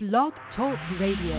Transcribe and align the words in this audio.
Blog 0.00 0.32
Talk 0.54 0.78
Radio. 1.00 1.34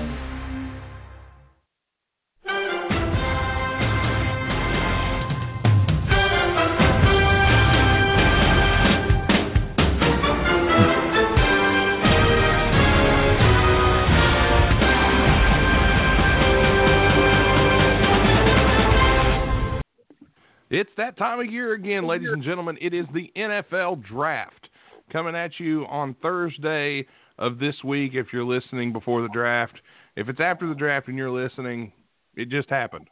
It's 20.70 20.90
that 20.98 21.18
time 21.18 21.40
of 21.40 21.46
year 21.46 21.76
again, 21.76 22.06
ladies 22.06 22.28
and 22.34 22.44
gentlemen. 22.44 22.78
It 22.82 22.94
is 22.94 23.06
the 23.14 23.32
NFL 23.38 24.06
Draft 24.06 24.68
coming 25.14 25.34
at 25.34 25.62
you 25.62 25.86
on 25.86 26.14
Thursday 26.22 27.06
of 27.40 27.58
this 27.58 27.76
week 27.84 28.12
if 28.14 28.28
you're 28.32 28.46
listening 28.46 28.94
before 28.94 29.22
the 29.22 29.30
draft. 29.30 29.80
If 30.16 30.30
it's 30.30 30.42
after 30.42 30.68
the 30.68 30.76
draft 30.76 31.08
and 31.08 31.18
you're 31.18 31.32
listening, 31.32 31.92
it 32.36 32.50
just 32.50 32.70
happened. 32.70 33.08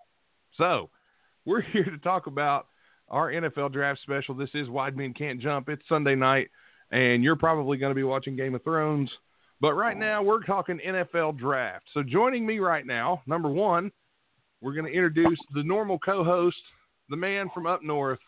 So, 0.57 0.89
we're 1.45 1.61
here 1.73 1.85
to 1.85 1.97
talk 1.97 2.27
about 2.27 2.67
our 3.09 3.31
NFL 3.31 3.71
Draft 3.71 4.01
special. 4.03 4.35
This 4.35 4.49
is 4.53 4.69
Wide 4.69 4.95
Men 4.95 5.13
Can't 5.13 5.41
Jump. 5.41 5.69
It's 5.69 5.81
Sunday 5.87 6.13
night, 6.13 6.49
and 6.91 7.23
you're 7.23 7.37
probably 7.37 7.77
going 7.77 7.91
to 7.91 7.95
be 7.95 8.03
watching 8.03 8.35
Game 8.35 8.53
of 8.53 8.63
Thrones. 8.63 9.09
But 9.59 9.73
right 9.73 9.97
now, 9.97 10.21
we're 10.21 10.43
talking 10.43 10.79
NFL 10.85 11.39
Draft. 11.39 11.85
So, 11.93 12.03
joining 12.03 12.45
me 12.45 12.59
right 12.59 12.85
now, 12.85 13.23
number 13.25 13.49
one, 13.49 13.91
we're 14.61 14.73
going 14.73 14.85
to 14.85 14.91
introduce 14.91 15.39
the 15.53 15.63
normal 15.63 15.97
co 15.99 16.23
host 16.23 16.57
the 17.09 17.15
man 17.15 17.49
from 17.53 17.65
up 17.65 17.81
north, 17.81 18.19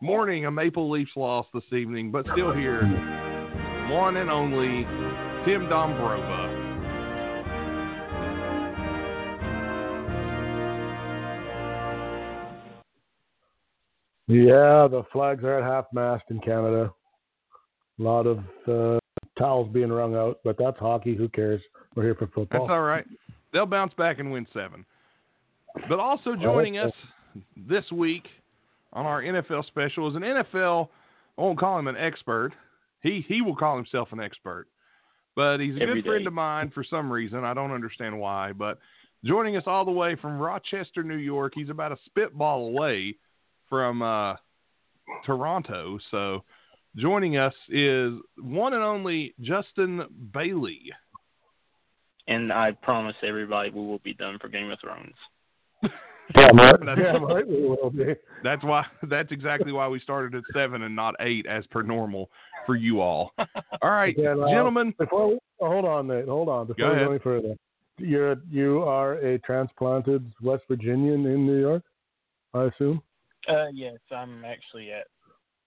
mourning 0.00 0.46
a 0.46 0.50
Maple 0.50 0.90
Leafs 0.90 1.10
loss 1.16 1.44
this 1.52 1.64
evening, 1.72 2.10
but 2.10 2.24
still 2.32 2.54
here, 2.54 2.80
one 3.90 4.16
and 4.16 4.30
only 4.30 4.86
Tim 5.46 5.68
Dombrova. 5.68 6.66
Yeah, 14.26 14.88
the 14.88 15.04
flags 15.12 15.44
are 15.44 15.60
at 15.60 15.64
half 15.64 15.84
mast 15.92 16.24
in 16.30 16.40
Canada. 16.40 16.92
A 18.00 18.02
lot 18.02 18.26
of 18.26 18.38
uh, 18.66 18.98
towels 19.38 19.72
being 19.72 19.90
wrung 19.90 20.16
out, 20.16 20.40
but 20.42 20.56
that's 20.58 20.80
hockey. 20.80 21.14
Who 21.14 21.28
cares? 21.28 21.62
We're 21.94 22.02
here 22.02 22.16
for 22.16 22.26
football. 22.26 22.62
That's 22.66 22.70
all 22.72 22.82
right. 22.82 23.04
They'll 23.52 23.66
bounce 23.66 23.94
back 23.94 24.18
and 24.18 24.32
win 24.32 24.48
seven. 24.52 24.84
But 25.88 26.00
also 26.00 26.34
joining 26.34 26.78
us 26.78 26.92
this 27.68 27.84
week 27.92 28.24
on 28.92 29.06
our 29.06 29.22
NFL 29.22 29.64
special 29.68 30.10
is 30.10 30.16
an 30.16 30.22
NFL. 30.22 30.88
I 31.38 31.40
won't 31.40 31.60
call 31.60 31.78
him 31.78 31.86
an 31.86 31.96
expert. 31.96 32.50
He 33.00 33.24
he 33.28 33.42
will 33.42 33.54
call 33.54 33.76
himself 33.76 34.08
an 34.10 34.18
expert, 34.18 34.66
but 35.36 35.58
he's 35.58 35.76
a 35.76 35.82
Every 35.82 36.02
good 36.02 36.08
friend 36.08 36.26
of 36.26 36.32
mine 36.32 36.72
for 36.74 36.82
some 36.82 37.12
reason. 37.12 37.44
I 37.44 37.54
don't 37.54 37.70
understand 37.70 38.18
why. 38.18 38.52
But 38.52 38.78
joining 39.24 39.56
us 39.56 39.64
all 39.66 39.84
the 39.84 39.92
way 39.92 40.16
from 40.16 40.38
Rochester, 40.38 41.02
New 41.04 41.16
York. 41.16 41.52
He's 41.54 41.68
about 41.68 41.92
a 41.92 41.98
spitball 42.06 42.68
away 42.68 43.16
from 43.68 44.02
uh, 44.02 44.36
Toronto. 45.24 45.98
So 46.10 46.42
joining 46.96 47.36
us 47.36 47.54
is 47.68 48.14
one 48.38 48.72
and 48.72 48.82
only 48.82 49.34
Justin 49.40 50.06
Bailey. 50.32 50.90
And 52.26 52.52
I 52.52 52.72
promise 52.72 53.14
everybody 53.22 53.70
we 53.70 53.86
will 53.86 54.00
be 54.00 54.14
done 54.14 54.38
for 54.40 54.48
Game 54.48 54.70
of 54.70 54.80
Thrones. 54.80 55.14
Yeah, 56.36 56.46
right. 56.54 56.80
That's- 56.80 56.98
yeah, 56.98 57.18
right. 57.18 57.46
We 57.46 57.62
will 57.68 57.90
be. 57.90 58.14
That's 58.42 58.64
why. 58.64 58.84
That's 59.02 59.30
exactly 59.30 59.72
why 59.72 59.88
we 59.88 60.00
started 60.00 60.34
at 60.34 60.42
seven 60.52 60.82
and 60.82 60.96
not 60.96 61.14
eight, 61.20 61.46
as 61.46 61.64
per 61.66 61.82
normal 61.82 62.30
for 62.66 62.74
you 62.74 63.00
all. 63.00 63.32
All 63.82 63.90
right, 63.90 64.16
Again, 64.16 64.42
uh, 64.42 64.48
gentlemen. 64.48 64.92
Before 64.98 65.28
we, 65.28 65.38
oh, 65.60 65.68
hold 65.68 65.84
on, 65.84 66.08
Nate. 66.08 66.26
Hold 66.26 66.48
on. 66.48 66.66
Before 66.66 66.88
Go 66.88 66.94
we 66.94 67.04
go 67.04 67.10
any 67.10 67.18
further, 67.20 67.56
you're 67.98 68.36
you 68.50 68.82
are 68.82 69.14
a 69.14 69.38
transplanted 69.40 70.32
West 70.42 70.64
Virginian 70.68 71.26
in 71.26 71.46
New 71.46 71.60
York, 71.60 71.84
I 72.54 72.64
assume. 72.64 73.02
Uh, 73.48 73.66
yes, 73.72 73.94
I'm 74.10 74.44
actually 74.44 74.90
at 74.92 75.06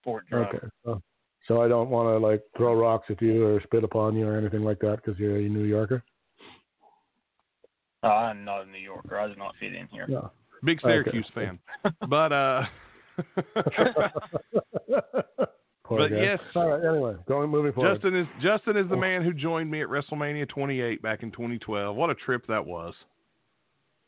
Fort 0.03 0.25
Drum. 0.29 0.47
Okay. 0.47 0.67
So, 0.83 1.01
so 1.47 1.61
I 1.61 1.67
don't 1.67 1.89
want 1.89 2.07
to 2.07 2.17
like 2.25 2.43
throw 2.57 2.75
rocks 2.75 3.05
at 3.09 3.21
you 3.21 3.45
or 3.45 3.61
spit 3.63 3.83
upon 3.83 4.15
you 4.15 4.27
or 4.27 4.37
anything 4.37 4.63
like 4.63 4.79
that 4.79 4.97
because 4.97 5.17
you're 5.17 5.37
a 5.37 5.49
New 5.49 5.63
Yorker. 5.63 6.03
Uh, 8.03 8.07
I'm 8.07 8.45
not 8.45 8.63
a 8.63 8.65
New 8.65 8.79
Yorker. 8.79 9.17
I 9.17 9.27
do 9.27 9.35
not 9.35 9.55
fit 9.59 9.73
in 9.73 9.87
here. 9.87 10.07
No. 10.07 10.31
Big 10.63 10.79
Okay. 10.79 10.87
Syracuse 10.89 11.27
fan, 11.33 11.59
but 12.07 12.31
uh, 12.33 12.63
But 15.89 16.09
guy. 16.09 16.21
yes. 16.21 16.39
All 16.55 16.69
right. 16.69 16.87
Anyway, 16.87 17.15
going 17.27 17.49
moving 17.49 17.73
forward. 17.73 17.95
Justin 17.95 18.15
is 18.15 18.27
Justin 18.43 18.77
is 18.77 18.87
the 18.89 18.97
man 18.97 19.23
who 19.23 19.33
joined 19.33 19.71
me 19.71 19.81
at 19.81 19.87
WrestleMania 19.87 20.47
28 20.47 21.01
back 21.01 21.23
in 21.23 21.31
2012. 21.31 21.95
What 21.95 22.09
a 22.11 22.15
trip 22.15 22.45
that 22.47 22.63
was! 22.63 22.93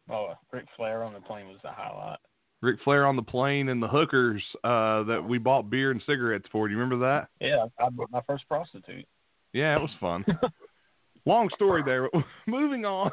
Oh, 0.09 0.34
Ric 0.51 0.66
Flair 0.78 1.03
on 1.03 1.13
the 1.13 1.19
plane 1.22 1.47
was 1.47 1.57
the 1.63 1.72
highlight. 1.72 2.19
Ric 2.62 2.79
Flair 2.83 3.07
on 3.07 3.16
the 3.16 3.23
plane 3.23 3.69
and 3.69 3.81
the 3.81 3.88
hookers 3.88 4.44
uh, 4.63 5.03
that 5.03 5.23
we 5.28 5.39
bought 5.39 5.72
beer 5.72 5.89
and 5.89 6.01
cigarettes 6.06 6.45
for. 6.51 6.68
Do 6.68 6.73
you 6.73 6.79
remember 6.79 7.03
that? 7.07 7.29
Yeah, 7.39 7.66
I 7.79 7.89
bought 7.89 8.12
my 8.12 8.22
first 8.28 8.47
prostitute. 8.47 9.06
Yeah, 9.53 9.75
it 9.75 9.81
was 9.81 9.89
fun. 10.00 10.23
Long 11.25 11.50
story 11.56 11.81
there. 11.83 12.07
Moving 12.47 12.85
on. 12.85 13.09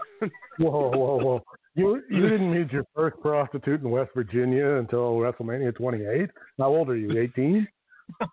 Whoa, 0.58 0.90
whoa, 0.90 1.18
whoa! 1.24 1.44
You 1.78 2.02
you 2.10 2.28
didn't 2.28 2.52
meet 2.52 2.72
your 2.72 2.84
first 2.94 3.20
prostitute 3.20 3.80
in 3.82 3.90
West 3.90 4.10
Virginia 4.14 4.76
until 4.76 5.14
WrestleMania 5.16 5.74
28. 5.76 6.28
How 6.58 6.66
old 6.66 6.90
are 6.90 6.96
you? 6.96 7.18
18? 7.18 7.66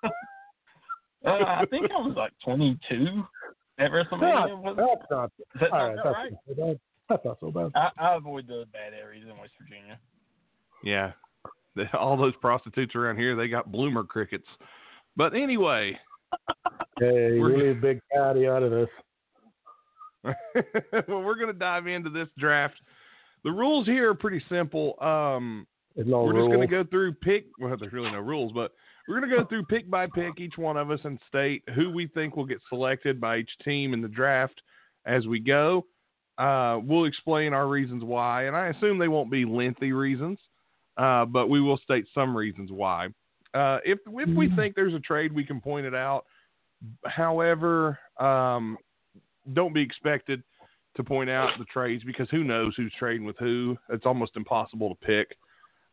Uh, 1.25 1.43
I 1.43 1.65
think 1.71 1.89
I 1.91 1.95
was 2.01 2.13
like 2.15 2.31
22 2.45 3.23
at 3.79 3.89
WrestleMania. 3.89 4.61
Was 4.61 4.75
it? 4.77 4.85
That's 4.99 5.09
not. 5.09 5.31
Is 5.55 5.59
that 5.61 5.71
All 5.71 5.95
not 5.95 6.03
that's 6.03 6.15
right? 6.15 6.31
not 6.31 6.39
so 6.47 6.53
bad. 6.67 6.79
That's 7.09 7.25
not 7.25 7.37
so 7.39 7.51
bad. 7.51 7.71
I, 7.73 7.89
I 8.11 8.15
avoid 8.15 8.45
the 8.45 8.65
bad 8.71 8.93
areas 8.93 9.23
in 9.27 9.35
West 9.39 9.53
Virginia. 9.59 9.97
Yeah, 10.83 11.13
The- 11.75 11.91
all 11.97 12.15
those 12.15 12.35
prostitutes 12.41 12.93
around 12.93 13.17
here, 13.17 13.35
they 13.35 13.47
got 13.47 13.71
bloomer 13.71 14.03
crickets. 14.03 14.45
But 15.17 15.33
anyway, 15.33 15.97
Hey, 16.99 17.39
We're- 17.39 17.57
you 17.57 17.63
leave 17.73 17.81
Big 17.81 18.01
Patty 18.13 18.47
out 18.47 18.61
of 18.61 18.69
this. 18.69 18.89
well, 21.07 21.21
we're 21.23 21.35
going 21.39 21.47
to 21.51 21.53
dive 21.53 21.87
into 21.87 22.11
this 22.11 22.27
draft. 22.37 22.75
The 23.45 23.51
rules 23.51 23.85
here 23.85 24.09
are 24.09 24.15
pretty 24.15 24.43
simple. 24.49 24.95
Um, 24.99 25.67
no 25.95 26.23
we're 26.23 26.33
rules. 26.33 26.47
just 26.47 26.55
going 26.55 26.67
to 26.67 26.83
go 26.83 26.83
through 26.89 27.13
pick. 27.13 27.45
Well, 27.59 27.77
there's 27.79 27.93
really 27.93 28.11
no 28.11 28.19
rules, 28.19 28.51
but 28.51 28.73
we're 29.07 29.19
going 29.19 29.29
to 29.29 29.37
go 29.37 29.45
through 29.45 29.65
pick 29.65 29.89
by 29.89 30.07
pick, 30.07 30.39
each 30.39 30.57
one 30.57 30.77
of 30.77 30.89
us, 30.89 30.99
and 31.03 31.19
state 31.27 31.63
who 31.75 31.91
we 31.91 32.07
think 32.07 32.35
will 32.35 32.45
get 32.45 32.57
selected 32.69 33.21
by 33.21 33.37
each 33.37 33.51
team 33.63 33.93
in 33.93 34.01
the 34.01 34.07
draft 34.07 34.61
as 35.05 35.27
we 35.27 35.39
go. 35.39 35.85
Uh, 36.39 36.79
we'll 36.83 37.05
explain 37.05 37.53
our 37.53 37.67
reasons 37.67 38.03
why, 38.03 38.45
and 38.45 38.57
I 38.57 38.69
assume 38.69 38.97
they 38.97 39.07
won't 39.07 39.31
be 39.31 39.45
lengthy 39.45 39.93
reasons, 39.93 40.39
uh, 40.97 41.23
but 41.25 41.47
we 41.47 41.61
will 41.61 41.77
state 41.77 42.05
some 42.15 42.35
reasons 42.35 42.71
why. 42.71 43.09
Uh, 43.53 43.77
if 43.85 43.99
if 44.07 44.35
we 44.35 44.53
think 44.55 44.75
there's 44.75 44.95
a 44.95 44.99
trade, 44.99 45.31
we 45.31 45.45
can 45.45 45.61
point 45.61 45.85
it 45.85 45.95
out. 45.95 46.25
However, 47.05 47.99
um, 48.19 48.77
don't 49.53 49.73
be 49.73 49.81
expected 49.81 50.43
to 50.95 51.03
point 51.03 51.29
out 51.29 51.49
the 51.59 51.65
trades 51.65 52.03
because 52.03 52.27
who 52.29 52.43
knows 52.43 52.73
who's 52.77 52.93
trading 52.97 53.25
with 53.25 53.37
who. 53.37 53.77
It's 53.89 54.05
almost 54.05 54.35
impossible 54.35 54.89
to 54.89 54.95
pick. 55.05 55.37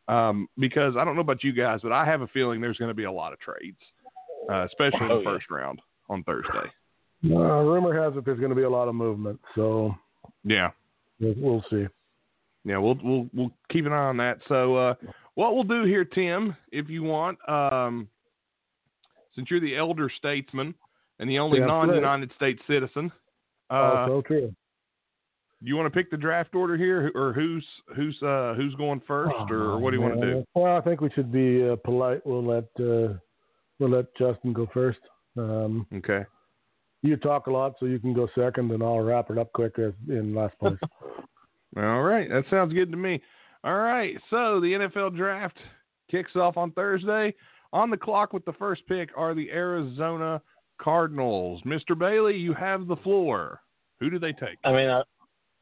Um, 0.09 0.49
because 0.59 0.95
I 0.99 1.05
don't 1.05 1.15
know 1.15 1.21
about 1.21 1.45
you 1.45 1.53
guys, 1.53 1.81
but 1.83 1.93
I 1.93 2.05
have 2.05 2.23
a 2.23 2.27
feeling 2.29 2.61
there's 2.61 2.77
going 2.79 2.91
to 2.91 2.95
be 2.95 3.05
a 3.05 3.13
lot 3.13 3.33
of 3.33 3.39
trades, 3.41 3.79
uh, 4.51 4.65
especially 4.67 5.07
in 5.07 5.13
Oh, 5.13 5.19
the 5.19 5.25
yeah. 5.25 5.31
first 5.31 5.51
round 5.51 5.81
on 6.09 6.25
Thursday. 6.25 6.71
Uh, 7.25 7.29
rumor 7.63 7.95
has 8.03 8.17
it 8.17 8.25
there's 8.25 8.39
going 8.41 8.51
to 8.51 8.57
be 8.57 8.63
a 8.65 8.71
lot 8.71 8.89
of 8.89 8.97
movement, 8.97 9.41
so 9.55 9.95
Yeah, 10.43 10.71
we'll, 11.21 11.35
we'll 11.37 11.65
see. 11.71 11.87
yeah, 12.65 12.79
we'll 12.79 12.99
we'll 13.03 13.29
we'll 13.33 13.53
keep 13.71 13.87
an 13.87 13.93
eye 13.93 14.09
on 14.09 14.17
that. 14.17 14.39
So, 14.49 14.75
uh, 14.75 14.95
what 15.35 15.55
we'll 15.55 15.63
do 15.63 15.85
here, 15.85 16.05
Tim, 16.05 16.57
if 16.73 16.91
you 16.91 17.05
want, 17.05 17.39
um, 17.49 18.09
since 19.37 19.49
you're 19.53 19.61
the 19.61 19.77
elder 19.77 20.11
statesman 20.19 20.75
and 21.21 21.31
the 21.31 21.39
only 21.39 21.61
Yeah, 21.61 21.67
non-United 21.67 22.33
States 22.35 22.61
citizen, 22.67 23.13
uh, 23.71 23.75
oh, 23.75 24.05
so 24.09 24.23
true. 24.23 24.55
You 25.63 25.77
want 25.77 25.93
to 25.93 25.97
pick 25.97 26.11
the 26.11 26.17
draft 26.17 26.55
order 26.55 26.77
here, 26.77 27.11
or 27.15 27.33
who's 27.33 27.65
who's 27.97 28.21
uh, 28.23 28.55
who's 28.57 28.75
going 28.75 29.01
first, 29.07 29.35
or, 29.51 29.73
Oh, 29.73 29.79
what 29.79 29.91
do 29.91 29.97
you 29.97 30.03
want 30.03 30.21
to 30.21 30.27
do? 30.35 30.45
Well, 30.55 30.77
I 30.77 30.81
think 30.81 31.01
we 31.01 31.11
should 31.11 31.33
be 31.33 31.69
uh, 31.69 31.77
polite. 31.77 32.27
We'll 32.27 32.45
let 32.45 32.65
uh, 32.79 33.15
we'll 33.79 33.91
let 33.91 34.07
Justin 34.17 34.53
go 34.53 34.69
first. 34.73 34.99
Um, 35.37 35.87
Okay. 35.95 36.25
you 37.03 37.17
talk 37.17 37.47
a 37.47 37.51
lot, 37.51 37.75
so 37.81 37.87
you 37.87 37.99
can 37.99 38.13
go 38.13 38.29
second, 38.35 38.71
and 38.71 38.83
I'll 38.83 39.01
wrap 39.01 39.31
it 39.31 39.39
up 39.39 39.53
quick 39.53 39.79
as 39.79 39.93
in 40.09 40.35
last 40.35 40.59
place. 40.59 40.79
All 41.77 42.03
right, 42.03 42.29
that 42.29 42.45
sounds 42.51 42.73
good 42.75 42.91
to 42.91 42.99
me. 42.99 43.23
All 43.65 43.79
right, 43.79 44.17
so 44.29 44.61
the 44.61 44.73
NFL 44.73 45.17
draft 45.17 45.57
kicks 46.11 46.37
off 46.37 46.57
on 46.57 46.73
Thursday. 46.73 47.35
On 47.73 47.89
the 47.89 47.97
clock 47.97 48.35
with 48.35 48.45
the 48.45 48.53
first 48.55 48.83
pick 48.87 49.09
are 49.17 49.35
the 49.35 49.51
Arizona 49.51 50.43
Cardinals. 50.79 51.63
Mr. 51.65 51.99
Bailey, 51.99 52.37
you 52.37 52.53
have 52.53 52.87
the 52.87 52.97
floor. 52.97 53.61
Who 54.01 54.11
do 54.11 54.19
they 54.19 54.33
take? 54.33 54.59
I 54.65 54.73
mean, 54.73 54.91
I, 54.91 55.03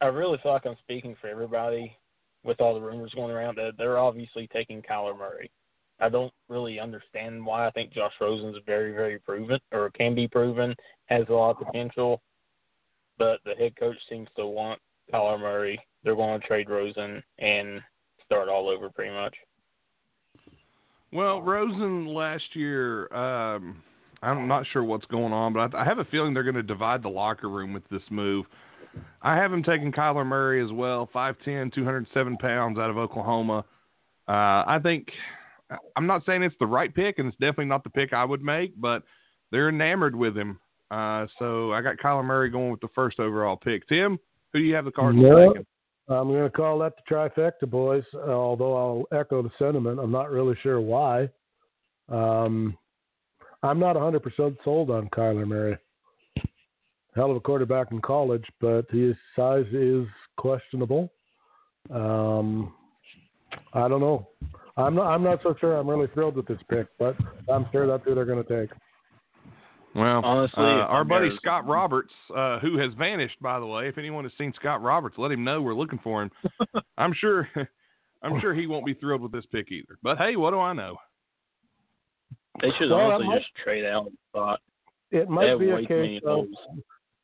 I 0.01 0.07
really 0.07 0.39
feel 0.41 0.51
like 0.51 0.65
I'm 0.65 0.75
speaking 0.81 1.15
for 1.21 1.27
everybody 1.27 1.95
with 2.43 2.59
all 2.59 2.73
the 2.73 2.81
rumors 2.81 3.13
going 3.13 3.31
around 3.31 3.55
that 3.57 3.73
they're 3.77 3.99
obviously 3.99 4.47
taking 4.51 4.81
Kyler 4.81 5.17
Murray. 5.17 5.51
I 5.99 6.09
don't 6.09 6.33
really 6.49 6.79
understand 6.79 7.45
why. 7.45 7.67
I 7.67 7.71
think 7.71 7.93
Josh 7.93 8.13
Rosen's 8.19 8.57
very, 8.65 8.91
very 8.91 9.19
proven 9.19 9.59
or 9.71 9.91
can 9.91 10.15
be 10.15 10.27
proven, 10.27 10.75
has 11.05 11.25
a 11.29 11.33
lot 11.33 11.51
of 11.51 11.67
potential. 11.67 12.21
but 13.19 13.39
the 13.45 13.53
head 13.53 13.75
coach 13.75 13.97
seems 14.09 14.27
to 14.35 14.47
want 14.47 14.79
Kyler 15.13 15.39
Murray. 15.39 15.79
They're 16.03 16.15
going 16.15 16.41
to 16.41 16.47
trade 16.47 16.69
Rosen 16.69 17.21
and 17.37 17.79
start 18.25 18.49
all 18.49 18.67
over 18.67 18.89
pretty 18.89 19.13
much. 19.13 19.35
Well, 21.13 21.41
Rosen 21.43 22.07
last 22.07 22.55
year, 22.55 23.13
um, 23.13 23.83
I'm 24.23 24.47
not 24.47 24.65
sure 24.73 24.83
what's 24.83 25.05
going 25.05 25.33
on, 25.33 25.53
but 25.53 25.75
I, 25.75 25.81
I 25.81 25.85
have 25.85 25.99
a 25.99 26.05
feeling 26.05 26.33
they're 26.33 26.41
going 26.41 26.55
to 26.55 26.63
divide 26.63 27.03
the 27.03 27.09
locker 27.09 27.49
room 27.49 27.73
with 27.73 27.87
this 27.89 28.01
move. 28.09 28.45
I 29.21 29.35
have 29.35 29.53
him 29.53 29.63
taking 29.63 29.91
Kyler 29.91 30.25
Murray 30.25 30.63
as 30.63 30.71
well, 30.71 31.09
5'10", 31.13 31.73
207 31.73 32.37
pounds 32.37 32.79
out 32.79 32.89
of 32.89 32.97
Oklahoma. 32.97 33.65
Uh, 34.27 34.63
I 34.67 34.79
think 34.83 35.07
I'm 35.95 36.07
not 36.07 36.25
saying 36.25 36.43
it's 36.43 36.55
the 36.59 36.65
right 36.65 36.93
pick, 36.93 37.19
and 37.19 37.27
it's 37.27 37.37
definitely 37.37 37.65
not 37.65 37.83
the 37.83 37.89
pick 37.89 38.13
I 38.13 38.25
would 38.25 38.41
make, 38.41 38.79
but 38.79 39.03
they're 39.51 39.69
enamored 39.69 40.15
with 40.15 40.37
him. 40.37 40.59
Uh, 40.89 41.25
so 41.39 41.71
I 41.71 41.81
got 41.81 41.97
Kyler 41.97 42.25
Murray 42.25 42.49
going 42.49 42.71
with 42.71 42.81
the 42.81 42.89
first 42.93 43.19
overall 43.19 43.55
pick. 43.55 43.87
Tim, 43.87 44.19
who 44.51 44.59
do 44.59 44.65
you 44.65 44.75
have 44.75 44.85
the 44.85 44.91
Cardinals 44.91 45.27
Yeah. 45.27 45.47
taking? 45.47 45.65
I'm 46.09 46.27
going 46.27 46.43
to 46.43 46.49
call 46.49 46.79
that 46.79 46.93
the 46.97 47.15
trifecta, 47.15 47.69
boys. 47.69 48.03
Although 48.13 48.75
I'll 48.75 49.17
echo 49.17 49.41
the 49.41 49.51
sentiment, 49.57 49.99
I'm 49.99 50.11
not 50.11 50.29
really 50.29 50.55
sure 50.61 50.81
why. 50.81 51.29
Um, 52.09 52.77
I'm 53.63 53.79
not 53.79 53.95
100% 53.95 54.57
sold 54.63 54.89
on 54.89 55.07
Kyler 55.09 55.47
Murray. 55.47 55.77
Hell 57.15 57.31
of 57.31 57.37
a 57.37 57.41
quarterback 57.41 57.91
in 57.91 57.99
college, 58.01 58.45
but 58.61 58.89
his 58.89 59.15
size 59.35 59.65
is 59.73 60.05
questionable. 60.37 61.11
Um, 61.93 62.73
I 63.73 63.87
don't 63.87 63.99
know. 64.01 64.29
I'm 64.77 64.95
not. 64.95 65.07
I'm 65.07 65.23
not 65.23 65.39
so 65.43 65.53
sure. 65.59 65.75
I'm 65.77 65.89
really 65.89 66.07
thrilled 66.13 66.35
with 66.37 66.47
this 66.47 66.59
pick, 66.69 66.87
but 66.97 67.15
I'm 67.51 67.65
sure 67.71 67.85
that's 67.85 68.03
who 68.05 68.15
they're 68.15 68.25
going 68.25 68.43
to 68.43 68.61
take. 68.61 68.69
Well, 69.93 70.21
Honestly, 70.23 70.63
uh, 70.63 70.87
our 70.87 71.03
buddy 71.03 71.29
Scott 71.35 71.67
Roberts, 71.67 72.13
uh, 72.33 72.59
who 72.59 72.77
has 72.77 72.93
vanished, 72.97 73.35
by 73.41 73.59
the 73.59 73.65
way. 73.65 73.89
If 73.89 73.97
anyone 73.97 74.23
has 74.23 74.31
seen 74.37 74.53
Scott 74.55 74.81
Roberts, 74.81 75.17
let 75.17 75.31
him 75.33 75.43
know 75.43 75.61
we're 75.61 75.73
looking 75.73 75.99
for 76.01 76.23
him. 76.23 76.31
I'm 76.97 77.13
sure, 77.13 77.49
I'm 78.23 78.39
sure 78.39 78.53
he 78.53 78.67
won't 78.67 78.85
be 78.85 78.93
thrilled 78.93 79.19
with 79.21 79.33
this 79.33 79.45
pick 79.51 79.69
either. 79.69 79.97
But 80.01 80.17
hey, 80.17 80.37
what 80.37 80.51
do 80.51 80.59
I 80.59 80.71
know? 80.71 80.95
They 82.61 82.69
should 82.79 82.89
Well, 82.89 82.99
honestly 83.11 83.27
might- 83.27 83.39
just 83.39 83.49
trade 83.61 83.83
out 83.85 84.09
the. 84.33 84.57
It 85.13 85.25
They 85.27 85.33
might 85.33 85.59
be 85.59 85.69
a 85.71 85.85
case 85.85 86.21
of 86.25 86.29
holes. 86.29 86.47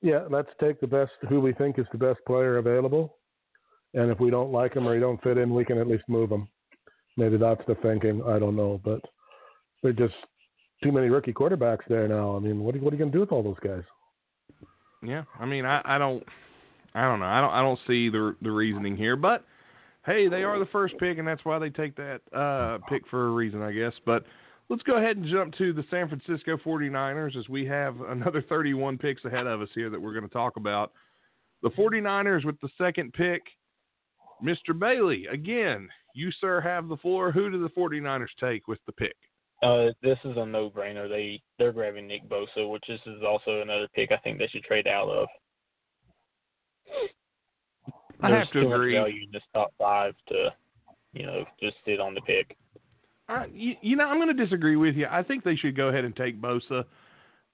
Yeah, 0.02 0.26
let's 0.30 0.50
take 0.62 0.80
the 0.80 0.88
best 0.88 1.12
who 1.28 1.40
we 1.42 1.54
think 1.54 1.80
is 1.80 1.86
the 1.92 1.98
best 1.98 2.20
player 2.28 2.58
available, 2.58 3.18
and 3.94 4.12
if 4.12 4.20
we 4.20 4.30
don't 4.30 4.52
like 4.52 4.76
him 4.76 4.88
or 4.88 4.94
he 4.94 5.00
don't 5.00 5.22
fit 5.24 5.38
in, 5.38 5.54
we 5.54 5.66
can 5.66 5.80
at 5.80 5.88
least 5.88 6.04
move 6.08 6.32
him. 6.32 6.48
Maybe 7.18 7.38
that's 7.38 7.66
the 7.68 7.76
thinking. 7.76 8.22
I 8.28 8.38
don't 8.38 8.56
know, 8.56 8.80
but 8.84 9.02
there're 9.82 9.94
just 9.94 10.14
too 10.84 10.92
many 10.92 11.10
rookie 11.10 11.34
quarterbacks 11.34 11.88
there 11.90 12.08
now. 12.08 12.36
I 12.36 12.40
mean, 12.40 12.60
what 12.60 12.76
are, 12.76 12.80
what 12.80 12.94
are 12.94 12.96
you 12.96 13.00
going 13.00 13.12
to 13.12 13.16
do 13.16 13.22
with 13.22 13.32
all 13.32 13.42
those 13.42 13.60
guys? 13.64 13.84
Yeah, 15.04 15.24
I 15.40 15.46
mean, 15.46 15.66
I, 15.66 15.82
I 15.84 15.98
don't, 15.98 16.24
I 16.94 17.02
don't 17.02 17.20
know. 17.20 17.26
I 17.26 17.42
don't, 17.42 17.52
I 17.52 17.62
don't 17.62 17.80
see 17.88 18.10
the 18.10 18.36
the 18.42 18.52
reasoning 18.52 18.96
here. 18.96 19.16
But 19.16 19.46
hey, 20.06 20.28
they 20.28 20.44
are 20.44 20.60
the 20.60 20.66
first 20.68 20.96
pick, 21.00 21.18
and 21.18 21.28
that's 21.28 21.44
why 21.44 21.60
they 21.60 21.70
take 21.70 21.96
that 21.96 22.22
uh, 22.36 22.78
pick 22.90 23.08
for 23.10 23.28
a 23.28 23.32
reason, 23.32 23.62
I 23.62 23.72
guess. 23.72 23.94
But 24.06 24.26
let's 24.70 24.84
go 24.84 24.98
ahead 24.98 25.18
and 25.18 25.26
jump 25.26 25.56
to 25.56 25.74
the 25.74 25.86
San 25.90 26.10
Francisco 26.10 26.58
49ers 26.58 27.38
as 27.38 27.48
we 27.50 27.66
have 27.66 28.02
another 28.02 28.42
31 28.42 28.98
picks 28.98 29.24
ahead 29.26 29.48
of 29.48 29.62
us 29.62 29.70
here 29.74 29.90
that 29.90 30.02
we're 30.02 30.14
going 30.14 30.28
to 30.28 30.34
talk 30.34 30.58
about. 30.58 30.92
The 31.64 31.70
49ers 31.72 32.46
with 32.46 32.60
the 32.62 32.70
second 32.78 33.14
pick, 33.14 33.42
Mr. 34.44 34.78
Bailey. 34.78 35.26
Again, 35.28 35.88
you 36.14 36.32
sir 36.40 36.62
have 36.62 36.88
the 36.88 36.98
floor. 36.98 37.32
Who 37.32 37.50
do 37.50 37.62
the 37.62 37.70
49ers 37.70 38.28
take 38.40 38.68
with 38.68 38.80
the 38.86 38.92
pick? 38.92 39.16
Uh, 39.64 39.88
this 40.04 40.20
is 40.24 40.38
a 40.38 40.46
no-brainer. 40.46 41.10
They 41.10 41.42
they're 41.58 41.72
grabbing 41.72 42.08
Nick 42.08 42.30
Bosa, 42.30 42.70
which 42.70 42.84
this 42.88 43.02
is 43.08 43.24
also 43.28 43.62
another 43.62 43.88
pick 43.96 44.12
I 44.12 44.18
think 44.18 44.38
they 44.38 44.48
should 44.48 44.64
trade 44.64 44.88
out 44.88 45.10
of. 45.10 45.28
I 48.22 48.30
There's 48.30 48.48
have 48.48 48.54
to 48.54 48.74
agree. 48.74 48.94
value 48.94 49.24
in 49.24 49.32
this 49.32 49.44
top 49.54 49.74
five 49.80 50.14
to, 50.30 50.50
you 51.14 51.26
know, 51.26 51.44
just 51.60 51.76
sit 51.86 52.00
on 52.00 52.14
the 52.14 52.22
pick. 52.22 52.56
I, 53.30 53.46
you, 53.54 53.74
you 53.82 53.96
know, 53.96 54.06
I'm 54.06 54.18
going 54.18 54.36
to 54.36 54.44
disagree 54.46 54.76
with 54.76 54.96
you. 54.96 55.08
I 55.10 55.24
think 55.24 55.44
they 55.44 55.56
should 55.56 55.76
go 55.76 55.88
ahead 55.90 56.06
and 56.06 56.16
take 56.16 56.42
Bosa. 56.42 56.86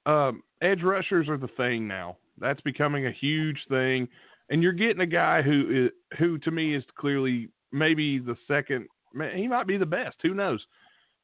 Um, 0.06 0.44
edge 0.62 0.84
rushers 0.84 1.28
are 1.30 1.38
the 1.38 1.48
thing 1.58 1.88
now. 1.88 2.18
That's 2.40 2.62
becoming 2.62 3.08
a 3.08 3.12
huge 3.12 3.58
thing, 3.70 4.08
and 4.50 4.62
you're 4.62 4.74
getting 4.74 5.02
a 5.02 5.06
guy 5.06 5.42
who 5.42 5.86
is, 5.86 6.18
who 6.20 6.38
to 6.40 6.52
me 6.52 6.76
is 6.76 6.84
clearly 6.98 7.50
maybe 7.72 8.20
the 8.20 8.36
second. 8.48 8.88
He 9.36 9.48
might 9.48 9.68
be 9.68 9.78
the 9.78 9.86
best. 9.86 10.18
Who 10.24 10.34
knows? 10.34 10.66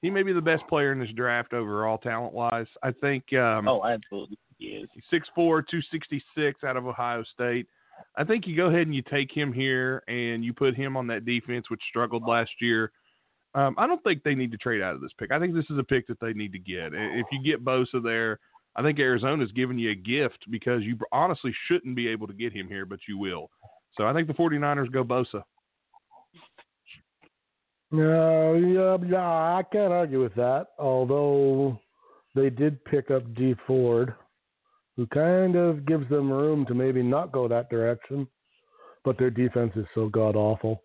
He 0.01 0.09
may 0.09 0.23
be 0.23 0.31
the 0.31 0.41
best 0.41 0.63
player 0.69 0.93
in 0.93 0.99
this 0.99 1.09
draft 1.15 1.53
overall, 1.53 1.97
talent 1.97 2.33
wise. 2.33 2.67
I 2.83 2.91
think. 2.91 3.33
Um, 3.33 3.67
Oh, 3.67 3.83
absolutely, 3.85 4.37
he 4.57 4.67
is. 4.67 4.89
He's 4.93 5.03
6'4", 5.11 5.63
266 5.67 6.63
out 6.63 6.77
of 6.77 6.85
Ohio 6.87 7.23
State. 7.33 7.67
I 8.15 8.23
think 8.23 8.47
you 8.47 8.55
go 8.55 8.67
ahead 8.67 8.83
and 8.83 8.95
you 8.95 9.01
take 9.01 9.29
him 9.35 9.51
here 9.51 10.03
and 10.07 10.45
you 10.45 10.53
put 10.53 10.75
him 10.75 10.95
on 10.95 11.07
that 11.07 11.25
defense, 11.25 11.69
which 11.69 11.81
struggled 11.89 12.23
last 12.25 12.51
year. 12.61 12.91
Um, 13.55 13.75
I 13.77 13.87
don't 13.87 14.03
think 14.03 14.23
they 14.23 14.35
need 14.35 14.51
to 14.51 14.57
trade 14.57 14.81
out 14.81 14.95
of 14.95 15.01
this 15.01 15.11
pick. 15.17 15.31
I 15.31 15.39
think 15.39 15.55
this 15.55 15.69
is 15.69 15.79
a 15.79 15.83
pick 15.83 16.07
that 16.07 16.19
they 16.19 16.33
need 16.33 16.51
to 16.51 16.59
get. 16.59 16.91
If 16.93 17.25
you 17.31 17.41
get 17.43 17.65
Bosa 17.65 18.03
there, 18.03 18.39
I 18.75 18.83
think 18.83 18.99
Arizona's 18.99 19.51
giving 19.53 19.79
you 19.79 19.91
a 19.91 19.95
gift 19.95 20.45
because 20.51 20.83
you 20.83 20.97
honestly 21.11 21.53
shouldn't 21.67 21.95
be 21.95 22.07
able 22.07 22.27
to 22.27 22.33
get 22.33 22.53
him 22.53 22.67
here, 22.67 22.85
but 22.85 22.99
you 23.07 23.17
will. 23.17 23.49
So 23.97 24.05
I 24.05 24.13
think 24.13 24.27
the 24.27 24.33
49ers 24.33 24.91
go 24.91 25.03
Bosa. 25.03 25.43
No, 27.91 28.53
yeah, 28.53 28.97
yeah, 29.09 29.27
I 29.27 29.63
can't 29.71 29.91
argue 29.91 30.21
with 30.21 30.35
that. 30.35 30.67
Although 30.77 31.79
they 32.35 32.51
did 32.51 32.83
pick 32.85 33.09
up 33.09 33.33
D 33.33 33.55
Ford, 33.65 34.13
who 34.95 35.07
kind 35.07 35.55
of 35.55 35.87
gives 35.87 36.07
them 36.09 36.31
room 36.31 36.65
to 36.67 36.75
maybe 36.75 37.01
not 37.01 37.31
go 37.31 37.47
that 37.47 37.69
direction, 37.71 38.27
but 39.03 39.17
their 39.17 39.31
defense 39.31 39.71
is 39.75 39.87
so 39.95 40.07
god 40.07 40.35
awful, 40.35 40.83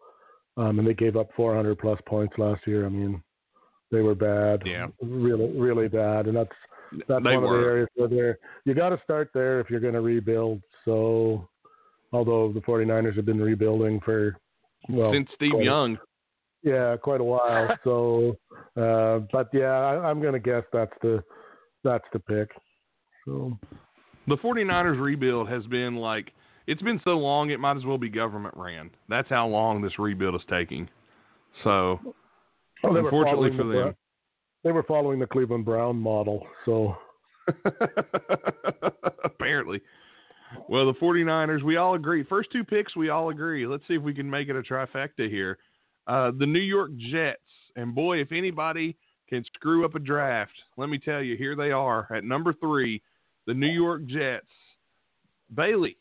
um, 0.57 0.79
and 0.79 0.87
they 0.89 0.95
gave 0.95 1.17
up 1.17 1.29
400 1.37 1.79
plus 1.79 1.99
points 2.07 2.35
last 2.39 2.67
year. 2.67 2.87
I 2.87 2.89
mean, 2.89 3.23
they 3.91 4.01
were 4.01 4.15
bad, 4.15 4.63
Yeah. 4.65 4.87
really, 5.03 5.51
really 5.59 5.89
bad, 5.89 6.27
and 6.27 6.37
that's 6.37 6.51
that's 7.09 7.25
they 7.25 7.35
one 7.35 7.43
of 7.45 7.51
the 7.51 7.57
areas 7.57 7.89
where 7.97 8.09
they're 8.09 8.39
you 8.65 8.75
got 8.75 8.91
to 8.91 9.01
start 9.03 9.31
there 9.35 9.59
if 9.61 9.69
you're 9.69 9.81
going 9.81 9.95
to 9.95 10.01
rebuild. 10.01 10.63
So, 10.85 11.49
although 12.13 12.53
the 12.53 12.61
49ers 12.61 13.17
have 13.17 13.25
been 13.27 13.41
rebuilding 13.41 14.01
for 14.05 14.37
well 14.89 15.13
Since 15.13 15.29
Steve 15.35 15.53
quite 15.53 15.65
Young. 15.65 15.99
yeah, 16.63 16.97
quite 16.97 17.21
a 17.21 17.25
while. 17.25 17.77
So, 17.85 18.37
uh, 18.77 19.21
but 19.33 19.49
yeah, 19.53 19.73
I, 19.73 20.09
I'm 20.09 20.21
going 20.21 20.35
to 20.35 20.39
guess 20.41 20.63
that's 20.73 20.93
the 21.03 21.23
that's 21.83 22.05
the 22.13 22.21
pick. 22.21 22.51
So, 23.27 23.59
the 24.29 24.37
49ers 24.37 25.01
rebuild 25.01 25.49
has 25.49 25.67
been 25.67 25.97
like 25.97 26.33
it's 26.67 26.83
been 26.83 27.01
so 27.05 27.13
long 27.13 27.51
it 27.51 27.61
might 27.61 27.77
as 27.77 27.85
well 27.85 27.99
be 27.99 28.09
government 28.09 28.55
ran. 28.57 28.91
That's 29.09 29.29
how 29.29 29.47
long 29.47 29.83
this 29.83 29.99
rebuild 29.99 30.35
is 30.35 30.41
taking. 30.49 30.89
So 31.63 32.01
well, 32.83 32.97
unfortunately 32.97 33.57
for 33.57 33.65
the 33.65 33.73
them. 33.73 33.97
They 34.65 34.73
were 34.73 34.83
following 34.83 35.19
the 35.19 35.27
Cleveland 35.27 35.67
Brown 35.67 35.97
model. 35.97 36.47
So, 36.65 36.97
Apparently. 39.25 39.83
Well, 40.69 40.87
the 40.87 40.99
49ers, 40.99 41.63
we 41.63 41.77
all 41.77 41.95
agree. 41.95 42.25
First 42.25 42.51
two 42.51 42.65
picks, 42.65 42.97
we 42.97 43.11
all 43.11 43.29
agree. 43.29 43.67
Let's 43.67 43.83
see 43.87 43.95
if 43.95 44.03
we 44.03 44.15
can 44.15 44.29
make 44.29 44.49
it 44.49 44.57
a 44.57 44.63
trifecta 44.63 45.29
here. 45.29 45.59
Uh, 46.07 46.31
the 46.39 46.47
New 46.47 46.61
York 46.61 46.91
Jets. 46.97 47.41
And 47.77 47.95
boy, 47.95 48.19
if 48.19 48.33
anybody 48.33 48.97
can 49.29 49.45
screw 49.55 49.85
up 49.85 49.95
a 49.97 49.99
draft, 49.99 50.53
let 50.77 50.89
me 50.89 50.99
tell 50.99 51.23
you, 51.23 51.37
here 51.37 51.57
they 51.57 51.73
are 51.73 52.09
at 52.15 52.25
number 52.25 52.55
three, 52.55 53.03
the 53.47 53.55
New 53.55 53.67
York 53.71 54.07
Jets. 54.07 54.47
Bailey, 55.55 55.97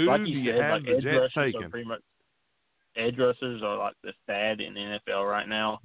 who 0.00 0.06
like 0.06 0.24
do 0.24 0.30
you 0.30 0.52
said, 0.52 0.62
have 0.62 0.72
like 0.72 0.84
the 0.84 0.96
edge 0.96 1.02
Jets 1.02 1.16
rushers 1.16 1.36
are 1.36 1.44
taking? 1.44 1.70
pretty 1.70 1.88
much 1.88 2.00
edge 2.96 3.18
rushers 3.18 3.62
are 3.62 3.78
like 3.78 3.94
the 4.02 4.12
fad 4.26 4.60
in 4.60 4.74
the 4.74 4.98
NFL 5.08 5.30
right 5.30 5.48
now. 5.48 5.80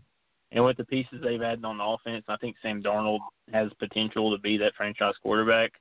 And 0.52 0.64
with 0.64 0.78
the 0.78 0.86
pieces 0.86 1.20
they've 1.24 1.42
added 1.42 1.66
on 1.66 1.78
the 1.78 1.84
offense, 1.84 2.24
I 2.28 2.38
think 2.38 2.56
Sam 2.62 2.82
Darnold 2.82 3.20
has 3.52 3.70
potential 3.80 4.36
to 4.36 4.42
be 4.42 4.58
that 4.58 4.74
franchise 4.78 5.16
quarterback. 5.22 5.72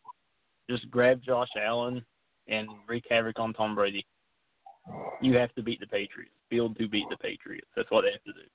Just 0.68 0.90
grab 0.90 1.20
Josh 1.24 1.48
Allen 1.60 2.04
and 2.48 2.68
wreak 2.88 3.04
havoc 3.08 3.38
on 3.38 3.52
Tom 3.52 3.74
Brady. 3.74 4.04
You 5.20 5.36
have 5.36 5.54
to 5.54 5.62
beat 5.62 5.80
the 5.80 5.86
Patriots. 5.86 6.32
Field 6.50 6.76
to 6.78 6.88
beat 6.88 7.06
the 7.10 7.16
Patriots. 7.16 7.68
That's 7.76 7.90
what 7.90 8.02
they 8.02 8.12
have 8.12 8.24
to 8.24 8.32
do. 8.32 8.48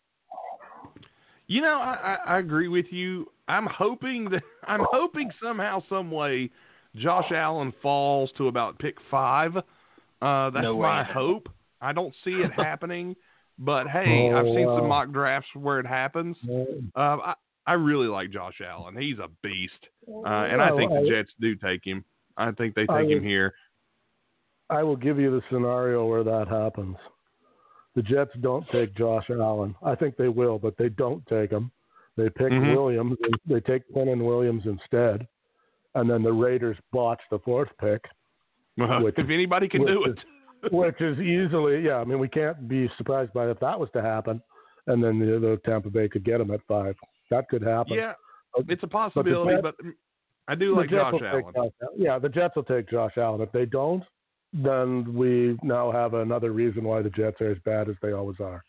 You 1.48 1.62
know, 1.62 1.80
I, 1.80 2.18
I, 2.26 2.34
I 2.36 2.40
agree 2.40 2.68
with 2.68 2.86
you. 2.92 3.32
I'm 3.48 3.66
hoping 3.66 4.30
that 4.30 4.44
I'm 4.68 4.86
hoping 4.92 5.32
somehow, 5.42 5.82
some 5.90 6.12
way, 6.12 6.50
Josh 6.96 7.32
Allen 7.32 7.74
falls 7.82 8.32
to 8.38 8.48
about 8.48 8.80
pick 8.80 8.96
five. 9.12 9.56
Uh, 9.58 10.50
that's 10.50 10.64
No 10.64 10.78
my 10.80 11.04
hope. 11.04 11.48
I 11.82 11.94
don't 11.94 12.14
see 12.24 12.42
it 12.42 12.52
happening, 12.56 13.16
but 13.58 13.88
hey, 13.88 14.32
I've 14.32 14.46
Oh, 14.48 14.56
seen 14.56 14.66
wow. 14.66 14.78
some 14.78 14.88
mock 14.88 15.12
drafts 15.12 15.50
where 15.56 15.80
it 15.80 15.86
happens. 15.86 16.36
uh, 16.50 17.00
Uh, 17.00 17.18
I 17.18 17.34
I 17.68 17.74
really 17.74 18.08
like 18.08 18.32
Josh 18.32 18.60
Allen. 18.68 18.98
He's 18.98 19.20
a 19.20 19.28
beast, 19.44 19.88
uh, 20.08 20.26
and 20.26 20.60
I 20.62 20.76
think 20.76 20.92
the 20.92 21.08
Jets 21.08 21.30
do 21.40 21.56
take 21.56 21.86
him. 21.86 22.04
I 22.36 22.52
think 22.52 22.74
they 22.74 22.88
I 22.90 23.02
take 23.04 23.12
him 23.12 23.24
here. 23.24 23.54
I 24.72 24.82
will 24.82 24.96
give 24.96 25.20
you 25.20 25.30
the 25.30 25.44
scenario 25.52 26.06
where 26.08 26.24
that 26.24 26.48
happens. 26.48 26.98
The 27.96 28.02
Jets 28.02 28.32
don't 28.42 28.68
take 28.72 28.96
Josh 28.96 29.30
Allen. 29.30 29.76
I 29.84 29.94
think 29.94 30.16
they 30.18 30.30
will, 30.30 30.58
but 30.58 30.78
they 30.78 30.90
don't 30.90 31.24
take 31.28 31.52
him. 31.52 31.70
They 32.18 32.30
pick 32.30 32.52
Mhm. 32.52 32.74
Williams. 32.76 33.18
and 33.24 33.36
They 33.46 33.62
take 33.62 33.84
Quinnen 33.94 34.26
Williams 34.26 34.66
instead, 34.66 35.28
and 35.96 36.10
then 36.10 36.24
the 36.24 36.32
Raiders 36.32 36.78
botched 36.92 37.24
the 37.32 37.40
fourth 37.40 37.70
pick, 37.80 38.04
Uh, 38.80 39.00
Which- 39.02 39.16
if 39.18 39.30
anybody 39.30 39.68
can 39.68 39.86
do 39.86 40.00
which 40.02 40.18
it. 40.64 40.72
which 40.74 41.02
is 41.02 41.20
easily, 41.20 41.82
yeah. 41.82 41.98
I 41.98 42.04
mean, 42.06 42.20
we 42.20 42.28
can't 42.30 42.68
be 42.68 42.90
surprised 42.98 43.34
by 43.34 43.50
if 43.50 43.60
that 43.60 43.78
was 43.80 43.90
to 43.92 44.02
happen, 44.02 44.42
and 44.88 45.04
then 45.04 45.20
the, 45.20 45.40
the 45.40 45.62
Tampa 45.66 45.90
Bay 45.90 46.08
could 46.08 46.24
get 46.24 46.40
him 46.42 46.52
at 46.52 46.62
five. 46.68 46.96
That 47.30 47.50
could 47.50 47.62
happen. 47.62 47.94
Yeah, 47.96 48.14
it's 48.68 48.84
a 48.84 48.88
possibility, 48.88 49.52
Jets- 49.56 49.62
but, 49.62 49.76
I 50.48 50.56
do 50.56 50.76
like 50.76 50.90
Josh 50.90 51.14
Allen. 51.22 51.44
Josh 51.54 51.72
Allen. 51.82 51.96
Yeah, 51.98 52.18
the 52.20 52.30
Jets 52.30 52.56
will 52.56 52.64
take 52.64 52.90
Josh 52.90 53.18
Allen. 53.18 53.42
If 53.42 53.52
they 53.52 53.66
don't, 53.66 54.04
then 54.54 55.14
we 55.14 55.58
now 55.62 55.92
have 55.92 56.14
another 56.16 56.52
reason 56.54 56.84
why 56.84 57.02
the 57.04 57.10
Jets 57.12 57.40
are 57.42 57.52
as 57.52 57.60
bad 57.66 57.88
as 57.90 57.96
they 58.02 58.14
always 58.14 58.40
are. 58.40 58.64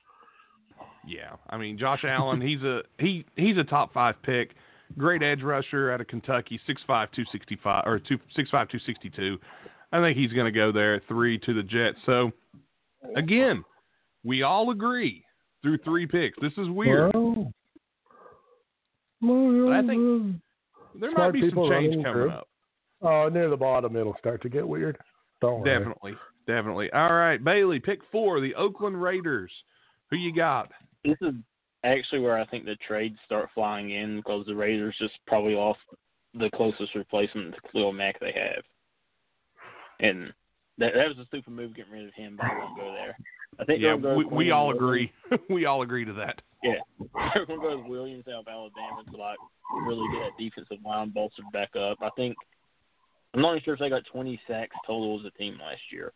Yeah, 1.07 1.37
I 1.49 1.57
mean 1.57 1.79
Josh 1.79 2.05
Allen, 2.05 2.41
he's 2.43 2.63
a 2.63 2.83
he 2.99 3.25
he's 3.37 3.57
a 3.57 3.65
top 3.65 3.93
five 3.95 4.21
pick, 4.23 4.55
great 4.99 5.23
edge 5.23 5.43
rusher 5.43 5.91
out 5.93 6.01
of 6.01 6.07
Kentucky, 6.09 6.61
six 6.67 6.83
five 6.87 7.11
two 7.13 7.25
sixty 7.33 7.59
five 7.63 7.85
or 7.87 7.99
two 7.99 8.19
six 8.35 8.51
five 8.51 8.69
two 8.69 8.79
sixty 8.87 9.11
two. 9.11 9.39
I 9.93 10.01
think 10.01 10.17
he's 10.17 10.33
going 10.33 10.47
to 10.47 10.57
go 10.57 10.71
there 10.73 10.95
at 10.95 11.03
three 11.09 11.39
to 11.41 11.55
the 11.55 11.63
Jets. 11.63 11.99
So 12.07 12.31
again, 13.17 13.65
we 14.25 14.43
all 14.43 14.71
agree 14.71 15.25
through 15.63 15.79
three 15.79 16.07
picks. 16.07 16.39
This 16.41 16.53
is 16.59 16.69
weird. 16.69 17.13
Well, 17.15 17.53
But 19.21 19.73
I 19.73 19.87
think 19.87 20.37
there 20.99 21.11
might 21.13 21.33
be 21.33 21.51
some 21.51 21.69
change 21.69 21.93
coming 21.95 22.05
through. 22.05 22.31
up. 22.31 22.49
Oh, 23.03 23.29
near 23.29 23.49
the 23.49 23.57
bottom, 23.57 23.97
it'll 23.97 24.17
start 24.19 24.43
to 24.43 24.49
get 24.49 24.67
weird. 24.67 24.99
Don't 25.41 25.61
worry. 25.61 25.79
Definitely, 25.79 26.13
definitely. 26.47 26.91
All 26.93 27.15
right, 27.15 27.43
Bailey, 27.43 27.81
pick 27.81 28.01
four, 28.13 28.41
the 28.41 28.55
Oakland 28.55 29.01
Raiders. 29.01 29.51
Who 30.11 30.17
you 30.17 30.35
got? 30.35 30.71
This 31.05 31.17
is 31.23 31.35
actually 31.85 32.21
where 32.21 32.39
I 32.39 32.47
think 32.47 32.65
the 32.65 32.77
trades 32.87 33.17
start 33.25 33.49
flying 33.55 33.91
in 33.91 34.17
because 34.17 34.47
the 34.47 34.55
Raiders 34.55 34.97
just 34.99 35.15
probably 35.27 35.55
lost 35.55 35.81
the 36.35 36.51
closest 36.55 36.95
replacement 36.95 37.55
to 37.55 37.61
Khalil 37.73 37.93
Mack 37.93 38.21
they 38.21 38.33
have, 38.33 38.63
and 40.01 40.33
that 40.79 40.93
that 40.95 41.09
was 41.09 41.19
a 41.19 41.27
stupid 41.27 41.53
move 41.53 41.75
getting 41.75 41.93
rid 41.93 42.07
of 42.07 42.15
him. 42.15 42.37
But 42.37 42.47
I 42.47 42.59
won't 42.59 42.77
go 42.77 42.93
there. 42.93 43.17
I 43.59 43.65
think 43.65 43.83
Yeah, 43.83 43.95
we, 43.95 44.25
we 44.25 44.51
all 44.51 44.71
agree. 44.71 45.13
we 45.51 45.67
all 45.67 45.83
agree 45.83 46.05
to 46.05 46.13
that. 46.15 46.41
Yeah, 46.63 46.75
they're 47.35 47.47
going 47.47 47.61
to 47.61 47.67
go 47.67 47.77
with 47.79 47.87
Williams 47.87 48.25
out 48.29 48.47
of 48.47 48.49
Alabama 48.49 49.03
to 49.11 49.17
like 49.17 49.39
really 49.87 50.07
get 50.13 50.21
that 50.21 50.43
defensive 50.43 50.85
line 50.85 51.11
bolstered 51.11 51.51
back 51.53 51.75
up. 51.77 51.99
I 52.01 52.11
think 52.17 52.37
I'm 53.35 53.43
not 53.43 53.53
even 53.53 53.63
sure 53.65 53.75
if 53.75 53.81
they 53.81 53.89
got 53.89 54.03
20 54.13 54.41
sacks 54.47 54.77
total 54.87 55.21
as 55.21 55.27
a 55.27 55.39
team 55.39 55.59
last 55.61 55.81
year. 55.93 56.13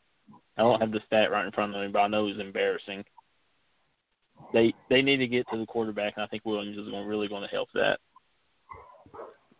I 0.56 0.62
don't 0.62 0.80
have 0.80 0.92
the 0.92 1.00
stat 1.06 1.30
right 1.30 1.44
in 1.44 1.52
front 1.52 1.74
of 1.74 1.82
me, 1.82 1.88
but 1.88 2.00
I 2.00 2.08
know 2.08 2.26
it 2.26 2.36
was 2.36 2.40
embarrassing. 2.40 3.04
They 4.52 4.74
they 4.90 5.02
need 5.02 5.18
to 5.18 5.26
get 5.26 5.46
to 5.52 5.58
the 5.58 5.66
quarterback, 5.66 6.14
and 6.16 6.24
I 6.24 6.26
think 6.28 6.44
Williams 6.44 6.78
is 6.78 6.88
going 6.88 7.06
really 7.06 7.28
going 7.28 7.42
to 7.42 7.48
help 7.48 7.68
that. 7.74 7.98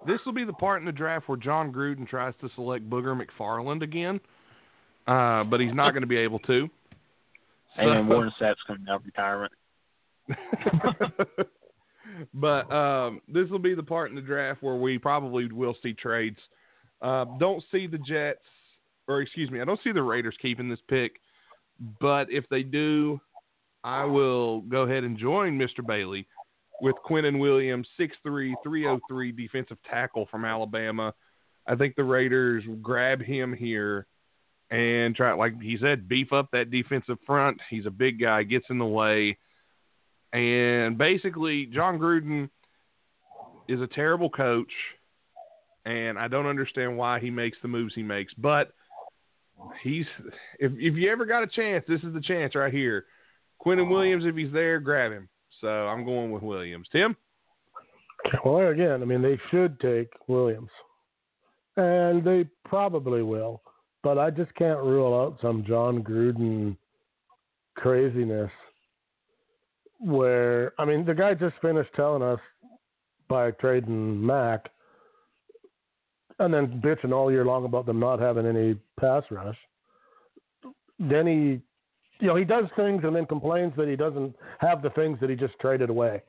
This 0.07 0.21
will 0.26 0.33
be 0.33 0.45
the 0.45 0.53
part 0.53 0.81
in 0.81 0.87
the 0.87 0.93
draft 0.93 1.29
where 1.29 1.38
Jon 1.38 1.73
Gruden 1.73 2.07
tries 2.07 2.35
to 2.41 2.50
select 2.55 2.88
Booger 2.88 3.19
McFarland 3.19 3.83
again, 3.83 4.21
uh, 5.07 5.45
but 5.45 5.61
he's 5.61 5.75
not 5.75 5.93
going 5.93 6.03
to 6.03 6.07
be 6.07 6.19
able 6.19 6.38
to. 6.41 6.69
And 7.76 8.09
Warren 8.09 8.31
Sapp's 8.38 8.61
coming 8.69 8.87
out 8.88 9.00
of 9.00 9.05
retirement. 9.05 9.50
but 12.35 12.73
um, 12.73 13.21
this 13.26 13.49
will 13.50 13.59
be 13.59 13.75
the 13.75 13.83
part 13.83 14.11
in 14.11 14.14
the 14.14 14.23
draft 14.23 14.62
where 14.62 14.76
we 14.76 14.97
probably 14.97 15.50
will 15.50 15.76
see 15.83 15.93
trades. 15.93 16.38
Uh, 17.03 17.25
don't 17.41 17.64
see 17.73 17.88
the 17.88 17.99
Jets, 17.99 18.45
or 19.09 19.21
excuse 19.21 19.50
me, 19.50 19.61
I 19.61 19.64
don't 19.64 19.81
see 19.83 19.91
the 19.91 20.05
Raiders 20.05 20.37
keeping 20.41 20.69
this 20.69 20.79
pick. 20.88 21.17
But 22.00 22.31
if 22.31 22.49
they 22.49 22.62
do, 22.62 23.21
I 23.85 24.05
will 24.05 24.62
go 24.62 24.83
ahead 24.83 25.05
and 25.05 25.19
join 25.19 25.59
Mr. 25.59 25.87
Bailey 25.87 26.26
with 26.81 26.97
Quentin 27.05 27.38
Williams, 27.38 27.87
6'3", 28.00 28.55
303 28.64 29.33
defensive 29.33 29.76
tackle 29.88 30.26
from 30.31 30.47
Alabama. 30.47 31.12
I 31.67 31.76
think 31.76 31.95
the 31.95 32.05
Raiders 32.05 32.64
grab 32.81 33.23
him 33.23 33.53
here 33.53 34.07
and 34.71 35.14
try, 35.14 35.35
like 35.35 35.61
he 35.61 35.76
said, 35.81 36.09
beef 36.09 36.33
up 36.33 36.49
that 36.53 36.71
defensive 36.71 37.19
front. 37.26 37.61
He's 37.69 37.87
a 37.87 37.91
big 37.91 38.19
guy, 38.19 38.43
gets 38.43 38.67
in 38.71 38.79
the 38.79 38.87
way. 38.87 39.37
And 40.33 40.99
basically, 40.99 41.67
Jon 41.67 41.99
Gruden 41.99 42.49
is 43.69 43.81
a 43.81 43.87
terrible 43.87 44.31
coach, 44.31 44.73
and 45.85 46.19
I 46.19 46.29
don't 46.29 46.47
understand 46.47 46.97
why 46.97 47.21
he 47.21 47.31
makes 47.31 47.59
the 47.62 47.69
moves 47.69 47.95
he 47.95 48.03
makes. 48.03 48.33
But 48.35 48.73
he's 49.83 50.07
if 50.59 50.73
if 50.73 50.95
you 50.95 51.12
ever 51.12 51.25
got 51.25 51.45
a 51.45 51.47
chance, 51.47 51.85
this 51.87 52.03
is 52.03 52.12
the 52.12 52.21
chance 52.21 52.55
right 52.55 52.73
here. 52.73 53.05
Quentin 53.64 53.87
oh. 53.87 53.90
Williams, 53.90 54.25
if 54.26 54.37
he's 54.37 54.52
there, 54.52 54.78
grab 54.78 55.11
him. 55.11 55.28
So 55.61 55.68
I'm 55.68 56.04
going 56.04 56.30
with 56.30 56.42
Williams. 56.42 56.87
Tim, 56.92 57.16
Well, 58.44 58.68
again, 58.68 59.02
I 59.02 59.04
mean, 59.06 59.23
they 59.23 59.38
should 59.50 59.80
take 59.80 60.11
Williams, 60.28 60.71
and 61.76 62.23
they 62.23 62.47
probably 62.64 63.23
will. 63.23 63.62
But 64.02 64.18
I 64.18 64.30
just 64.30 64.54
can't 64.54 64.83
rule 64.83 65.18
out 65.18 65.38
some 65.40 65.64
Jon 65.66 66.02
Gruden 66.02 66.76
craziness. 67.76 68.50
Where 69.99 70.75
I 70.78 70.85
mean, 70.85 71.06
the 71.06 71.14
guy 71.14 71.33
just 71.33 71.54
finished 71.62 71.90
telling 71.97 72.23
us 72.23 72.40
by 73.28 73.50
trading 73.52 74.25
Mack, 74.25 74.68
and 76.38 76.52
then 76.52 76.83
bitching 76.85 77.14
all 77.14 77.33
year 77.33 77.47
long 77.47 77.64
about 77.64 77.87
them 77.87 77.99
not 77.99 78.21
having 78.21 78.47
any 78.47 78.76
pass 79.00 79.23
rush. 79.30 79.56
Then 80.99 81.26
he, 81.26 81.61
you 82.21 82.26
know, 82.28 82.37
he 82.37 82.44
does 82.44 82.64
things 82.76 83.02
and 83.04 83.14
then 83.14 83.26
complains 83.26 83.73
that 83.76 83.88
he 83.88 83.97
doesn't 83.97 84.35
have 84.59 84.83
the 84.83 84.90
things 84.90 85.18
that 85.21 85.30
he 85.30 85.37
just 85.37 85.54
traded 85.61 85.90
away. 85.90 86.23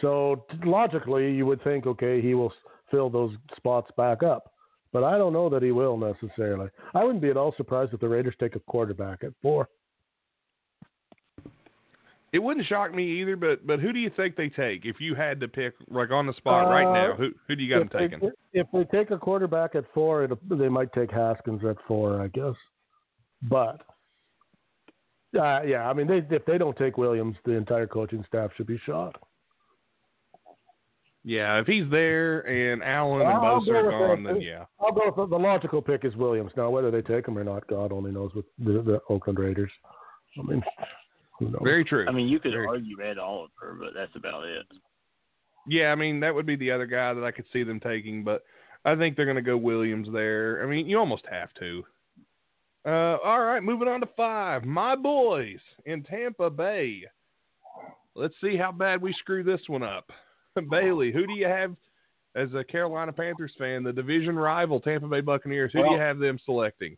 So 0.00 0.44
t- 0.50 0.58
logically, 0.64 1.32
you 1.32 1.46
would 1.46 1.62
think, 1.62 1.86
okay, 1.86 2.20
he 2.20 2.34
will 2.34 2.52
fill 2.90 3.10
those 3.10 3.32
spots 3.56 3.90
back 3.96 4.22
up, 4.22 4.52
but 4.92 5.04
I 5.04 5.18
don't 5.18 5.32
know 5.32 5.48
that 5.50 5.62
he 5.62 5.72
will 5.72 5.96
necessarily. 5.96 6.68
I 6.94 7.04
wouldn't 7.04 7.22
be 7.22 7.30
at 7.30 7.36
all 7.36 7.54
surprised 7.56 7.92
if 7.92 8.00
the 8.00 8.08
Raiders 8.08 8.34
take 8.40 8.56
a 8.56 8.60
quarterback 8.60 9.22
at 9.24 9.32
four. 9.42 9.68
it 12.32 12.38
wouldn't 12.38 12.66
shock 12.66 12.94
me 12.94 13.20
either. 13.20 13.36
But 13.36 13.66
but 13.66 13.80
who 13.80 13.92
do 13.92 13.98
you 13.98 14.10
think 14.16 14.36
they 14.36 14.48
take 14.48 14.84
if 14.84 15.00
you 15.00 15.14
had 15.14 15.40
to 15.40 15.48
pick 15.48 15.74
like 15.90 16.10
on 16.10 16.26
the 16.26 16.32
spot 16.34 16.68
right 16.68 16.86
Uh, 16.86 16.92
now? 16.92 17.14
Who 17.16 17.30
who 17.46 17.56
do 17.56 17.62
you 17.62 17.70
got 17.74 17.90
them 17.90 18.00
taking? 18.00 18.20
They, 18.20 18.60
if 18.60 18.66
they 18.72 18.84
take 18.96 19.10
a 19.10 19.18
quarterback 19.18 19.74
at 19.74 19.84
four, 19.92 20.24
it, 20.24 20.30
they 20.48 20.68
might 20.68 20.92
take 20.92 21.10
Haskins 21.10 21.64
at 21.64 21.76
four, 21.86 22.20
I 22.22 22.28
guess. 22.28 22.54
But 23.42 23.80
uh, 25.38 25.62
yeah, 25.62 25.88
I 25.88 25.92
mean, 25.92 26.06
they, 26.06 26.22
if 26.34 26.44
they 26.44 26.58
don't 26.58 26.76
take 26.76 26.98
Williams, 26.98 27.36
the 27.44 27.52
entire 27.52 27.86
coaching 27.86 28.24
staff 28.26 28.50
should 28.56 28.66
be 28.66 28.80
shot. 28.84 29.16
Yeah, 31.22 31.60
if 31.60 31.66
he's 31.66 31.84
there 31.90 32.40
and 32.40 32.82
Allen 32.82 33.20
and 33.20 33.30
I'll 33.30 33.60
Bosa 33.60 33.74
are 33.74 33.90
gone, 33.90 34.22
that. 34.22 34.32
then 34.34 34.42
yeah. 34.42 34.64
I'll 34.80 34.92
go 34.92 35.12
with 35.14 35.28
the 35.30 35.36
logical 35.36 35.82
pick 35.82 36.04
is 36.04 36.16
Williams. 36.16 36.52
Now, 36.56 36.70
whether 36.70 36.90
they 36.90 37.02
take 37.02 37.28
him 37.28 37.36
or 37.36 37.44
not, 37.44 37.66
God 37.66 37.92
only 37.92 38.10
knows 38.10 38.32
with 38.34 38.46
the, 38.58 38.80
the 38.82 39.00
Oakland 39.10 39.38
Raiders. 39.38 39.70
I 40.38 40.42
mean, 40.42 40.62
who 41.38 41.50
knows? 41.50 41.60
Very 41.62 41.84
true. 41.84 42.06
I 42.08 42.12
mean, 42.12 42.28
you 42.28 42.40
could 42.40 42.52
Very- 42.52 42.66
argue 42.66 43.02
Ed 43.02 43.18
Oliver, 43.18 43.76
but 43.78 43.90
that's 43.94 44.16
about 44.16 44.44
it. 44.44 44.66
Yeah, 45.68 45.92
I 45.92 45.94
mean 45.94 46.20
that 46.20 46.34
would 46.34 46.46
be 46.46 46.56
the 46.56 46.70
other 46.70 46.86
guy 46.86 47.12
that 47.12 47.22
I 47.22 47.30
could 47.30 47.44
see 47.52 47.64
them 47.64 47.80
taking, 47.80 48.24
but 48.24 48.42
I 48.86 48.96
think 48.96 49.14
they're 49.14 49.26
going 49.26 49.36
to 49.36 49.42
go 49.42 49.58
Williams 49.58 50.08
there. 50.10 50.64
I 50.64 50.66
mean, 50.66 50.86
you 50.86 50.98
almost 50.98 51.24
have 51.30 51.52
to. 51.60 51.84
Uh, 52.86 53.18
all 53.22 53.40
right, 53.42 53.62
moving 53.62 53.88
on 53.88 54.00
to 54.00 54.08
five. 54.16 54.64
My 54.64 54.96
boys 54.96 55.58
in 55.84 56.02
Tampa 56.02 56.48
Bay. 56.48 57.02
Let's 58.14 58.34
see 58.42 58.56
how 58.56 58.72
bad 58.72 59.00
we 59.02 59.12
screw 59.14 59.42
this 59.42 59.60
one 59.66 59.82
up. 59.82 60.10
Bailey, 60.70 61.12
who 61.12 61.26
do 61.26 61.32
you 61.34 61.46
have 61.46 61.76
as 62.34 62.48
a 62.54 62.64
Carolina 62.64 63.12
Panthers 63.12 63.52
fan? 63.58 63.82
The 63.82 63.92
division 63.92 64.36
rival 64.36 64.80
Tampa 64.80 65.06
Bay 65.08 65.20
Buccaneers. 65.20 65.72
Who 65.72 65.82
do 65.82 65.90
you 65.92 65.98
have 66.00 66.18
them 66.18 66.38
selecting? 66.44 66.96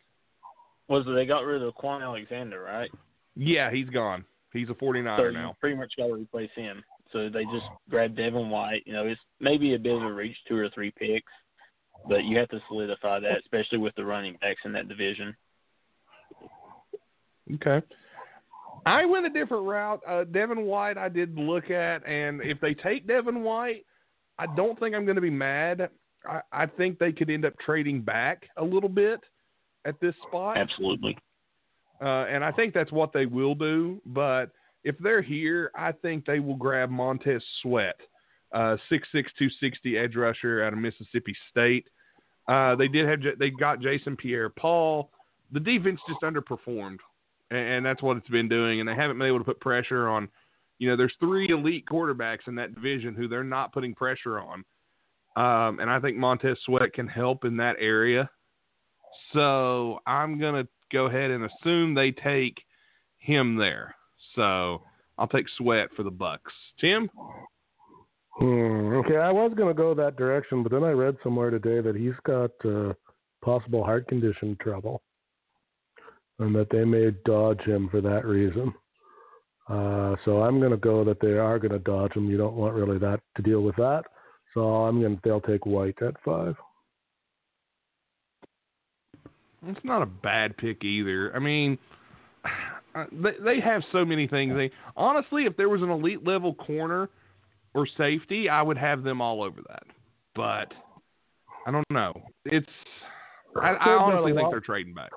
Was 0.88 1.04
they 1.14 1.26
got 1.26 1.40
rid 1.44 1.62
of 1.62 1.74
Kwon 1.74 2.02
Alexander, 2.02 2.62
right? 2.62 2.90
Yeah, 3.36 3.70
he's 3.70 3.88
gone. 3.88 4.24
He's 4.52 4.68
a 4.68 4.74
49er 4.74 5.16
So 5.16 5.30
now. 5.30 5.56
pretty 5.60 5.76
much 5.76 5.92
got 5.96 6.08
to 6.08 6.14
replace 6.14 6.50
him. 6.54 6.82
So 7.12 7.28
they 7.28 7.44
just 7.44 7.66
grabbed 7.90 8.16
Devin 8.16 8.50
White. 8.50 8.82
You 8.86 8.92
know, 8.94 9.06
it's 9.06 9.20
maybe 9.40 9.74
a 9.74 9.78
bit 9.78 9.96
of 9.96 10.02
a 10.02 10.12
reach, 10.12 10.36
two 10.48 10.56
or 10.56 10.68
three 10.70 10.90
picks, 10.90 11.32
but 12.08 12.24
you 12.24 12.38
have 12.38 12.48
to 12.50 12.60
solidify 12.68 13.20
that, 13.20 13.38
especially 13.40 13.78
with 13.78 13.94
the 13.96 14.04
running 14.04 14.36
backs 14.40 14.60
in 14.64 14.72
that 14.72 14.88
division. 14.88 15.34
Okay. 17.54 17.84
I 18.84 19.04
went 19.04 19.26
a 19.26 19.30
different 19.30 19.64
route. 19.64 20.00
Uh, 20.08 20.24
Devin 20.24 20.62
White, 20.64 20.98
I 20.98 21.08
did 21.08 21.38
look 21.38 21.70
at, 21.70 22.06
and 22.06 22.40
if 22.42 22.60
they 22.60 22.74
take 22.74 23.06
Devin 23.06 23.42
White, 23.42 23.84
I 24.38 24.46
don't 24.56 24.78
think 24.78 24.94
I'm 24.94 25.04
going 25.04 25.16
to 25.16 25.20
be 25.22 25.30
mad. 25.30 25.88
I, 26.28 26.40
I 26.52 26.66
think 26.66 26.98
they 26.98 27.12
could 27.12 27.30
end 27.30 27.44
up 27.44 27.54
trading 27.64 28.00
back 28.00 28.44
a 28.56 28.64
little 28.64 28.88
bit 28.88 29.20
at 29.84 30.00
this 30.00 30.14
spot, 30.26 30.56
Absolutely. 30.56 31.16
uh, 32.00 32.26
and 32.26 32.44
I 32.44 32.50
think 32.52 32.74
that's 32.74 32.92
what 32.92 33.12
they 33.12 33.26
will 33.26 33.54
do. 33.54 34.00
But 34.06 34.50
if 34.84 34.96
they're 34.98 35.22
here, 35.22 35.70
I 35.76 35.92
think 35.92 36.24
they 36.24 36.40
will 36.40 36.56
grab 36.56 36.90
Montez 36.90 37.42
Sweat, 37.62 37.96
uh, 38.52 38.76
six 38.88 39.06
six 39.12 39.30
two 39.38 39.48
sixty 39.60 39.96
edge 39.98 40.16
rusher 40.16 40.64
out 40.64 40.72
of 40.72 40.78
Mississippi 40.78 41.34
State. 41.50 41.86
Uh, 42.48 42.74
they 42.74 42.88
did 42.88 43.08
have 43.08 43.38
they 43.38 43.50
got 43.50 43.80
Jason 43.80 44.16
Pierre 44.16 44.50
Paul. 44.50 45.10
The 45.52 45.60
defense 45.60 46.00
just 46.08 46.20
underperformed, 46.22 46.98
and, 47.50 47.84
that's 47.84 48.02
what 48.02 48.16
it's 48.16 48.28
been 48.28 48.48
doing. 48.48 48.80
And 48.80 48.88
they 48.88 48.94
haven't 48.94 49.18
been 49.18 49.28
able 49.28 49.38
to 49.38 49.44
put 49.44 49.60
pressure 49.60 50.08
on. 50.08 50.28
You 50.78 50.88
know, 50.88 50.96
there's 50.96 51.14
three 51.20 51.50
elite 51.50 51.84
quarterbacks 51.90 52.48
in 52.48 52.54
that 52.56 52.74
division 52.74 53.14
who 53.14 53.28
they're 53.28 53.44
not 53.44 53.72
putting 53.72 53.94
pressure 53.94 54.40
on. 54.40 54.64
Um, 55.36 55.78
and 55.78 55.88
I 55.88 56.00
think 56.00 56.16
Montez 56.16 56.58
Sweat 56.64 56.92
can 56.92 57.06
help 57.06 57.44
in 57.44 57.56
that 57.58 57.76
area. 57.78 58.28
So 59.32 60.00
I'm 60.06 60.38
gonna 60.38 60.66
go 60.92 61.06
ahead 61.06 61.30
and 61.30 61.44
assume 61.44 61.94
they 61.94 62.10
take 62.10 62.58
him 63.18 63.56
there. 63.56 63.94
So 64.34 64.82
I'll 65.18 65.28
take 65.28 65.46
Sweat 65.56 65.88
for 65.96 66.02
the 66.02 66.10
Bucks. 66.10 66.52
Tim? 66.80 67.08
Hmm, 68.38 68.94
okay, 68.96 69.16
I 69.16 69.30
was 69.30 69.52
going 69.54 69.68
to 69.68 69.74
go 69.74 69.94
that 69.94 70.16
direction, 70.16 70.62
but 70.62 70.72
then 70.72 70.84
I 70.84 70.90
read 70.90 71.16
somewhere 71.22 71.50
today 71.50 71.80
that 71.80 71.96
he's 71.96 72.14
got 72.24 72.50
uh, 72.64 72.94
possible 73.42 73.84
heart 73.84 74.08
condition 74.08 74.56
trouble, 74.60 75.02
and 76.38 76.54
that 76.54 76.70
they 76.70 76.84
may 76.84 77.10
dodge 77.24 77.60
him 77.60 77.88
for 77.90 78.00
that 78.00 78.24
reason. 78.24 78.72
Uh, 79.68 80.16
so 80.24 80.42
I'm 80.42 80.58
going 80.58 80.72
to 80.72 80.76
go 80.76 81.04
that 81.04 81.20
they 81.20 81.38
are 81.38 81.58
going 81.58 81.72
to 81.72 81.78
dodge 81.78 82.12
him. 82.12 82.28
You 82.28 82.36
don't 82.36 82.56
want 82.56 82.74
really 82.74 82.98
that 82.98 83.20
to 83.36 83.42
deal 83.42 83.62
with 83.62 83.76
that. 83.76 84.02
So 84.54 84.60
I'm 84.60 85.00
going 85.00 85.16
to 85.16 85.20
they'll 85.24 85.40
take 85.40 85.64
White 85.64 86.00
at 86.02 86.14
five. 86.24 86.56
It's 89.66 89.80
not 89.84 90.02
a 90.02 90.06
bad 90.06 90.56
pick 90.56 90.84
either. 90.84 91.34
I 91.34 91.38
mean, 91.38 91.78
they 93.12 93.32
they 93.42 93.60
have 93.60 93.82
so 93.92 94.04
many 94.04 94.26
things. 94.26 94.54
They 94.54 94.70
honestly, 94.96 95.44
if 95.44 95.56
there 95.56 95.68
was 95.68 95.82
an 95.82 95.90
elite 95.90 96.26
level 96.26 96.54
corner 96.54 97.08
or 97.74 97.86
safety, 97.96 98.48
I 98.48 98.62
would 98.62 98.78
have 98.78 99.02
them 99.02 99.20
all 99.20 99.42
over 99.42 99.60
that. 99.68 99.84
But 100.34 100.72
I 101.66 101.70
don't 101.70 101.88
know. 101.90 102.12
It's 102.44 102.66
I, 103.60 103.74
I 103.74 103.90
honestly 103.90 104.34
think 104.34 104.50
they're 104.50 104.60
trading 104.60 104.94
back. 104.94 105.10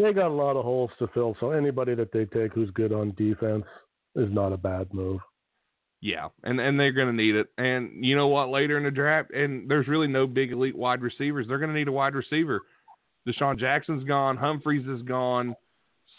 They 0.00 0.12
got 0.12 0.28
a 0.28 0.34
lot 0.34 0.56
of 0.56 0.64
holes 0.64 0.90
to 0.98 1.08
fill, 1.08 1.36
so 1.40 1.50
anybody 1.50 1.94
that 1.94 2.12
they 2.12 2.24
take 2.24 2.52
who's 2.52 2.70
good 2.70 2.92
on 2.92 3.14
defense 3.16 3.64
is 4.16 4.32
not 4.32 4.52
a 4.52 4.56
bad 4.56 4.92
move. 4.94 5.20
Yeah, 6.00 6.28
and 6.44 6.58
and 6.58 6.80
they're 6.80 6.92
going 6.92 7.08
to 7.08 7.22
need 7.22 7.34
it. 7.34 7.48
And 7.58 8.04
you 8.04 8.16
know 8.16 8.28
what? 8.28 8.48
Later 8.48 8.78
in 8.78 8.84
the 8.84 8.90
draft, 8.90 9.32
and 9.32 9.70
there's 9.70 9.88
really 9.88 10.06
no 10.06 10.26
big 10.26 10.52
elite 10.52 10.76
wide 10.76 11.02
receivers. 11.02 11.46
They're 11.46 11.58
going 11.58 11.72
to 11.72 11.78
need 11.78 11.88
a 11.88 11.92
wide 11.92 12.14
receiver. 12.14 12.62
DeSean 13.28 13.58
Jackson's 13.58 14.04
gone. 14.04 14.36
Humphries 14.36 14.86
is 14.86 15.02
gone. 15.02 15.54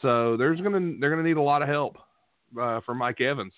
So 0.02 0.38
there's 0.38 0.62
gonna 0.62 0.94
they're 1.00 1.10
gonna 1.10 1.28
need 1.28 1.38
a 1.38 1.42
lot 1.42 1.62
of 1.62 1.68
help 1.68 1.98
uh, 2.60 2.82
from 2.82 2.98
Mike 3.00 3.22
Evans. 3.22 3.54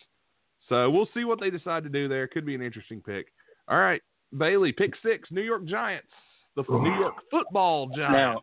So 0.70 0.90
we'll 0.90 1.10
see 1.14 1.26
what 1.26 1.40
they 1.40 1.50
decide 1.50 1.84
to 1.84 1.90
do 1.90 2.08
there. 2.08 2.28
Could 2.28 2.46
be 2.46 2.56
an 2.56 2.62
interesting 2.62 3.02
pick. 3.02 3.28
All 3.68 3.78
right, 3.78 4.02
Bailey, 4.38 4.72
pick 4.72 4.94
six, 5.04 5.30
New 5.32 5.42
York 5.42 5.66
Giants, 5.66 6.08
the 6.56 6.64
New 6.70 6.96
York 7.00 7.16
Football 7.30 7.88
Giants. 7.88 8.14
Now, 8.14 8.42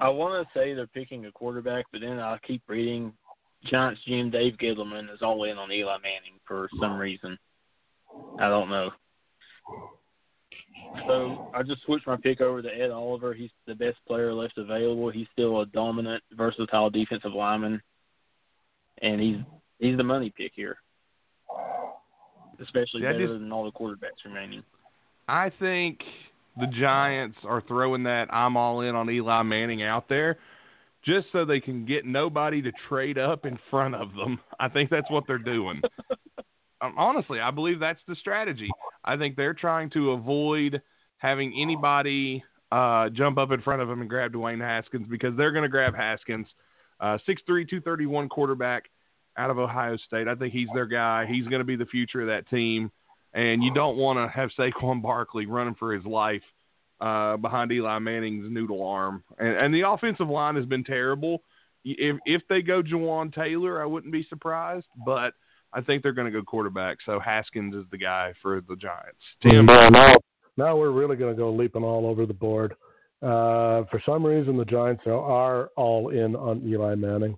I 0.00 0.08
want 0.08 0.46
to 0.46 0.58
say 0.58 0.74
they're 0.74 0.86
picking 0.86 1.26
a 1.26 1.32
quarterback, 1.32 1.86
but 1.92 2.00
then 2.00 2.18
I 2.18 2.38
keep 2.46 2.62
reading 2.68 3.12
Giants 3.64 4.00
GM 4.08 4.32
Dave 4.32 4.54
Gettleman 4.54 5.12
is 5.12 5.22
all 5.22 5.44
in 5.44 5.56
on 5.56 5.72
Eli 5.72 5.96
Manning 6.02 6.38
for 6.46 6.68
some 6.80 6.96
reason. 6.96 7.38
I 8.38 8.48
don't 8.48 8.70
know. 8.70 8.90
So 11.06 11.50
I 11.54 11.62
just 11.62 11.82
switched 11.82 12.06
my 12.06 12.16
pick 12.16 12.40
over 12.40 12.62
to 12.62 12.68
Ed 12.68 12.90
Oliver. 12.90 13.34
He's 13.34 13.50
the 13.66 13.74
best 13.74 13.96
player 14.06 14.32
left 14.32 14.58
available. 14.58 15.10
He's 15.10 15.26
still 15.32 15.60
a 15.60 15.66
dominant, 15.66 16.22
versatile 16.32 16.90
defensive 16.90 17.32
lineman, 17.32 17.82
and 19.02 19.20
he's 19.20 19.38
he's 19.78 19.96
the 19.96 20.04
money 20.04 20.32
pick 20.36 20.52
here, 20.54 20.76
especially 22.60 23.02
better 23.02 23.32
than 23.32 23.50
all 23.50 23.64
the 23.64 23.72
quarterbacks 23.72 24.24
remaining. 24.24 24.62
I 25.26 25.50
think 25.58 26.00
the 26.56 26.66
Giants 26.66 27.38
are 27.44 27.62
throwing 27.66 28.04
that 28.04 28.32
I'm 28.32 28.56
all 28.56 28.80
in 28.80 28.94
on 28.94 29.10
Eli 29.10 29.42
Manning 29.42 29.82
out 29.82 30.08
there 30.08 30.38
just 31.04 31.26
so 31.32 31.44
they 31.44 31.60
can 31.60 31.84
get 31.84 32.06
nobody 32.06 32.62
to 32.62 32.72
trade 32.88 33.18
up 33.18 33.44
in 33.44 33.58
front 33.70 33.94
of 33.94 34.14
them. 34.14 34.40
I 34.60 34.68
think 34.68 34.90
that's 34.90 35.10
what 35.10 35.24
they're 35.26 35.38
doing. 35.38 35.82
um, 36.80 36.94
honestly, 36.96 37.40
I 37.40 37.50
believe 37.50 37.80
that's 37.80 38.00
the 38.08 38.16
strategy. 38.16 38.70
I 39.04 39.16
think 39.16 39.36
they're 39.36 39.54
trying 39.54 39.90
to 39.90 40.12
avoid 40.12 40.80
having 41.18 41.54
anybody 41.60 42.42
uh, 42.72 43.08
jump 43.10 43.38
up 43.38 43.50
in 43.52 43.62
front 43.62 43.82
of 43.82 43.88
them 43.88 44.00
and 44.00 44.10
grab 44.10 44.32
Dwayne 44.32 44.60
Haskins 44.60 45.06
because 45.08 45.36
they're 45.36 45.52
going 45.52 45.62
to 45.62 45.68
grab 45.68 45.94
Haskins, 45.94 46.46
uh, 47.00 47.18
6'3", 47.28 47.46
231 47.46 48.28
quarterback 48.28 48.84
out 49.36 49.50
of 49.50 49.58
Ohio 49.58 49.96
State. 50.06 50.28
I 50.28 50.34
think 50.34 50.52
he's 50.52 50.68
their 50.74 50.86
guy. 50.86 51.26
He's 51.26 51.46
going 51.46 51.60
to 51.60 51.64
be 51.64 51.76
the 51.76 51.86
future 51.86 52.20
of 52.20 52.28
that 52.28 52.48
team. 52.48 52.90
And 53.34 53.62
you 53.62 53.74
don't 53.74 53.96
want 53.96 54.18
to 54.18 54.28
have 54.28 54.50
Saquon 54.56 55.02
Barkley 55.02 55.46
running 55.46 55.74
for 55.74 55.92
his 55.92 56.04
life 56.04 56.42
uh, 57.00 57.36
behind 57.36 57.72
Eli 57.72 57.98
Manning's 57.98 58.46
noodle 58.48 58.86
arm. 58.86 59.24
And, 59.38 59.56
and 59.56 59.74
the 59.74 59.88
offensive 59.88 60.28
line 60.28 60.54
has 60.56 60.66
been 60.66 60.84
terrible. 60.84 61.42
If 61.84 62.16
if 62.24 62.42
they 62.48 62.62
go 62.62 62.82
Jawaan 62.82 63.34
Taylor, 63.34 63.82
I 63.82 63.86
wouldn't 63.86 64.12
be 64.12 64.24
surprised. 64.30 64.86
But 65.04 65.34
I 65.72 65.80
think 65.80 66.02
they're 66.02 66.12
going 66.12 66.32
to 66.32 66.38
go 66.38 66.44
quarterback. 66.44 66.98
So 67.04 67.18
Haskins 67.18 67.74
is 67.74 67.84
the 67.90 67.98
guy 67.98 68.32
for 68.40 68.60
the 68.60 68.76
Giants. 68.76 69.18
Tim, 69.42 69.66
Yeah, 69.68 69.88
now, 69.88 70.14
now 70.56 70.76
we're 70.76 70.92
really 70.92 71.16
going 71.16 71.34
to 71.34 71.36
go 71.36 71.52
leaping 71.52 71.82
all 71.82 72.06
over 72.06 72.26
the 72.26 72.34
board. 72.34 72.74
Uh, 73.20 73.84
for 73.90 74.00
some 74.06 74.24
reason, 74.24 74.56
the 74.56 74.64
Giants 74.64 75.02
are, 75.06 75.12
are 75.12 75.70
all 75.76 76.10
in 76.10 76.36
on 76.36 76.62
Eli 76.66 76.94
Manning. 76.94 77.36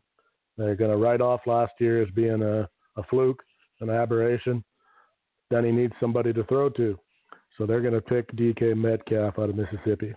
They're 0.59 0.77
going 0.77 0.91
to 0.91 0.97
write 0.97 1.21
off 1.21 1.41
last 1.47 1.73
year 1.81 2.03
as 2.03 2.11
being 2.11 2.43
a, 2.43 2.69
a 2.97 3.03
fluke, 3.09 3.43
an 3.81 3.91
aberration. 3.91 4.63
Then 5.51 5.65
he 5.65 5.71
needs 5.73 5.93
somebody 6.01 6.33
to 6.33 6.45
throw 6.45 6.69
to. 6.71 6.99
So 7.57 7.67
they're 7.67 7.81
going 7.81 7.95
to 7.95 8.01
pick 8.01 8.31
DK 8.33 8.77
Metcalf 8.77 9.39
out 9.39 9.49
of 9.51 9.57
Mississippi, 9.57 10.13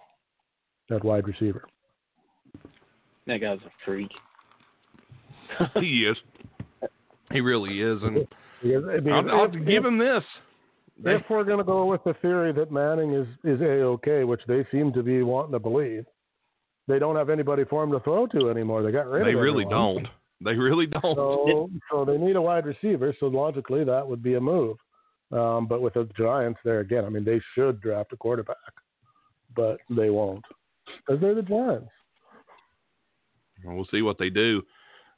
that 0.90 1.04
wide 1.04 1.28
receiver. 1.28 1.64
That 3.28 3.40
guy's 3.42 3.60
a 3.66 3.72
freak. 3.86 4.10
he 5.80 6.06
is. 6.06 6.18
He 7.32 7.42
really 7.42 7.80
is, 7.80 8.02
and 8.02 8.28
Because, 8.64 8.84
I 8.90 9.00
mean, 9.02 9.14
I'll, 9.14 9.30
I'll 9.42 9.46
if- 9.56 9.64
give 9.68 9.86
him 9.86 10.00
this. 10.00 10.24
If 11.06 11.22
we're 11.30 11.44
going 11.44 11.60
to 11.60 11.64
go 11.64 11.86
with 11.86 12.04
the 12.04 12.16
theory 12.24 12.52
that 12.54 12.72
Manning 12.72 13.14
is 13.14 13.28
is 13.44 13.62
a 13.62 13.84
okay, 13.84 14.24
which 14.24 14.42
they 14.48 14.66
seem 14.72 14.92
to 14.94 15.04
be 15.04 15.22
wanting 15.22 15.52
to 15.52 15.60
believe, 15.60 16.06
they 16.88 16.98
don't 16.98 17.16
have 17.16 17.30
anybody 17.30 17.66
for 17.66 17.84
him 17.84 17.92
to 17.92 18.00
throw 18.00 18.26
to 18.26 18.50
anymore. 18.50 18.82
They 18.82 18.92
got 18.92 19.06
rid 19.06 19.28
They 19.28 19.34
of. 19.34 19.40
really 19.42 19.64
everyone. 19.64 19.96
don't. 20.04 20.08
They 20.44 20.56
really 20.56 20.88
don't. 20.88 21.16
So, 21.16 21.70
so 21.92 22.04
they 22.04 22.18
need 22.18 22.36
a 22.36 22.42
wide 22.42 22.66
receiver. 22.66 23.16
So 23.20 23.28
logically, 23.28 23.84
that 23.84 24.06
would 24.08 24.24
be 24.24 24.34
a 24.36 24.42
move. 24.42 24.78
Um, 25.32 25.68
but 25.68 25.82
with 25.82 25.94
the 25.94 26.10
Giants, 26.18 26.60
there 26.64 26.80
again, 26.80 27.06
I 27.06 27.10
mean, 27.10 27.24
they 27.24 27.42
should 27.54 27.82
draft 27.82 28.14
a 28.14 28.18
quarterback, 28.18 28.58
but 29.56 29.80
they 29.90 30.10
won't 30.10 30.44
because 30.98 31.22
they're 31.22 31.36
the 31.36 31.42
Giants. 31.44 31.90
Well, 33.64 33.76
We'll 33.76 33.88
see 33.92 34.02
what 34.02 34.18
they 34.18 34.30
do. 34.30 34.62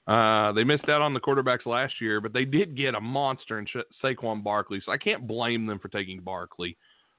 Uh, 0.07 0.51
they 0.53 0.63
missed 0.63 0.89
out 0.89 1.01
on 1.01 1.13
the 1.13 1.19
quarterbacks 1.19 1.65
last 1.65 1.93
year, 2.01 2.19
but 2.19 2.33
they 2.33 2.43
did 2.43 2.75
get 2.75 2.95
a 2.95 2.99
monster 3.01 3.59
in 3.59 3.67
Saquon 4.03 4.43
Barkley, 4.43 4.81
so 4.83 4.91
I 4.91 4.97
can't 4.97 5.27
blame 5.27 5.65
them 5.67 5.79
for 5.79 5.89
taking 5.89 6.19
Barkley 6.21 6.75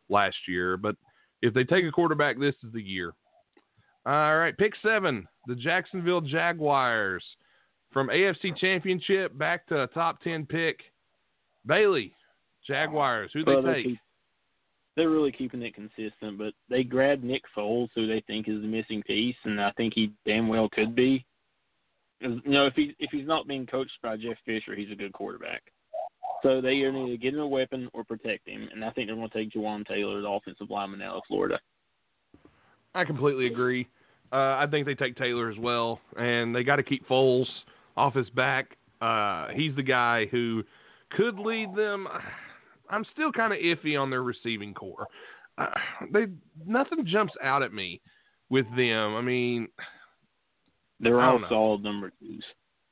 last 0.08 0.36
year. 0.48 0.76
But 0.76 0.96
if 1.42 1.54
they 1.54 1.64
take 1.64 1.84
a 1.84 1.92
quarterback, 1.92 2.38
this 2.38 2.56
is 2.64 2.72
the 2.72 2.82
year. 2.82 3.14
All 4.04 4.36
right, 4.36 4.56
pick 4.58 4.72
seven, 4.82 5.28
the 5.46 5.54
Jacksonville 5.54 6.20
Jaguars, 6.20 7.24
from 7.92 8.08
AFC 8.08 8.56
Championship 8.56 9.36
back 9.38 9.66
to 9.68 9.84
a 9.84 9.86
top 9.88 10.20
ten 10.22 10.44
pick. 10.44 10.80
Bailey, 11.64 12.12
Jaguars, 12.66 13.30
who 13.32 13.44
they 13.44 13.54
Well, 13.54 13.74
take? 13.74 13.98
they're 14.96 15.10
really 15.10 15.32
keeping 15.32 15.62
it 15.62 15.74
consistent, 15.74 16.38
but 16.38 16.54
they 16.68 16.84
grabbed 16.84 17.24
Nick 17.24 17.42
Foles, 17.56 17.88
who 17.94 18.06
they 18.06 18.20
think 18.26 18.48
is 18.48 18.60
the 18.60 18.66
missing 18.66 19.02
piece, 19.02 19.36
and 19.44 19.60
I 19.60 19.70
think 19.72 19.94
he 19.94 20.12
damn 20.26 20.48
well 20.48 20.68
could 20.68 20.94
be. 20.94 21.24
You 22.20 22.40
know, 22.44 22.66
if 22.66 22.74
he 22.74 22.94
if 22.98 23.10
he's 23.10 23.26
not 23.26 23.48
being 23.48 23.66
coached 23.66 24.00
by 24.02 24.16
Jeff 24.16 24.36
Fisher, 24.44 24.76
he's 24.76 24.92
a 24.92 24.96
good 24.96 25.12
quarterback. 25.12 25.62
So 26.42 26.60
they 26.60 26.74
either 26.74 26.92
need 26.92 27.10
to 27.10 27.16
get 27.16 27.34
him 27.34 27.40
a 27.40 27.46
weapon 27.46 27.88
or 27.92 28.04
protect 28.04 28.48
him, 28.48 28.68
and 28.72 28.84
I 28.84 28.90
think 28.90 29.08
they're 29.08 29.16
going 29.16 29.28
to 29.28 29.34
take 29.34 29.52
Jawaan 29.52 29.86
Taylor, 29.86 30.20
the 30.20 30.28
offensive 30.28 30.70
lineman 30.70 31.02
out 31.02 31.16
of 31.16 31.22
Florida. 31.28 31.58
I 32.94 33.04
completely 33.04 33.46
agree. 33.46 33.88
Uh, 34.32 34.56
I 34.56 34.66
think 34.70 34.86
they 34.86 34.94
take 34.94 35.16
Taylor 35.16 35.50
as 35.50 35.58
well, 35.58 36.00
and 36.16 36.54
they 36.54 36.64
got 36.64 36.76
to 36.76 36.82
keep 36.82 37.06
Foles 37.08 37.46
off 37.96 38.14
his 38.14 38.28
back. 38.30 38.76
Uh, 39.00 39.48
he's 39.54 39.74
the 39.76 39.82
guy 39.82 40.26
who 40.26 40.62
could 41.10 41.38
lead 41.38 41.74
them. 41.74 42.08
I'm 42.92 43.04
still 43.12 43.32
kind 43.32 43.52
of 43.52 43.58
iffy 43.58 44.00
on 44.00 44.10
their 44.10 44.22
receiving 44.22 44.74
core. 44.74 45.06
Uh, 45.58 45.66
they 46.12 46.26
nothing 46.64 47.04
jumps 47.06 47.32
out 47.42 47.62
at 47.62 47.72
me 47.72 48.00
with 48.50 48.66
them. 48.76 49.16
I 49.16 49.20
mean, 49.20 49.68
They're 51.00 51.20
all 51.20 51.38
know. 51.38 51.48
solid 51.48 51.82
number 51.82 52.12
twos. 52.20 52.44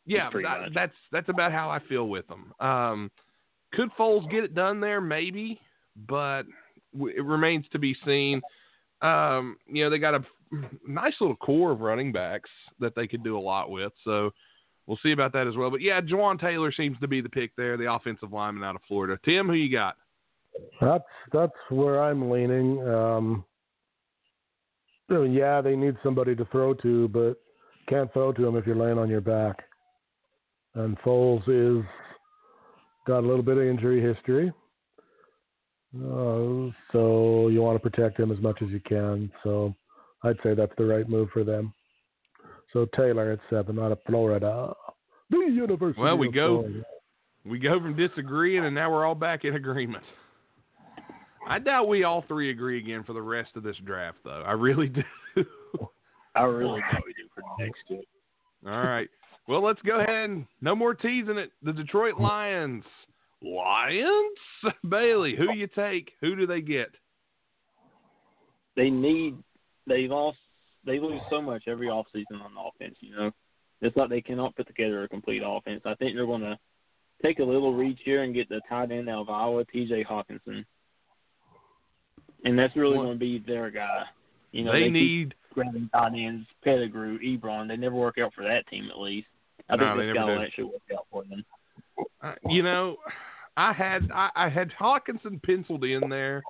yeah, 0.06 0.28
that- 0.42 0.70
that's 0.74 0.94
that's 1.12 1.28
about 1.28 1.52
how 1.52 1.70
I 1.70 1.78
feel 1.88 2.08
with 2.08 2.26
them. 2.26 2.52
Um, 2.60 3.10
could 3.72 3.90
Foles 3.98 4.28
get 4.30 4.42
it 4.44 4.54
done 4.54 4.80
there? 4.80 5.00
Maybe, 5.00 5.60
but 6.08 6.42
it 6.94 7.24
remains 7.24 7.66
to 7.72 7.78
be 7.78 7.94
seen. 8.04 8.40
Um, 9.00 9.56
you 9.66 9.84
know, 9.84 9.90
they 9.90 9.98
got 9.98 10.14
a 10.14 10.24
nice 10.86 11.14
little 11.20 11.36
core 11.36 11.70
of 11.70 11.80
running 11.80 12.10
backs 12.12 12.50
that 12.80 12.94
they 12.96 13.06
could 13.06 13.22
do 13.22 13.38
a 13.38 13.40
lot 13.40 13.70
with. 13.70 13.92
So 14.04 14.30
we'll 14.90 14.98
see 15.04 15.12
about 15.12 15.32
that 15.32 15.46
as 15.46 15.56
well. 15.56 15.70
But 15.70 15.82
yeah, 15.82 16.00
Jawaan 16.00 16.40
Taylor 16.40 16.72
seems 16.72 16.98
to 16.98 17.06
be 17.06 17.20
the 17.20 17.28
pick 17.28 17.54
there, 17.54 17.76
the 17.76 17.90
offensive 17.90 18.32
lineman 18.32 18.64
out 18.64 18.74
of 18.74 18.82
Florida. 18.88 19.20
Tim, 19.24 19.46
who 19.46 19.52
you 19.52 19.70
got? 19.70 19.96
That's 20.80 21.04
that's 21.32 21.52
where 21.68 22.02
I'm 22.02 22.28
leaning. 22.28 22.84
Um, 22.86 23.44
yeah, 25.08 25.60
they 25.60 25.76
need 25.76 25.96
somebody 26.02 26.34
to 26.34 26.44
throw 26.46 26.74
to, 26.74 27.06
but 27.08 27.40
can't 27.88 28.12
throw 28.12 28.32
to 28.32 28.42
them 28.42 28.56
if 28.56 28.66
you're 28.66 28.74
laying 28.74 28.98
on 28.98 29.08
your 29.08 29.20
back. 29.20 29.58
And 30.74 30.98
Foles 31.00 31.42
is 31.48 31.84
got 33.06 33.20
a 33.20 33.26
little 33.26 33.44
bit 33.44 33.58
of 33.58 33.64
injury 33.64 34.02
history, 34.02 34.52
uh, 35.96 36.70
so 36.92 37.48
you 37.48 37.60
want 37.62 37.80
to 37.80 37.90
protect 37.90 38.18
him 38.18 38.32
as 38.32 38.38
much 38.40 38.60
as 38.60 38.70
you 38.70 38.80
can. 38.80 39.30
So 39.44 39.72
I'd 40.24 40.36
say 40.42 40.54
that's 40.54 40.74
the 40.76 40.84
right 40.84 41.08
move 41.08 41.28
for 41.32 41.44
them. 41.44 41.72
So 42.72 42.86
Taylor 42.96 43.32
at 43.32 43.40
seven 43.50 43.78
out 43.78 43.92
of 43.92 43.98
Florida, 44.06 44.72
the 45.30 45.52
University. 45.52 46.00
Well, 46.00 46.16
we 46.18 46.28
of 46.28 46.34
go- 46.34 46.60
Florida. 46.62 46.84
We 47.46 47.58
go 47.58 47.80
from 47.80 47.96
disagreeing, 47.96 48.64
and 48.66 48.74
now 48.74 48.90
we're 48.90 49.06
all 49.06 49.14
back 49.14 49.44
in 49.44 49.54
agreement. 49.54 50.04
I 51.48 51.58
doubt 51.58 51.88
we 51.88 52.04
all 52.04 52.22
three 52.28 52.50
agree 52.50 52.78
again 52.78 53.02
for 53.02 53.14
the 53.14 53.22
rest 53.22 53.50
of 53.56 53.62
this 53.62 53.76
draft, 53.84 54.18
though. 54.24 54.42
I 54.46 54.52
really 54.52 54.88
do. 54.88 55.02
I 56.34 56.42
really 56.42 56.80
doubt 56.80 57.02
we 57.06 57.14
do 57.14 57.28
for 57.34 57.42
the 57.42 57.64
next 57.64 57.78
two. 57.88 58.02
all 58.68 58.82
right. 58.84 59.08
Well, 59.48 59.62
let's 59.64 59.80
go 59.82 60.00
ahead 60.00 60.30
and 60.30 60.46
no 60.60 60.76
more 60.76 60.94
teasing 60.94 61.38
it. 61.38 61.50
The 61.62 61.72
Detroit 61.72 62.20
Lions. 62.20 62.84
Lions? 63.42 64.36
Bailey, 64.88 65.34
who 65.34 65.52
you 65.54 65.66
take? 65.66 66.12
Who 66.20 66.36
do 66.36 66.46
they 66.46 66.60
get? 66.60 66.90
They 68.76 68.90
need. 68.90 69.36
They 69.86 70.06
lost. 70.08 70.38
They 70.84 70.98
lose 71.00 71.20
so 71.30 71.40
much 71.42 71.64
every 71.66 71.88
offseason 71.88 72.40
on 72.44 72.54
the 72.54 72.60
offense. 72.60 72.96
You 73.00 73.16
know, 73.16 73.30
it's 73.80 73.96
like 73.96 74.10
they 74.10 74.20
cannot 74.20 74.56
put 74.56 74.66
together 74.66 75.02
a 75.02 75.08
complete 75.08 75.42
offense. 75.44 75.82
I 75.84 75.94
think 75.94 76.14
they're 76.14 76.26
going 76.26 76.42
to 76.42 76.58
take 77.22 77.38
a 77.38 77.44
little 77.44 77.74
reach 77.74 78.00
here 78.04 78.22
and 78.22 78.34
get 78.34 78.48
the 78.48 78.60
tight 78.68 78.90
end 78.90 79.08
out 79.08 79.22
of 79.22 79.30
Iowa, 79.30 79.64
T.J. 79.64 80.04
Hockenson, 80.04 80.64
and 82.44 82.58
that's 82.58 82.76
really 82.76 82.96
Well, 82.96 83.06
going 83.06 83.18
to 83.18 83.20
be 83.20 83.38
their 83.38 83.70
guy. 83.70 84.04
You 84.52 84.64
know, 84.64 84.72
they, 84.72 84.84
keep 84.84 84.92
need 84.92 85.34
grabbing 85.52 85.88
tight 85.92 86.12
ends, 86.16 86.46
Pettigrew, 86.64 87.18
Ebron. 87.20 87.68
They 87.68 87.76
never 87.76 87.94
work 87.94 88.18
out 88.18 88.32
for 88.34 88.44
that 88.44 88.66
team 88.68 88.88
at 88.90 88.98
least. 88.98 89.28
I 89.68 89.76
No, 89.76 89.84
think 89.84 89.98
they 89.98 90.06
this 90.06 90.14
guy 90.16 90.24
will 90.24 90.42
actually 90.42 90.64
work 90.64 90.82
out 90.92 91.06
for 91.10 91.24
them. 91.24 91.44
Uh, 92.22 92.34
you 92.48 92.62
know, 92.62 92.96
I 93.56 93.72
had 93.72 94.10
I, 94.12 94.30
I 94.34 94.48
had 94.48 94.70
Hockenson 94.80 95.42
penciled 95.42 95.84
in 95.84 96.08
there, 96.08 96.42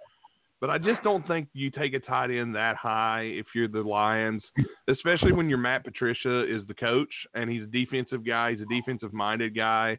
but 0.60 0.70
I 0.70 0.78
just 0.78 1.02
don't 1.02 1.26
think 1.26 1.48
you 1.52 1.70
take 1.70 1.94
a 1.94 2.00
tight 2.00 2.30
end 2.30 2.54
that 2.54 2.76
high 2.76 3.22
if 3.22 3.46
you're 3.54 3.68
the 3.68 3.80
Lions, 3.80 4.42
especially 4.88 5.32
when 5.32 5.48
your 5.48 5.58
Matt 5.58 5.84
Patricia 5.84 6.42
is 6.42 6.66
the 6.68 6.74
coach 6.74 7.12
and 7.34 7.48
he's 7.50 7.62
a 7.62 7.66
defensive 7.66 8.24
guy, 8.26 8.52
he's 8.52 8.60
a 8.60 8.66
defensive 8.66 9.12
minded 9.12 9.54
guy. 9.56 9.98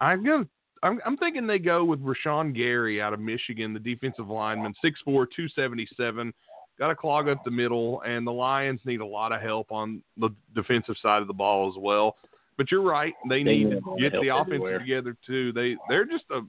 I'm 0.00 0.24
gonna 0.24 0.46
I'm, 0.82 1.00
I'm 1.04 1.16
thinking 1.16 1.46
they 1.46 1.58
go 1.58 1.84
with 1.84 2.00
Rashan 2.00 2.54
Gary 2.54 3.02
out 3.02 3.12
of 3.12 3.20
Michigan, 3.20 3.74
the 3.74 3.80
defensive 3.80 4.28
lineman, 4.28 4.72
6'4", 4.82 4.94
277, 5.04 6.32
got 6.78 6.88
to 6.88 6.94
clog 6.94 7.28
up 7.28 7.44
the 7.44 7.50
middle, 7.50 8.00
and 8.06 8.26
the 8.26 8.32
Lions 8.32 8.80
need 8.86 9.00
a 9.00 9.06
lot 9.06 9.32
of 9.32 9.42
help 9.42 9.70
on 9.70 10.02
the 10.16 10.30
defensive 10.54 10.94
side 11.02 11.20
of 11.20 11.28
the 11.28 11.34
ball 11.34 11.68
as 11.68 11.74
well. 11.78 12.16
But 12.56 12.70
you're 12.70 12.82
right; 12.82 13.12
they 13.28 13.42
They 13.42 13.58
need 13.58 13.64
need 13.64 13.82
to 13.84 13.96
get 13.98 14.12
the 14.12 14.28
offense 14.28 14.46
everywhere. 14.54 14.78
together 14.78 15.16
too. 15.26 15.52
They 15.52 15.76
they're 15.88 16.04
just 16.04 16.24
a 16.30 16.40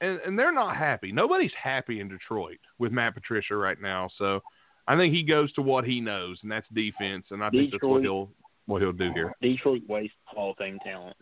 and, 0.00 0.20
and 0.24 0.38
they're 0.38 0.52
not 0.52 0.76
happy. 0.76 1.12
Nobody's 1.12 1.52
happy 1.60 2.00
in 2.00 2.08
Detroit 2.08 2.58
with 2.78 2.92
Matt 2.92 3.14
Patricia 3.14 3.56
right 3.56 3.80
now. 3.80 4.08
So 4.18 4.40
I 4.88 4.96
think 4.96 5.14
he 5.14 5.22
goes 5.22 5.52
to 5.54 5.62
what 5.62 5.84
he 5.84 6.00
knows, 6.00 6.38
and 6.42 6.50
that's 6.50 6.66
defense. 6.74 7.26
And 7.30 7.42
I 7.44 7.50
think 7.50 7.72
that's 7.72 7.82
what 7.82 8.02
he'll 8.02 8.30
what 8.66 8.80
he'll 8.82 8.92
do 8.92 9.10
here. 9.14 9.32
Detroit 9.42 9.82
wastes 9.88 10.14
Hall 10.24 10.52
of 10.52 10.56
Fame 10.56 10.78
talent. 10.84 11.16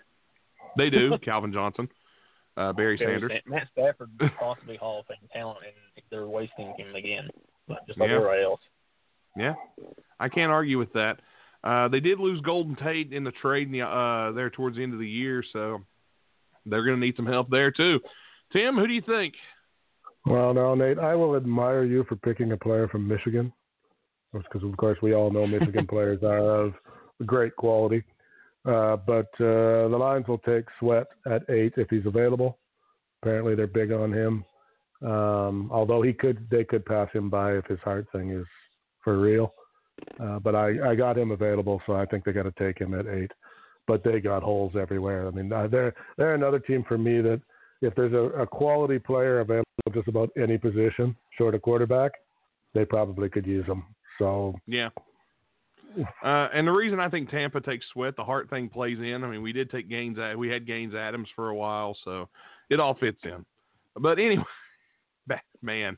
They 0.77 0.91
do. 0.91 1.17
Calvin 1.25 1.53
Johnson, 1.53 1.89
uh, 2.57 2.73
Barry 2.73 2.97
Barry 2.97 3.21
Sanders. 3.21 3.33
Sa- 3.45 3.51
Matt 3.51 3.69
Stafford 3.73 4.11
possibly 4.39 4.77
Hall 4.77 5.01
of 5.01 5.07
Fame 5.07 5.29
talent, 5.33 5.59
and 5.65 6.05
they're 6.11 6.27
wasting 6.27 6.75
him 6.77 6.95
again, 6.95 7.29
just 7.87 7.99
like 7.99 8.11
Yeah. 8.11 8.17
everybody 8.17 8.43
else. 8.43 8.61
Yeah, 9.37 9.55
I 10.19 10.29
can't 10.29 10.51
argue 10.51 10.79
with 10.79 10.93
that. 10.95 11.21
Uh, 11.63 11.89
they 11.89 12.01
did 12.01 12.19
lose 12.19 12.41
Golden 12.41 12.77
Tate 12.77 13.13
in 13.13 13.25
the 13.25 13.33
trade 13.33 13.67
in 13.67 13.73
the, 13.73 13.83
uh, 13.83 14.33
there 14.33 14.49
towards 14.51 14.77
the 14.77 14.83
end 14.83 14.93
of 14.95 14.99
the 15.01 15.09
year, 15.09 15.45
so 15.53 15.81
they're 16.67 16.85
going 16.85 16.99
to 16.99 17.05
need 17.05 17.17
some 17.17 17.27
help 17.27 17.51
there 17.51 17.71
too. 17.71 18.01
Tim, 18.53 18.77
who 18.77 18.87
do 18.87 18.93
you 18.93 19.03
think? 19.03 19.35
Well, 20.27 20.53
now, 20.53 20.75
Nate, 20.75 20.99
I 20.99 21.15
will 21.15 21.37
admire 21.37 21.85
you 21.85 22.05
for 22.09 22.17
picking 22.17 22.53
a 22.53 22.57
player 22.57 22.89
from 22.89 23.07
Michigan, 23.07 23.53
because 24.33 24.63
of 24.63 24.77
course 24.77 24.99
we 25.03 25.15
all 25.15 25.31
know 25.31 25.47
Michigan 25.47 25.87
players 25.91 26.23
are 26.23 26.39
of 26.39 26.75
great 27.27 27.57
quality. 27.57 28.03
Uh, 28.65 28.97
but 28.97 29.29
uh, 29.41 29.89
the 29.89 29.97
Lions 29.99 30.27
will 30.29 30.39
take 30.39 30.65
Sweat 30.79 31.07
at 31.27 31.49
eight 31.49 31.75
if 31.77 31.89
he's 31.89 32.05
available. 32.07 32.59
Apparently, 33.23 33.55
they're 33.55 33.67
big 33.67 33.93
on 33.93 34.13
him. 34.13 34.45
Um, 35.01 35.71
although 35.73 36.03
he 36.03 36.13
could, 36.13 36.47
they 36.51 36.65
could 36.65 36.85
pass 36.85 37.09
him 37.13 37.31
by 37.31 37.53
if 37.53 37.65
his 37.67 37.79
heart 37.81 38.07
thing 38.13 38.31
is 38.31 38.47
for 39.03 39.19
real. 39.19 39.55
Uh, 40.21 40.39
but 40.39 40.55
I, 40.55 40.91
I 40.91 40.95
got 40.95 41.17
him 41.17 41.31
available, 41.31 41.81
so 41.87 41.95
I 41.95 42.05
think 42.05 42.25
they 42.25 42.33
got 42.33 42.45
to 42.45 42.53
take 42.59 42.79
him 42.79 42.95
at 42.95 43.07
eight. 43.07 43.31
But 43.87 44.05
they 44.05 44.21
got 44.21 44.43
holes 44.43 44.75
everywhere. 44.79 45.27
I 45.27 45.31
mean, 45.31 45.51
uh, 45.51 45.67
they're 45.67 45.95
they're 46.19 46.35
another 46.35 46.59
team 46.59 46.85
for 46.87 46.99
me 46.99 47.23
that 47.23 47.41
if 47.81 47.95
there's 47.95 48.13
a, 48.13 48.41
a 48.41 48.47
quality 48.47 48.99
player 48.99 49.41
available 49.41 49.65
just 49.95 50.09
about 50.09 50.31
any 50.41 50.59
position, 50.59 51.17
short 51.37 51.55
of 51.55 51.63
quarterback, 51.63 52.13
they 52.75 52.85
probably 52.85 53.29
could 53.29 53.47
use 53.47 53.67
them. 53.67 53.85
So 54.19 54.55
Yeah. 54.67 54.91
Uh, 56.23 56.49
and 56.53 56.67
the 56.67 56.73
reason 56.73 57.01
I 57.01 57.09
think 57.09 57.31
Tampa 57.31 57.61
takes 57.61 57.87
Sweat, 57.93 58.15
the 58.17 58.25
heart 58.25 58.51
thing 58.51 58.69
plays 58.69 58.99
in. 58.99 59.25
I 59.25 59.27
mean, 59.27 59.43
we 59.43 59.53
did 59.53 59.71
take 59.71 59.89
Gaines. 59.89 60.19
We 60.37 60.49
had 60.49 60.67
Gaines 60.67 60.95
Adams 60.95 61.29
for 61.35 61.49
a 61.49 61.55
while, 61.55 61.97
so 62.05 62.29
it 62.69 62.79
all 62.79 62.95
fits 62.95 63.19
in. 63.25 63.45
But 63.97 64.19
anyway, 64.19 64.45
man, 65.63 65.97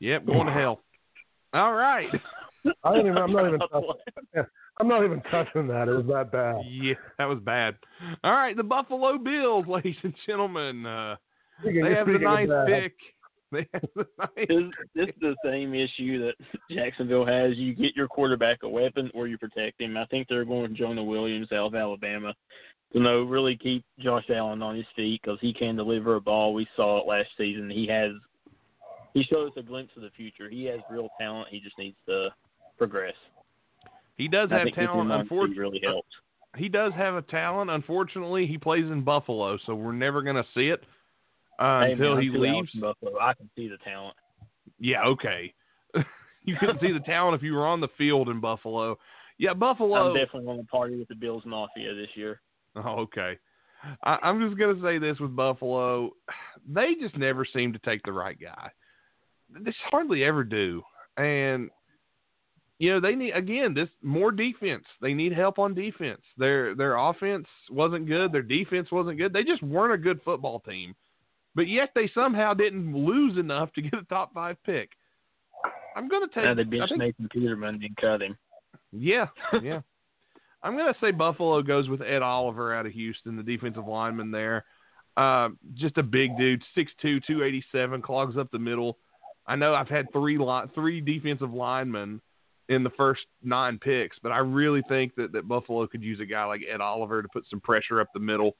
yep, 0.00 0.26
going 0.26 0.46
to 0.46 0.52
hell. 0.52 0.82
All 1.52 1.74
right. 1.74 2.08
I 2.84 2.94
don't 2.94 3.06
even, 3.06 3.16
I'm 3.16 3.32
not 3.32 3.46
even 3.46 3.60
I'm 4.80 4.88
not 4.88 5.04
even 5.04 5.20
touching 5.30 5.66
that. 5.68 5.88
It 5.88 5.92
was 5.92 6.06
that 6.06 6.32
bad. 6.32 6.56
Yeah, 6.68 6.94
that 7.18 7.26
was 7.26 7.38
bad. 7.40 7.76
All 8.24 8.32
right, 8.32 8.56
the 8.56 8.62
Buffalo 8.62 9.18
Bills, 9.18 9.66
ladies 9.68 9.96
and 10.02 10.14
gentlemen. 10.26 10.86
Uh, 10.86 11.16
Speaking- 11.60 11.84
they 11.84 11.94
have 11.94 12.06
the 12.06 12.14
speaking 12.14 12.24
ninth 12.28 12.50
pick. 12.66 12.94
They 13.52 13.66
have 13.74 13.82
the 13.96 14.06
ninth. 14.16 14.48
This, 14.48 14.86
this 14.94 15.08
is 15.08 15.20
the 15.20 15.34
same 15.44 15.74
issue 15.74 16.24
that 16.24 16.34
Jacksonville 16.70 17.26
has. 17.26 17.56
You 17.56 17.74
get 17.74 17.96
your 17.96 18.06
quarterback 18.06 18.58
a 18.62 18.68
weapon, 18.68 19.10
or 19.12 19.26
you 19.26 19.38
protect 19.38 19.80
him. 19.80 19.96
I 19.96 20.06
think 20.06 20.28
they're 20.28 20.44
going 20.44 20.62
with 20.62 20.76
Jonah 20.76 21.02
Williams 21.02 21.50
out 21.50 21.66
of 21.66 21.74
Alabama 21.74 22.32
to 22.92 23.00
know 23.00 23.22
really 23.24 23.56
keep 23.56 23.84
Josh 23.98 24.24
Allen 24.32 24.62
on 24.62 24.76
his 24.76 24.86
feet 24.94 25.20
because 25.22 25.38
he 25.40 25.52
can 25.52 25.74
deliver 25.74 26.14
a 26.14 26.20
ball. 26.20 26.54
We 26.54 26.64
saw 26.76 27.00
it 27.00 27.08
last 27.08 27.28
season. 27.36 27.68
He 27.68 27.88
has 27.88 28.12
he 29.14 29.24
showed 29.24 29.48
us 29.48 29.54
a 29.56 29.62
glimpse 29.62 29.90
of 29.96 30.02
the 30.02 30.10
future. 30.10 30.48
He 30.48 30.64
has 30.66 30.78
real 30.88 31.08
talent. 31.20 31.48
He 31.50 31.58
just 31.58 31.76
needs 31.76 31.96
to 32.06 32.28
progress. 32.78 33.14
He 34.20 34.28
does 34.28 34.50
have 34.50 34.68
talent. 34.74 34.76
him 34.76 34.90
on 34.90 35.06
his 35.10 35.14
feet 35.14 35.20
Unfortunately, 35.20 35.58
really 35.58 35.80
helps. 35.82 36.08
he 36.56 36.68
does 36.68 36.92
have 36.94 37.14
a 37.14 37.22
talent. 37.22 37.70
Unfortunately, 37.70 38.46
he 38.46 38.58
plays 38.58 38.84
in 38.84 39.02
Buffalo, 39.02 39.58
so 39.64 39.74
we're 39.74 39.92
never 39.92 40.20
going 40.22 40.36
to 40.36 40.44
see 40.54 40.68
it 40.68 40.82
uh, 41.58 41.80
Hey, 41.86 41.92
until 41.92 42.14
man, 42.16 42.22
he 42.22 42.28
I'm 42.28 42.34
two 42.34 42.46
hours 42.46 42.54
leaves. 42.56 42.70
Buffalo. 42.74 43.18
I 43.20 43.34
can 43.34 43.48
see 43.56 43.68
the 43.68 43.78
talent. 43.78 44.16
Yeah, 44.78 45.02
okay. 45.04 45.54
you 46.44 46.56
couldn't 46.60 46.80
see 46.80 46.92
the 46.92 47.00
talent 47.00 47.34
if 47.34 47.42
you 47.42 47.54
were 47.54 47.66
on 47.66 47.80
the 47.80 47.88
field 47.96 48.28
in 48.28 48.40
Buffalo. 48.40 48.98
Yeah, 49.38 49.54
Buffalo. 49.54 50.10
I'm 50.10 50.14
definitely 50.14 50.44
going 50.46 50.60
to 50.60 50.66
party 50.66 50.98
with 50.98 51.08
the 51.08 51.14
Bills 51.14 51.44
Mafia 51.46 51.94
this 51.94 52.10
year. 52.14 52.40
Oh, 52.76 53.00
okay. 53.00 53.36
I, 54.04 54.18
I'm 54.22 54.40
just 54.46 54.56
gonna 54.56 54.80
say 54.80 54.98
this 54.98 55.18
with 55.18 55.34
Buffalo, 55.34 56.10
they 56.68 56.94
just 57.00 57.16
never 57.18 57.44
seem 57.44 57.72
to 57.72 57.80
take 57.80 58.00
the 58.04 58.12
right 58.12 58.38
guy. 58.40 58.70
They 59.52 59.74
hardly 59.90 60.22
ever 60.22 60.44
do, 60.44 60.82
and 61.16 61.68
you 62.80 62.90
know 62.90 62.98
they 62.98 63.14
need 63.14 63.32
again 63.32 63.74
this 63.74 63.88
more 64.02 64.32
defense. 64.32 64.84
They 65.00 65.14
need 65.14 65.32
help 65.32 65.60
on 65.60 65.74
defense. 65.74 66.22
Their 66.36 66.74
their 66.74 66.96
offense 66.96 67.46
wasn't 67.70 68.08
good. 68.08 68.32
Their 68.32 68.42
defense 68.42 68.90
wasn't 68.90 69.18
good. 69.18 69.32
They 69.32 69.44
just 69.44 69.62
weren't 69.62 69.92
a 69.92 69.98
good 69.98 70.20
football 70.24 70.58
team, 70.60 70.96
but 71.54 71.68
yet 71.68 71.90
they 71.94 72.10
somehow 72.12 72.54
didn't 72.54 72.96
lose 72.96 73.38
enough 73.38 73.72
to 73.74 73.82
get 73.82 73.94
a 73.94 74.02
top 74.04 74.34
five 74.34 74.56
pick. 74.64 74.90
I'm 75.94 76.08
gonna 76.08 76.26
take. 76.34 76.44
Now 76.44 76.54
they 76.54 76.64
benched 76.64 76.88
think- 76.88 77.00
Nathan 77.00 77.28
Peterman 77.28 77.80
and 77.84 77.96
cut 77.96 78.22
him. 78.22 78.36
yeah, 78.90 79.26
yeah. 79.62 79.82
I'm 80.62 80.76
going 80.76 80.92
to 80.92 81.00
say 81.00 81.10
Buffalo 81.10 81.62
goes 81.62 81.88
with 81.88 82.02
Ed 82.02 82.20
Oliver 82.20 82.74
out 82.74 82.84
of 82.84 82.92
Houston, 82.92 83.34
the 83.34 83.42
defensive 83.42 83.86
lineman 83.86 84.30
there. 84.30 84.66
Uh, 85.16 85.48
just 85.72 85.96
a 85.96 86.02
big 86.02 86.36
dude, 86.36 86.62
6'2", 86.76 86.86
287, 87.26 88.02
clogs 88.02 88.36
up 88.36 88.50
the 88.50 88.58
middle. 88.58 88.98
I 89.46 89.56
know 89.56 89.74
I've 89.74 89.88
had 89.88 90.12
three 90.12 90.36
li- 90.36 90.68
three 90.74 91.00
defensive 91.00 91.54
linemen 91.54 92.20
in 92.70 92.84
the 92.84 92.90
first 92.90 93.22
nine 93.42 93.78
picks, 93.78 94.16
but 94.22 94.30
I 94.30 94.38
really 94.38 94.82
think 94.88 95.16
that, 95.16 95.32
that 95.32 95.48
Buffalo 95.48 95.86
could 95.88 96.02
use 96.02 96.20
a 96.20 96.24
guy 96.24 96.44
like 96.44 96.62
Ed 96.72 96.80
Oliver 96.80 97.20
to 97.20 97.28
put 97.28 97.44
some 97.50 97.60
pressure 97.60 98.00
up 98.00 98.06
the 98.14 98.20
middle 98.20 98.56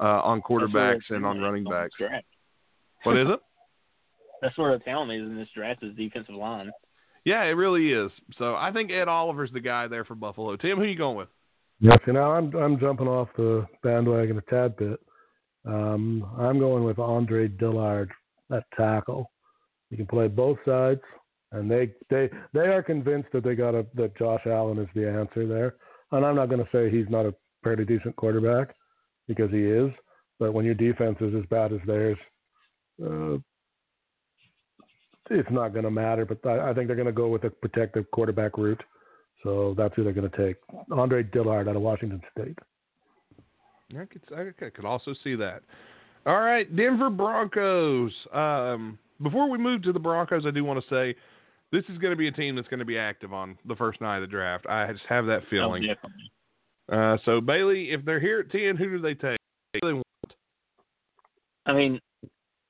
uh, 0.00 0.22
on 0.22 0.40
quarterbacks 0.40 1.10
and 1.10 1.26
on 1.26 1.40
running 1.40 1.64
backs. 1.64 1.94
draft. 1.98 2.24
What 3.02 3.16
is 3.16 3.26
it? 3.28 3.40
That's 4.42 4.56
where 4.56 4.78
the 4.78 4.84
talent 4.84 5.10
is 5.10 5.28
in 5.28 5.36
this 5.36 5.48
draft 5.52 5.82
is 5.82 5.94
defensive 5.96 6.36
line. 6.36 6.70
Yeah, 7.24 7.42
it 7.42 7.50
really 7.50 7.92
is. 7.92 8.12
So 8.38 8.54
I 8.54 8.70
think 8.72 8.92
Ed 8.92 9.08
Oliver's 9.08 9.50
the 9.52 9.60
guy 9.60 9.88
there 9.88 10.04
for 10.04 10.14
Buffalo. 10.14 10.56
Tim, 10.56 10.76
who 10.76 10.84
are 10.84 10.86
you 10.86 10.96
going 10.96 11.16
with? 11.16 11.28
Yes, 11.80 11.98
you 12.06 12.12
know, 12.12 12.30
I'm 12.30 12.54
I'm 12.54 12.78
jumping 12.78 13.08
off 13.08 13.28
the 13.36 13.66
bandwagon 13.82 14.38
a 14.38 14.42
tad 14.42 14.76
bit. 14.76 15.00
Um, 15.66 16.24
I'm 16.38 16.60
going 16.60 16.84
with 16.84 16.98
Andre 16.98 17.48
Dillard 17.48 18.10
at 18.52 18.64
tackle. 18.76 19.30
He 19.90 19.96
can 19.96 20.06
play 20.06 20.28
both 20.28 20.58
sides, 20.64 21.00
and 21.52 21.70
they 21.70 21.92
they 22.10 22.28
they 22.52 22.66
are 22.68 22.82
convinced 22.82 23.30
that 23.32 23.44
they 23.44 23.54
got 23.54 23.74
a 23.74 23.86
that 23.94 24.16
Josh 24.16 24.42
Allen 24.46 24.78
is 24.78 24.88
the 24.94 25.08
answer 25.08 25.46
there. 25.46 25.76
And 26.12 26.24
I'm 26.24 26.36
not 26.36 26.48
going 26.48 26.64
to 26.64 26.70
say 26.72 26.90
he's 26.90 27.08
not 27.08 27.26
a 27.26 27.34
pretty 27.62 27.84
decent 27.84 28.16
quarterback 28.16 28.74
because 29.26 29.50
he 29.50 29.64
is, 29.64 29.90
but 30.38 30.52
when 30.52 30.64
your 30.64 30.74
defense 30.74 31.16
is 31.20 31.34
as 31.34 31.44
bad 31.50 31.72
as 31.72 31.80
theirs, 31.86 32.16
uh, 33.04 33.36
it's 35.30 35.50
not 35.50 35.72
going 35.72 35.84
to 35.84 35.90
matter. 35.90 36.24
But 36.24 36.44
I, 36.46 36.70
I 36.70 36.74
think 36.74 36.86
they're 36.86 36.96
going 36.96 37.06
to 37.06 37.12
go 37.12 37.28
with 37.28 37.44
a 37.44 37.50
protective 37.50 38.10
quarterback 38.10 38.56
route. 38.56 38.82
So 39.42 39.74
that's 39.76 39.94
who 39.94 40.04
they're 40.04 40.12
going 40.12 40.30
to 40.30 40.46
take. 40.46 40.56
Andre 40.90 41.22
Dillard 41.22 41.68
out 41.68 41.76
of 41.76 41.82
Washington 41.82 42.20
State. 42.32 42.58
I 43.94 44.04
could, 44.04 44.22
I 44.36 44.70
could 44.70 44.84
also 44.84 45.14
see 45.24 45.34
that. 45.36 45.62
All 46.26 46.40
right, 46.40 46.74
Denver 46.74 47.08
Broncos. 47.08 48.12
Um, 48.34 48.98
before 49.22 49.48
we 49.48 49.58
move 49.58 49.82
to 49.82 49.92
the 49.92 49.98
Broncos, 49.98 50.44
I 50.46 50.50
do 50.50 50.64
want 50.64 50.82
to 50.82 50.94
say 50.94 51.18
this 51.72 51.84
is 51.88 51.98
going 51.98 52.12
to 52.12 52.16
be 52.16 52.28
a 52.28 52.32
team 52.32 52.56
that's 52.56 52.68
going 52.68 52.78
to 52.78 52.84
be 52.84 52.98
active 52.98 53.32
on 53.32 53.58
the 53.66 53.76
first 53.76 54.00
night 54.00 54.16
of 54.16 54.22
the 54.22 54.26
draft. 54.26 54.66
I 54.66 54.90
just 54.92 55.04
have 55.08 55.26
that 55.26 55.42
feeling. 55.50 55.86
Oh, 56.90 56.96
uh, 56.96 57.18
so 57.24 57.40
Bailey, 57.40 57.90
if 57.90 58.04
they're 58.04 58.20
here 58.20 58.40
at 58.40 58.50
ten, 58.50 58.76
who 58.76 58.90
do 58.90 59.00
they 59.00 59.14
take? 59.14 59.38
They 59.82 59.92
want? 59.92 60.04
I 61.66 61.74
mean, 61.74 62.00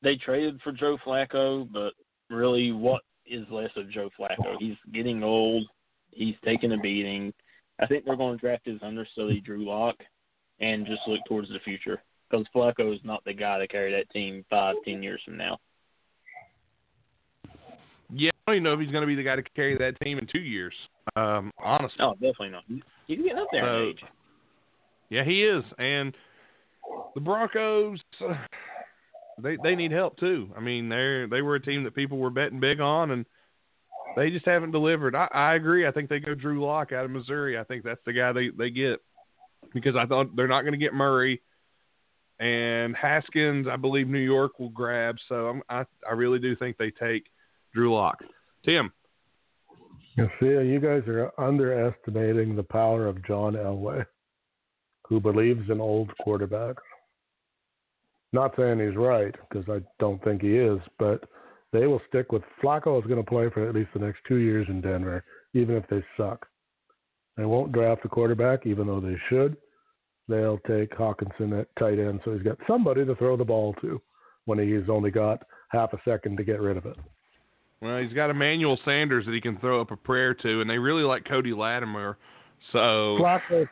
they 0.03 0.17
traded 0.17 0.61
for 0.63 0.73
Joe 0.73 0.99
Flacco, 1.07 1.69
but 1.73 1.93
really, 2.31 2.73
what 2.73 3.03
is 3.27 3.47
less 3.51 3.71
of 3.77 3.91
Joe 3.91 4.11
Flacco? 4.19 4.57
He's 4.59 4.77
getting 4.93 5.23
old. 5.23 5.65
He's 6.11 6.35
taking 6.45 6.73
a 6.73 6.79
beating. 6.79 7.33
I 7.81 7.87
think 7.87 8.05
they're 8.05 8.17
going 8.17 8.37
to 8.37 8.41
draft 8.41 8.67
his 8.67 8.83
understudy, 8.83 9.41
Drew 9.41 9.65
Lock, 9.65 9.95
and 10.59 10.85
just 10.85 11.03
look 11.07 11.21
towards 11.29 11.49
the 11.49 11.61
future 11.65 12.03
because 12.29 12.47
Flacco 12.55 12.93
is 12.93 13.01
not 13.05 13.25
the 13.25 13.33
guy 13.33 13.59
to 13.59 13.69
carry 13.69 13.93
that 13.93 14.11
team 14.11 14.45
five, 14.51 14.75
ten 14.85 15.03
years 15.03 15.21
from 15.25 15.37
now. 15.37 15.59
Don't 18.49 18.55
even 18.55 18.65
know 18.65 18.73
if 18.73 18.81
he's 18.81 18.91
going 18.91 19.03
to 19.03 19.07
be 19.07 19.15
the 19.15 19.23
guy 19.23 19.37
to 19.37 19.43
carry 19.55 19.77
that 19.77 20.01
team 20.03 20.17
in 20.17 20.27
two 20.27 20.39
years. 20.39 20.73
Um, 21.17 21.53
honestly, 21.63 21.97
no, 21.99 22.15
definitely 22.15 22.49
not. 22.49 22.65
He's 23.07 23.19
getting 23.19 23.37
up 23.37 23.49
there 23.53 23.63
so, 23.63 23.77
in 23.77 23.89
age. 23.91 23.99
Yeah, 25.11 25.23
he 25.23 25.45
is, 25.45 25.63
and 25.77 26.15
the 27.15 27.21
Broncos. 27.21 28.01
Uh, 28.27 28.33
they 29.43 29.59
they 29.63 29.75
need 29.75 29.93
help 29.93 30.17
too. 30.17 30.49
I 30.57 30.61
mean, 30.61 30.89
they 30.89 31.27
they 31.31 31.43
were 31.43 31.57
a 31.57 31.61
team 31.61 31.85
that 31.85 31.95
people 31.95 32.17
were 32.17 32.31
betting 32.31 32.59
big 32.59 32.81
on, 32.81 33.11
and 33.11 33.27
they 34.17 34.31
just 34.31 34.47
haven't 34.47 34.71
delivered. 34.71 35.15
I, 35.15 35.27
I 35.27 35.55
agree. 35.55 35.87
I 35.87 35.91
think 35.91 36.09
they 36.09 36.19
go 36.19 36.35
Drew 36.35 36.65
Lock 36.65 36.91
out 36.91 37.05
of 37.05 37.11
Missouri. 37.11 37.59
I 37.59 37.65
think 37.65 37.85
that's 37.85 38.01
the 38.07 38.15
guy 38.15 38.33
they 38.33 38.49
they 38.49 38.71
get 38.71 39.03
because 39.75 39.95
I 39.95 40.07
thought 40.07 40.35
they're 40.35 40.49
not 40.49 40.63
going 40.63 40.73
to 40.73 40.79
get 40.79 40.95
Murray 40.95 41.43
and 42.41 42.97
Haskins. 42.97 43.67
I 43.71 43.77
believe 43.77 44.09
New 44.09 44.19
York 44.19 44.59
will 44.59 44.71
grab. 44.71 45.17
So 45.29 45.49
I'm, 45.49 45.63
I 45.69 45.85
I 46.09 46.15
really 46.15 46.39
do 46.39 46.57
think 46.57 46.79
they 46.79 46.91
take 46.91 47.27
Drew 47.75 47.95
Lock. 47.95 48.23
Tim. 48.65 48.93
You 50.17 50.29
see, 50.41 50.47
you 50.47 50.81
guys 50.81 51.07
are 51.07 51.31
underestimating 51.39 52.57
the 52.57 52.63
power 52.65 53.07
of 53.07 53.25
John 53.25 53.55
Elway, 53.55 54.05
who 55.09 55.21
believes 55.21 55.71
in 55.71 55.81
old 55.81 56.11
quarterbacks. 56.27 56.83
Not 58.33 58.55
saying 58.57 58.81
he's 58.81 58.97
right 58.97 59.35
because 59.49 59.69
I 59.69 59.81
don't 60.01 60.23
think 60.25 60.43
he 60.43 60.57
is, 60.57 60.81
but 60.99 61.25
they 61.73 61.87
will 61.87 62.01
stick 62.09 62.33
with 62.33 62.43
Flacco 62.63 63.01
is 63.01 63.07
going 63.07 63.23
to 63.23 63.31
play 63.31 63.49
for 63.51 63.67
at 63.69 63.75
least 63.75 63.91
the 63.95 64.01
next 64.01 64.21
two 64.27 64.37
years 64.37 64.67
in 64.69 64.81
Denver, 64.81 65.25
even 65.55 65.77
if 65.77 65.87
they 65.89 66.05
suck. 66.17 66.47
They 67.37 67.45
won't 67.45 67.73
draft 67.73 68.05
a 68.05 68.09
quarterback, 68.09 68.67
even 68.67 68.87
though 68.87 69.01
they 69.01 69.17
should. 69.29 69.57
They'll 70.29 70.59
take 70.67 70.91
Hockenson 70.91 71.59
at 71.59 71.69
tight 71.79 71.99
end, 71.99 72.21
so 72.25 72.35
he's 72.35 72.43
got 72.43 72.59
somebody 72.67 73.07
to 73.07 73.15
throw 73.15 73.37
the 73.37 73.45
ball 73.45 73.75
to 73.81 74.01
when 74.45 74.59
he's 74.59 74.89
only 74.91 75.11
got 75.11 75.43
half 75.71 75.93
a 75.93 76.01
second 76.05 76.37
to 76.37 76.45
get 76.45 76.61
rid 76.61 76.77
of 76.77 76.87
it. 76.87 76.97
Well, 77.81 77.99
he's 78.03 78.13
got 78.13 78.31
Emmanuel 78.31 78.79
Sanders 78.85 79.25
that 79.27 79.35
he 79.35 79.41
can 79.41 79.59
throw 79.59 79.81
up 79.81 79.91
a 79.91 79.97
prayer 79.97 80.35
to, 80.35 80.61
and 80.61 80.69
they 80.69 80.79
really 80.79 81.05
like 81.05 81.25
Cody 81.25 81.53
Latimer. 81.53 82.19
So 82.73 83.19
Flacco, 83.21 83.69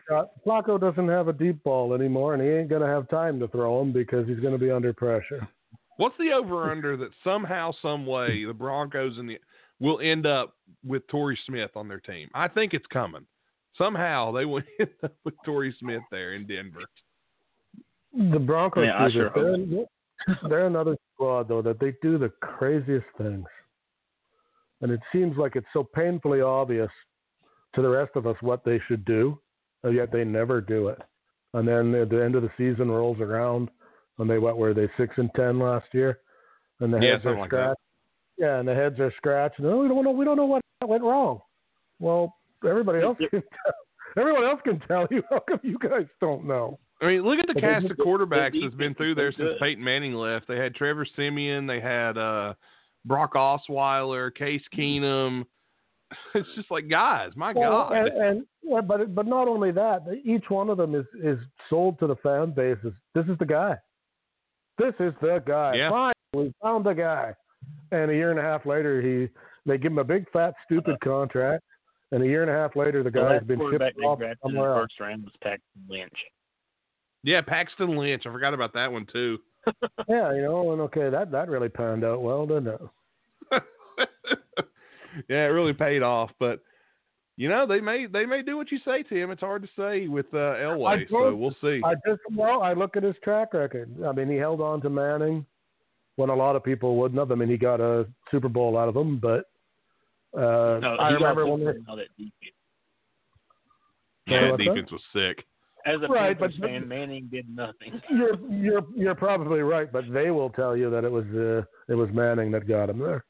Flacco 0.46 0.80
doesn't 0.80 1.08
have 1.08 1.28
a 1.28 1.32
deep 1.32 1.62
ball 1.64 1.92
anymore, 1.92 2.34
and 2.34 2.42
he 2.42 2.48
ain't 2.48 2.68
going 2.68 2.82
to 2.82 2.88
have 2.88 3.08
time 3.08 3.40
to 3.40 3.48
throw 3.48 3.80
him 3.80 3.92
because 3.92 4.28
he's 4.28 4.38
going 4.38 4.52
to 4.52 4.58
be 4.58 4.70
under 4.70 4.92
pressure. 4.92 5.46
What's 5.96 6.16
the 6.18 6.32
over 6.32 6.70
under 6.70 6.96
that 6.98 7.10
somehow, 7.24 7.72
some 7.82 8.06
way, 8.06 8.44
the 8.44 8.52
Broncos 8.52 9.18
and 9.18 9.28
the 9.28 9.38
will 9.80 10.00
end 10.00 10.26
up 10.26 10.54
with 10.84 11.06
Torrey 11.08 11.38
Smith 11.46 11.70
on 11.74 11.88
their 11.88 12.00
team? 12.00 12.28
I 12.34 12.48
think 12.48 12.74
it's 12.74 12.86
coming. 12.86 13.26
Somehow 13.76 14.32
they 14.32 14.44
will 14.44 14.62
end 14.80 14.90
up 15.02 15.14
with 15.24 15.34
Torrey 15.44 15.74
Smith 15.80 16.02
there 16.10 16.34
in 16.34 16.46
Denver. 16.46 16.80
The 18.32 18.38
Broncos, 18.38 18.86
yeah, 18.86 19.08
sure 19.10 19.30
they're, 19.34 20.48
they're 20.48 20.66
another 20.66 20.96
squad 21.14 21.48
though 21.48 21.60
that 21.60 21.78
they 21.78 21.92
do 22.00 22.16
the 22.16 22.30
craziest 22.40 23.04
things, 23.18 23.44
and 24.82 24.90
it 24.90 25.00
seems 25.12 25.36
like 25.36 25.56
it's 25.56 25.66
so 25.72 25.84
painfully 25.84 26.40
obvious 26.40 26.90
to 27.74 27.82
the 27.82 27.88
rest 27.88 28.12
of 28.14 28.26
us 28.26 28.36
what 28.40 28.64
they 28.64 28.80
should 28.86 29.04
do, 29.04 29.38
and 29.82 29.94
yet 29.94 30.12
they 30.12 30.24
never 30.24 30.60
do 30.60 30.88
it. 30.88 31.00
And 31.54 31.66
then 31.66 31.94
at 31.94 32.10
the 32.10 32.22
end 32.22 32.34
of 32.34 32.42
the 32.42 32.50
season 32.58 32.90
rolls 32.90 33.20
around, 33.20 33.70
and 34.18 34.28
they 34.28 34.38
what 34.38 34.58
were 34.58 34.74
they 34.74 34.88
six 34.96 35.14
and 35.16 35.30
ten 35.34 35.58
last 35.58 35.86
year, 35.92 36.20
and 36.80 36.92
the 36.92 36.98
yeah, 36.98 37.12
heads 37.12 37.26
are 37.26 37.38
like 37.38 37.48
scratched. 37.48 37.80
Yeah, 38.38 38.58
and 38.58 38.68
the 38.68 38.74
heads 38.74 38.98
are 39.00 39.12
scratched. 39.16 39.58
No, 39.60 39.78
we 39.78 39.88
don't 39.88 40.04
know. 40.04 40.10
We 40.10 40.24
don't 40.24 40.36
know 40.36 40.46
what 40.46 40.62
went 40.86 41.02
wrong. 41.02 41.40
Well, 41.98 42.36
everybody 42.68 43.02
else 43.02 43.16
can 43.18 43.42
tell. 43.42 43.74
Everyone 44.18 44.44
else 44.44 44.60
can 44.64 44.80
tell 44.80 45.06
you. 45.10 45.22
How 45.30 45.40
come 45.40 45.60
you 45.62 45.78
guys 45.78 46.06
don't 46.20 46.46
know? 46.46 46.78
I 47.00 47.06
mean, 47.06 47.22
look 47.22 47.38
at 47.38 47.46
the 47.46 47.54
but 47.54 47.62
cast 47.62 47.86
of 47.86 47.96
quarterbacks 47.98 48.58
that's 48.60 48.74
been 48.74 48.94
through 48.94 49.14
there 49.14 49.32
since 49.32 49.50
Peyton 49.60 49.84
Manning 49.84 50.14
left. 50.14 50.48
They 50.48 50.56
had 50.56 50.74
Trevor 50.74 51.06
Siemian. 51.16 51.66
they 51.66 51.80
had 51.80 52.16
uh, 52.16 52.54
Brock 53.06 53.34
Osweiler, 53.34 54.34
Case 54.34 54.62
mm-hmm. 54.74 55.04
Keenum, 55.04 55.44
it's 56.34 56.48
just 56.54 56.70
like 56.70 56.88
guys, 56.88 57.30
my 57.36 57.52
well, 57.52 57.88
God. 57.88 57.92
And, 57.92 58.22
and 58.22 58.46
yeah, 58.62 58.80
but 58.80 59.14
but 59.14 59.26
not 59.26 59.48
only 59.48 59.70
that, 59.72 60.02
each 60.24 60.44
one 60.48 60.70
of 60.70 60.76
them 60.76 60.94
is 60.94 61.06
is 61.22 61.38
sold 61.68 61.98
to 62.00 62.06
the 62.06 62.16
fan 62.16 62.50
base 62.50 62.78
as 62.84 62.92
this 63.14 63.26
is 63.26 63.38
the 63.38 63.46
guy. 63.46 63.76
This 64.78 64.94
is 65.00 65.14
the 65.20 65.42
guy. 65.46 65.74
Yeah. 65.74 65.90
Finally, 65.90 66.14
we 66.34 66.54
found 66.62 66.84
the 66.84 66.92
guy. 66.92 67.34
And 67.90 68.10
a 68.10 68.14
year 68.14 68.30
and 68.30 68.38
a 68.38 68.42
half 68.42 68.66
later, 68.66 69.00
he 69.00 69.28
they 69.68 69.78
give 69.78 69.92
him 69.92 69.98
a 69.98 70.04
big 70.04 70.30
fat 70.32 70.54
stupid 70.64 71.00
contract. 71.00 71.64
And 72.12 72.22
a 72.22 72.26
year 72.26 72.42
and 72.42 72.50
a 72.50 72.54
half 72.54 72.76
later, 72.76 73.02
the 73.02 73.10
guy's 73.10 73.42
been 73.42 73.58
shipped 73.70 73.98
off 74.04 74.20
somewhere 74.42 74.74
else. 74.74 74.82
First 74.82 75.00
round 75.00 75.24
was 75.24 75.32
Paxton 75.42 75.82
Lynch. 75.88 76.12
Yeah, 77.24 77.40
Paxton 77.40 77.96
Lynch. 77.96 78.22
I 78.26 78.30
forgot 78.30 78.54
about 78.54 78.72
that 78.74 78.92
one 78.92 79.06
too. 79.12 79.38
Yeah, 80.08 80.34
you 80.34 80.42
know, 80.42 80.72
and 80.72 80.80
okay, 80.82 81.10
that 81.10 81.30
that 81.32 81.48
really 81.48 81.68
panned 81.68 82.04
out 82.04 82.22
well, 82.22 82.46
didn't 82.46 82.68
it? 82.68 82.80
yeah, 85.28 85.44
it 85.44 85.52
really 85.52 85.72
paid 85.72 86.02
off. 86.02 86.30
But 86.38 86.60
you 87.36 87.48
know, 87.48 87.66
they 87.66 87.80
may 87.80 88.06
they 88.06 88.26
may 88.26 88.42
do 88.42 88.56
what 88.56 88.70
you 88.70 88.78
say, 88.84 89.02
Tim. 89.02 89.30
It's 89.30 89.40
hard 89.40 89.62
to 89.62 89.68
say 89.76 90.08
with 90.08 90.26
uh, 90.32 90.56
Elway, 90.56 91.08
so 91.10 91.34
we'll 91.34 91.56
see. 91.60 91.80
I 91.84 91.94
just 92.06 92.20
well, 92.34 92.62
I 92.62 92.72
look 92.72 92.96
at 92.96 93.02
his 93.02 93.16
track 93.22 93.54
record. 93.54 93.90
I 94.04 94.12
mean, 94.12 94.28
he 94.28 94.36
held 94.36 94.60
on 94.60 94.80
to 94.82 94.90
Manning 94.90 95.44
when 96.16 96.30
a 96.30 96.34
lot 96.34 96.56
of 96.56 96.64
people 96.64 96.96
wouldn't 96.96 97.18
have. 97.18 97.30
I 97.30 97.34
mean, 97.34 97.48
he 97.48 97.56
got 97.56 97.80
a 97.80 98.06
Super 98.30 98.48
Bowl 98.48 98.78
out 98.78 98.88
of 98.88 98.96
him, 98.96 99.18
but 99.18 99.50
uh, 100.34 100.78
no, 100.80 100.96
I 100.98 101.10
remember 101.10 101.46
when 101.46 101.60
they, 101.60 101.66
that 101.66 102.08
defense. 102.16 102.32
Yeah, 104.26 104.50
that 104.50 104.58
defense 104.58 104.90
was 104.90 105.02
sick. 105.12 105.44
As 105.86 106.02
a 106.02 106.08
right, 106.08 106.38
Panthers 106.38 106.58
but, 106.60 106.68
fan, 106.68 106.88
Manning 106.88 107.28
did 107.30 107.46
nothing. 107.48 108.00
You're 108.10 108.36
you're 108.50 108.86
you're 108.94 109.14
probably 109.14 109.60
right, 109.60 109.90
but 109.92 110.04
they 110.12 110.30
will 110.32 110.50
tell 110.50 110.76
you 110.76 110.90
that 110.90 111.04
it 111.04 111.10
was 111.10 111.24
uh, 111.26 111.64
it 111.92 111.94
was 111.94 112.08
Manning 112.12 112.50
that 112.52 112.66
got 112.66 112.90
him 112.90 112.98
there 112.98 113.24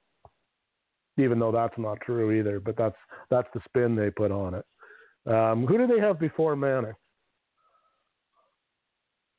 even 1.18 1.38
though 1.38 1.52
that's 1.52 1.76
not 1.78 2.00
true 2.00 2.32
either. 2.32 2.60
But 2.60 2.76
that's 2.76 2.96
that's 3.30 3.48
the 3.54 3.60
spin 3.64 3.96
they 3.96 4.10
put 4.10 4.30
on 4.30 4.54
it. 4.54 4.64
Um, 5.26 5.66
who 5.66 5.78
did 5.78 5.90
they 5.90 6.00
have 6.00 6.20
before 6.20 6.56
Manning? 6.56 6.94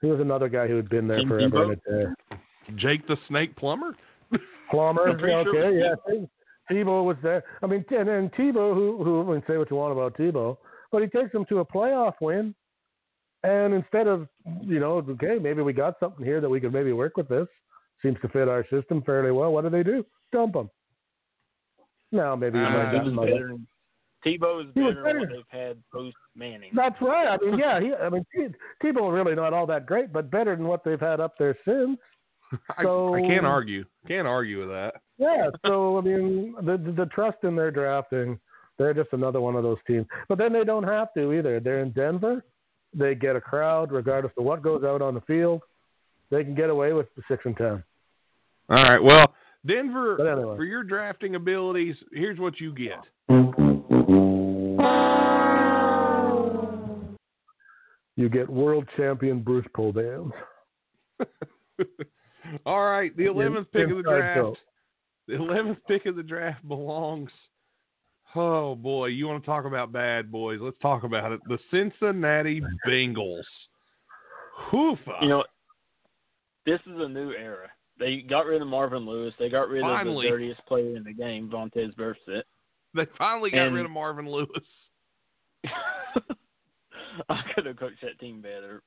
He 0.01 0.07
was 0.07 0.19
another 0.19 0.49
guy 0.49 0.67
who 0.67 0.75
had 0.75 0.89
been 0.89 1.07
there 1.07 1.19
Tim 1.19 1.29
forever 1.29 1.49
Tebow? 1.49 1.63
and 1.63 1.71
a 1.71 2.05
day. 2.05 2.41
Jake 2.75 3.07
the 3.07 3.17
Snake 3.27 3.55
Plummer. 3.55 3.95
Plummer, 4.71 5.09
okay, 5.09 5.43
sure- 5.43 5.79
yeah. 5.79 5.95
Tebow 6.69 7.05
was 7.05 7.15
there. 7.23 7.43
I 7.63 7.67
mean, 7.67 7.85
and, 7.91 8.09
and 8.09 8.31
Tebow, 8.33 8.73
who 8.73 9.03
who 9.03 9.29
I 9.29 9.33
mean, 9.33 9.43
say 9.47 9.57
what 9.57 9.71
you 9.71 9.77
want 9.77 9.93
about 9.93 10.17
Tebow, 10.17 10.57
but 10.91 11.01
he 11.01 11.07
takes 11.07 11.31
them 11.31 11.45
to 11.45 11.59
a 11.59 11.65
playoff 11.65 12.15
win. 12.19 12.53
And 13.43 13.73
instead 13.73 14.07
of 14.07 14.27
you 14.61 14.79
know, 14.79 14.97
okay, 15.09 15.37
maybe 15.39 15.61
we 15.61 15.73
got 15.73 15.95
something 15.99 16.25
here 16.25 16.41
that 16.41 16.49
we 16.49 16.59
could 16.59 16.73
maybe 16.73 16.91
work 16.93 17.17
with 17.17 17.27
this. 17.29 17.47
Seems 18.01 18.17
to 18.21 18.29
fit 18.29 18.47
our 18.47 18.65
system 18.69 19.01
fairly 19.03 19.31
well. 19.31 19.51
What 19.51 19.63
do 19.63 19.69
they 19.69 19.83
do? 19.83 20.05
Dump 20.31 20.53
them. 20.53 20.69
No, 22.11 22.35
maybe 22.35 22.57
he 22.59 22.63
Uh, 22.65 22.69
might 22.69 22.93
he 23.03 23.09
was 23.09 23.25
better. 23.27 23.51
Tebow 24.25 24.61
is 24.67 24.71
He 24.73 24.81
was 24.81 24.95
better 24.95 25.19
than 25.19 25.29
better. 25.29 25.35
they've 25.35 25.59
had 25.61 25.77
post 25.93 26.15
Manning. 26.35 26.71
That's 26.73 26.99
right. 27.01 27.27
I 27.27 27.37
mean, 27.45 27.57
yeah, 27.59 27.79
he, 27.79 27.93
I 27.93 28.09
mean, 28.09 28.25
T- 28.35 28.47
Tebow 28.83 29.11
really 29.13 29.35
not 29.35 29.53
all 29.53 29.65
that 29.67 29.85
great, 29.85 30.11
but 30.11 30.29
better 30.31 30.55
than 30.55 30.67
what 30.67 30.83
they've 30.83 30.99
had 30.99 31.19
up 31.19 31.37
there 31.37 31.55
since. 31.65 31.99
I, 32.77 32.83
So- 32.83 33.13
I 33.15 33.21
can't 33.21 33.45
argue. 33.45 33.85
Can't 34.07 34.27
argue 34.27 34.59
with 34.59 34.69
that. 34.69 34.95
Yeah. 35.17 35.49
So 35.65 35.97
I 35.97 36.01
mean, 36.01 36.55
the, 36.61 36.77
the 36.77 36.91
the 36.91 37.05
trust 37.07 37.37
in 37.43 37.55
their 37.55 37.71
drafting, 37.71 38.39
they're 38.77 38.93
just 38.93 39.13
another 39.13 39.41
one 39.41 39.55
of 39.55 39.63
those 39.63 39.79
teams. 39.85 40.05
But 40.29 40.37
then 40.37 40.53
they 40.53 40.63
don't 40.63 40.83
have 40.83 41.13
to 41.15 41.33
either. 41.33 41.59
They're 41.59 41.79
in 41.79 41.91
Denver. 41.91 42.43
They 42.93 43.15
get 43.15 43.35
a 43.35 43.41
crowd 43.41 43.91
regardless 43.91 44.33
of 44.37 44.45
what 44.45 44.61
goes 44.61 44.83
out 44.83 45.01
on 45.01 45.13
the 45.13 45.21
field. 45.21 45.61
They 46.29 46.43
can 46.43 46.55
get 46.55 46.69
away 46.69 46.93
with 46.93 47.07
the 47.15 47.21
six 47.27 47.43
and 47.45 47.55
ten. 47.55 47.83
All 48.69 48.83
right. 48.83 49.01
Well, 49.01 49.25
Denver, 49.65 50.19
anyway. 50.29 50.55
for 50.55 50.63
your 50.63 50.83
drafting 50.83 51.35
abilities, 51.35 51.95
here's 52.11 52.39
what 52.39 52.59
you 52.59 52.73
get. 52.73 52.99
You 58.15 58.29
get 58.29 58.49
world 58.49 58.87
champion 58.97 59.41
Bruce 59.41 59.65
Puldans. 59.75 60.31
All 62.65 62.83
right, 62.83 63.15
the 63.15 63.25
eleventh 63.25 63.71
pick 63.71 63.89
of 63.89 63.97
the 63.97 64.03
draft. 64.03 64.57
The 65.27 65.35
eleventh 65.35 65.77
pick 65.87 66.05
of 66.05 66.15
the 66.15 66.23
draft 66.23 66.67
belongs. 66.67 67.29
Oh 68.39 68.75
boy, 68.75 69.07
you 69.07 69.27
want 69.27 69.41
to 69.43 69.45
talk 69.45 69.65
about 69.65 69.91
bad 69.91 70.31
boys? 70.31 70.59
Let's 70.61 70.77
talk 70.81 71.03
about 71.03 71.31
it. 71.31 71.39
The 71.47 71.57
Cincinnati 71.71 72.61
Bengals. 72.87 73.43
Hoofa. 74.71 75.21
You 75.21 75.29
know, 75.29 75.43
this 76.65 76.79
is 76.85 76.99
a 76.99 77.07
new 77.07 77.31
era. 77.31 77.67
They 77.99 78.17
got 78.21 78.45
rid 78.45 78.61
of 78.61 78.67
Marvin 78.67 79.05
Lewis. 79.05 79.33
They 79.39 79.49
got 79.49 79.69
rid 79.69 79.81
Finally. 79.81 80.27
of 80.27 80.31
the 80.31 80.37
dirtiest 80.37 80.65
player 80.67 80.95
in 80.95 81.03
the 81.03 81.13
game, 81.13 81.49
Vontaze 81.49 81.95
Burfict. 81.95 82.43
they 82.93 83.07
finally 83.17 83.49
got 83.49 83.67
and- 83.67 83.75
rid 83.75 83.85
of 83.85 83.91
Marvin 83.91 84.29
Lewis. 84.29 84.47
I 87.29 87.41
could 87.55 87.65
have 87.65 87.77
coached 87.77 88.01
that 88.03 88.19
team 88.19 88.41
better. 88.41 88.83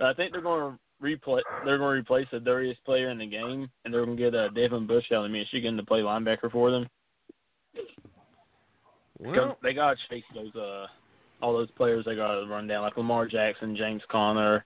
I 0.00 0.14
think 0.14 0.32
they're 0.32 0.40
going 0.40 0.72
to 0.72 0.78
replace. 1.00 1.44
They're 1.64 1.78
going 1.78 1.96
to 1.96 2.00
replace 2.00 2.26
the 2.32 2.40
dirtiest 2.40 2.82
player 2.84 3.10
in 3.10 3.18
the 3.18 3.26
game, 3.26 3.68
and 3.84 3.92
they're 3.92 4.04
going 4.04 4.16
to 4.16 4.22
get 4.22 4.34
uh, 4.34 4.48
Devin 4.48 4.86
Bush 4.86 5.12
out 5.12 5.26
of 5.26 5.30
Michigan 5.30 5.76
to 5.76 5.82
play 5.82 6.00
linebacker 6.00 6.50
for 6.50 6.70
them. 6.70 6.86
Well, 9.18 9.56
they 9.62 9.72
got 9.72 9.90
to 9.90 9.96
chase 10.08 10.24
those 10.34 10.54
uh 10.54 10.86
all 11.42 11.52
those 11.52 11.70
players. 11.72 12.04
They 12.04 12.16
got 12.16 12.34
to 12.40 12.46
run 12.46 12.66
down 12.66 12.82
like 12.82 12.96
Lamar 12.96 13.26
Jackson, 13.26 13.76
James 13.76 14.02
Conner, 14.10 14.64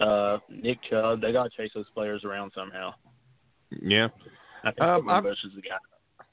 uh, 0.00 0.38
Nick 0.48 0.78
Chubb. 0.88 1.20
They 1.20 1.32
got 1.32 1.44
to 1.44 1.50
chase 1.56 1.72
those 1.74 1.88
players 1.94 2.24
around 2.24 2.52
somehow. 2.54 2.94
yeah. 3.82 4.08
I 4.64 4.70
think 4.72 4.80
Um, 4.80 5.22
Bush 5.22 5.38
is 5.44 5.52
the 5.54 5.62
guy. 5.62 5.76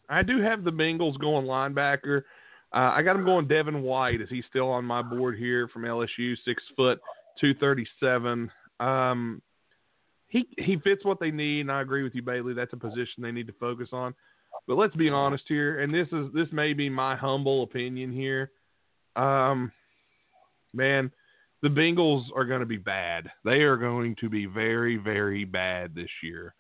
I 0.10 0.22
do 0.24 0.42
have 0.42 0.64
the 0.64 0.72
Bengals 0.72 1.18
going 1.20 1.46
linebacker. 1.46 2.24
Uh, 2.74 2.92
I 2.94 3.02
got 3.02 3.16
him 3.16 3.26
going 3.26 3.48
Devin 3.48 3.82
White. 3.82 4.22
Is 4.22 4.30
he 4.30 4.44
still 4.50 4.70
on 4.70 4.86
my 4.86 5.02
board 5.02 5.38
here 5.38 5.68
from 5.68 5.84
LSU? 5.84 6.36
Six 6.44 6.62
foot, 6.76 7.00
two 7.40 7.54
thirty 7.56 7.88
seven. 8.00 8.52
Um, 8.80 9.42
he 10.28 10.48
he 10.58 10.78
fits 10.84 11.06
what 11.06 11.20
they 11.20 11.32
need, 11.32 11.62
and 11.62 11.72
I 11.72 11.82
agree 11.82 12.04
with 12.04 12.14
you, 12.14 12.22
Bailey. 12.22 12.54
That's 12.54 12.74
a 12.74 12.78
position 12.78 13.22
they 13.24 13.32
need 13.32 13.48
to 13.48 13.54
focus 13.54 13.90
on. 13.94 14.14
But 14.68 14.78
let's 14.78 14.96
be 14.96 15.10
honest 15.10 15.44
here, 15.48 15.82
and 15.82 15.94
this 15.94 16.08
is 16.12 16.34
this 16.34 16.48
may 16.52 16.74
be 16.74 16.90
my 16.90 17.16
humble 17.16 17.64
opinion 17.64 18.12
here. 18.12 18.52
Um, 19.16 19.72
man, 20.74 21.12
the 21.62 21.70
Bengals 21.70 22.24
are 22.36 22.46
going 22.46 22.62
to 22.62 22.66
be 22.66 22.78
bad. 22.78 23.30
They 23.44 23.62
are 23.62 23.78
going 23.78 24.16
to 24.22 24.30
be 24.30 24.46
very 24.46 24.98
very 24.98 25.46
bad 25.46 25.94
this 25.94 26.10
year. 26.24 26.56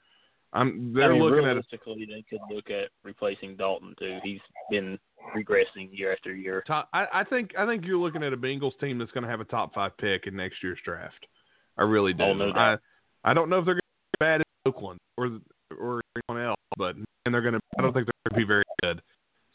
I'm 0.53 0.93
they're 0.93 1.11
I 1.11 1.13
mean, 1.13 1.21
looking 1.21 1.39
at 1.39 1.43
a 1.43 1.47
realistically, 1.47 2.07
they 2.07 2.23
could 2.29 2.39
look 2.49 2.69
at 2.69 2.89
replacing 3.03 3.57
Dalton 3.57 3.93
too. 3.99 4.19
He's 4.23 4.39
been 4.71 4.97
regressing 5.35 5.89
year 5.91 6.13
after 6.13 6.33
year. 6.33 6.63
top. 6.65 6.87
I, 6.93 7.07
I 7.13 7.23
think 7.25 7.51
I 7.57 7.65
think 7.65 7.85
you're 7.85 7.97
looking 7.97 8.23
at 8.23 8.31
a 8.33 8.37
Bengals 8.37 8.77
team 8.79 8.97
that's 8.97 9.11
going 9.11 9.23
to 9.23 9.29
have 9.29 9.41
a 9.41 9.45
top 9.45 9.73
five 9.73 9.97
pick 9.97 10.27
in 10.27 10.35
next 10.35 10.63
year's 10.63 10.79
draft. 10.85 11.25
I 11.77 11.83
really 11.83 12.13
do. 12.13 12.23
Oh, 12.23 12.33
no 12.33 12.51
I 12.51 12.77
I 13.25 13.33
don't 13.33 13.49
know 13.49 13.59
if 13.59 13.65
they're 13.65 13.73
going 13.73 13.81
to 13.81 14.17
be 14.19 14.25
bad 14.25 14.41
in 14.41 14.45
Oakland 14.65 14.99
or 15.17 15.39
or 15.77 16.01
anyone 16.29 16.45
else, 16.45 16.54
but 16.77 16.95
and 16.95 17.33
they're 17.33 17.41
going 17.41 17.53
to. 17.53 17.59
I 17.77 17.81
don't 17.81 17.93
think 17.93 18.07
they're 18.07 18.31
to 18.31 18.35
be 18.35 18.45
very 18.45 18.63
good. 18.81 19.01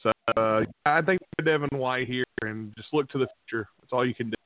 So 0.03 0.13
uh, 0.37 0.63
I 0.87 1.03
think 1.03 1.21
Devin 1.45 1.69
White 1.73 2.09
here 2.09 2.25
and 2.43 2.73
just 2.77 2.89
look 2.93 3.09
to 3.11 3.19
the 3.19 3.27
future. 3.49 3.69
That's 3.81 3.93
all 3.93 4.07
you 4.07 4.15
can 4.15 4.31
do. 4.31 4.37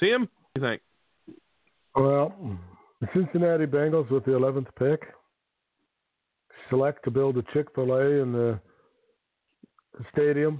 Tim, 0.00 0.22
what 0.22 0.30
do 0.54 0.60
you 0.60 0.66
think? 0.66 0.82
Well, 1.94 2.58
the 3.00 3.08
Cincinnati 3.14 3.66
Bengals 3.66 4.10
with 4.10 4.24
the 4.24 4.32
11th 4.32 4.66
pick 4.78 5.12
select 6.68 7.04
to 7.04 7.10
build 7.10 7.38
a 7.38 7.42
Chick 7.52 7.68
fil 7.74 7.92
A 7.92 8.22
in 8.22 8.32
the 8.32 8.58
stadium 10.12 10.58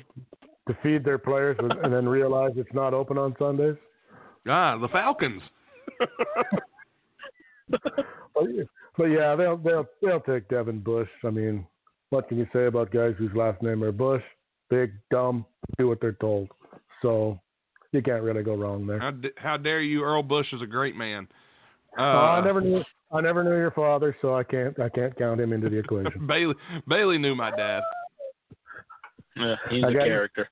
to 0.66 0.76
feed 0.82 1.04
their 1.04 1.18
players 1.18 1.56
and 1.58 1.92
then 1.92 2.08
realize 2.08 2.52
it's 2.56 2.72
not 2.72 2.94
open 2.94 3.18
on 3.18 3.34
Sundays. 3.38 3.76
Ah, 4.48 4.76
the 4.78 4.88
Falcons. 4.88 5.42
But, 7.70 8.44
but 8.98 9.04
yeah, 9.06 9.34
they'll 9.36 9.56
they'll 9.56 9.86
they'll 10.02 10.20
take 10.20 10.48
Devin 10.48 10.80
Bush. 10.80 11.08
I 11.24 11.30
mean, 11.30 11.66
what 12.10 12.28
can 12.28 12.36
you 12.38 12.46
say 12.52 12.66
about 12.66 12.90
guys 12.90 13.14
whose 13.16 13.34
last 13.34 13.62
name 13.62 13.82
are 13.82 13.92
Bush? 13.92 14.22
Big, 14.68 14.92
dumb, 15.10 15.46
do 15.78 15.88
what 15.88 16.00
they're 16.02 16.12
told. 16.12 16.48
So 17.00 17.40
you 17.92 18.02
can't 18.02 18.22
really 18.22 18.42
go 18.42 18.54
wrong 18.54 18.86
there. 18.86 18.98
how, 19.00 19.12
d- 19.12 19.30
how 19.38 19.56
dare 19.56 19.80
you? 19.80 20.02
Earl 20.02 20.22
Bush 20.22 20.46
is 20.52 20.60
a 20.60 20.66
great 20.66 20.94
man. 20.96 21.26
Uh, 21.98 22.02
Oh, 22.02 22.04
I 22.38 22.44
never 22.44 22.60
knew 22.60 22.82
I 23.10 23.20
never 23.22 23.42
knew 23.42 23.56
your 23.56 23.70
father, 23.70 24.14
so 24.20 24.34
I 24.34 24.42
can't 24.42 24.78
I 24.78 24.88
can't 24.90 25.16
count 25.16 25.40
him 25.40 25.52
into 25.54 25.70
the 25.70 25.78
equation. 25.78 26.26
Bailey 26.26 26.54
Bailey 26.86 27.16
knew 27.18 27.34
my 27.34 27.50
dad. 27.56 27.82
Yeah, 29.36 29.54
he's 29.70 29.84
I 29.84 29.88
a 29.88 29.92
got- 29.94 30.04
character. 30.04 30.48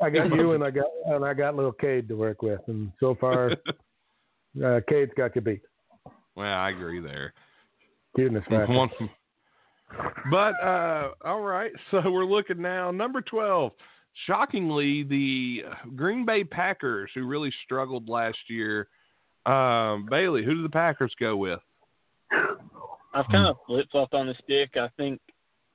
I 0.00 0.10
got 0.10 0.30
you 0.34 0.52
and 0.52 0.62
I 0.62 0.70
got 0.70 0.86
and 1.06 1.24
I 1.24 1.34
got 1.34 1.56
little 1.56 1.72
Cade 1.72 2.08
to 2.08 2.14
work 2.16 2.42
with, 2.42 2.60
and 2.68 2.92
so 3.00 3.16
far, 3.20 3.52
uh, 4.64 4.80
Cade's 4.88 5.12
got 5.16 5.34
you 5.34 5.40
beat. 5.42 5.62
well, 6.36 6.46
I 6.52 6.70
agree 6.70 7.00
there. 7.00 7.32
Goodness, 8.18 8.44
man. 8.50 8.74
One- 8.74 8.90
But 10.30 10.54
uh, 10.62 11.10
all 11.24 11.40
right, 11.40 11.72
so 11.90 12.02
we're 12.10 12.24
looking 12.24 12.60
now. 12.60 12.90
Number 12.90 13.20
twelve, 13.20 13.72
shockingly, 14.26 15.04
the 15.04 15.62
Green 15.96 16.24
Bay 16.26 16.44
Packers, 16.44 17.10
who 17.14 17.26
really 17.26 17.52
struggled 17.64 18.08
last 18.08 18.38
year. 18.48 18.88
Um, 19.46 20.06
Bailey, 20.10 20.44
who 20.44 20.54
do 20.56 20.62
the 20.62 20.68
Packers 20.68 21.14
go 21.18 21.36
with? 21.36 21.60
I've 23.14 23.26
kind 23.30 23.46
of 23.46 23.56
flip 23.66 23.86
flopped 23.90 24.12
on 24.14 24.26
this 24.26 24.36
pick. 24.46 24.76
I 24.76 24.88
think 24.98 25.20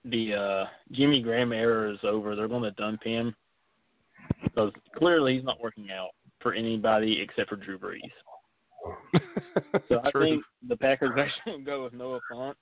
the 0.05 0.33
uh, 0.35 0.65
Jimmy 0.91 1.21
Graham 1.21 1.51
era 1.51 1.91
is 1.91 1.99
over. 2.03 2.35
They're 2.35 2.47
going 2.47 2.63
to 2.63 2.71
dump 2.71 3.03
him 3.03 3.33
because 4.43 4.71
clearly 4.95 5.35
he's 5.35 5.43
not 5.43 5.59
working 5.61 5.89
out 5.91 6.09
for 6.41 6.53
anybody 6.53 7.19
except 7.21 7.49
for 7.49 7.55
Drew 7.55 7.79
Brees. 7.79 8.01
So 9.89 9.99
I 10.03 10.11
True. 10.11 10.29
think 10.29 10.43
the 10.67 10.77
Packers 10.77 11.11
actually 11.17 11.63
go 11.63 11.83
with 11.83 11.93
Noah 11.93 12.19
Fant 12.31 12.53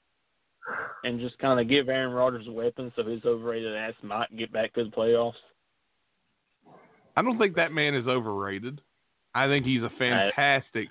and 1.04 1.20
just 1.20 1.38
kind 1.40 1.60
of 1.60 1.68
give 1.68 1.90
Aaron 1.90 2.14
Rodgers 2.14 2.48
a 2.48 2.52
weapon 2.52 2.92
so 2.96 3.04
his 3.04 3.24
overrated 3.26 3.76
ass 3.76 3.94
might 4.02 4.36
get 4.38 4.52
back 4.52 4.74
to 4.74 4.84
the 4.84 4.90
playoffs. 4.90 5.34
I 7.16 7.22
don't 7.22 7.38
think 7.38 7.56
that 7.56 7.72
man 7.72 7.96
is 7.96 8.08
overrated. 8.08 8.82
I 9.34 9.48
think 9.48 9.66
he's 9.66 9.84
a 9.84 9.92
fantastic, 9.98 10.90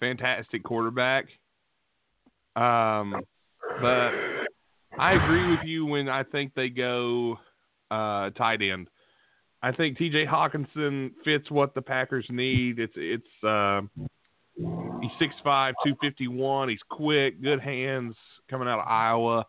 fantastic 0.00 0.62
quarterback. 0.62 1.26
Um, 2.54 3.22
but 3.80 4.12
I 4.98 5.12
agree 5.12 5.50
with 5.50 5.60
you 5.64 5.84
when 5.86 6.08
I 6.08 6.22
think 6.22 6.54
they 6.54 6.68
go 6.68 7.38
uh, 7.90 8.30
tight 8.30 8.62
end. 8.62 8.88
I 9.62 9.72
think 9.72 9.98
T.J. 9.98 10.26
Hockenson 10.26 11.10
fits 11.24 11.50
what 11.50 11.74
the 11.74 11.82
Packers 11.82 12.26
need. 12.30 12.78
It's 12.78 12.92
it's 12.96 13.44
uh, 13.44 13.82
he's 14.56 15.10
six 15.18 15.34
five, 15.44 15.74
two 15.84 15.94
fifty 16.00 16.28
one. 16.28 16.68
He's 16.68 16.80
quick, 16.90 17.42
good 17.42 17.60
hands, 17.60 18.14
coming 18.50 18.68
out 18.68 18.80
of 18.80 18.86
Iowa. 18.88 19.46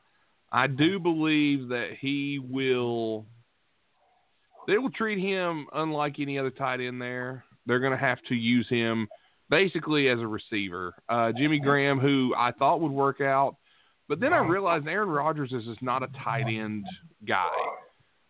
I 0.51 0.67
do 0.67 0.99
believe 0.99 1.69
that 1.69 1.91
he 1.99 2.39
will. 2.39 3.25
They 4.67 4.77
will 4.77 4.91
treat 4.91 5.19
him 5.19 5.67
unlike 5.73 6.19
any 6.19 6.37
other 6.37 6.49
tight 6.49 6.81
end 6.81 7.01
there. 7.01 7.45
They're 7.65 7.79
going 7.79 7.93
to 7.93 7.97
have 7.97 8.19
to 8.29 8.35
use 8.35 8.67
him 8.69 9.07
basically 9.49 10.09
as 10.09 10.19
a 10.19 10.27
receiver. 10.27 10.93
Uh, 11.07 11.31
Jimmy 11.31 11.59
Graham, 11.59 11.99
who 11.99 12.33
I 12.37 12.51
thought 12.51 12.81
would 12.81 12.91
work 12.91 13.21
out, 13.21 13.55
but 14.09 14.19
then 14.19 14.33
I 14.33 14.39
realized 14.39 14.87
Aaron 14.87 15.09
Rodgers 15.09 15.53
is 15.53 15.63
just 15.65 15.81
not 15.81 16.03
a 16.03 16.07
tight 16.23 16.47
end 16.47 16.85
guy. 17.27 17.47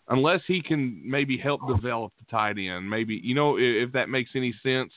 Unless 0.09 0.41
he 0.47 0.61
can 0.61 1.01
maybe 1.03 1.37
help 1.37 1.61
develop 1.67 2.13
the 2.17 2.25
tight 2.31 2.57
end, 2.57 2.89
maybe 2.89 3.19
you 3.21 3.35
know 3.35 3.57
if, 3.57 3.87
if 3.87 3.91
that 3.91 4.09
makes 4.09 4.31
any 4.35 4.55
sense. 4.63 4.93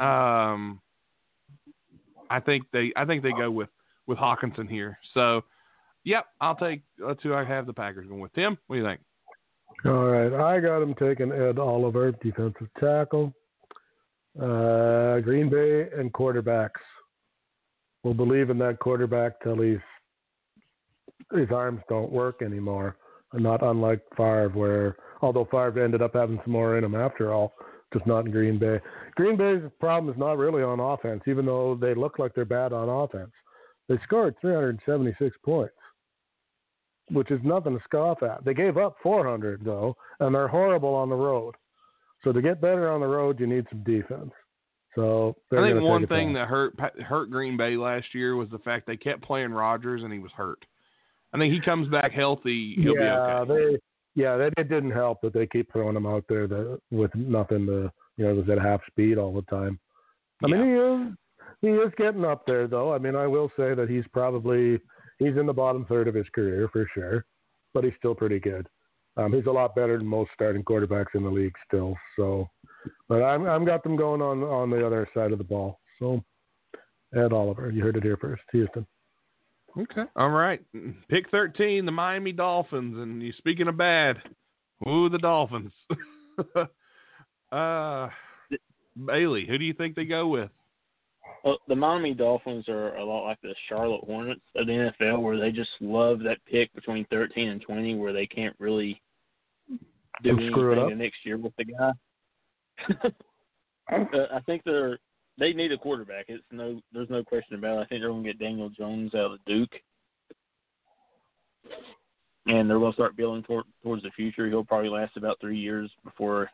Um, 0.00 0.80
I 2.30 2.40
think 2.40 2.64
they 2.72 2.92
I 2.96 3.04
think 3.04 3.22
they 3.22 3.32
go 3.32 3.50
with 3.50 3.68
with 4.06 4.18
Hockenson 4.18 4.68
here. 4.68 4.98
So, 5.14 5.42
yep, 6.04 6.26
I'll 6.40 6.56
take 6.56 6.82
that's 6.98 7.22
who 7.22 7.34
I 7.34 7.44
have 7.44 7.66
the 7.66 7.72
Packers 7.72 8.06
going 8.06 8.20
with. 8.20 8.32
Tim, 8.34 8.56
what 8.66 8.76
do 8.76 8.82
you 8.82 8.86
think? 8.86 9.00
All 9.84 10.06
right, 10.06 10.32
I 10.32 10.60
got 10.60 10.82
him 10.82 10.94
taking 10.94 11.32
Ed 11.32 11.58
Oliver, 11.58 12.12
defensive 12.12 12.68
tackle. 12.80 13.32
Uh, 14.40 15.20
Green 15.20 15.48
Bay 15.48 15.88
and 15.96 16.12
quarterbacks 16.12 16.80
We'll 18.06 18.14
believe 18.14 18.50
in 18.50 18.58
that 18.58 18.78
quarterback 18.78 19.42
till 19.42 19.60
he's 19.60 19.80
his 21.34 21.50
arms 21.50 21.80
don't 21.88 22.12
work 22.12 22.40
anymore. 22.40 22.98
Not 23.34 23.64
unlike 23.64 24.00
Favre, 24.16 24.48
where 24.50 24.96
although 25.22 25.46
Favre 25.46 25.82
ended 25.82 26.02
up 26.02 26.14
having 26.14 26.38
some 26.44 26.52
more 26.52 26.78
in 26.78 26.84
him 26.84 26.94
after 26.94 27.34
all, 27.34 27.54
just 27.92 28.06
not 28.06 28.26
in 28.26 28.30
Green 28.30 28.60
Bay. 28.60 28.78
Green 29.16 29.36
Bay's 29.36 29.62
problem 29.80 30.12
is 30.12 30.18
not 30.18 30.38
really 30.38 30.62
on 30.62 30.78
offense, 30.78 31.22
even 31.26 31.46
though 31.46 31.74
they 31.74 31.94
look 31.94 32.18
like 32.18 32.34
they're 32.34 32.44
bad 32.44 32.72
on 32.72 32.88
offense. 32.88 33.32
They 33.88 33.98
scored 34.04 34.34
376 34.40 35.36
points 35.44 35.74
which 37.10 37.30
is 37.30 37.40
nothing 37.44 37.76
to 37.76 37.84
scoff 37.84 38.22
at. 38.22 38.44
They 38.44 38.54
gave 38.54 38.76
up 38.76 38.96
400 39.02 39.64
though, 39.64 39.96
and 40.20 40.34
they're 40.34 40.48
horrible 40.48 40.94
on 40.94 41.08
the 41.08 41.14
road. 41.14 41.54
So 42.24 42.32
to 42.32 42.42
get 42.42 42.60
better 42.60 42.90
on 42.90 43.00
the 43.00 43.06
road, 43.06 43.38
you 43.38 43.46
need 43.46 43.66
some 43.70 43.82
defense. 43.84 44.32
So 44.94 45.36
I 45.52 45.56
think 45.56 45.80
one 45.82 46.06
thing 46.06 46.32
that 46.32 46.48
hurt 46.48 46.74
hurt 47.02 47.30
Green 47.30 47.56
Bay 47.56 47.76
last 47.76 48.14
year 48.14 48.34
was 48.34 48.48
the 48.48 48.58
fact 48.60 48.86
they 48.86 48.96
kept 48.96 49.22
playing 49.22 49.52
Rodgers 49.52 50.02
and 50.02 50.12
he 50.12 50.18
was 50.18 50.32
hurt. 50.32 50.64
I 51.34 51.38
think 51.38 51.52
he 51.52 51.60
comes 51.60 51.88
back 51.88 52.12
healthy, 52.12 52.76
he'll 52.76 52.96
yeah, 52.96 53.44
be 53.44 53.52
okay. 53.52 53.64
they 53.72 53.78
yeah, 54.14 54.38
that 54.38 54.54
it 54.56 54.70
didn't 54.70 54.92
help 54.92 55.20
that 55.20 55.34
they 55.34 55.46
keep 55.46 55.70
throwing 55.70 55.96
him 55.96 56.06
out 56.06 56.24
there 56.28 56.48
that, 56.48 56.80
with 56.90 57.14
nothing 57.14 57.66
to 57.66 57.92
you 58.16 58.24
know 58.24 58.34
was 58.34 58.48
at 58.48 58.58
half 58.58 58.80
speed 58.86 59.18
all 59.18 59.32
the 59.32 59.42
time. 59.42 59.78
I 60.44 60.48
mean, 60.48 60.64
he 60.64 60.72
is 60.72 61.16
he 61.62 61.68
is 61.68 61.92
getting 61.96 62.24
up 62.24 62.44
there 62.46 62.66
though. 62.66 62.92
I 62.92 62.98
mean, 62.98 63.16
I 63.16 63.26
will 63.26 63.50
say 63.56 63.74
that 63.74 63.88
he's 63.88 64.04
probably 64.12 64.78
he's 65.18 65.36
in 65.36 65.46
the 65.46 65.52
bottom 65.52 65.84
third 65.86 66.08
of 66.08 66.14
his 66.14 66.28
career 66.34 66.68
for 66.72 66.88
sure. 66.94 67.24
but 67.74 67.84
he's 67.84 67.94
still 67.98 68.14
pretty 68.14 68.38
good. 68.40 68.68
Um, 69.18 69.32
he's 69.32 69.46
a 69.46 69.50
lot 69.50 69.74
better 69.74 69.96
than 69.96 70.06
most 70.06 70.30
starting 70.34 70.62
quarterbacks 70.62 71.14
in 71.14 71.22
the 71.22 71.30
league 71.30 71.54
still. 71.66 71.96
So, 72.16 72.48
but 73.08 73.22
I'm 73.22 73.46
I'm 73.46 73.64
got 73.64 73.82
them 73.82 73.96
going 73.96 74.20
on 74.20 74.42
on 74.42 74.70
the 74.70 74.84
other 74.86 75.08
side 75.14 75.32
of 75.32 75.38
the 75.38 75.44
ball. 75.44 75.80
So, 75.98 76.22
Ed 77.14 77.32
Oliver, 77.32 77.70
you 77.70 77.82
heard 77.82 77.96
it 77.96 78.02
here 78.02 78.18
first, 78.18 78.42
Houston. 78.52 78.86
Okay. 79.78 80.04
All 80.16 80.30
right. 80.30 80.62
Pick 81.10 81.30
13, 81.30 81.84
the 81.84 81.92
Miami 81.92 82.32
Dolphins. 82.32 82.96
And 82.96 83.22
you 83.22 83.32
speaking 83.36 83.68
of 83.68 83.76
bad, 83.76 84.16
ooh, 84.88 85.08
the 85.10 85.18
Dolphins. 85.18 85.72
uh, 87.52 88.08
Bailey, 89.04 89.46
who 89.46 89.58
do 89.58 89.64
you 89.64 89.74
think 89.74 89.94
they 89.94 90.04
go 90.04 90.28
with? 90.28 90.50
Well, 91.44 91.58
the 91.68 91.76
Miami 91.76 92.14
Dolphins 92.14 92.68
are 92.68 92.96
a 92.96 93.04
lot 93.04 93.24
like 93.26 93.40
the 93.42 93.54
Charlotte 93.68 94.04
Hornets 94.04 94.40
of 94.56 94.66
the 94.66 94.90
NFL, 95.00 95.22
where 95.22 95.38
they 95.38 95.52
just 95.52 95.70
love 95.80 96.20
that 96.20 96.38
pick 96.50 96.72
between 96.74 97.06
13 97.06 97.48
and 97.48 97.62
20, 97.62 97.94
where 97.96 98.12
they 98.12 98.26
can't 98.26 98.56
really 98.58 99.00
do 100.22 100.30
And 100.30 100.50
screw 100.50 100.72
it 100.72 100.78
anything 100.78 100.84
up. 100.84 100.90
the 100.90 101.04
next 101.04 101.18
year 101.24 101.38
with 101.38 101.52
the 101.56 101.64
guy. 101.64 101.92
uh, 103.92 104.26
I 104.32 104.40
think 104.40 104.62
they're 104.64 104.98
they 105.38 105.52
need 105.52 105.72
a 105.72 105.78
quarterback. 105.78 106.26
It's 106.28 106.42
no 106.50 106.80
there's 106.92 107.10
no 107.10 107.22
question 107.22 107.56
about 107.56 107.78
it. 107.78 107.82
I 107.82 107.86
think 107.86 108.00
they're 108.00 108.10
going 108.10 108.24
to 108.24 108.32
get 108.32 108.38
Daniel 108.38 108.70
Jones 108.70 109.14
out 109.14 109.32
of 109.32 109.44
Duke, 109.46 109.74
and 112.46 112.68
they're 112.68 112.78
going 112.78 112.92
to 112.92 112.96
start 112.96 113.16
building 113.16 113.42
toward, 113.42 113.64
towards 113.82 114.02
the 114.02 114.10
future. 114.10 114.48
He'll 114.48 114.64
probably 114.64 114.88
last 114.88 115.16
about 115.16 115.38
three 115.40 115.58
years 115.58 115.90
before 116.04 116.50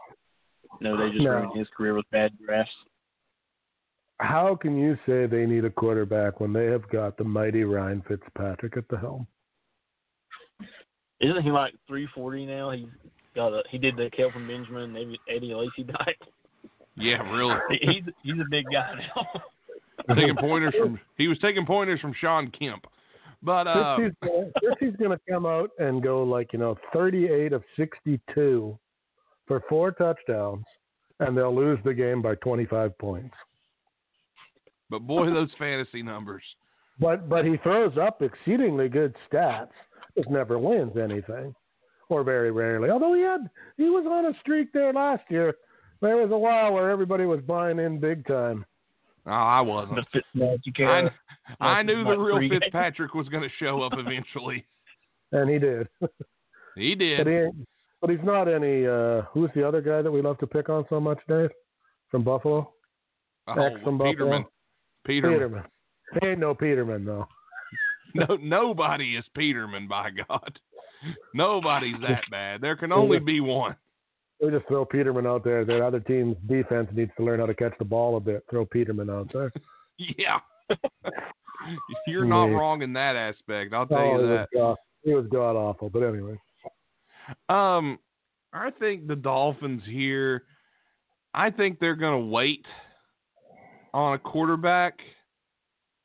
you 0.80 0.88
know 0.88 0.96
they 0.96 1.10
just 1.10 1.22
No. 1.22 1.30
ruined 1.32 1.58
his 1.58 1.68
career 1.76 1.94
with 1.94 2.08
bad 2.10 2.32
drafts. 2.44 2.72
How 4.20 4.54
can 4.54 4.78
you 4.78 4.96
say 5.04 5.26
they 5.26 5.46
need 5.46 5.64
a 5.64 5.70
quarterback 5.70 6.40
when 6.40 6.52
they 6.52 6.66
have 6.66 6.88
got 6.90 7.16
the 7.16 7.24
mighty 7.24 7.64
Ryan 7.64 8.02
Fitzpatrick 8.06 8.76
at 8.76 8.88
the 8.88 8.96
helm? 8.98 9.26
Isn't 11.20 11.42
he 11.42 11.50
like 11.50 11.74
340 11.86 12.46
now? 12.46 12.70
He's 12.70 12.86
got 13.34 13.48
a 13.52 13.62
he 13.70 13.78
did 13.78 13.96
the 13.96 14.10
Kelvin 14.10 14.46
Benjamin 14.46 14.82
and 14.82 14.96
Eddie, 14.96 15.20
Eddie 15.28 15.54
Lacy 15.54 15.84
diet. 15.84 16.16
Yeah, 16.96 17.22
really. 17.32 17.56
He's 17.80 18.04
he's 18.22 18.40
a 18.40 18.48
big 18.50 18.66
guy 18.70 18.94
now. 19.16 19.26
taking 20.14 20.36
pointers 20.36 20.74
from 20.78 21.00
he 21.16 21.28
was 21.28 21.38
taking 21.38 21.64
pointers 21.64 22.00
from 22.00 22.12
Shawn 22.20 22.50
Kemp. 22.50 22.84
But 23.42 23.66
uh 23.66 23.96
Fritzy's 23.96 24.16
gonna, 24.22 24.50
Fritzy's 24.60 24.96
gonna 25.00 25.18
come 25.28 25.46
out 25.46 25.70
and 25.78 26.02
go 26.02 26.22
like 26.22 26.52
you 26.52 26.58
know 26.58 26.76
38 26.92 27.52
of 27.52 27.62
62 27.76 28.78
for 29.52 29.68
four 29.68 29.92
touchdowns, 29.92 30.64
and 31.20 31.36
they'll 31.36 31.54
lose 31.54 31.78
the 31.84 31.92
game 31.92 32.22
by 32.22 32.34
25 32.36 32.96
points. 32.96 33.34
but 34.88 35.00
boy 35.00 35.26
those 35.26 35.50
fantasy 35.58 36.02
numbers. 36.02 36.42
But 36.98 37.28
but 37.28 37.44
he 37.44 37.56
throws 37.58 37.96
up 37.98 38.22
exceedingly 38.22 38.88
good 38.88 39.14
stats. 39.30 39.70
Just 40.16 40.30
never 40.30 40.58
wins 40.58 40.96
anything, 40.96 41.54
or 42.08 42.24
very 42.24 42.50
rarely. 42.50 42.90
Although 42.90 43.14
he 43.14 43.22
had 43.22 43.50
he 43.76 43.84
was 43.84 44.06
on 44.06 44.26
a 44.26 44.38
streak 44.40 44.72
there 44.72 44.92
last 44.92 45.24
year. 45.28 45.54
There 46.00 46.16
was 46.16 46.30
a 46.32 46.38
while 46.38 46.72
where 46.72 46.90
everybody 46.90 47.26
was 47.26 47.40
buying 47.42 47.78
in 47.78 48.00
big 48.00 48.26
time, 48.26 48.64
Oh, 49.26 49.30
I 49.30 49.60
wasn't. 49.60 50.04
The 50.34 50.58
I. 50.80 51.10
I 51.60 51.82
knew 51.82 52.02
the 52.02 52.16
real 52.16 52.38
three. 52.38 52.48
Fitzpatrick 52.48 53.14
was 53.14 53.28
going 53.28 53.44
to 53.44 53.48
show 53.58 53.82
up 53.82 53.92
eventually. 53.96 54.64
and 55.32 55.48
he 55.48 55.58
did. 55.58 55.86
He 56.74 56.94
but 56.94 57.04
did. 57.04 57.26
he 57.26 57.32
ain't, 57.34 57.68
but 58.02 58.10
he's 58.10 58.18
not 58.22 58.48
any. 58.48 58.86
Uh, 58.86 59.22
who's 59.32 59.48
the 59.54 59.66
other 59.66 59.80
guy 59.80 60.02
that 60.02 60.10
we 60.12 60.20
love 60.20 60.36
to 60.40 60.46
pick 60.46 60.68
on 60.68 60.84
so 60.90 61.00
much, 61.00 61.18
Dave? 61.28 61.48
From 62.10 62.22
Buffalo, 62.24 62.70
Oh, 63.48 63.62
ex 63.62 63.80
from 63.82 63.96
Buffalo. 63.96 64.12
Peterman. 64.12 64.44
Peterman. 65.06 65.32
Peterman. 65.38 65.64
He 66.20 66.26
ain't 66.28 66.38
no 66.40 66.54
Peterman 66.54 67.04
though. 67.06 67.26
No, 68.14 68.36
nobody 68.42 69.16
is 69.16 69.24
Peterman. 69.34 69.88
By 69.88 70.10
God, 70.28 70.58
nobody's 71.32 71.96
that 72.02 72.20
bad. 72.30 72.60
There 72.60 72.76
can 72.76 72.92
only 72.92 73.18
be 73.18 73.40
one. 73.40 73.74
We 74.42 74.50
just 74.50 74.68
throw 74.68 74.84
Peterman 74.84 75.26
out 75.26 75.44
there. 75.44 75.64
That 75.64 75.80
other 75.80 76.00
team's 76.00 76.36
defense 76.46 76.88
needs 76.92 77.10
to 77.16 77.24
learn 77.24 77.40
how 77.40 77.46
to 77.46 77.54
catch 77.54 77.72
the 77.78 77.86
ball 77.86 78.18
a 78.18 78.20
bit. 78.20 78.44
Throw 78.50 78.66
Peterman 78.66 79.08
out 79.08 79.30
there. 79.32 79.50
Yeah. 80.18 80.40
You're 82.06 82.24
not 82.24 82.46
Yeah. 82.46 82.56
wrong 82.56 82.82
in 82.82 82.92
that 82.94 83.14
aspect. 83.16 83.72
I'll 83.72 83.86
tell 83.86 83.98
Oh, 83.98 84.20
you 84.20 84.26
that. 84.28 84.48
was 84.52 84.76
he 85.04 85.14
was 85.14 85.26
god 85.28 85.56
awful. 85.56 85.88
But 85.90 86.02
anyway, 86.02 86.38
Um, 87.48 87.98
I 88.52 88.70
think 88.78 89.06
the 89.06 89.16
Dolphins 89.16 89.82
here. 89.86 90.44
I 91.34 91.50
think 91.50 91.78
they're 91.80 91.96
going 91.96 92.20
to 92.20 92.26
wait 92.26 92.64
on 93.94 94.14
a 94.14 94.18
quarterback. 94.18 94.98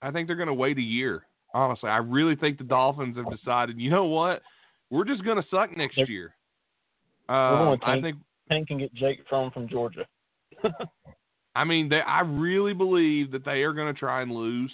I 0.01 0.11
think 0.11 0.28
they're 0.28 0.36
going 0.38 0.47
to 0.47 0.53
wait 0.53 0.78
a 0.78 0.82
year. 0.82 1.24
Honestly, 1.53 1.89
I 1.89 1.97
really 1.97 2.36
think 2.36 2.57
the 2.57 2.63
Dolphins 2.63 3.18
have 3.18 3.30
decided. 3.30 3.80
You 3.80 3.89
know 3.89 4.05
what? 4.05 4.41
We're 4.89 5.05
just 5.05 5.24
going 5.26 5.41
to 5.41 5.47
suck 5.49 5.76
next 5.76 5.95
They're- 5.95 6.05
year. 6.07 6.34
Um, 7.30 7.78
I 7.84 7.99
think. 8.01 8.18
Tank 8.47 8.70
can 8.70 8.78
get 8.78 8.93
Jake 8.93 9.20
Fromm 9.28 9.51
from 9.51 9.68
Georgia. 9.68 10.05
I 11.55 11.63
mean, 11.65 11.89
they, 11.89 11.99
I 11.99 12.22
really 12.22 12.74
believe 12.74 13.32
that 13.32 13.43
they 13.43 13.63
are 13.63 13.74
going 13.74 13.93
to 13.93 13.99
try 13.99 14.22
and 14.22 14.32
lose 14.32 14.72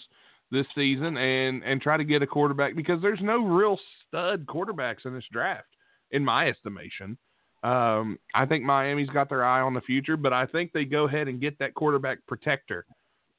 this 0.51 0.67
season 0.75 1.17
and 1.17 1.63
and 1.63 1.81
try 1.81 1.97
to 1.97 2.03
get 2.03 2.21
a 2.21 2.27
quarterback 2.27 2.75
because 2.75 3.01
there's 3.01 3.21
no 3.23 3.43
real 3.43 3.79
stud 4.07 4.45
quarterbacks 4.45 5.05
in 5.05 5.13
this 5.15 5.23
draft, 5.31 5.65
in 6.12 6.24
my 6.24 6.47
estimation. 6.47 7.18
Um, 7.64 8.20
I 8.36 8.45
think 8.45 8.64
Miami's 8.64 9.10
got 9.10 9.30
their 9.30 9.45
eye 9.45 9.62
on 9.62 9.74
the 9.74 9.82
future, 9.82 10.18
but 10.18 10.34
I 10.34 10.45
think 10.45 10.74
they 10.74 10.84
go 10.86 11.06
ahead 11.08 11.28
and 11.30 11.39
get 11.39 11.58
that 11.60 11.74
quarterback 11.76 12.20
protector. 12.28 12.86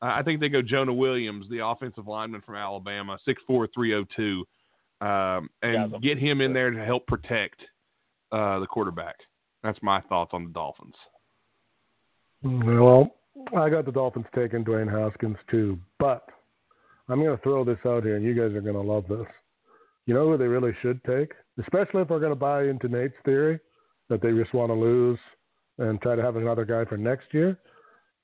Uh, 0.01 0.13
I 0.15 0.23
think 0.23 0.41
they 0.41 0.49
go 0.49 0.63
Jonah 0.63 0.95
Williams, 0.95 1.47
the 1.51 1.65
offensive 1.67 2.07
lineman 2.07 2.41
from 2.41 2.57
Alabama, 2.57 3.19
six 3.25 3.43
four 3.47 3.69
three 3.75 3.91
zero 3.91 4.07
two, 4.17 4.45
um, 5.07 5.49
and 5.63 5.75
Got 5.75 5.91
them. 5.93 6.01
get 6.01 6.19
him 6.19 6.41
in 6.41 6.53
there 6.55 6.71
to 6.71 6.85
help 6.85 7.07
protect 7.07 7.61
uh, 8.33 8.59
the 8.61 8.67
quarterback. 8.67 9.17
That's 9.63 9.79
my 9.83 10.01
thoughts 10.03 10.31
on 10.33 10.45
the 10.45 10.51
Dolphins. 10.51 10.95
well, 12.43 13.15
I 13.57 13.69
got 13.71 13.85
the 13.87 13.93
Dolphins 13.93 14.27
taking 14.35 14.65
Dwayne 14.65 14.91
Haskins 14.91 15.37
too, 15.51 15.79
but 15.99 16.29
I'm 17.09 17.23
going 17.23 17.37
to 17.37 17.43
throw 17.43 17.65
this 17.65 17.79
out 17.87 18.03
here, 18.05 18.17
and 18.17 18.25
you 18.25 18.35
guys 18.35 18.55
are 18.57 18.61
going 18.61 18.75
to 18.75 18.81
love 18.81 19.05
this. 19.09 19.27
You 20.07 20.15
know 20.15 20.29
who 20.29 20.37
they 20.37 20.47
really 20.47 20.75
should 20.83 21.03
take, 21.05 21.33
especially 21.61 22.03
if 22.03 22.11
we're 22.11 22.21
going 22.21 22.31
to 22.33 22.37
buy 22.37 22.65
into 22.65 22.89
Nate's 22.89 23.15
theory 23.25 23.59
that 24.11 24.21
they 24.21 24.33
just 24.33 24.53
want 24.53 24.71
to 24.71 24.75
lose 24.75 25.19
and 25.79 26.01
try 26.03 26.15
to 26.15 26.23
have 26.23 26.37
another 26.37 26.65
guy 26.65 26.85
for 26.85 26.97
next 26.97 27.33
year. 27.33 27.59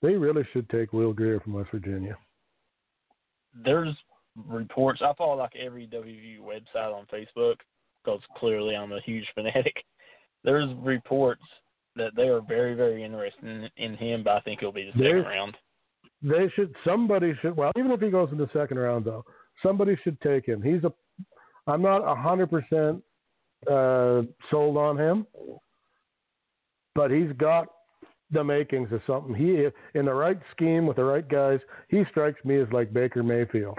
They 0.03 0.15
really 0.15 0.47
should 0.53 0.69
take 0.71 0.93
Will 0.93 1.13
Grier 1.13 1.41
from 1.41 1.55
West 1.55 1.71
Virginia. 1.73 2.17
There's 3.65 3.95
reports. 4.47 5.01
I 5.03 5.13
follow 5.15 5.37
like 5.37 5.57
every 5.57 5.87
WVU 5.87 6.41
website 6.41 6.95
on 6.95 7.07
Facebook 7.13 7.57
because 8.05 8.21
clearly 8.37 8.77
I'm 8.77 8.93
a 8.93 9.01
huge 9.01 9.27
fanatic. 9.35 9.75
There's 10.45 10.71
reports 10.83 11.43
that 11.97 12.13
they 12.17 12.29
are 12.29 12.41
very, 12.41 12.75
very 12.75 13.03
interested 13.05 13.45
in, 13.45 13.69
in 13.77 13.97
him, 13.97 14.23
but 14.25 14.35
I 14.35 14.41
think 14.41 14.61
he'll 14.61 14.73
be 14.73 14.85
the 14.85 14.93
second 14.93 15.05
There's- 15.05 15.27
round. 15.27 15.57
They 16.23 16.51
should. 16.55 16.75
Somebody 16.85 17.33
should. 17.41 17.57
Well, 17.57 17.73
even 17.79 17.91
if 17.93 18.01
he 18.01 18.11
goes 18.11 18.29
in 18.31 18.37
the 18.37 18.51
second 18.53 18.79
round, 18.79 19.07
though, 19.07 19.25
somebody 19.63 19.97
should 20.05 20.21
take 20.21 20.45
him. 20.47 20.61
He's 20.61 20.85
a. 20.85 20.93
I'm 21.67 21.83
not 21.83 21.99
a 21.99 22.15
hundred 22.15 22.51
percent 22.51 23.03
uh, 23.71 24.23
sold 24.51 24.77
on 24.77 24.99
him, 24.99 25.27
but 26.95 27.11
he's 27.11 27.33
got 27.37 27.69
the 28.31 28.43
makings 28.43 28.93
of 28.93 29.01
something. 29.07 29.35
He 29.35 29.67
in 29.99 30.07
the 30.07 30.15
right 30.15 30.39
scheme 30.53 30.87
with 30.87 30.97
the 30.97 31.05
right 31.05 31.29
guys. 31.29 31.61
He 31.89 32.05
strikes 32.11 32.45
me 32.45 32.61
as 32.61 32.69
like 32.73 32.93
Baker 32.93 33.23
Mayfield. 33.23 33.79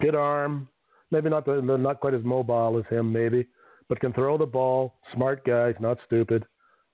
Good 0.00 0.14
arm, 0.14 0.68
maybe 1.10 1.28
not 1.28 1.44
the, 1.44 1.60
not 1.60 2.00
quite 2.00 2.14
as 2.14 2.22
mobile 2.22 2.78
as 2.78 2.84
him, 2.94 3.12
maybe, 3.12 3.46
but 3.88 4.00
can 4.00 4.12
throw 4.12 4.38
the 4.38 4.46
ball. 4.46 4.94
Smart 5.14 5.44
guy, 5.44 5.74
not 5.80 5.98
stupid, 6.06 6.44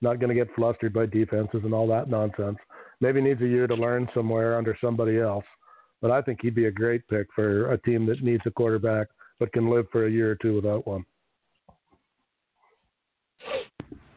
not 0.01 0.19
going 0.19 0.29
to 0.29 0.35
get 0.35 0.53
flustered 0.55 0.93
by 0.93 1.05
defenses 1.05 1.61
and 1.63 1.73
all 1.73 1.87
that 1.87 2.09
nonsense 2.09 2.57
maybe 3.01 3.21
needs 3.21 3.41
a 3.41 3.47
year 3.47 3.67
to 3.67 3.75
learn 3.75 4.09
somewhere 4.13 4.57
under 4.57 4.77
somebody 4.79 5.19
else. 5.19 5.45
But 6.01 6.11
I 6.11 6.21
think 6.21 6.39
he'd 6.41 6.55
be 6.55 6.65
a 6.65 6.71
great 6.71 7.07
pick 7.07 7.27
for 7.33 7.71
a 7.71 7.77
team 7.79 8.05
that 8.07 8.23
needs 8.23 8.43
a 8.45 8.51
quarterback 8.51 9.07
but 9.39 9.51
can 9.53 9.69
live 9.69 9.85
for 9.91 10.07
a 10.07 10.11
year 10.11 10.31
or 10.31 10.35
two 10.35 10.55
without 10.55 10.87
one. 10.87 11.05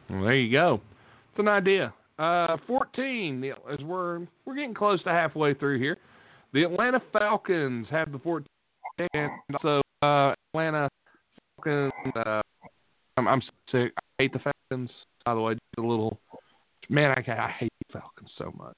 Well, 0.09 0.23
there 0.23 0.35
you 0.35 0.51
go. 0.51 0.81
It's 1.31 1.39
an 1.39 1.47
idea. 1.47 1.93
Uh, 2.17 2.57
14, 2.67 3.39
the, 3.39 3.51
as 3.71 3.79
we're 3.83 4.27
we're 4.45 4.55
getting 4.55 4.73
close 4.73 5.01
to 5.03 5.09
halfway 5.09 5.53
through 5.53 5.79
here. 5.79 5.97
The 6.51 6.63
Atlanta 6.63 7.01
Falcons 7.13 7.87
have 7.91 8.11
the 8.11 8.19
14, 8.19 8.47
and 9.13 9.31
also 9.53 9.81
uh, 10.01 10.33
Atlanta 10.53 10.89
Falcons. 11.55 11.93
Uh, 12.15 12.41
I'm, 13.17 13.27
I'm 13.27 13.41
sick. 13.71 13.93
I 13.97 14.23
hate 14.23 14.33
the 14.33 14.39
Falcons. 14.39 14.89
By 15.25 15.35
the 15.35 15.41
way, 15.41 15.53
just 15.53 15.63
a 15.77 15.81
little 15.81 16.19
man. 16.89 17.11
I, 17.11 17.31
I 17.31 17.51
hate 17.59 17.71
the 17.87 17.99
Falcons 17.99 18.31
so 18.37 18.53
much. 18.57 18.75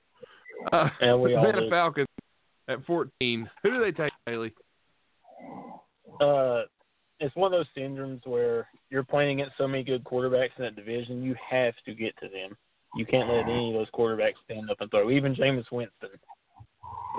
Uh, 0.71 0.89
Yeah, 1.01 1.15
we 1.15 1.33
all 1.35 1.45
Atlanta 1.45 1.61
do. 1.61 1.69
Falcons 1.69 2.07
at 2.67 2.85
14. 2.85 3.49
Who 3.63 3.69
do 3.71 3.79
they 3.79 3.91
take, 3.91 4.11
Haley? 4.25 4.53
Uh, 6.21 6.63
it's 7.19 7.35
one 7.35 7.53
of 7.53 7.59
those 7.59 7.67
syndromes 7.77 8.25
where 8.25 8.67
you're 8.89 9.03
playing 9.03 9.39
against 9.39 9.57
so 9.57 9.67
many 9.67 9.83
good 9.83 10.03
quarterbacks 10.03 10.57
in 10.57 10.63
that 10.63 10.75
division, 10.75 11.23
you 11.23 11.35
have 11.49 11.73
to 11.85 11.93
get 11.93 12.17
to 12.21 12.29
them. 12.29 12.57
You 12.95 13.05
can't 13.05 13.29
let 13.29 13.43
any 13.43 13.69
of 13.69 13.73
those 13.73 13.89
quarterbacks 13.91 14.43
stand 14.45 14.69
up 14.69 14.81
and 14.81 14.91
throw. 14.91 15.11
Even 15.11 15.35
Jameis 15.35 15.71
Winston, 15.71 16.09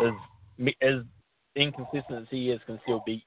as 0.00 0.12
as 0.82 1.02
inconsistent 1.56 2.22
as 2.22 2.26
he 2.30 2.50
is, 2.50 2.60
can 2.66 2.78
still 2.82 3.02
beat. 3.06 3.24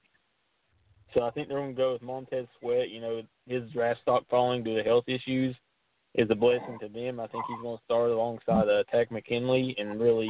So 1.14 1.24
I 1.24 1.32
think 1.32 1.48
they're 1.48 1.58
going 1.58 1.76
to 1.76 1.82
go 1.82 1.94
with 1.94 2.02
Montez 2.02 2.46
Sweat. 2.60 2.90
You 2.90 3.02
know, 3.02 3.22
his 3.48 3.70
draft 3.72 4.02
stock 4.02 4.24
falling 4.30 4.64
due 4.64 4.76
to 4.76 4.84
health 4.84 5.06
issues 5.08 5.56
is 6.14 6.28
a 6.30 6.36
blessing 6.36 6.78
to 6.82 6.90
them. 6.90 7.20
I 7.20 7.28
think 7.28 7.44
he's 7.48 7.62
going 7.62 7.78
to 7.78 7.84
start 7.84 8.12
alongside 8.12 8.70
uh, 8.70 8.84
Takk 8.92 9.12
McKinley 9.12 9.76
and 9.78 10.00
really, 10.00 10.30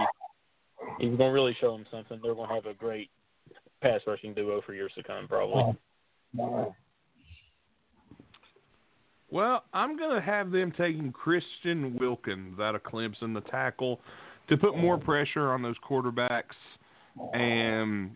he's 1.00 1.08
going 1.08 1.18
to 1.18 1.26
really 1.26 1.58
show 1.60 1.72
them 1.76 1.86
something. 1.92 2.20
They're 2.22 2.36
going 2.36 2.50
to 2.50 2.56
have 2.56 2.66
a 2.66 2.74
great 2.74 3.10
pass 3.86 4.02
rushing 4.08 4.34
duo 4.34 4.62
for 4.66 4.74
years 4.74 4.92
to 4.96 5.04
come, 5.04 5.28
probably. 5.28 5.78
Well, 9.30 9.64
I'm 9.74 9.98
going 9.98 10.16
to 10.16 10.22
have 10.22 10.52
them 10.52 10.72
taking 10.72 11.12
Christian 11.12 11.98
Wilkins 12.00 12.60
out 12.60 12.76
of 12.76 12.84
Clemson, 12.84 13.34
the 13.34 13.44
tackle, 13.52 14.00
to 14.50 14.58
put 14.58 14.78
more 14.78 14.98
pressure 14.98 15.52
on 15.52 15.62
those 15.62 15.76
quarterbacks 15.88 16.56
and 17.34 18.16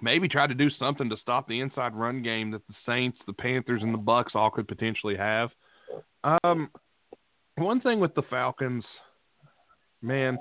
maybe 0.00 0.28
try 0.28 0.46
to 0.46 0.54
do 0.54 0.68
something 0.78 1.08
to 1.08 1.16
stop 1.22 1.48
the 1.48 1.60
inside 1.60 1.94
run 1.94 2.22
game 2.22 2.50
that 2.50 2.66
the 2.66 2.74
Saints, 2.86 3.18
the 3.26 3.32
Panthers, 3.32 3.82
and 3.82 3.94
the 3.94 3.98
Bucks 3.98 4.32
all 4.34 4.50
could 4.50 4.68
potentially 4.68 5.16
have. 5.16 5.50
Um, 6.44 6.70
one 7.56 7.80
thing 7.80 8.00
with 8.00 8.14
the 8.14 8.22
Falcons, 8.22 8.84
man, 10.00 10.38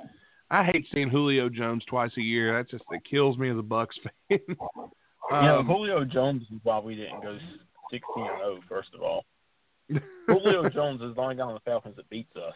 I 0.52 0.66
hate 0.66 0.86
seeing 0.94 1.10
Julio 1.10 1.48
Jones 1.48 1.82
twice 1.88 2.12
a 2.18 2.22
year. 2.22 2.58
That 2.58 2.70
just 2.70 2.84
it 2.92 3.02
kills 3.10 3.38
me 3.38 3.50
as 3.50 3.58
a 3.58 3.62
Bucks 3.62 3.96
fan. 4.04 4.40
um, 4.60 4.90
yeah, 5.32 5.64
Julio 5.64 6.04
Jones 6.04 6.44
is 6.44 6.60
why 6.64 6.78
we 6.80 6.96
didn't 6.96 7.22
go 7.22 7.38
sixteen 7.90 8.28
and 8.28 8.38
zero. 8.38 8.58
Oh, 8.58 8.60
first 8.68 8.90
of 8.94 9.02
all, 9.02 9.26
Julio 10.28 10.70
Jones 10.74 11.02
is 11.02 11.16
the 11.16 11.22
only 11.22 11.36
guy 11.36 11.44
on 11.44 11.54
the 11.54 11.62
Falcons 11.62 11.96
that 11.96 12.10
beats 12.10 12.36
us. 12.36 12.54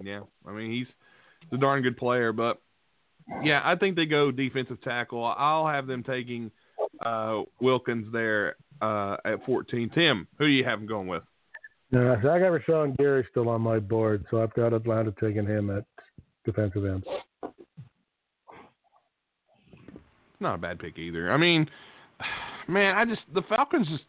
Yeah, 0.00 0.20
I 0.46 0.52
mean 0.52 0.70
he's 0.70 0.86
a 1.52 1.56
darn 1.56 1.82
good 1.82 1.96
player, 1.96 2.32
but 2.32 2.62
yeah, 3.42 3.60
I 3.64 3.74
think 3.74 3.96
they 3.96 4.06
go 4.06 4.30
defensive 4.30 4.80
tackle. 4.82 5.24
I'll 5.24 5.66
have 5.66 5.88
them 5.88 6.04
taking 6.04 6.52
uh, 7.04 7.42
Wilkins 7.60 8.06
there 8.12 8.56
uh, 8.80 9.16
at 9.24 9.44
14. 9.46 9.90
Tim, 9.94 10.28
who 10.38 10.46
do 10.46 10.52
you 10.52 10.64
have 10.64 10.78
them 10.78 10.86
going 10.86 11.08
with? 11.08 11.22
Uh, 11.94 12.16
so 12.22 12.30
I 12.30 12.38
got 12.38 12.50
Rashan 12.50 12.96
Gary 12.96 13.26
still 13.30 13.48
on 13.48 13.62
my 13.62 13.78
board, 13.78 14.24
so 14.30 14.42
I've 14.42 14.54
got 14.54 14.72
Atlanta 14.72 15.12
taking 15.20 15.46
him 15.46 15.70
at 15.70 15.84
defensive 16.44 16.84
end. 16.84 17.04
Not 20.40 20.56
a 20.56 20.58
bad 20.58 20.78
pick 20.78 20.98
either. 20.98 21.32
I 21.32 21.36
mean, 21.36 21.68
man, 22.68 22.96
I 22.96 23.04
just 23.04 23.22
the 23.32 23.42
Falcons 23.48 23.88
just 23.88 24.04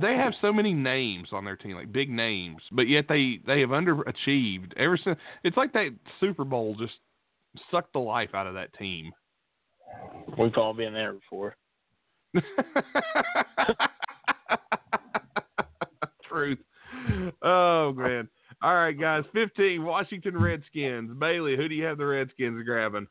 they 0.00 0.14
have 0.14 0.32
so 0.40 0.52
many 0.52 0.72
names 0.72 1.28
on 1.32 1.44
their 1.44 1.56
team, 1.56 1.76
like 1.76 1.92
big 1.92 2.10
names, 2.10 2.62
but 2.72 2.88
yet 2.88 3.06
they 3.08 3.40
they 3.46 3.60
have 3.60 3.70
underachieved 3.70 4.72
ever 4.76 4.98
since. 5.02 5.18
It's 5.42 5.56
like 5.56 5.72
that 5.72 5.90
Super 6.20 6.44
Bowl 6.44 6.74
just 6.78 6.94
sucked 7.70 7.92
the 7.92 7.98
life 7.98 8.34
out 8.34 8.46
of 8.46 8.54
that 8.54 8.72
team. 8.74 9.12
We've 10.38 10.56
all 10.56 10.74
been 10.74 10.92
there 10.92 11.12
before. 11.12 11.56
Truth. 16.28 16.58
Oh 17.42 17.92
man. 17.92 18.28
All 18.62 18.74
right, 18.74 18.98
guys. 18.98 19.24
Fifteen. 19.32 19.84
Washington 19.84 20.40
Redskins. 20.40 21.10
Bailey, 21.18 21.56
who 21.56 21.68
do 21.68 21.74
you 21.74 21.84
have 21.84 21.98
the 21.98 22.06
Redskins 22.06 22.64
grabbing? 22.64 23.06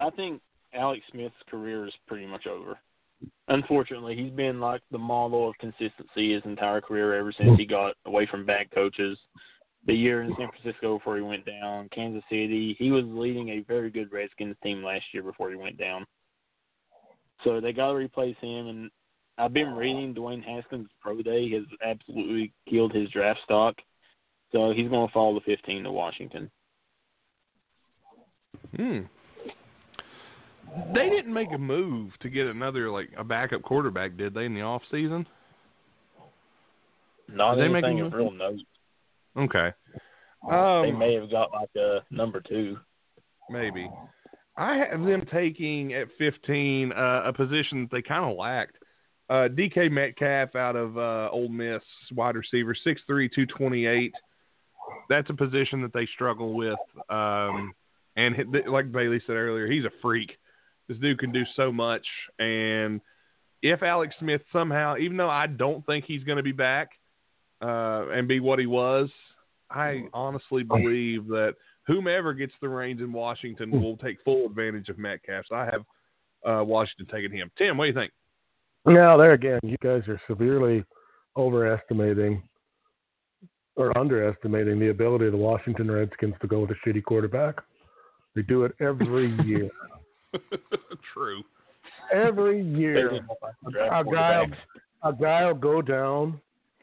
I 0.00 0.10
think 0.10 0.40
Alex 0.74 1.02
Smith's 1.12 1.34
career 1.50 1.86
is 1.86 1.92
pretty 2.06 2.26
much 2.26 2.46
over. 2.46 2.78
Unfortunately, 3.48 4.16
he's 4.16 4.32
been 4.32 4.60
like 4.60 4.80
the 4.90 4.98
model 4.98 5.48
of 5.48 5.58
consistency 5.58 6.32
his 6.34 6.42
entire 6.44 6.80
career 6.80 7.14
ever 7.14 7.32
since 7.32 7.58
he 7.58 7.66
got 7.66 7.94
away 8.06 8.26
from 8.30 8.46
bad 8.46 8.70
coaches 8.70 9.18
the 9.86 9.94
year 9.94 10.22
in 10.22 10.34
San 10.38 10.48
Francisco 10.50 10.98
before 10.98 11.16
he 11.16 11.22
went 11.22 11.44
down, 11.44 11.88
Kansas 11.94 12.22
City. 12.28 12.76
He 12.78 12.90
was 12.90 13.04
leading 13.06 13.48
a 13.50 13.60
very 13.60 13.90
good 13.90 14.12
Redskins 14.12 14.56
team 14.62 14.82
last 14.82 15.04
year 15.12 15.22
before 15.22 15.50
he 15.50 15.56
went 15.56 15.78
down. 15.78 16.06
So 17.44 17.60
they 17.60 17.72
got 17.72 17.88
to 17.88 17.94
replace 17.94 18.36
him. 18.40 18.68
And 18.68 18.90
I've 19.40 19.54
been 19.54 19.74
reading 19.74 20.14
Dwayne 20.14 20.44
Haskins' 20.44 20.88
pro 21.00 21.22
day 21.22 21.50
has 21.52 21.62
absolutely 21.84 22.52
killed 22.68 22.92
his 22.92 23.08
draft 23.08 23.40
stock. 23.44 23.74
So 24.52 24.72
he's 24.76 24.88
going 24.88 25.06
to 25.06 25.12
fall 25.12 25.38
to 25.38 25.44
15 25.44 25.84
to 25.84 25.92
Washington. 25.92 26.50
Hmm. 28.76 29.00
They 30.94 31.08
didn't 31.08 31.32
make 31.32 31.52
a 31.52 31.58
move 31.58 32.12
to 32.20 32.28
get 32.28 32.46
another 32.46 32.90
like 32.90 33.08
a 33.16 33.24
backup 33.24 33.62
quarterback, 33.62 34.16
did 34.16 34.34
they, 34.34 34.44
in 34.44 34.54
the 34.54 34.60
off 34.60 34.82
season? 34.90 35.26
Not 37.28 37.56
did 37.56 37.70
anything 37.70 38.00
of 38.00 38.12
real 38.12 38.30
note. 38.30 38.60
Okay. 39.36 39.72
Um, 40.50 40.82
they 40.82 40.92
may 40.92 41.14
have 41.14 41.30
got 41.30 41.52
like 41.52 41.70
a 41.76 42.00
number 42.10 42.40
two. 42.40 42.76
Maybe. 43.48 43.88
I 44.56 44.76
have 44.76 45.00
them 45.02 45.24
taking 45.32 45.94
at 45.94 46.08
15 46.18 46.92
uh, 46.92 47.22
a 47.24 47.32
position 47.32 47.82
that 47.82 47.90
they 47.90 48.02
kind 48.02 48.30
of 48.30 48.36
lacked. 48.36 48.76
Uh, 49.30 49.46
DK 49.48 49.90
Metcalf 49.90 50.56
out 50.56 50.74
of 50.74 50.98
uh, 50.98 51.30
Ole 51.30 51.48
Miss, 51.48 51.82
wide 52.12 52.34
receiver, 52.34 52.74
6'3", 52.74 52.98
228. 53.06 54.12
That's 55.08 55.30
a 55.30 55.34
position 55.34 55.80
that 55.82 55.92
they 55.92 56.06
struggle 56.14 56.54
with. 56.54 56.78
Um, 57.08 57.72
and 58.16 58.34
like 58.66 58.90
Bailey 58.90 59.22
said 59.26 59.34
earlier, 59.36 59.70
he's 59.70 59.84
a 59.84 59.90
freak. 60.02 60.32
This 60.88 60.98
dude 60.98 61.20
can 61.20 61.30
do 61.30 61.44
so 61.54 61.70
much. 61.70 62.04
And 62.40 63.00
if 63.62 63.84
Alex 63.84 64.16
Smith 64.18 64.42
somehow, 64.52 64.96
even 64.96 65.16
though 65.16 65.30
I 65.30 65.46
don't 65.46 65.86
think 65.86 66.06
he's 66.06 66.24
going 66.24 66.38
to 66.38 66.42
be 66.42 66.50
back, 66.52 66.88
uh, 67.62 68.08
and 68.08 68.26
be 68.26 68.40
what 68.40 68.58
he 68.58 68.66
was, 68.66 69.10
I 69.70 70.04
honestly 70.12 70.64
believe 70.64 71.28
that 71.28 71.54
whomever 71.86 72.34
gets 72.34 72.54
the 72.60 72.68
reins 72.68 73.00
in 73.00 73.12
Washington 73.12 73.70
will 73.70 73.96
take 73.96 74.16
full 74.24 74.46
advantage 74.46 74.88
of 74.88 74.98
Metcalf. 74.98 75.44
So 75.48 75.54
I 75.54 75.66
have 75.66 75.84
uh, 76.44 76.64
Washington 76.64 77.06
taking 77.12 77.36
him. 77.36 77.50
Tim, 77.56 77.76
what 77.76 77.84
do 77.84 77.88
you 77.88 77.94
think? 77.94 78.12
Now, 78.86 79.16
there 79.16 79.32
again, 79.32 79.60
you 79.62 79.76
guys 79.82 80.02
are 80.08 80.20
severely 80.26 80.84
overestimating 81.36 82.42
or 83.76 83.96
underestimating 83.96 84.78
the 84.78 84.88
ability 84.88 85.26
of 85.26 85.32
the 85.32 85.38
Washington 85.38 85.90
Redskins 85.90 86.34
to 86.40 86.46
go 86.46 86.60
with 86.60 86.70
a 86.70 86.88
shitty 86.88 87.02
quarterback. 87.04 87.56
They 88.34 88.42
do 88.42 88.64
it 88.64 88.72
every 88.80 89.30
year. 89.44 89.70
True. 91.14 91.42
Every 92.12 92.62
year, 92.62 93.20
a 93.90 94.04
guy, 94.04 94.46
a 95.02 95.12
guy 95.12 95.44
will 95.46 95.54
go 95.54 95.80
down 95.80 96.40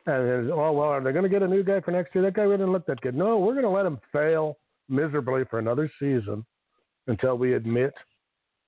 and 0.07 0.49
oh 0.51 0.71
well, 0.71 0.87
are 0.87 1.03
they 1.03 1.11
going 1.11 1.23
to 1.23 1.29
get 1.29 1.43
a 1.43 1.47
new 1.47 1.63
guy 1.63 1.81
for 1.81 1.91
next 1.91 2.15
year? 2.15 2.23
That 2.23 2.33
guy 2.33 2.43
really 2.43 2.57
didn't 2.57 2.71
look 2.71 2.85
that 2.85 3.01
good. 3.01 3.15
No, 3.15 3.37
we're 3.39 3.53
going 3.53 3.63
to 3.63 3.69
let 3.69 3.85
him 3.85 3.99
fail 4.11 4.57
miserably 4.87 5.43
for 5.49 5.59
another 5.59 5.91
season 5.99 6.45
until 7.07 7.37
we 7.37 7.55
admit 7.55 7.93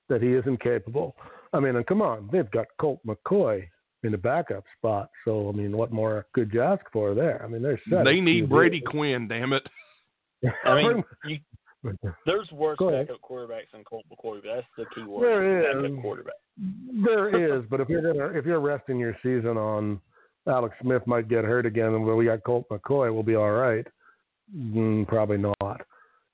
that 0.10 0.22
he 0.22 0.34
isn't 0.34 0.62
capable. 0.62 1.16
I 1.54 1.60
mean, 1.60 1.76
and 1.76 1.86
come 1.86 2.02
on, 2.02 2.30
they've 2.32 2.50
got 2.52 2.68
Colt 2.80 3.00
McCoy 3.06 3.68
in 4.04 4.12
the 4.12 4.18
backup 4.18 4.64
spot. 4.78 5.10
So 5.26 5.50
I 5.50 5.52
mean, 5.52 5.76
what 5.76 5.92
more 5.92 6.26
could 6.34 6.54
you 6.54 6.62
ask 6.62 6.84
for 6.92 7.14
there? 7.14 7.44
I 7.44 7.48
mean, 7.48 7.62
they're 7.62 7.82
set. 7.90 8.06
They 8.06 8.20
need 8.20 8.50
Brady 8.50 8.82
Quinn, 8.82 9.28
damn 9.28 9.54
it. 9.54 9.64
I 10.66 10.76
mean, 10.76 11.04
you, 11.26 11.40
there's 12.26 12.50
worse 12.52 12.78
backup 12.80 13.22
quarterbacks 13.22 13.72
than 13.74 13.84
Colt 13.84 14.06
McCoy, 14.12 14.42
but 14.44 14.56
that's 14.56 14.68
the 14.78 14.86
key 14.96 15.08
word. 15.08 15.24
There 15.24 15.86
is. 15.86 16.02
quarterback. 16.02 16.34
There 17.04 17.58
is, 17.58 17.64
but 17.70 17.80
if 17.80 17.90
you're 17.90 18.02
gonna 18.02 18.38
if 18.38 18.46
you're 18.46 18.60
resting 18.60 19.00
your 19.00 19.18
season 19.24 19.58
on 19.58 20.00
Alex 20.48 20.76
Smith 20.82 21.06
might 21.06 21.30
get 21.30 21.46
hurt 21.46 21.66
again, 21.66 21.94
and 21.94 22.06
we 22.06 22.26
got 22.26 22.44
Colt 22.44 22.66
McCoy, 22.70 23.14
we'll 23.14 23.24
be 23.24 23.36
all 23.36 23.52
right. 23.52 23.86
Mm, 24.56 25.08
probably 25.08 25.38
not. 25.38 25.82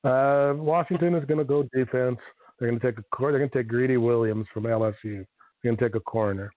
Uh, 0.03 0.53
Washington 0.55 1.15
is 1.15 1.25
going 1.25 1.39
to 1.39 1.43
go 1.43 1.67
defense. 1.73 2.19
They're 2.59 2.69
going 2.69 2.79
to 2.79 2.85
take 2.85 2.97
a 2.99 3.03
they're 3.19 3.37
going 3.37 3.49
to 3.49 3.57
take 3.57 3.67
Greedy 3.67 3.97
Williams 3.97 4.47
from 4.53 4.63
LSU. 4.63 4.93
They're 5.03 5.25
going 5.63 5.77
to 5.77 5.83
take 5.83 5.95
a 5.95 5.99
corner 5.99 6.51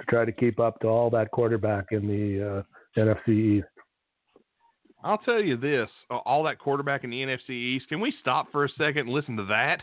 to 0.00 0.06
try 0.06 0.24
to 0.24 0.32
keep 0.32 0.60
up 0.60 0.80
to 0.80 0.88
all 0.88 1.10
that 1.10 1.30
quarterback 1.30 1.86
in 1.92 2.06
the 2.06 2.64
uh, 2.98 3.00
NFC 3.00 3.28
East. 3.58 3.66
I'll 5.02 5.18
tell 5.18 5.42
you 5.42 5.56
this: 5.56 5.88
all 6.10 6.42
that 6.44 6.58
quarterback 6.58 7.04
in 7.04 7.10
the 7.10 7.22
NFC 7.22 7.50
East. 7.50 7.88
Can 7.88 8.00
we 8.00 8.12
stop 8.20 8.50
for 8.52 8.64
a 8.64 8.68
second 8.70 9.06
and 9.06 9.10
listen 9.10 9.36
to 9.36 9.44
that? 9.46 9.82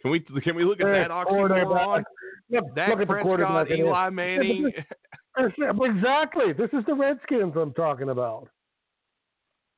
Can 0.00 0.10
we 0.10 0.20
can 0.20 0.56
we 0.56 0.64
look 0.64 0.80
at 0.80 0.86
that 0.86 1.10
oxymoron? 1.10 2.04
Look, 2.50 2.74
Dak 2.74 2.98
look 2.98 3.08
Prescott, 3.08 3.70
Eli 3.70 4.10
Manning. 4.10 4.70
Exactly. 5.38 6.52
This 6.52 6.68
is 6.72 6.84
the 6.86 6.94
Redskins 6.94 7.54
I'm 7.56 7.72
talking 7.72 8.10
about. 8.10 8.48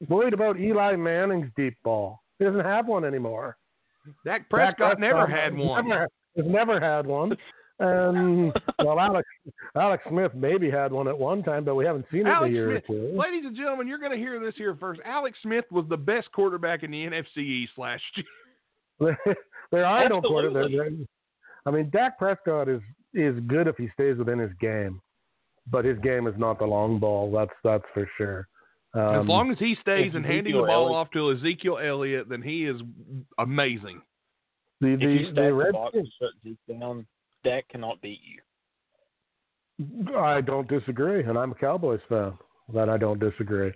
Worried 0.09 0.35
about 0.35 0.59
Eli 0.59 0.97
Manning's 0.97 1.51
deep 1.57 1.77
ball. 1.85 2.21
He 2.39 2.45
doesn't 2.45 2.65
have 2.65 2.89
one 2.89 3.05
anymore. 3.05 3.57
Dak 4.25 4.49
Prescott, 4.49 4.77
Prescott 4.77 5.01
never 5.01 5.27
had 5.27 5.57
one. 5.57 5.89
Never, 5.89 6.09
has 6.37 6.47
never 6.47 6.81
had 6.81 7.07
one. 7.07 7.37
And 7.81 8.53
well, 8.79 9.01
Alex 9.01 9.29
Alex 9.77 10.05
Smith 10.09 10.33
maybe 10.35 10.71
had 10.71 10.93
one 10.93 11.09
at 11.09 11.19
one 11.19 11.43
time, 11.43 11.65
but 11.65 11.75
we 11.75 11.85
haven't 11.85 12.07
seen 12.11 12.27
it 12.27 12.31
Alex 12.31 12.49
in 12.49 12.53
a 12.53 12.55
year 12.55 12.71
Smith, 12.71 12.85
or 12.89 13.11
two. 13.11 13.19
Ladies 13.19 13.45
and 13.45 13.57
gentlemen, 13.57 13.89
you're 13.89 13.99
going 13.99 14.13
to 14.13 14.19
hear 14.19 14.39
this 14.39 14.55
here 14.57 14.77
first. 14.79 15.01
Alex 15.05 15.37
Smith 15.43 15.65
was 15.71 15.85
the 15.89 15.97
best 15.97 16.31
quarterback 16.33 16.83
in 16.83 16.91
the 16.91 17.05
NFC 17.05 17.39
East 17.39 17.73
last 17.77 18.03
year. 19.01 19.19
there 19.73 19.85
are 19.85 20.09
no 20.09 20.21
quarterbacks. 20.21 21.07
I 21.67 21.71
mean, 21.71 21.91
Dak 21.91 22.19
Prescott 22.19 22.69
is 22.69 22.81
is 23.13 23.39
good 23.47 23.67
if 23.67 23.77
he 23.77 23.89
stays 23.95 24.19
within 24.19 24.39
his 24.39 24.53
game 24.61 25.01
but 25.71 25.85
his 25.85 25.99
game 26.01 26.27
is 26.27 26.35
not 26.37 26.59
the 26.59 26.67
long 26.67 26.99
ball. 26.99 27.31
That's 27.33 27.53
that's 27.63 27.85
for 27.93 28.09
sure. 28.17 28.49
Um, 28.95 29.23
as 29.23 29.27
long 29.27 29.51
as 29.51 29.59
he 29.59 29.77
stays 29.81 30.13
and 30.15 30.25
handing 30.25 30.55
the 30.55 30.61
ball 30.61 30.87
Elliott. 30.87 30.93
off 30.93 31.11
to 31.13 31.33
Ezekiel 31.33 31.79
Elliott, 31.79 32.29
then 32.29 32.43
he 32.43 32.65
is 32.65 32.81
amazing. 33.39 34.01
The 34.81 34.97
the, 34.97 35.05
if 35.05 35.21
you 35.21 35.33
the 35.33 35.53
Red 35.53 35.69
the 35.69 35.73
box 35.73 35.97
shut 35.97 36.31
Zeke 36.45 36.79
down, 36.79 37.07
Dak 37.43 37.69
cannot 37.69 38.01
beat 38.01 38.21
you. 38.23 38.41
I 40.17 40.41
don't 40.41 40.69
disagree, 40.69 41.25
and 41.25 41.37
I'm 41.37 41.53
a 41.53 41.55
Cowboys 41.57 42.01
fan. 42.09 42.35
That 42.73 42.89
I 42.89 42.97
don't 42.97 43.19
disagree. 43.19 43.73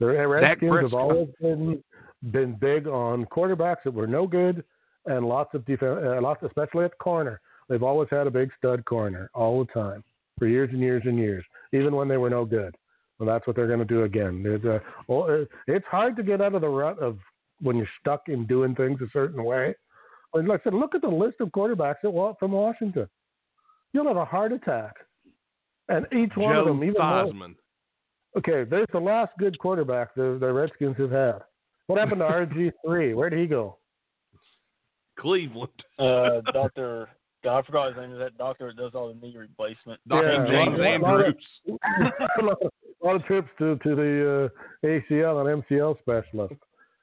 The 0.00 0.06
Redskins 0.06 0.82
have 0.82 0.94
always 0.94 1.28
been 1.40 1.82
been 2.32 2.54
big 2.54 2.86
on 2.86 3.26
quarterbacks 3.26 3.84
that 3.84 3.94
were 3.94 4.06
no 4.06 4.26
good 4.26 4.64
and 5.04 5.26
lots 5.26 5.54
of 5.54 5.64
defense, 5.64 6.00
uh, 6.02 6.20
lots 6.20 6.42
especially 6.42 6.84
at 6.84 6.92
the 6.92 6.96
corner. 6.96 7.40
They've 7.68 7.82
always 7.82 8.08
had 8.10 8.26
a 8.26 8.30
big 8.30 8.50
stud 8.58 8.84
corner 8.84 9.30
all 9.34 9.64
the 9.64 9.72
time 9.72 10.02
for 10.38 10.46
years 10.46 10.70
and 10.72 10.80
years 10.80 11.02
and 11.04 11.18
years, 11.18 11.44
even 11.72 11.94
when 11.94 12.08
they 12.08 12.16
were 12.16 12.30
no 12.30 12.44
good. 12.44 12.74
And 13.18 13.28
that's 13.28 13.46
what 13.46 13.56
they're 13.56 13.66
going 13.66 13.78
to 13.78 13.84
do 13.84 14.02
again. 14.02 14.42
There's 14.42 14.64
a, 14.64 14.80
well, 15.08 15.24
uh, 15.30 15.44
it's 15.66 15.86
hard 15.86 16.16
to 16.16 16.22
get 16.22 16.42
out 16.42 16.54
of 16.54 16.60
the 16.60 16.68
rut 16.68 16.98
of 16.98 17.18
when 17.60 17.76
you're 17.76 17.88
stuck 18.00 18.28
in 18.28 18.46
doing 18.46 18.74
things 18.74 19.00
a 19.00 19.06
certain 19.12 19.42
way. 19.42 19.74
And 20.34 20.46
like 20.46 20.60
I 20.60 20.64
said, 20.64 20.74
look 20.74 20.94
at 20.94 21.00
the 21.00 21.08
list 21.08 21.36
of 21.40 21.48
quarterbacks 21.48 21.96
that 22.02 22.36
from 22.38 22.52
Washington. 22.52 23.08
You'll 23.92 24.08
have 24.08 24.18
a 24.18 24.24
heart 24.24 24.52
attack, 24.52 24.94
and 25.88 26.04
each 26.12 26.36
one 26.36 26.54
Joe 26.54 26.60
of 26.60 26.66
them, 26.66 26.84
even 26.84 27.00
Theismann. 27.00 27.54
okay, 28.36 28.64
there's 28.68 28.88
the 28.92 29.00
last 29.00 29.32
good 29.38 29.58
quarterback 29.58 30.14
the, 30.14 30.36
the 30.38 30.52
Redskins 30.52 30.96
have 30.98 31.10
had. 31.10 31.38
What 31.86 31.98
happened 31.98 32.20
to 32.20 32.26
RG 32.26 32.72
three? 32.84 33.14
Where 33.14 33.30
did 33.30 33.38
he 33.38 33.46
go? 33.46 33.78
Cleveland. 35.18 35.70
Uh, 35.98 36.40
Doctor. 36.52 37.08
I 37.48 37.62
forgot 37.62 37.88
his 37.88 37.96
name. 37.96 38.12
Is 38.12 38.18
that 38.18 38.36
doctor 38.38 38.72
that 38.72 38.76
does 38.76 38.90
all 38.94 39.08
the 39.08 39.14
knee 39.24 39.36
replacement? 39.36 40.00
Dr. 40.08 40.32
Yeah, 40.32 40.64
James 40.64 40.80
Andrews. 40.80 41.34
a 43.06 43.14
lot 43.14 43.16
of- 43.16 43.22
a 43.22 43.34
lot 43.34 43.40
of 43.40 43.46
trips 43.48 43.48
to 43.58 43.76
to 43.88 43.94
the 43.94 44.50
uh, 44.84 44.86
ACL 44.86 45.40
and 45.50 45.62
MCL 45.62 45.98
specialist, 46.00 46.54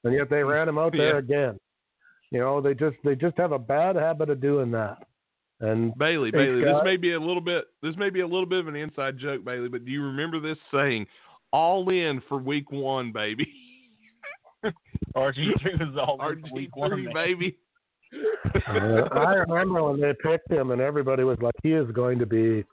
and 0.03 0.13
yet 0.13 0.29
they 0.29 0.43
ran 0.43 0.67
him 0.69 0.77
out 0.77 0.91
there 0.93 1.13
Yeah. 1.13 1.17
again. 1.19 1.59
You 2.31 2.39
know, 2.39 2.61
they 2.61 2.73
just 2.73 2.97
they 3.03 3.15
just 3.15 3.37
have 3.37 3.51
a 3.51 3.59
bad 3.59 3.95
habit 3.95 4.29
of 4.29 4.39
doing 4.41 4.71
that. 4.71 4.97
And 5.59 5.93
Bailey, 5.97 6.31
Hey, 6.33 6.37
Bailey, 6.45 6.63
this 6.63 6.81
may 6.83 6.97
be 6.97 7.13
a 7.13 7.19
little 7.19 7.41
bit 7.41 7.65
this 7.81 7.95
may 7.95 8.09
be 8.09 8.21
a 8.21 8.27
little 8.27 8.45
bit 8.47 8.59
of 8.59 8.67
an 8.67 8.75
inside 8.75 9.17
joke, 9.17 9.45
Bailey, 9.45 9.69
but 9.69 9.85
do 9.85 9.91
you 9.91 10.03
remember 10.03 10.39
this 10.39 10.57
saying? 10.73 11.05
All 11.51 11.87
in 11.89 12.19
for 12.27 12.37
week 12.39 12.71
one, 12.71 13.11
baby. 13.11 13.47
RG 15.15 15.61
three 15.61 15.75
was 15.79 15.95
all 15.97 16.15
in 16.29 16.41
for 16.41 16.47
RG 16.47 16.53
week 16.53 16.75
one. 16.75 16.89
three, 16.91 17.13
baby. 17.13 17.57
uh, 18.67 19.07
I 19.11 19.33
remember 19.47 19.83
when 19.83 19.99
they 20.01 20.13
picked 20.23 20.49
him, 20.51 20.71
and 20.71 20.81
everybody 20.81 21.23
was 21.23 21.37
like, 21.41 21.53
"He 21.63 21.73
is 21.73 21.89
going 21.91 22.17
to 22.19 22.25
be 22.25 22.63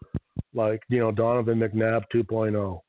like 0.54 0.80
you 0.88 0.98
know 1.00 1.12
Donovan 1.12 1.58
McNabb 1.60 2.04
2.0." 2.14 2.80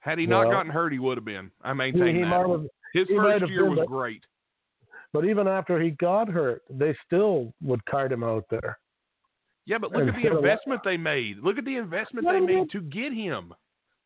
Had 0.00 0.18
he 0.18 0.26
not 0.26 0.46
Well, 0.46 0.50
gotten 0.56 0.72
hurt, 0.72 0.92
he 0.92 0.98
would 0.98 1.16
have 1.18 1.24
been. 1.24 1.50
I 1.62 1.72
maintain 1.72 2.16
he 2.16 2.22
that. 2.22 2.28
have, 2.48 2.66
His 2.94 3.06
he 3.08 3.16
first 3.16 3.48
year 3.48 3.62
been, 3.64 3.70
was 3.70 3.78
but- 3.80 3.86
great. 3.88 4.24
but 5.12 5.24
even 5.24 5.46
after 5.46 5.80
he 5.80 5.90
got 5.92 6.28
hurt, 6.28 6.62
they 6.70 6.96
still 7.06 7.52
would 7.62 7.84
cart 7.86 8.10
him 8.12 8.24
out 8.24 8.44
there. 8.50 8.78
Yeah, 9.66 9.78
but 9.78 9.92
look 9.92 10.08
at 10.08 10.14
the 10.20 10.30
uh, 10.30 10.36
investment 10.36 10.80
they 10.84 10.96
made. 10.96 11.38
Look 11.38 11.58
at 11.58 11.64
the 11.64 11.76
investment 11.76 12.26
Let 12.26 12.32
they 12.32 12.40
made 12.40 12.70
get- 12.70 12.70
to 12.72 12.80
get 12.80 13.12
him. 13.12 13.54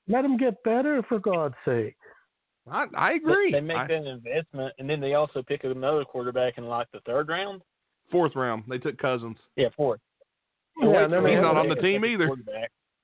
Let 0.08 0.24
him 0.24 0.36
get 0.36 0.62
better, 0.64 1.02
for 1.08 1.18
God's 1.18 1.54
sake. 1.64 1.96
I, 2.70 2.86
I 2.96 3.10
They- 3.12 3.16
agree. 3.16 3.52
They 3.52 3.60
make 3.60 3.76
I- 3.76 3.86
that 3.86 4.04
investment, 4.06 4.74
and 4.78 4.90
then 4.90 5.00
they 5.00 5.14
also 5.14 5.42
pick 5.42 5.64
another 5.64 6.04
quarterback 6.04 6.58
in 6.58 6.64
like 6.64 6.90
the 6.92 7.00
third 7.06 7.28
round. 7.28 7.62
fourth 8.10 8.34
round, 8.36 8.64
they 8.68 8.78
took 8.78 8.98
Cousins. 8.98 9.38
Yeah, 9.56 9.68
fourth. 9.76 10.00
Yeah, 10.80 11.04
and 11.04 11.14
He's 11.26 11.40
not 11.40 11.56
on 11.56 11.68
the 11.68 11.76
team 11.76 12.04
either. 12.04 12.28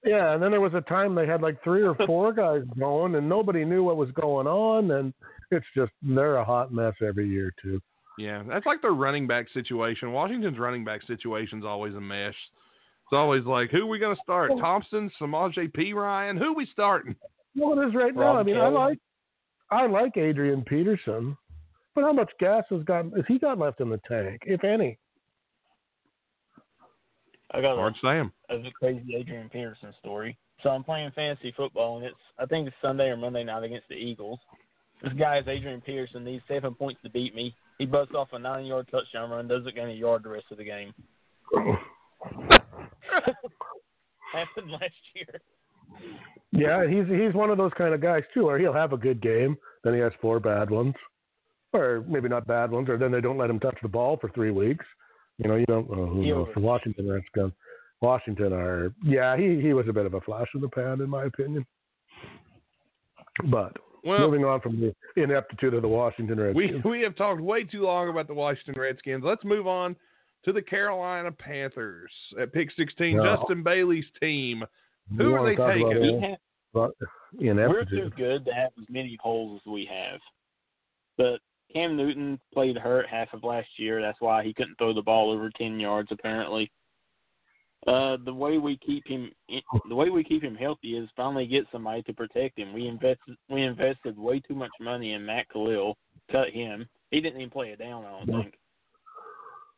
Yeah, 0.05 0.33
and 0.33 0.43
then 0.43 0.51
there 0.51 0.61
was 0.61 0.75
a 0.75 0.81
time 0.83 1.15
they 1.15 1.27
had 1.27 1.43
like 1.43 1.63
three 1.63 1.83
or 1.83 1.95
four 2.07 2.33
guys 2.35 2.63
going, 2.79 3.15
and 3.17 3.29
nobody 3.29 3.65
knew 3.65 3.85
what 3.85 3.97
was 3.97 4.11
going 4.13 4.47
on, 4.47 4.91
and 4.93 5.13
it's 5.51 5.67
just 5.75 5.93
they're 6.03 6.37
a 6.37 6.45
hot 6.45 6.73
mess 6.73 6.95
every 7.03 7.29
year 7.29 7.53
too. 7.63 7.81
Yeah, 8.19 8.43
that's 8.47 8.67
like 8.67 8.83
their 8.83 8.93
running 8.93 9.27
back 9.27 9.47
situation. 9.53 10.13
Washington's 10.13 10.59
running 10.59 10.85
back 10.85 11.03
situation's 11.07 11.65
always 11.65 11.95
a 11.95 12.01
mess. 12.01 12.35
It's 12.35 13.17
always 13.17 13.45
like, 13.45 13.71
who 13.71 13.83
are 13.83 13.87
we 13.87 13.99
going 13.99 14.15
to 14.15 14.23
start? 14.23 14.53
Thompson, 14.61 15.11
Samaje 15.21 15.73
Perine? 15.73 16.39
Who 16.39 16.55
we 16.55 16.67
starting? 16.73 17.17
Well, 17.57 17.79
it 17.81 17.89
is 17.89 17.95
right 17.95 18.15
now. 18.15 18.37
I 18.37 18.43
mean, 18.43 18.57
I 18.57 18.69
like 18.69 18.99
I 19.71 19.87
like 19.87 20.17
Adrian 20.17 20.63
Peterson, 20.63 21.37
but 21.95 22.03
how 22.03 22.13
much 22.13 22.31
gas 22.39 22.65
has 22.71 22.83
got 22.85 23.05
has 23.17 23.25
he 23.27 23.39
got 23.39 23.59
left 23.59 23.81
in 23.81 23.91
the 23.91 24.01
tank, 24.09 24.43
if 24.47 24.65
any? 24.65 24.99
I 27.53 27.61
got 27.61 27.75
a, 27.75 27.77
Hard 27.77 27.95
Sam. 28.01 28.33
a 28.49 28.59
crazy 28.79 29.17
Adrian 29.17 29.49
Peterson 29.49 29.93
story. 30.01 30.39
So 30.63 30.71
I'm 30.71 30.85
playing 30.85 31.11
fantasy 31.15 31.53
football, 31.57 31.97
and 31.97 32.07
it's 32.07 32.17
I 32.39 32.47
think 32.47 32.67
it's 32.69 32.77
Sunday 32.83 33.09
or 33.09 33.17
Monday 33.17 33.45
night 33.45 33.65
against 33.65 33.89
the 33.89 33.95
Eagles. 33.95 34.39
This 35.03 35.13
guy 35.15 35.39
is 35.39 35.49
Adrian 35.49 35.81
Peterson. 35.81 36.25
Needs 36.25 36.45
seven 36.47 36.75
points 36.75 37.01
to 37.03 37.11
beat 37.11 37.35
me. 37.35 37.55
He 37.79 37.87
busts 37.87 38.15
off 38.15 38.29
a 38.33 38.39
nine-yard 38.39 38.89
touchdown 38.91 39.31
run, 39.31 39.49
doesn't 39.49 39.75
gain 39.75 39.89
a 39.89 39.93
yard 39.93 40.23
the 40.23 40.29
rest 40.29 40.45
of 40.51 40.59
the 40.59 40.65
game. 40.65 40.93
Happened 44.33 44.71
last 44.71 44.93
year. 45.15 45.41
Yeah, 46.53 46.87
he's 46.87 47.07
he's 47.09 47.35
one 47.35 47.51
of 47.51 47.59
those 47.59 47.73
kind 47.77 47.95
of 47.95 48.01
guys 48.01 48.23
too, 48.35 48.45
where 48.45 48.59
he'll 48.59 48.73
have 48.73 48.93
a 48.93 48.99
good 48.99 49.21
game, 49.23 49.57
then 49.83 49.95
he 49.95 50.01
has 50.01 50.13
four 50.21 50.39
bad 50.41 50.71
ones, 50.71 50.95
or 51.73 52.05
maybe 52.07 52.29
not 52.29 52.47
bad 52.47 52.71
ones, 52.71 52.89
or 52.89 52.97
then 52.99 53.11
they 53.11 53.21
don't 53.21 53.39
let 53.39 53.51
him 53.51 53.59
touch 53.59 53.79
the 53.83 53.89
ball 53.89 54.19
for 54.21 54.29
three 54.31 54.51
weeks. 54.51 54.85
You 55.43 55.49
know, 55.49 55.57
you 55.57 55.67
don't. 55.67 55.89
Oh, 55.91 56.05
uh, 56.05 56.07
who 56.07 56.23
Yeah. 56.23 56.35
knows? 56.35 56.49
The 56.55 56.61
Washington 56.61 57.11
Redskins, 57.11 57.53
Washington 58.01 58.53
are. 58.53 58.93
Yeah, 59.03 59.37
he 59.37 59.61
he 59.61 59.73
was 59.73 59.89
a 59.89 59.93
bit 59.93 60.07
of 60.07 60.15
a 60.15 60.21
flash 60.21 60.49
in 60.55 60.61
the 60.61 60.69
pan, 60.69 61.01
in 61.01 61.09
my 61.09 61.25
opinion. 61.25 61.67
But 63.45 63.77
Well, 64.05 64.21
moving 64.21 64.45
on 64.45 64.61
from 64.61 64.81
the 64.81 64.95
ineptitude 65.17 65.75
of 65.75 65.83
the 65.83 65.89
Washington 65.89 66.39
Redskins. 66.41 66.85
we 66.85 66.91
we 66.91 67.01
have 67.03 67.17
talked 67.17 67.41
way 67.41 67.65
too 67.65 67.83
long 67.83 68.09
about 68.09 68.27
the 68.27 68.35
Washington 68.35 68.75
Redskins. 68.81 69.25
Let's 69.25 69.45
move 69.45 69.67
on 69.67 69.97
to 70.45 70.53
the 70.53 70.63
Carolina 70.63 71.33
Panthers 71.33 72.11
at 72.39 72.53
pick 72.53 72.71
16. 72.73 73.17
No. 73.17 73.37
Justin 73.37 73.63
Bailey's 73.63 74.11
team. 74.21 74.65
Who 75.17 75.25
You 75.25 75.35
are 75.35 75.39
wanna 75.41 75.57
they 75.57 75.75
taking? 75.81 76.01
We 76.03 76.09
it? 76.15 76.23
have, 76.23 76.39
But 76.73 76.93
we're 77.39 77.85
too 77.85 78.11
good 78.17 78.45
to 78.45 78.53
have 78.53 78.73
as 78.81 78.89
many 78.89 79.17
holes 79.21 79.61
as 79.65 79.71
we 79.71 79.85
have. 79.87 80.21
But 81.17 81.41
Cam 81.73 81.97
Newton 81.97 82.41
played 82.53 82.77
hurt 82.77 83.07
half 83.09 83.29
of 83.33 83.45
last 83.45 83.69
year. 83.77 84.01
That's 84.01 84.21
why 84.21 84.43
he 84.43 84.53
couldn't 84.53 84.77
throw 84.77 84.93
the 84.93 85.03
ball 85.03 85.31
over 85.31 85.51
ten 85.57 85.79
yards. 85.79 86.09
Apparently, 86.11 86.71
uh, 87.87 88.17
the 88.25 88.35
way 88.35 88.59
we 88.59 88.77
keep 88.79 89.07
him, 89.07 89.31
the 89.89 89.95
way 89.95 90.11
we 90.11 90.25
keep 90.25 90.43
him 90.43 90.55
healthy 90.55 90.97
is 90.97 91.09
finally 91.17 91.47
get 91.47 91.65
somebody 91.73 92.03
to 92.03 92.13
protect 92.13 92.59
him. 92.59 92.73
We 92.73 92.87
invested, 92.87 93.37
we 93.49 93.63
invested 93.63 94.19
way 94.19 94.41
too 94.41 94.55
much 94.55 94.71
money 94.81 95.13
in 95.13 95.25
Matt 95.25 95.49
Kalil. 95.49 95.97
Cut 96.31 96.51
him. 96.51 96.89
He 97.11 97.21
didn't 97.21 97.41
even 97.41 97.51
play 97.51 97.71
it 97.71 97.79
down. 97.79 98.05
I 98.05 98.11
don't 98.11 98.43
think. 98.43 98.55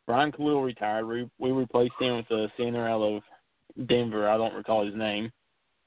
Brian 0.07 0.33
Kalil 0.33 0.63
retired. 0.63 1.07
We 1.07 1.31
we 1.39 1.53
replaced 1.53 1.95
him 2.01 2.17
with 2.17 2.31
a 2.31 2.49
center 2.57 2.89
out 2.89 3.03
of 3.03 3.23
Denver. 3.87 4.29
I 4.29 4.37
don't 4.37 4.55
recall 4.55 4.85
his 4.85 4.95
name. 4.95 5.31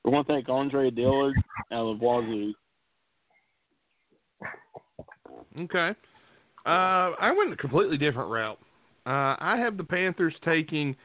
We're 0.03 0.12
going 0.12 0.26
to 0.26 0.36
take 0.36 0.49
Andre 0.49 0.91
Dillard 0.91 1.36
out 1.72 1.88
of 1.88 1.97
Wazzu. 1.97 2.53
Okay. 5.59 5.93
Uh, 6.65 7.13
I 7.19 7.33
went 7.37 7.53
a 7.53 7.55
completely 7.55 7.97
different 7.97 8.29
route. 8.29 8.59
Uh, 9.05 9.35
I 9.39 9.57
have 9.57 9.77
the 9.77 9.83
Panthers 9.83 10.33
taking 10.43 10.95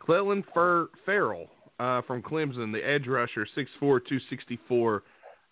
Clelin 0.00 0.42
Fer- 0.54 0.88
Ferrell 1.04 1.48
uh, 1.78 2.02
from 2.02 2.22
Clemson, 2.22 2.72
the 2.72 2.86
edge 2.86 3.06
rusher, 3.06 3.46
6'4", 3.56 3.66
264. 3.80 5.02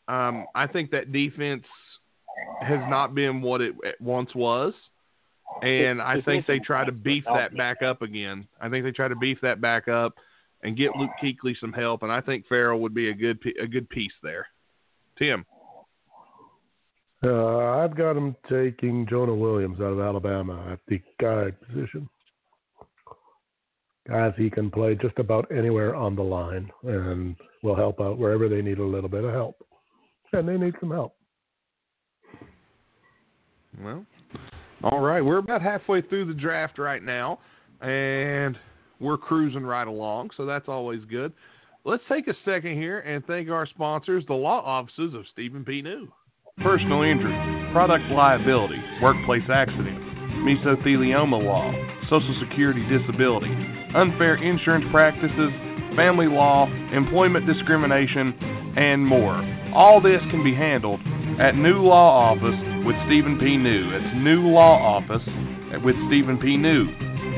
Um, 0.09 0.47
I 0.55 0.67
think 0.67 0.91
that 0.91 1.13
defense 1.13 1.65
has 2.63 2.81
not 2.89 3.15
been 3.15 3.43
what 3.43 3.61
it, 3.61 3.75
once 4.01 4.35
was, 4.35 4.73
and 5.63 6.01
I 6.01 6.21
think 6.23 6.47
they 6.47 6.59
try 6.59 6.85
to 6.85 6.93
beef 6.93 7.25
that 7.35 7.57
back 7.57 7.83
up 7.83 8.03
again. 8.03 8.47
I 8.61 8.69
think 8.69 8.85
they 8.85 8.93
try 8.93 9.09
to 9.09 9.17
beef 9.17 9.39
that 9.43 9.61
back 9.61 9.89
up 9.89 10.15
and 10.63 10.77
get 10.77 10.97
Luke 10.97 11.11
Kuechly 11.23 11.55
some 11.61 11.73
help, 11.73 12.03
and 12.03 12.13
I 12.13 12.21
think 12.21 12.47
Ferrell 12.49 12.81
would 12.81 12.95
be 12.95 13.11
a 13.11 13.15
good 13.15 13.39
a 13.61 13.67
good 13.67 13.89
piece 13.89 14.13
there. 14.23 14.47
Tim. 15.19 15.45
Uh, 17.23 17.83
I've 17.83 17.97
got 17.97 18.17
him 18.17 18.35
taking 18.49 19.07
Jonah 19.07 19.35
Williams 19.35 19.81
out 19.81 19.93
of 19.93 20.01
Alabama 20.01 20.73
at 20.73 20.79
the 20.89 21.03
guard 21.21 21.57
position. 21.61 22.09
Guys, 24.09 24.33
he 24.37 24.49
can 24.49 24.71
play 24.71 24.95
just 24.95 25.19
about 25.19 25.51
anywhere 25.53 25.95
on 25.95 26.17
the 26.17 26.23
line 26.23 26.71
and 26.85 27.37
will 27.63 27.77
help 27.77 28.01
out 28.01 28.19
wherever 28.19 28.49
they 28.49 28.63
need 28.63 28.79
a 28.79 28.85
little 28.85 29.11
bit 29.11 29.25
of 29.25 29.33
help. 29.33 29.57
And 30.33 30.49
they 30.49 30.57
need 30.57 30.75
some 30.81 30.91
help. 30.91 31.15
Well, 33.83 34.07
all 34.83 35.01
right. 35.01 35.21
We're 35.21 35.39
about 35.39 35.61
halfway 35.61 36.03
through 36.03 36.27
the 36.27 36.35
draft 36.35 36.79
right 36.79 37.03
now, 37.03 37.41
and 37.81 38.59
we're 38.99 39.19
cruising 39.19 39.65
right 39.65 39.87
along, 39.87 40.31
so 40.37 40.47
that's 40.47 40.69
always 40.69 41.05
good. 41.05 41.33
Let's 41.85 42.03
take 42.09 42.29
a 42.29 42.35
second 42.45 42.75
here 42.75 43.01
and 43.01 43.25
thank 43.27 43.49
our 43.49 43.67
sponsors, 43.67 44.25
the 44.27 44.35
law 44.35 44.63
offices 44.65 45.15
of 45.15 45.25
Stephen 45.33 45.65
P. 45.65 45.83
New. 45.83 46.11
Personal 46.59 47.03
injury, 47.03 47.33
product 47.73 48.05
liability, 48.11 48.77
workplace 49.01 49.49
accident, 49.51 49.97
mesothelioma 50.45 51.43
law, 51.43 51.73
Social 52.11 52.37
Security 52.39 52.85
disability, 52.87 53.49
unfair 53.95 54.35
insurance 54.35 54.85
practices, 54.91 55.51
family 55.97 56.27
law, 56.27 56.67
employment 56.93 57.47
discrimination, 57.47 58.35
and 58.77 59.07
more. 59.07 59.41
All 59.75 60.03
this 60.03 60.21
can 60.31 60.45
be 60.45 60.55
handled 60.55 61.01
at 61.41 61.55
New 61.55 61.81
Law 61.81 62.35
Office 62.35 62.59
with 62.85 62.97
Stephen 63.07 63.39
P. 63.39 63.57
New. 63.57 63.91
It's 63.97 64.15
New 64.17 64.49
Law 64.49 64.77
Office 64.77 65.27
with 65.83 65.97
Stephen 66.09 66.37
P. 66.37 66.59
New. 66.59 66.85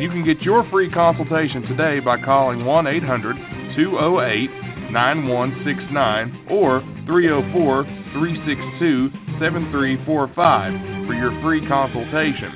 You 0.00 0.08
can 0.08 0.24
get 0.24 0.42
your 0.42 0.68
free 0.68 0.90
consultation 0.90 1.62
today 1.62 2.00
by 2.00 2.20
calling 2.20 2.64
1 2.64 2.86
800 2.88 3.36
208 3.76 4.50
9169 4.90 6.46
or 6.50 6.80
304 7.06 8.01
362 8.12 9.10
7345 9.40 11.06
for 11.06 11.14
your 11.14 11.32
free 11.42 11.66
consultation. 11.68 12.52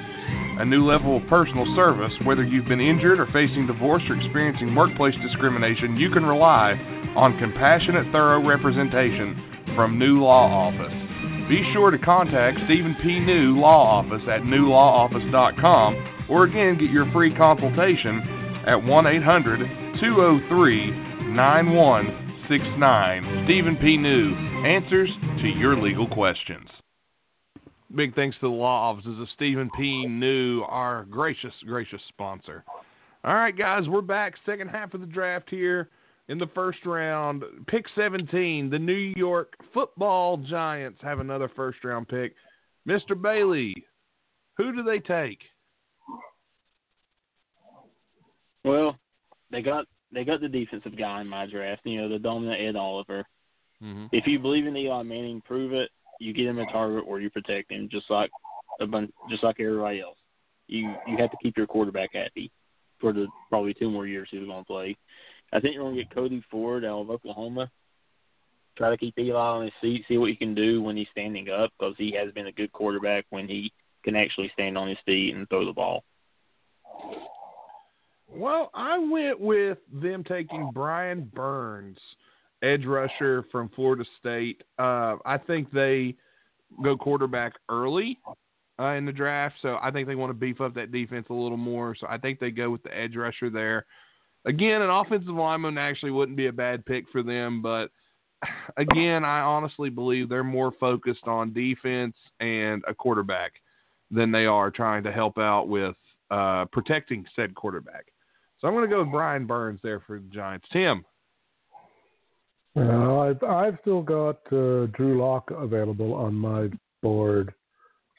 A 0.58 0.64
new 0.64 0.88
level 0.88 1.18
of 1.18 1.28
personal 1.28 1.66
service, 1.76 2.12
whether 2.24 2.42
you've 2.42 2.68
been 2.68 2.80
injured 2.80 3.20
or 3.20 3.26
facing 3.32 3.66
divorce 3.66 4.02
or 4.08 4.16
experiencing 4.16 4.74
workplace 4.74 5.14
discrimination, 5.20 5.96
you 5.96 6.10
can 6.10 6.24
rely 6.24 6.72
on 7.16 7.38
compassionate, 7.38 8.10
thorough 8.12 8.46
representation 8.46 9.72
from 9.76 9.98
New 9.98 10.20
Law 10.20 10.68
Office. 10.68 10.92
Be 11.48 11.68
sure 11.72 11.90
to 11.90 11.98
contact 11.98 12.58
Stephen 12.64 12.96
P. 13.02 13.20
New 13.20 13.60
Law 13.60 14.00
Office 14.00 14.22
at 14.28 14.42
newlawoffice.com 14.42 16.26
or 16.28 16.44
again 16.44 16.76
get 16.78 16.90
your 16.90 17.10
free 17.12 17.34
consultation 17.36 18.20
at 18.66 18.82
1 18.82 19.06
800 19.06 19.60
203 20.00 20.90
9169. 21.36 23.44
Stephen 23.44 23.76
P. 23.76 23.96
New 23.96 24.34
answers 24.66 25.10
to 25.40 25.46
your 25.46 25.80
legal 25.80 26.08
questions. 26.08 26.68
Big 27.94 28.14
thanks 28.16 28.36
to 28.40 28.48
the 28.48 28.52
law 28.52 28.90
offices 28.90 29.18
of 29.20 29.28
Stephen 29.36 29.70
P. 29.76 30.06
New, 30.06 30.62
our 30.62 31.04
gracious, 31.04 31.52
gracious 31.64 32.00
sponsor. 32.08 32.64
All 33.22 33.34
right, 33.34 33.56
guys, 33.56 33.84
we're 33.86 34.00
back. 34.00 34.34
Second 34.44 34.68
half 34.68 34.92
of 34.92 35.00
the 35.00 35.06
draft 35.06 35.48
here 35.48 35.88
in 36.28 36.38
the 36.38 36.48
first 36.52 36.84
round. 36.84 37.44
Pick 37.68 37.84
17, 37.94 38.68
the 38.68 38.78
New 38.78 38.92
York 39.16 39.54
football 39.72 40.36
Giants 40.36 40.98
have 41.00 41.20
another 41.20 41.48
first 41.54 41.84
round 41.84 42.08
pick. 42.08 42.34
Mr. 42.88 43.20
Bailey, 43.20 43.72
who 44.56 44.74
do 44.74 44.82
they 44.82 44.98
take? 44.98 45.38
Well, 48.64 48.98
they 49.52 49.62
got 49.62 49.86
they 50.12 50.24
got 50.24 50.40
the 50.40 50.48
defensive 50.48 50.98
guy 50.98 51.20
in 51.20 51.28
my 51.28 51.46
draft. 51.46 51.82
You 51.84 52.02
know, 52.02 52.08
the 52.08 52.18
dominant 52.18 52.60
Ed 52.60 52.74
Oliver. 52.74 53.24
Mm-hmm. 53.82 54.06
If 54.12 54.26
you 54.26 54.38
believe 54.38 54.66
in 54.66 54.76
Eli 54.76 55.02
Manning, 55.02 55.42
prove 55.42 55.72
it. 55.72 55.90
You 56.18 56.32
get 56.32 56.46
him 56.46 56.58
a 56.58 56.70
target 56.72 57.04
or 57.06 57.20
you 57.20 57.28
protect 57.28 57.70
him, 57.70 57.88
just 57.90 58.10
like 58.10 58.30
a 58.80 58.86
bunch, 58.86 59.10
just 59.30 59.44
like 59.44 59.60
everybody 59.60 60.00
else. 60.00 60.16
You 60.66 60.94
you 61.06 61.16
have 61.18 61.30
to 61.30 61.36
keep 61.42 61.56
your 61.56 61.66
quarterback 61.66 62.10
happy 62.14 62.50
for 63.00 63.12
the 63.12 63.26
probably 63.50 63.74
two 63.74 63.90
more 63.90 64.06
years 64.06 64.28
he's 64.30 64.46
going 64.46 64.62
to 64.62 64.66
play. 64.66 64.96
I 65.52 65.60
think 65.60 65.74
you're 65.74 65.84
going 65.84 65.96
to 65.96 66.02
get 66.02 66.14
Cody 66.14 66.42
Ford 66.50 66.84
out 66.84 67.02
of 67.02 67.10
Oklahoma. 67.10 67.70
Try 68.76 68.90
to 68.90 68.96
keep 68.96 69.18
Eli 69.18 69.38
on 69.38 69.64
his 69.64 69.72
seat, 69.80 70.04
see 70.08 70.18
what 70.18 70.26
you 70.26 70.36
can 70.36 70.54
do 70.54 70.82
when 70.82 70.96
he's 70.96 71.06
standing 71.12 71.48
up, 71.48 71.70
because 71.78 71.94
he 71.96 72.12
has 72.12 72.32
been 72.32 72.48
a 72.48 72.52
good 72.52 72.72
quarterback 72.72 73.24
when 73.30 73.46
he 73.48 73.72
can 74.04 74.16
actually 74.16 74.50
stand 74.52 74.76
on 74.76 74.88
his 74.88 74.98
feet 75.06 75.34
and 75.34 75.48
throw 75.48 75.64
the 75.64 75.72
ball. 75.72 76.04
Well, 78.28 78.70
I 78.74 78.98
went 78.98 79.40
with 79.40 79.78
them 79.92 80.24
taking 80.24 80.70
Brian 80.74 81.30
Burns, 81.34 81.98
edge 82.62 82.84
rusher 82.84 83.44
from 83.50 83.70
Florida 83.74 84.04
State. 84.18 84.62
Uh, 84.78 85.16
I 85.24 85.38
think 85.38 85.70
they 85.72 86.14
go 86.82 86.96
quarterback 86.96 87.54
early 87.68 88.18
uh, 88.78 88.92
in 88.92 89.04
the 89.04 89.12
draft, 89.12 89.56
so 89.62 89.78
I 89.82 89.90
think 89.90 90.08
they 90.08 90.14
want 90.14 90.30
to 90.30 90.34
beef 90.34 90.60
up 90.60 90.74
that 90.74 90.92
defense 90.92 91.26
a 91.30 91.34
little 91.34 91.56
more. 91.56 91.94
So 91.98 92.06
I 92.08 92.18
think 92.18 92.40
they 92.40 92.50
go 92.50 92.70
with 92.70 92.82
the 92.82 92.96
edge 92.96 93.16
rusher 93.16 93.50
there. 93.50 93.86
Again, 94.44 94.82
an 94.82 94.90
offensive 94.90 95.34
lineman 95.34 95.78
actually 95.78 96.12
wouldn't 96.12 96.36
be 96.36 96.46
a 96.46 96.52
bad 96.52 96.84
pick 96.86 97.04
for 97.10 97.22
them, 97.22 97.62
but 97.62 97.90
again, 98.76 99.24
I 99.24 99.40
honestly 99.40 99.90
believe 99.90 100.28
they're 100.28 100.44
more 100.44 100.72
focused 100.78 101.26
on 101.26 101.52
defense 101.52 102.16
and 102.40 102.82
a 102.88 102.94
quarterback 102.94 103.52
than 104.10 104.30
they 104.30 104.46
are 104.46 104.70
trying 104.70 105.02
to 105.04 105.12
help 105.12 105.38
out 105.38 105.68
with 105.68 105.96
uh, 106.30 106.64
protecting 106.66 107.24
said 107.34 107.54
quarterback. 107.54 108.06
So 108.60 108.68
I'm 108.68 108.74
going 108.74 108.88
to 108.88 108.94
go 108.94 109.02
with 109.02 109.12
Brian 109.12 109.46
Burns 109.46 109.80
there 109.82 110.00
for 110.00 110.18
the 110.18 110.28
Giants. 110.28 110.66
Tim. 110.72 111.04
Uh, 112.76 113.20
I've, 113.20 113.42
I've 113.42 113.78
still 113.80 114.02
got 114.02 114.36
uh, 114.52 114.86
Drew 114.92 115.18
Lock 115.20 115.50
available 115.50 116.12
on 116.12 116.34
my 116.34 116.68
board, 117.02 117.54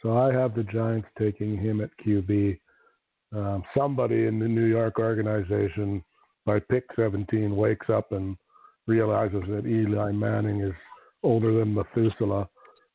so 0.01 0.17
I 0.17 0.33
have 0.33 0.55
the 0.55 0.63
Giants 0.63 1.07
taking 1.19 1.57
him 1.57 1.81
at 1.81 1.91
QB. 2.03 2.59
Um, 3.35 3.63
somebody 3.77 4.25
in 4.25 4.39
the 4.39 4.47
New 4.47 4.65
York 4.65 4.99
organization 4.99 6.03
by 6.45 6.59
pick 6.59 6.85
17 6.95 7.55
wakes 7.55 7.89
up 7.89 8.13
and 8.13 8.35
realizes 8.87 9.43
that 9.49 9.67
Eli 9.67 10.11
Manning 10.11 10.61
is 10.61 10.73
older 11.21 11.53
than 11.53 11.75
Methuselah, 11.75 12.47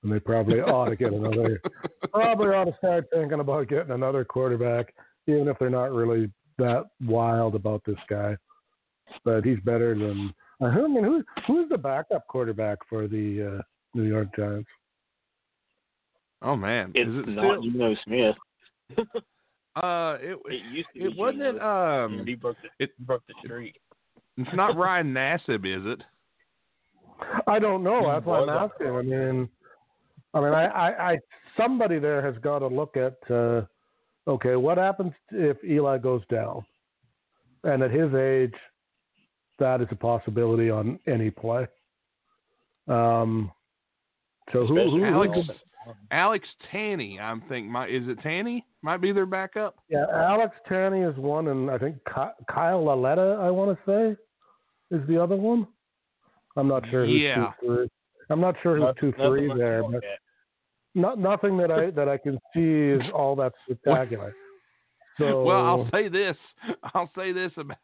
and 0.02 0.12
they 0.12 0.18
probably 0.18 0.60
ought 0.60 0.88
to 0.88 0.96
get 0.96 1.12
another. 1.12 1.60
probably 2.12 2.48
ought 2.48 2.64
to 2.64 2.76
start 2.78 3.06
thinking 3.12 3.40
about 3.40 3.68
getting 3.68 3.92
another 3.92 4.24
quarterback, 4.24 4.92
even 5.28 5.46
if 5.48 5.58
they're 5.58 5.70
not 5.70 5.92
really 5.92 6.32
that 6.58 6.86
wild 7.04 7.54
about 7.54 7.82
this 7.84 7.98
guy. 8.08 8.36
But 9.24 9.44
he's 9.44 9.60
better 9.60 9.96
than. 9.96 10.34
I 10.62 10.86
mean, 10.86 11.02
who, 11.02 11.24
who's 11.46 11.68
the 11.68 11.78
backup 11.78 12.26
quarterback 12.28 12.78
for 12.88 13.08
the 13.08 13.58
uh, 13.58 13.62
New 13.94 14.04
York 14.04 14.28
Giants? 14.36 14.68
Oh 16.40 16.56
man, 16.56 16.92
it's 16.94 17.08
is 17.08 17.16
it 17.16 17.28
not 17.28 17.58
still? 17.58 17.70
Geno 17.70 17.96
Smith. 18.04 18.36
uh, 19.76 20.16
it 20.20 20.38
It 20.46 20.72
used 20.72 20.88
to 20.94 20.98
be 20.98 21.04
it 21.04 21.16
wasn't 21.16 21.58
Geno. 21.58 22.04
um 22.04 22.24
he 22.26 22.34
broke 22.34 22.56
the 22.62 22.84
it 22.84 22.90
broke 23.06 23.22
the 23.28 23.34
streak. 23.44 23.80
it's 24.36 24.50
not 24.54 24.76
Ryan 24.76 25.14
Nassib, 25.14 25.64
is 25.66 25.86
it? 25.86 26.02
I 27.46 27.58
don't 27.58 27.84
know. 27.84 28.08
That's 28.10 28.26
why 28.26 28.40
I'm 28.40 28.48
asking. 28.48 28.88
I 28.88 29.02
mean, 29.02 29.48
I 30.34 30.40
mean, 30.40 30.52
I, 30.52 30.64
I, 30.66 31.12
I 31.12 31.18
somebody 31.56 31.98
there 31.98 32.22
has 32.22 32.40
got 32.42 32.60
to 32.60 32.66
look 32.66 32.96
at. 32.96 33.16
Uh, 33.30 33.62
okay, 34.26 34.56
what 34.56 34.78
happens 34.78 35.12
if 35.30 35.56
Eli 35.64 35.98
goes 35.98 36.22
down? 36.30 36.64
And 37.64 37.82
at 37.82 37.92
his 37.92 38.12
age, 38.14 38.54
that 39.58 39.80
is 39.80 39.88
a 39.90 39.94
possibility 39.96 40.70
on 40.70 40.98
any 41.06 41.30
play. 41.30 41.66
Um, 42.88 43.50
so 44.52 44.66
who, 44.66 44.74
who, 44.90 44.98
who 44.98 45.04
Alex 45.04 45.32
could- 45.34 45.56
Alex 46.12 46.46
Tanney, 46.72 47.18
I'm 47.20 47.40
thinking. 47.48 47.70
Might 47.70 47.90
is 47.90 48.06
it 48.06 48.18
Tanney? 48.20 48.62
Might 48.82 49.00
be 49.00 49.12
their 49.12 49.26
backup. 49.26 49.76
yeah, 49.88 50.06
Alex 50.14 50.54
Tanney 50.70 51.08
is 51.08 51.16
one, 51.16 51.48
and 51.48 51.70
I 51.70 51.78
think 51.78 51.96
Ky- 52.06 52.44
Kyle 52.48 52.84
Lauletta, 52.84 53.38
I 53.40 53.50
want 53.50 53.76
to 53.76 53.84
say, 53.84 54.96
is 54.96 55.06
the 55.08 55.20
other 55.22 55.36
one. 55.36 55.66
I'm 56.56 56.68
not 56.68 56.84
sure 56.90 57.04
who's 57.06 57.20
Yeah. 57.20 57.50
two 57.60 57.66
three. 57.66 57.88
I'm 58.30 58.40
not 58.40 58.54
sure 58.62 58.76
who's 58.78 58.94
two 59.00 59.12
three 59.16 59.52
there, 59.56 59.82
but 59.82 60.02
not 60.94 61.18
nothing 61.18 61.56
that 61.58 61.70
I 61.72 61.90
that 61.90 62.08
I 62.08 62.16
can 62.18 62.38
see 62.54 63.00
is 63.00 63.02
all 63.14 63.34
that 63.36 63.52
spectacular. 63.64 64.34
So 65.18 65.42
Well, 65.44 65.64
I'll 65.64 65.88
say 65.92 66.08
this. 66.08 66.36
I'll 66.94 67.10
say 67.16 67.32
this 67.32 67.52
about 67.56 67.78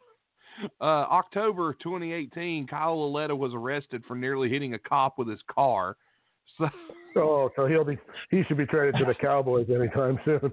uh, 0.81 0.85
October 0.85 1.75
2018. 1.83 2.67
Kyle 2.67 2.99
Lauletta 2.99 3.35
was 3.35 3.53
arrested 3.55 4.03
for 4.07 4.17
nearly 4.17 4.49
hitting 4.49 4.75
a 4.75 4.79
cop 4.79 5.19
with 5.19 5.29
his 5.29 5.41
car. 5.53 5.97
So 6.59 6.69
oh, 7.17 7.51
so 7.57 7.67
he'll 7.67 7.85
be 7.85 7.99
he 8.31 8.43
should 8.45 8.57
be 8.57 8.67
traded 8.67 8.97
to 8.99 9.05
the 9.05 9.15
Cowboys 9.15 9.67
anytime 9.71 10.19
soon. 10.25 10.53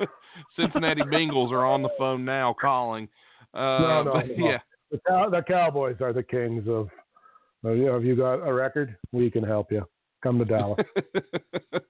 Cincinnati 0.56 1.02
Bengals 1.02 1.50
are 1.50 1.64
on 1.66 1.82
the 1.82 1.88
phone 1.98 2.24
now 2.24 2.54
calling. 2.60 3.08
Uh, 3.54 3.58
No, 3.78 4.02
no, 4.04 4.12
but 4.14 4.26
no. 4.38 4.48
yeah. 4.50 4.58
The, 4.90 5.00
Cow- 5.06 5.28
the 5.30 5.42
Cowboys 5.42 5.96
are 6.00 6.12
the 6.12 6.22
kings 6.22 6.66
of. 6.68 6.88
Uh, 7.64 7.70
you 7.72 7.86
know, 7.86 7.94
have 7.94 8.04
you 8.04 8.14
got 8.16 8.34
a 8.46 8.52
record? 8.52 8.96
We 9.12 9.30
can 9.30 9.42
help 9.42 9.72
you. 9.72 9.84
Come 10.22 10.38
to 10.38 10.44
Dallas. 10.44 10.78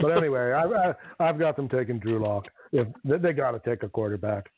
But 0.00 0.16
anyway, 0.16 0.52
I've 0.52 0.96
I've 1.20 1.38
got 1.38 1.54
them 1.54 1.68
taking 1.68 1.98
Drew 2.00 2.18
Lock. 2.24 2.46
If 2.72 2.88
they 3.04 3.32
got 3.32 3.52
to 3.52 3.60
take 3.68 3.84
a 3.84 3.88
quarterback, 3.88 4.50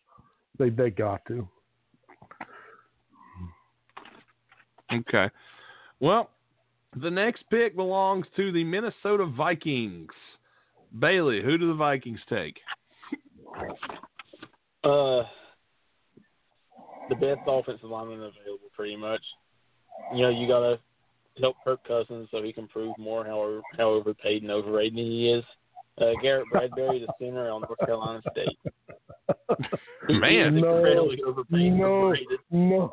they 0.59 0.71
they 0.71 0.91
got 0.91 1.25
to. 1.27 1.49
Okay. 4.93 5.31
Well, 6.01 6.31
the 7.01 7.11
next 7.11 7.45
pick 7.51 7.75
belongs 7.75 8.27
to 8.37 8.53
the 8.53 8.63
Minnesota 8.63 9.27
Vikings. 9.27 10.13
Bailey, 10.99 11.43
who 11.43 11.59
do 11.59 11.69
the 11.69 11.75
Vikings 11.75 12.21
take? 12.29 12.57
Uh, 14.85 15.25
the 17.09 17.15
best 17.15 17.41
offensive 17.47 17.91
lineman 17.91 18.19
available, 18.19 18.71
pretty 18.75 18.97
much. 18.97 19.23
You 20.15 20.23
know, 20.23 20.31
you 20.31 20.47
gotta 20.47 20.79
help 21.41 21.57
Kirk 21.65 21.87
Cousins 21.87 22.29
so 22.31 22.43
he 22.43 22.53
can 22.53 22.69
prove 22.69 22.97
more 22.99 23.25
how 23.25 23.61
how 23.77 23.91
overpaid 23.91 24.43
and 24.43 24.51
overrated 24.51 24.99
he 24.99 25.31
is. 25.31 25.45
Uh, 26.01 26.13
Garrett 26.23 26.47
Bradbury, 26.51 27.01
the 27.01 27.13
center 27.19 27.51
on 27.51 27.63
North 27.63 27.79
Carolina 27.79 28.21
State. 28.33 28.59
He- 30.09 30.19
Man. 30.19 30.61
No, 30.61 30.77
incredibly 30.77 31.23
overpaid 31.23 31.61
and 31.61 31.79
no. 31.79 32.15
No, 32.51 32.93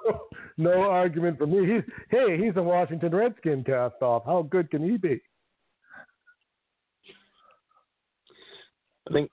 no 0.57 0.81
argument 0.81 1.37
for 1.37 1.45
me. 1.45 1.73
He's, 1.73 1.83
hey, 2.09 2.37
he's 2.37 2.55
a 2.55 2.63
Washington 2.63 3.13
Redskin 3.13 3.63
cast 3.65 4.01
off. 4.01 4.23
How 4.25 4.43
good 4.43 4.69
can 4.71 4.89
he 4.89 4.97
be? 4.97 5.21
I 9.09 9.13
think 9.13 9.31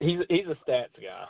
he's 0.00 0.20
he's 0.30 0.46
a 0.46 0.56
stats 0.70 0.94
guy. 1.02 1.24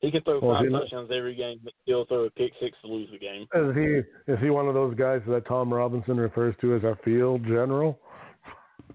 He 0.00 0.10
can 0.10 0.22
throw 0.22 0.40
Well, 0.40 0.60
five 0.60 0.70
touchdowns 0.70 1.10
every 1.14 1.34
game, 1.34 1.60
but 1.62 1.72
still 1.82 2.04
throw 2.06 2.24
a 2.24 2.30
pick 2.30 2.52
six 2.60 2.76
to 2.82 2.88
lose 2.88 3.08
the 3.10 3.18
game. 3.18 3.46
Is 3.54 3.76
he 3.76 4.32
is 4.32 4.38
he 4.42 4.50
one 4.50 4.66
of 4.68 4.74
those 4.74 4.94
guys 4.96 5.22
that 5.28 5.46
Tom 5.46 5.72
Robinson 5.72 6.16
refers 6.18 6.54
to 6.60 6.74
as 6.74 6.84
our 6.84 6.98
field 7.04 7.44
general? 7.44 7.98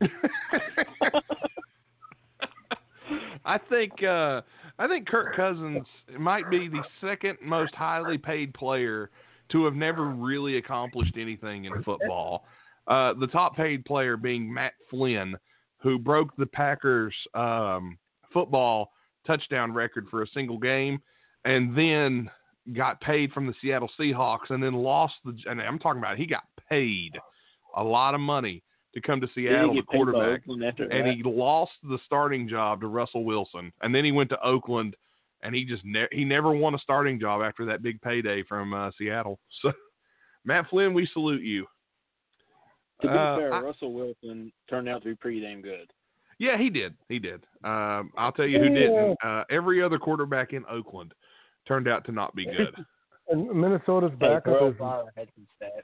I 3.46 3.58
think 3.58 4.04
uh, 4.04 4.42
I 4.80 4.88
think 4.88 5.08
Kirk 5.08 5.36
Cousins 5.36 5.86
might 6.18 6.50
be 6.50 6.68
the 6.68 6.84
second 7.00 7.38
most 7.44 7.74
highly 7.76 8.18
paid 8.18 8.54
player 8.54 9.12
to 9.52 9.64
have 9.66 9.76
never 9.76 10.06
really 10.06 10.58
accomplished 10.58 11.16
anything 11.18 11.66
in 11.66 11.84
football. 11.84 12.46
Uh, 12.88 13.14
the 13.20 13.28
top 13.28 13.56
paid 13.56 13.86
player 13.86 14.18
being 14.18 14.52
Matt 14.52 14.74
Flynn, 14.90 15.36
who 15.78 16.00
broke 16.00 16.36
the 16.36 16.46
Packers 16.48 17.14
um, 17.36 17.98
football 18.34 18.92
touchdown 19.26 19.74
record 19.74 20.08
for 20.10 20.24
a 20.24 20.28
single 20.34 20.58
game, 20.58 21.00
and 21.46 21.78
then 21.78 22.30
got 22.74 23.00
paid 23.02 23.32
from 23.32 23.46
the 23.46 23.54
Seattle 23.62 23.90
Seahawks, 24.00 24.50
and 24.50 24.62
then 24.62 24.74
lost 24.74 25.14
the. 25.24 25.38
And 25.46 25.62
I'm 25.62 25.80
talking 25.80 26.00
about 26.00 26.18
he 26.18 26.26
got 26.26 26.44
paid 26.70 27.12
a 27.76 27.84
lot 27.84 28.16
of 28.16 28.22
money 28.22 28.64
to 28.96 29.02
come 29.02 29.20
to 29.22 29.28
Seattle, 29.36 29.76
the 29.76 29.82
quarterback, 29.84 30.42
and 30.48 31.08
he 31.08 31.22
lost 31.24 31.74
the 31.84 32.00
starting 32.06 32.48
job 32.48 32.82
to 32.82 32.88
Russell 32.88 33.24
Wilson, 33.26 33.72
and 33.82 33.94
then 33.94 34.06
he 34.06 34.12
went 34.12 34.30
to 34.30 34.42
Oakland, 34.42 34.96
and 35.44 35.54
he 35.54 35.66
just 35.66 35.84
ne- 35.86 36.08
he 36.12 36.24
never 36.26 36.52
won 36.52 36.74
a 36.76 36.80
starting 36.80 37.20
job 37.20 37.42
after 37.42 37.66
that 37.66 37.84
big 37.84 38.02
payday 38.02 38.42
from 38.44 38.74
uh, 38.74 38.92
Seattle. 38.98 39.40
So, 39.62 39.72
Matt 40.46 40.68
Flynn, 40.70 40.94
we 40.94 41.08
salute 41.12 41.42
you. 41.42 41.66
To 43.02 43.08
be 43.08 43.14
Uh, 43.14 43.38
fair, 43.38 43.54
I- 43.54 43.62
Russell 43.62 43.94
Wilson 43.94 44.52
turned 44.70 44.88
out 44.88 45.02
to 45.04 45.10
be 45.10 45.16
pretty 45.16 45.42
damn 45.42 45.62
good. 45.62 45.92
Yeah, 46.38 46.58
he 46.58 46.70
did. 46.70 46.94
He 47.10 47.18
did. 47.20 47.44
Um, 47.64 48.12
I'll 48.18 48.32
tell 48.32 48.46
you 48.46 48.60
who 48.60 48.70
didn't. 48.70 49.18
Uh, 49.24 49.44
every 49.50 49.82
other 49.82 49.98
quarterback 49.98 50.54
in 50.54 50.64
Oakland 50.70 51.14
turned 51.68 51.88
out 51.88 52.06
to 52.06 52.12
not 52.12 52.36
be 52.36 52.46
good. 52.46 52.76
And 53.28 53.48
Minnesota's 53.60 54.12
Hey, 54.12 54.18
backup 54.28 54.44
Burrow 54.46 54.68
is, 54.70 54.76
had 55.18 55.28
some 55.34 55.48
stats. 55.60 55.82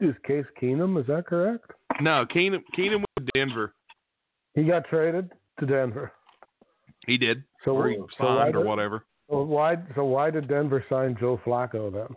Is 0.00 0.14
Case 0.26 0.44
Keenum. 0.60 1.00
Is 1.00 1.06
that 1.06 1.26
correct? 1.26 1.70
No, 2.00 2.26
Keenum 2.34 2.60
Keenum 2.76 2.98
went 2.98 3.06
to 3.18 3.26
Denver. 3.34 3.74
He 4.54 4.64
got 4.64 4.84
traded 4.88 5.30
to 5.60 5.66
Denver. 5.66 6.12
He 7.06 7.16
did, 7.16 7.44
So, 7.64 7.72
or 7.72 7.88
he 7.88 7.96
so 7.96 8.04
why 8.18 8.44
signed 8.44 8.56
or 8.56 8.62
did- 8.62 8.68
whatever. 8.68 9.04
So 9.30 9.42
why? 9.42 9.76
So 9.94 10.04
why 10.04 10.30
did 10.30 10.48
Denver 10.48 10.84
sign 10.88 11.16
Joe 11.18 11.40
Flacco 11.44 11.92
then? 11.92 12.14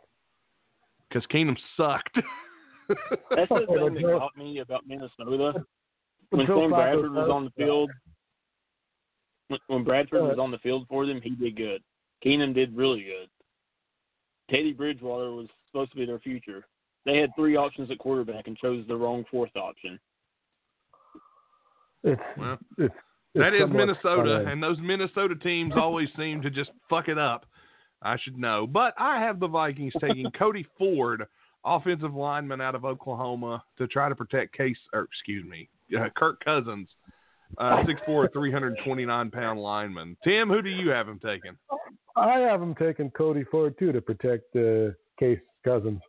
Because 1.08 1.26
Keenum 1.28 1.58
sucked. 1.78 2.16
That's 2.88 3.50
the 3.50 3.66
Oh, 3.68 3.86
thing 3.88 3.94
that 3.96 4.02
Joe- 4.02 4.20
got 4.20 4.38
me 4.38 4.60
about 4.60 4.86
Minnesota. 4.88 5.66
When 6.32 6.46
Joe 6.46 6.62
Sam 6.62 6.70
Flacco 6.72 6.76
Bradford 6.76 7.12
was 7.14 7.30
on 7.32 7.46
the 7.46 7.52
field, 7.52 7.90
when, 9.48 9.60
when 9.68 9.84
Bradford 9.84 10.22
was 10.22 10.38
on 10.40 10.52
the 10.52 10.60
field 10.60 10.86
for 10.88 11.06
them, 11.08 11.20
he 11.22 11.32
did 11.32 11.56
good. 11.56 11.82
Keenum 12.24 12.54
did 12.54 12.76
really 12.76 13.04
good. 13.04 13.30
Teddy 14.52 14.74
Bridgewater 14.74 15.32
was 15.32 15.48
supposed 15.68 15.92
to 15.92 15.98
be 15.98 16.06
their 16.06 16.20
future. 16.20 16.66
They 17.06 17.18
had 17.18 17.32
three 17.36 17.56
options 17.56 17.90
at 17.92 17.98
quarterback 17.98 18.48
and 18.48 18.58
chose 18.58 18.86
the 18.88 18.96
wrong 18.96 19.24
fourth 19.32 19.56
option. 19.56 20.00
It's 22.04 22.22
Well, 22.38 22.58
it's, 22.78 22.94
it's 23.34 23.42
that 23.42 23.54
is 23.54 23.70
Minnesota, 23.70 24.40
funny. 24.40 24.52
and 24.52 24.62
those 24.64 24.78
Minnesota 24.80 25.36
teams 25.36 25.74
always 25.76 26.10
seem 26.18 26.42
to 26.42 26.50
just 26.50 26.72
fuck 26.90 27.08
it 27.08 27.18
up. 27.18 27.46
I 28.02 28.18
should 28.18 28.38
know, 28.38 28.66
but 28.66 28.94
I 28.98 29.20
have 29.20 29.40
the 29.40 29.48
Vikings 29.48 29.94
taking 30.00 30.32
Cody 30.40 30.66
Ford, 30.78 31.26
offensive 31.66 32.14
lineman 32.14 32.62
out 32.62 32.74
of 32.76 32.86
Oklahoma, 32.86 33.62
to 33.78 33.88
try 33.88 34.08
to 34.08 34.16
protect 34.16 34.56
Case, 34.56 34.78
or 34.94 35.02
excuse 35.02 35.46
me, 35.46 35.68
uh, 35.98 36.08
Kirk 36.16 36.40
Cousins, 36.44 36.88
uh, 37.58 37.84
6'4", 38.08 38.32
329 38.32 39.32
pound 39.32 39.60
lineman. 39.60 40.16
Tim, 40.24 40.48
who 40.48 40.62
do 40.62 40.70
you 40.70 40.90
have 40.92 41.10
him 41.10 41.20
taking? 41.20 41.58
I 42.16 42.38
have 42.40 42.62
him 42.62 42.74
taking 42.76 43.12
Cody 43.12 43.44
Ford 43.44 43.76
too 43.78 43.92
to 43.92 44.02
protect 44.02 44.56
uh, 44.56 44.92
Case 45.20 45.40
Cousins. 45.66 46.00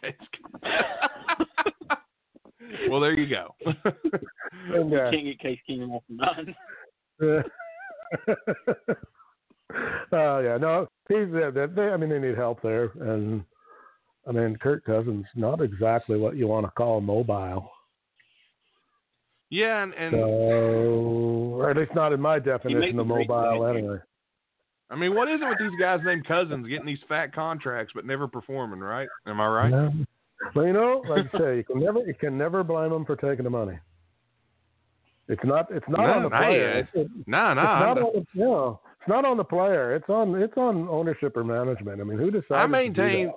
Case. 0.00 0.14
well, 2.88 3.00
there 3.00 3.18
you 3.18 3.28
go. 3.28 3.54
And, 4.74 4.90
You 4.90 4.98
uh, 4.98 5.10
can't 5.10 5.24
get 5.24 5.40
Case 5.40 5.58
Keenum 5.68 5.92
off 5.92 6.02
the 6.08 6.16
nine. 6.16 6.54
Oh 10.12 10.38
yeah, 10.40 10.56
no, 10.56 10.88
he's 11.08 11.34
uh, 11.34 11.50
they, 11.50 11.66
they, 11.66 11.88
I 11.88 11.96
mean, 11.96 12.10
they 12.10 12.18
need 12.18 12.36
help 12.36 12.62
there, 12.62 12.90
and 13.00 13.44
I 14.26 14.32
mean, 14.32 14.56
Kirk 14.56 14.84
Cousins 14.84 15.26
not 15.34 15.60
exactly 15.60 16.18
what 16.18 16.36
you 16.36 16.46
want 16.46 16.66
to 16.66 16.72
call 16.72 17.00
mobile. 17.00 17.70
yeah, 19.50 19.82
and, 19.82 19.94
and 19.94 20.12
So, 20.12 20.18
or 20.18 21.70
at 21.70 21.76
least 21.76 21.94
not 21.94 22.12
in 22.12 22.20
my 22.20 22.38
definition 22.38 22.98
of 22.98 23.06
mobile, 23.06 23.66
anyway. 23.66 23.98
I 24.90 24.96
mean, 24.96 25.14
what 25.14 25.28
is 25.28 25.40
it 25.42 25.48
with 25.48 25.58
these 25.58 25.78
guys 25.78 26.00
named 26.04 26.26
Cousins 26.26 26.66
getting 26.66 26.86
these 26.86 26.98
fat 27.08 27.34
contracts 27.34 27.92
but 27.94 28.06
never 28.06 28.26
performing? 28.26 28.80
Right? 28.80 29.08
Am 29.26 29.40
I 29.40 29.46
right? 29.46 29.92
You 30.54 30.72
know, 30.72 31.02
like 31.08 31.26
I 31.34 31.38
say, 31.38 31.56
you 31.58 31.64
can 31.64 31.80
never 31.82 31.98
you 32.00 32.14
can 32.14 32.38
never 32.38 32.64
blame 32.64 32.90
them 32.90 33.04
for 33.04 33.16
taking 33.16 33.44
the 33.44 33.50
money. 33.50 33.78
It's 35.28 35.42
not 35.44 35.66
it's 35.70 35.84
not 35.88 36.06
No, 36.06 36.12
on 36.14 36.22
the 36.22 36.30
player. 36.30 36.72
uh, 36.74 36.78
It's, 36.78 36.88
it's 36.94 37.10
No, 37.26 37.52
no. 37.54 37.62
not 37.62 37.68
I'm- 37.82 37.98
on 37.98 38.12
the, 38.14 38.26
you 38.32 38.44
know, 38.44 38.80
it's 39.00 39.08
not 39.08 39.24
on 39.24 39.36
the 39.36 39.44
player. 39.44 39.94
It's 39.94 40.08
on 40.08 40.34
it's 40.40 40.56
on 40.56 40.88
ownership 40.88 41.36
or 41.36 41.44
management. 41.44 42.00
I 42.00 42.04
mean, 42.04 42.18
who 42.18 42.30
decides? 42.30 42.50
I 42.52 42.64
do 42.66 42.72
maintain 42.72 43.26
that? 43.26 43.34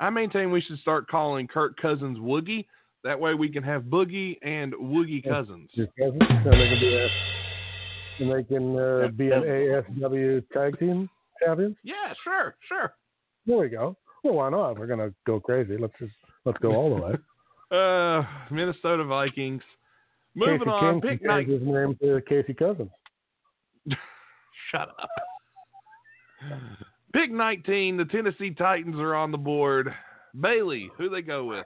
I 0.00 0.10
maintain 0.10 0.50
we 0.50 0.60
should 0.62 0.78
start 0.80 1.08
calling 1.08 1.46
Kirk 1.46 1.76
Cousins 1.76 2.18
Woogie. 2.18 2.66
That 3.04 3.18
way 3.20 3.34
we 3.34 3.48
can 3.50 3.62
have 3.62 3.84
Boogie 3.84 4.38
and 4.42 4.72
Woogie 4.74 5.22
Cousins. 5.26 5.70
Just 5.74 5.90
Cousins, 5.98 6.20
they 6.20 6.50
can 6.50 6.80
be 6.80 6.94
a, 6.96 7.08
and 8.20 8.30
they 8.32 8.42
can 8.44 8.78
uh, 8.78 9.08
be 9.16 9.30
an 9.30 9.42
ASW 9.42 10.42
tag 10.52 10.78
team 10.78 11.08
champions. 11.44 11.76
Yeah, 11.82 12.12
sure, 12.22 12.54
sure. 12.68 12.94
There 13.46 13.58
we 13.58 13.68
go. 13.68 13.96
Well, 14.22 14.34
why 14.34 14.50
not? 14.50 14.78
We're 14.78 14.86
gonna 14.86 15.12
go 15.26 15.40
crazy. 15.40 15.76
Let's 15.78 15.94
just 15.98 16.12
let's 16.44 16.58
go 16.58 16.72
all 16.74 16.94
the 16.94 17.02
way. 17.02 17.12
Uh, 17.72 18.24
Minnesota 18.50 19.04
Vikings. 19.04 19.62
Moving 20.34 20.58
Casey 20.58 20.70
on, 20.70 21.00
King 21.00 21.08
pick 21.10 21.18
can 21.20 21.28
night. 21.28 21.46
change 21.46 21.60
his 21.60 21.68
name 21.72 21.96
to 22.02 22.20
Casey 22.28 22.52
Cousins. 22.52 22.90
Shut 24.72 24.88
up. 25.00 25.08
Pick 27.12 27.30
19. 27.30 27.96
The 27.96 28.04
Tennessee 28.06 28.50
Titans 28.52 28.96
are 28.96 29.14
on 29.14 29.30
the 29.30 29.38
board. 29.38 29.94
Bailey, 30.40 30.90
who 30.96 31.08
they 31.08 31.22
go 31.22 31.44
with? 31.44 31.64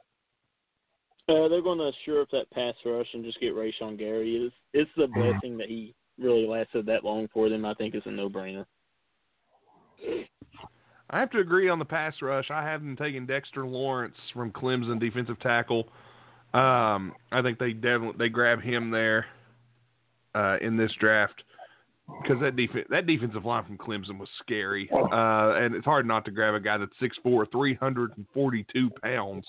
Uh, 1.29 1.49
they're 1.49 1.63
going 1.63 1.79
to 1.79 1.91
shore 2.05 2.21
up 2.21 2.29
that 2.33 2.51
pass 2.51 2.75
rush 2.85 3.07
and 3.15 3.25
just 3.25 3.41
get 3.41 3.55
Rashan 3.55 3.99
Gary. 3.99 4.37
It's 4.37 4.55
it's 4.75 4.91
the 4.99 5.05
Mm-hmm. 5.07 5.21
blessing 5.23 5.57
that 5.57 5.69
he 5.69 5.95
really 6.19 6.47
lasted 6.47 6.87
that 6.87 7.05
long 7.05 7.29
for 7.33 7.49
them. 7.49 7.65
I 7.65 7.75
think 7.75 7.95
it's 7.95 8.07
a 8.07 8.11
no 8.11 8.29
brainer. 8.29 8.65
I 11.11 11.21
have 11.21 11.31
to 11.31 11.39
agree 11.39 11.69
on 11.69 11.79
the 11.79 11.85
pass 11.85 12.15
rush. 12.23 12.51
I 12.51 12.63
have 12.63 12.81
them 12.81 12.97
taking 12.97 13.27
Dexter 13.27 13.67
Lawrence 13.67 14.17
from 14.33 14.51
Clemson, 14.51 14.99
defensive 14.99 15.39
tackle. 15.41 15.89
Um, 16.55 17.13
I 17.33 17.43
think 17.43 17.59
they 17.59 17.73
definitely 17.73 18.15
they 18.19 18.29
grab 18.29 18.61
him 18.61 18.91
there 18.91 19.27
uh, 20.35 20.57
in 20.61 20.77
this 20.77 20.93
draft 20.99 21.43
because 22.23 22.41
that 22.41 22.57
defense 22.57 22.87
that 22.91 23.07
defensive 23.07 23.45
line 23.45 23.65
from 23.65 23.79
Clemson 23.79 24.19
was 24.19 24.29
scary, 24.41 24.89
uh, 24.93 25.55
and 25.57 25.75
it's 25.75 25.85
hard 25.85 26.07
not 26.07 26.25
to 26.27 26.31
grab 26.31 26.55
a 26.55 26.61
guy 26.61 26.79
that's 26.79 26.93
6'4", 27.01 27.51
342 27.51 28.91
pounds 29.03 29.45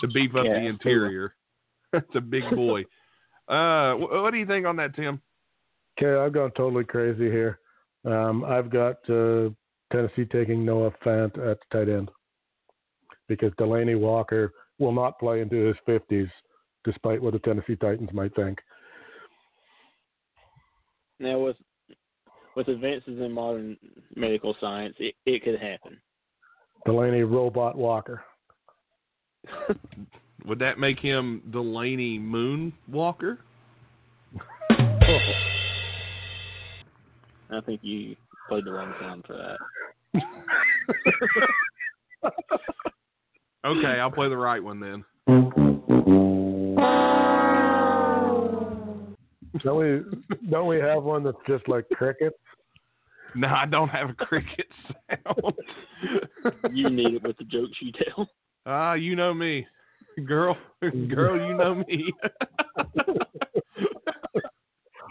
to 0.00 0.08
beef 0.08 0.34
up 0.34 0.44
Yeah, 0.44 0.60
the 0.60 0.66
interior. 0.66 1.34
that's 1.92 2.06
a 2.14 2.20
big 2.20 2.44
boy. 2.54 2.82
Uh, 3.48 3.94
what 3.94 4.30
do 4.30 4.38
you 4.38 4.46
think 4.46 4.66
on 4.66 4.76
that, 4.76 4.96
Tim? 4.96 5.20
Okay, 5.98 6.20
I've 6.20 6.32
gone 6.32 6.50
totally 6.56 6.84
crazy 6.84 7.30
here. 7.30 7.60
Um, 8.04 8.44
I've 8.44 8.70
got 8.70 8.96
uh, 9.08 9.50
Tennessee 9.92 10.24
taking 10.30 10.64
Noah 10.64 10.92
Fant 11.04 11.38
at 11.38 11.58
tight 11.72 11.88
end 11.88 12.10
because 13.28 13.52
Delanie 13.52 13.98
Walker 13.98 14.52
will 14.78 14.92
not 14.92 15.18
play 15.18 15.40
into 15.40 15.56
his 15.56 15.76
fifties, 15.86 16.28
despite 16.84 17.22
what 17.22 17.32
the 17.32 17.38
Tennessee 17.40 17.76
Titans 17.76 18.10
might 18.12 18.34
think. 18.34 18.58
Now 21.20 21.38
with 21.38 21.56
with 22.56 22.68
advances 22.68 23.20
in 23.20 23.32
modern 23.32 23.76
medical 24.16 24.56
science, 24.60 24.94
it, 24.98 25.14
it 25.26 25.42
could 25.42 25.60
happen. 25.60 26.00
Delanie 26.86 27.28
Robot 27.28 27.76
Walker. 27.76 28.22
Would 30.44 30.58
that 30.58 30.78
make 30.78 30.98
him 30.98 31.42
Delanie 31.50 32.20
Moonwalker? 32.20 33.38
I 37.50 37.60
think 37.60 37.80
you 37.82 38.16
played 38.48 38.64
the 38.64 38.72
wrong 38.72 38.94
sound 39.00 39.24
for 39.26 39.34
that. 39.34 40.22
Okay, 43.64 43.98
I'll 43.98 44.10
play 44.10 44.28
the 44.28 44.36
right 44.36 44.62
one 44.62 44.78
then. 44.78 45.04
Don't 49.62 49.78
we? 49.78 50.50
Don't 50.50 50.66
we 50.66 50.78
have 50.80 51.02
one 51.02 51.24
that's 51.24 51.38
just 51.48 51.66
like 51.66 51.88
crickets? 51.94 52.36
No, 53.34 53.48
I 53.48 53.64
don't 53.64 53.88
have 53.88 54.10
a 54.10 54.14
cricket 54.14 54.66
sound. 55.08 55.54
You 56.72 56.90
need 56.90 57.14
it 57.14 57.22
with 57.22 57.38
the 57.38 57.44
jokes 57.44 57.78
you 57.80 57.90
tell. 57.92 58.28
Ah, 58.66 58.92
you 58.94 59.16
know 59.16 59.32
me, 59.32 59.66
girl. 60.26 60.58
Girl, 61.08 61.48
you 61.48 61.54
know 61.56 61.76
me. 61.76 62.12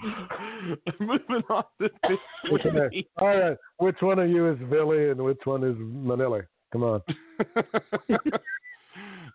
Moving 0.99 1.43
on 1.49 1.63
to 1.81 1.89
Okay. 2.51 2.69
20. 2.69 3.07
All 3.19 3.27
right. 3.27 3.57
Which 3.77 3.97
one 4.01 4.19
of 4.19 4.29
you 4.29 4.51
is 4.51 4.57
Billy 4.69 5.09
and 5.09 5.21
which 5.21 5.39
one 5.45 5.63
is 5.63 5.75
Manila? 5.77 6.41
Come 6.71 6.83
on. 6.83 7.01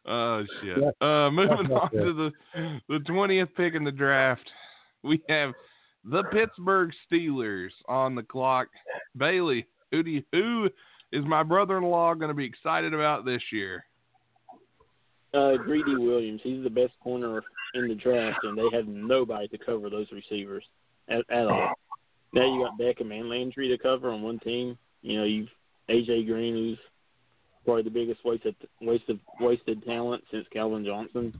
oh 0.07 0.45
shit. 0.61 0.79
Uh, 1.01 1.31
moving 1.31 1.73
on 1.73 1.91
to 1.93 2.12
the 2.12 2.33
the 2.89 2.99
twentieth 3.07 3.49
pick 3.57 3.75
in 3.75 3.85
the 3.85 3.93
draft, 3.93 4.51
we 5.03 5.23
have 5.29 5.53
the 6.05 6.25
Pittsburgh 6.33 6.91
Steelers 7.11 7.71
on 7.89 8.14
the 8.14 8.23
clock. 8.23 8.69
Bailey, 9.16 9.66
who 9.93 10.03
do 10.03 10.11
you, 10.11 10.23
who 10.33 10.69
is 11.12 11.25
my 11.25 11.43
brother-in-law 11.43 12.14
going 12.14 12.29
to 12.29 12.35
be 12.35 12.45
excited 12.45 12.93
about 12.93 13.25
this 13.25 13.43
year? 13.53 13.85
Uh, 15.35 15.57
Greedy 15.57 15.97
Williams. 15.97 16.41
He's 16.43 16.62
the 16.62 16.70
best 16.70 16.93
corner 17.03 17.43
in 17.74 17.89
the 17.89 17.95
draft, 17.95 18.39
and 18.45 18.57
they 18.57 18.76
have 18.76 18.87
nobody 18.87 19.47
to 19.49 19.59
cover 19.59 19.91
those 19.91 20.07
receivers 20.11 20.64
at, 21.09 21.20
at 21.31 21.47
all. 21.47 21.74
Now 22.33 22.43
you 22.43 22.64
got 22.64 22.79
Beckham 22.79 23.12
and 23.12 23.29
Landry 23.29 23.68
to 23.68 23.79
cover 23.79 24.11
on 24.11 24.22
one 24.22 24.39
team. 24.39 24.79
You 25.03 25.18
know, 25.18 25.24
you've 25.24 25.49
AJ 25.89 26.26
Green, 26.26 26.55
who's 26.55 26.79
probably 27.64 27.83
the 27.83 27.91
biggest 27.91 28.24
wasted 28.24 28.55
wasted 28.81 29.20
wasted 29.41 29.85
talent 29.85 30.24
since 30.31 30.47
Calvin 30.53 30.85
Johnson. 30.85 31.39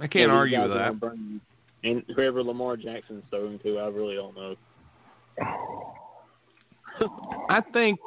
I 0.00 0.06
can't 0.06 0.30
argue 0.30 0.60
with 0.60 0.70
that. 0.70 1.28
And 1.84 2.02
whoever 2.14 2.42
Lamar 2.42 2.76
Jackson's 2.76 3.22
throwing 3.30 3.58
to, 3.60 3.78
I 3.78 3.86
really 3.88 4.16
don't 4.16 4.34
know. 4.34 4.56
I 7.48 7.60
think 7.72 8.00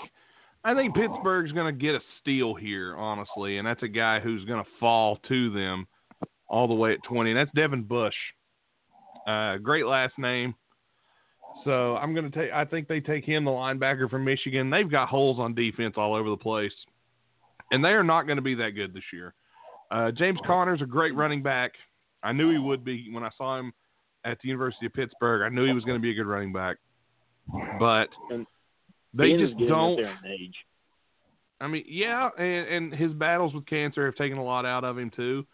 I 0.64 0.74
think 0.74 0.94
Pittsburgh's 0.94 1.52
going 1.54 1.74
to 1.74 1.80
get 1.80 1.96
a 1.96 2.02
steal 2.20 2.54
here, 2.54 2.96
honestly, 2.98 3.58
and 3.58 3.68
that's 3.68 3.84
a 3.84 3.88
guy 3.88 4.20
who's 4.20 4.44
going 4.46 4.64
to 4.64 4.70
fall 4.80 5.18
to 5.28 5.52
them 5.54 5.88
all 6.48 6.68
the 6.68 6.74
way 6.74 6.94
at 6.94 7.04
20. 7.04 7.32
And 7.32 7.40
that's 7.40 7.52
Devin 7.56 7.84
Bush. 7.84 8.16
Uh, 9.26 9.58
great 9.58 9.86
last 9.86 10.18
name. 10.18 10.54
So 11.64 11.96
I'm 11.98 12.14
going 12.14 12.30
to 12.30 12.38
take. 12.38 12.52
I 12.52 12.66
think 12.66 12.88
they 12.88 13.00
take 13.00 13.26
him, 13.26 13.46
the 13.46 13.52
linebacker 13.52 14.10
from 14.10 14.24
Michigan. 14.24 14.70
They've 14.70 14.90
got 14.90 15.10
holes 15.10 15.40
on 15.40 15.54
defense 15.54 15.96
all 15.98 16.16
over 16.16 16.30
the 16.30 16.38
place, 16.38 16.74
and 17.72 17.84
they 17.84 17.90
are 17.90 18.04
not 18.04 18.24
going 18.24 18.38
to 18.38 18.42
be 18.42 18.56
that 18.56 18.72
good 18.72 18.94
this 18.94 19.04
year. 19.12 19.34
Uh, 19.92 20.12
James 20.12 20.40
Conner's 20.46 20.82
a 20.82 20.86
great 20.86 21.16
running 21.16 21.42
back. 21.42 21.72
I 22.24 22.32
knew 22.32 22.52
he 22.52 22.58
would 22.58 22.86
be 22.86 23.10
when 23.12 23.24
I 23.24 23.30
saw 23.38 23.58
him 23.58 23.74
at 24.26 24.38
the 24.42 24.48
University 24.48 24.86
of 24.86 24.94
Pittsburgh. 24.94 25.42
I 25.42 25.54
knew 25.54 25.66
he 25.66 25.74
was 25.74 25.84
going 25.84 25.98
to 25.98 26.02
be 26.02 26.12
a 26.12 26.14
good 26.14 26.28
running 26.28 26.54
back, 26.54 26.78
but 27.80 28.08
they 29.14 29.38
just 29.38 29.58
don't. 29.68 30.00
I 31.62 31.68
mean, 31.68 31.84
yeah, 31.88 32.30
and, 32.38 32.68
and 32.68 32.94
his 32.94 33.12
battles 33.12 33.54
with 33.54 33.66
cancer 33.66 34.06
have 34.06 34.16
taken 34.16 34.38
a 34.38 34.44
lot 34.44 34.66
out 34.66 34.84
of 34.84 34.98
him 34.98 35.12
too. 35.16 35.46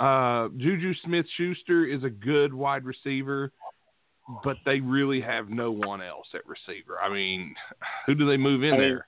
Uh, 0.00 0.48
Juju 0.56 0.92
Smith 1.04 1.26
Schuster 1.36 1.84
is 1.86 2.02
a 2.02 2.10
good 2.10 2.52
wide 2.52 2.84
receiver, 2.84 3.52
but 4.42 4.56
they 4.64 4.80
really 4.80 5.20
have 5.20 5.48
no 5.48 5.70
one 5.70 6.02
else 6.02 6.26
at 6.34 6.40
receiver. 6.46 6.98
I 7.00 7.12
mean, 7.12 7.54
who 8.06 8.14
do 8.14 8.26
they 8.26 8.36
move 8.36 8.64
in 8.64 8.74
I 8.74 8.78
mean, 8.78 8.80
there? 8.80 9.06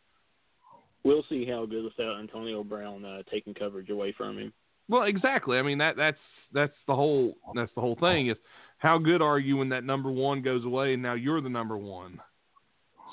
We'll 1.03 1.24
see 1.28 1.44
how 1.44 1.66
good 1.66 1.84
without 1.84 2.20
Antonio 2.20 2.62
Brown 2.62 3.05
uh, 3.05 3.22
taking 3.30 3.55
coverage 3.55 3.90
away 3.90 4.12
from 4.16 4.38
him. 4.38 4.53
Well, 4.88 5.03
exactly. 5.03 5.59
I 5.59 5.62
mean 5.62 5.78
that 5.78 5.97
that's 5.97 6.18
that's 6.53 6.74
the 6.86 6.94
whole 6.94 7.36
that's 7.55 7.72
the 7.74 7.80
whole 7.80 7.97
thing 7.97 8.28
is 8.28 8.36
how 8.78 8.99
good 8.99 9.22
are 9.22 9.38
you 9.38 9.57
when 9.57 9.68
that 9.70 9.84
number 9.84 10.11
one 10.11 10.42
goes 10.42 10.64
away 10.64 10.94
and 10.94 11.03
now 11.03 11.14
you're 11.14 11.40
the 11.40 11.49
number 11.49 11.76
one. 11.76 12.20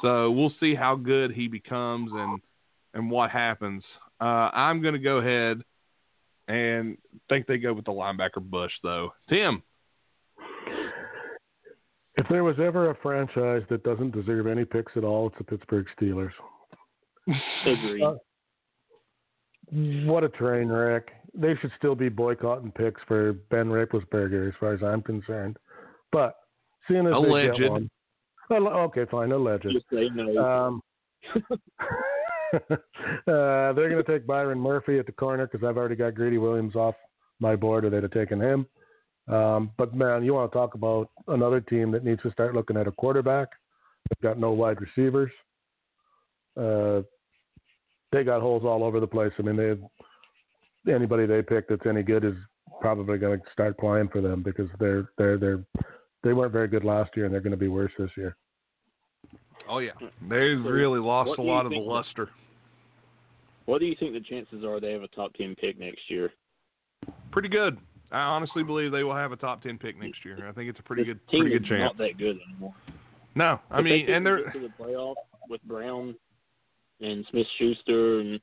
So 0.04 0.30
we'll 0.32 0.54
see 0.60 0.76
how 0.76 0.96
good 0.96 1.32
he 1.32 1.48
becomes 1.48 2.12
and 2.14 2.40
and 2.94 3.10
what 3.10 3.32
happens. 3.32 3.84
Uh, 4.22 4.50
I'm 4.54 4.82
going 4.82 4.94
to 4.94 5.00
go 5.00 5.18
ahead 5.18 5.62
and 6.48 6.98
think 7.30 7.48
they 7.48 7.58
go 7.58 7.74
with 7.74 7.86
the 7.86 7.92
linebacker 7.92 8.42
Bush 8.42 8.74
though. 8.84 9.14
Tim. 9.30 9.64
If 12.16 12.28
there 12.30 12.44
was 12.44 12.58
ever 12.64 12.92
a 12.92 12.96
franchise 13.02 13.64
that 13.70 13.84
doesn't 13.84 14.12
deserve 14.12 14.46
any 14.46 14.66
picks 14.66 14.92
at 14.96 15.04
all, 15.04 15.28
it's 15.28 15.38
the 15.40 15.44
Pittsburgh 15.46 15.88
Steelers. 16.00 16.30
Agreed. 17.66 18.04
Uh, 18.04 18.14
what 20.06 20.24
a 20.24 20.30
train 20.30 20.68
wreck 20.68 21.08
they 21.34 21.56
should 21.60 21.72
still 21.78 21.96
be 21.96 22.10
boycotting 22.10 22.72
picks 22.72 23.02
for 23.08 23.34
Ben 23.50 23.68
Roethlisberger, 23.68 24.48
as 24.48 24.54
far 24.60 24.74
as 24.74 24.84
I'm 24.84 25.02
concerned. 25.02 25.58
But 26.12 26.36
seeing 26.88 27.08
as 27.08 27.14
alleged. 27.14 27.56
they 27.56 27.60
get 27.60 27.72
one, 27.72 27.82
well, 27.82 27.90
okay, 28.54 29.06
fine, 29.10 29.32
alleged. 29.32 29.68
Um, 30.38 30.82
uh, 32.54 33.74
they're 33.74 33.90
going 33.90 34.04
to 34.04 34.04
take 34.04 34.28
Byron 34.28 34.60
Murphy 34.60 35.00
at 35.00 35.06
the 35.06 35.12
corner 35.12 35.48
because 35.48 35.66
I've 35.66 35.78
already 35.78 35.96
got 35.96 36.16
Greedy 36.16 36.38
Williams 36.38 36.76
off 36.76 36.96
my 37.40 37.56
board, 37.56 37.86
or 37.86 37.90
they'd 37.90 38.04
have 38.04 38.12
taken 38.12 38.40
him. 38.42 38.66
Um, 39.28 39.72
but 39.78 39.96
man, 39.96 40.24
you 40.24 40.34
want 40.34 40.52
to 40.52 40.58
talk 40.58 40.76
about 40.76 41.10
another 41.28 41.62
team 41.62 41.92
that 41.92 42.04
needs 42.04 42.22
to 42.24 42.32
start 42.32 42.54
looking 42.54 42.78
at 42.78 42.88
a 42.88 42.92
quarterback? 42.92 43.50
They've 44.10 44.30
got 44.30 44.40
no 44.40 44.52
wide 44.52 44.78
receivers. 44.82 45.32
Uh, 46.60 47.02
they 48.12 48.24
got 48.24 48.42
holes 48.42 48.64
all 48.66 48.84
over 48.84 49.00
the 49.00 49.08
place. 49.08 49.32
I 49.40 49.42
mean, 49.42 49.56
they 49.56 50.94
anybody 50.94 51.26
they 51.26 51.42
pick 51.42 51.68
that's 51.68 51.86
any 51.88 52.04
good 52.04 52.26
is 52.26 52.36
probably 52.82 53.18
going 53.18 53.40
to 53.40 53.46
start 53.54 53.78
playing 53.78 54.10
for 54.10 54.22
them 54.22 54.44
because 54.44 54.70
they're 54.80 55.10
they're 55.18 55.38
they're 55.38 55.64
they 56.24 56.34
weren't 56.34 56.54
very 56.54 56.68
good 56.68 56.84
last 56.84 57.12
year 57.16 57.26
and 57.26 57.34
they're 57.34 57.42
going 57.42 57.52
to 57.52 57.58
be 57.58 57.68
worse 57.68 57.92
this 57.98 58.12
year. 58.16 58.36
Oh 59.70 59.80
yeah, 59.80 59.92
they've 60.22 60.64
really 60.64 61.00
lost 61.00 61.32
a 61.38 61.42
lot 61.42 61.66
of 61.66 61.72
the 61.72 61.78
luster. 61.78 62.30
What 63.66 63.80
do 63.80 63.86
you 63.86 63.96
think 63.98 64.14
the 64.14 64.20
chances 64.20 64.64
are 64.66 64.80
they 64.80 64.92
have 64.92 65.04
a 65.04 65.08
top 65.08 65.34
ten 65.36 65.56
pick 65.56 65.80
next 65.80 66.02
year? 66.10 66.32
Pretty 67.32 67.50
good. 67.50 67.78
I 68.12 68.20
honestly 68.20 68.64
believe 68.64 68.92
they 68.92 69.04
will 69.04 69.16
have 69.16 69.32
a 69.32 69.38
top 69.38 69.64
ten 69.64 69.78
pick 69.78 70.00
next 70.00 70.24
year. 70.26 70.48
I 70.48 70.52
think 70.52 70.70
it's 70.70 70.80
a 70.80 70.84
pretty 70.84 71.04
the 71.04 71.14
good, 71.14 71.28
pretty 71.28 71.50
good 71.50 71.66
chance. 71.66 71.82
Not 71.82 71.98
that 71.98 72.18
good 72.18 72.38
anymore. 72.50 72.76
No, 73.36 73.60
I 73.72 73.80
if 73.80 73.86
mean, 73.86 74.06
they 74.06 74.14
and 74.14 74.26
they're 74.26 74.52
to 74.52 74.60
the 74.60 74.84
playoff 74.84 75.16
with 75.50 75.64
Brown 75.64 76.16
and 77.02 77.26
Smith 77.32 77.48
Schuster 77.58 78.20
and 78.20 78.40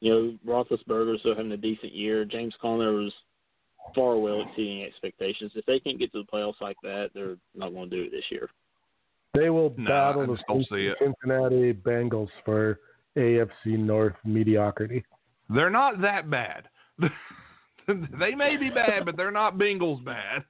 you 0.00 0.12
know, 0.12 0.38
Roethlisberger 0.46 1.18
still 1.18 1.34
having 1.34 1.52
a 1.52 1.56
decent 1.56 1.92
year. 1.92 2.24
James 2.24 2.54
Conner 2.60 2.92
was 2.92 3.12
far 3.94 4.16
well 4.16 4.42
exceeding 4.42 4.84
expectations. 4.84 5.52
If 5.54 5.66
they 5.66 5.80
can't 5.80 5.98
get 5.98 6.12
to 6.12 6.22
the 6.22 6.32
playoffs 6.32 6.60
like 6.60 6.76
that, 6.82 7.10
they're 7.14 7.36
not 7.54 7.72
going 7.72 7.90
to 7.90 7.96
do 7.96 8.02
it 8.04 8.10
this 8.10 8.24
year. 8.30 8.48
They 9.34 9.50
will 9.50 9.74
no, 9.76 9.88
battle 9.88 10.26
the 10.26 10.94
Cincinnati 11.00 11.72
Bengals 11.72 12.28
for 12.44 12.80
AFC 13.16 13.78
North 13.78 14.14
mediocrity. 14.24 15.04
They're 15.50 15.70
not 15.70 16.00
that 16.00 16.30
bad. 16.30 16.68
they 16.98 18.34
may 18.34 18.56
be 18.56 18.70
bad, 18.70 19.04
but 19.04 19.16
they're 19.16 19.30
not 19.30 19.56
Bengals 19.56 20.04
bad. 20.04 20.44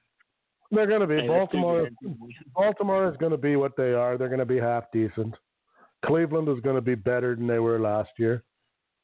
They're 0.71 0.87
going 0.87 1.01
to 1.01 1.07
be. 1.07 1.21
Hey, 1.21 1.27
Baltimore. 1.27 1.89
Baltimore 2.55 3.09
is 3.09 3.17
going 3.17 3.31
to 3.31 3.37
be 3.37 3.55
what 3.55 3.75
they 3.75 3.93
are. 3.93 4.17
They're 4.17 4.27
going 4.27 4.39
to 4.39 4.45
be 4.45 4.59
half 4.59 4.85
decent. 4.93 5.35
Cleveland 6.05 6.47
is 6.47 6.61
going 6.61 6.75
to 6.75 6.81
be 6.81 6.95
better 6.95 7.35
than 7.35 7.47
they 7.47 7.59
were 7.59 7.79
last 7.79 8.11
year. 8.17 8.43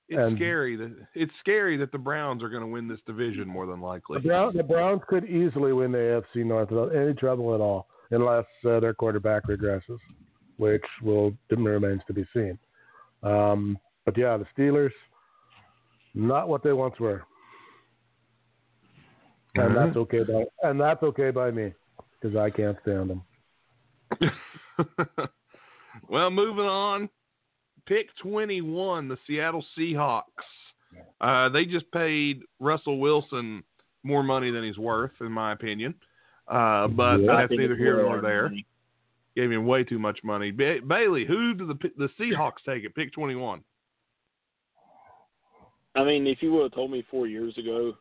It's 0.07 0.19
and 0.19 0.38
scary 0.38 0.76
that 0.76 0.95
it's 1.15 1.32
scary 1.39 1.78
that 1.78 1.91
the 1.91 1.97
Browns 1.97 2.43
are 2.43 2.49
going 2.49 2.61
to 2.61 2.67
win 2.67 2.88
this 2.88 2.99
division 3.07 3.47
more 3.47 3.65
than 3.65 3.82
likely. 3.82 4.19
The, 4.19 4.28
Brown, 4.28 4.55
the 4.55 4.63
Browns 4.63 5.01
could 5.07 5.26
easily 5.26 5.73
win 5.73 5.91
the 5.91 6.23
AFC 6.36 6.45
North 6.45 6.69
without 6.69 6.95
any 6.95 7.15
trouble 7.15 7.55
at 7.55 7.61
all, 7.61 7.88
unless 8.12 8.45
uh, 8.68 8.80
their 8.80 8.93
quarterback 8.93 9.47
regresses, 9.47 9.99
which 10.58 10.84
will 11.01 11.36
remains 11.49 12.01
to 12.08 12.14
be 12.14 12.26
seen. 12.34 12.58
Um, 13.24 13.78
but 14.06 14.18
yeah, 14.18 14.38
the 14.38 14.45
Steelers, 14.58 14.91
not 16.14 16.47
what 16.47 16.64
they 16.64 16.74
once 16.74 16.99
were, 16.99 17.24
and 19.56 19.72
mm-hmm. 19.72 19.86
that's 19.86 19.97
okay 19.97 20.24
by 20.24 20.43
and 20.68 20.80
that's 20.80 21.03
okay 21.03 21.32
by 21.32 21.51
me 21.51 21.74
because 22.22 22.38
I 22.38 22.49
can't 22.49 22.78
stand 22.82 23.10
them. 23.10 23.22
well, 26.10 26.30
moving 26.30 26.66
on 26.66 27.10
pick 27.88 28.08
21, 28.22 29.08
the 29.08 29.18
Seattle 29.28 29.66
Seahawks. 29.78 30.24
Uh, 31.22 31.49
they 31.49 31.66
just 31.66 31.91
paid 31.91 32.41
Russell 32.60 32.99
Wilson 32.99 33.64
more 34.03 34.24
money 34.24 34.51
than 34.51 34.64
he's 34.64 34.78
worth, 34.78 35.12
in 35.22 35.32
my 35.32 35.51
opinion. 35.51 35.93
Uh, 36.48 36.88
but 36.88 37.18
yeah, 37.18 37.38
that's 37.38 37.52
neither 37.52 37.76
here 37.76 38.02
nor 38.02 38.22
there. 38.22 38.43
Money. 38.43 38.66
Gave 39.36 39.52
him 39.52 39.66
way 39.66 39.84
too 39.84 40.00
much 40.00 40.20
money. 40.24 40.52
Ba- 40.52 40.80
Bailey, 40.88 41.26
who 41.26 41.54
do 41.54 41.68
the 41.68 41.78
the 41.98 42.10
Seahawks 42.20 42.64
take 42.66 42.86
at 42.86 42.96
pick 42.96 43.12
21? 43.12 43.62
I 45.96 46.04
mean, 46.04 46.28
if 46.28 46.41
you 46.41 46.52
would 46.54 46.64
have 46.64 46.74
told 46.74 46.91
me 46.91 47.06
four 47.10 47.28
years 47.28 47.58
ago 47.58 47.93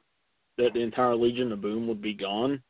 that 0.59 0.73
the 0.75 0.81
entire 0.81 1.15
Legion 1.15 1.53
of 1.53 1.61
Boom 1.61 1.89
would 1.89 2.03
be 2.03 2.15
gone, 2.15 2.63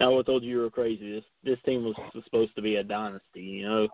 I 0.00 0.06
would 0.06 0.18
have 0.18 0.26
told 0.26 0.42
you 0.42 0.50
you 0.50 0.58
were 0.58 0.70
crazy. 0.70 1.14
This 1.14 1.24
this 1.44 1.58
team 1.64 1.84
was 1.84 1.94
supposed 2.24 2.54
to 2.56 2.62
be 2.62 2.76
a 2.76 2.82
dynasty, 2.82 3.40
you 3.40 3.68
know. 3.68 3.88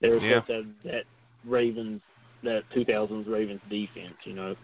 They 0.00 0.08
were 0.08 0.18
yeah. 0.18 0.40
supposed 0.42 0.48
to 0.48 0.54
have 0.54 0.66
that 0.84 1.04
Ravens, 1.44 2.00
that 2.42 2.62
2000s 2.74 3.28
Ravens 3.28 3.60
defense, 3.70 4.14
you 4.24 4.34
know. 4.34 4.54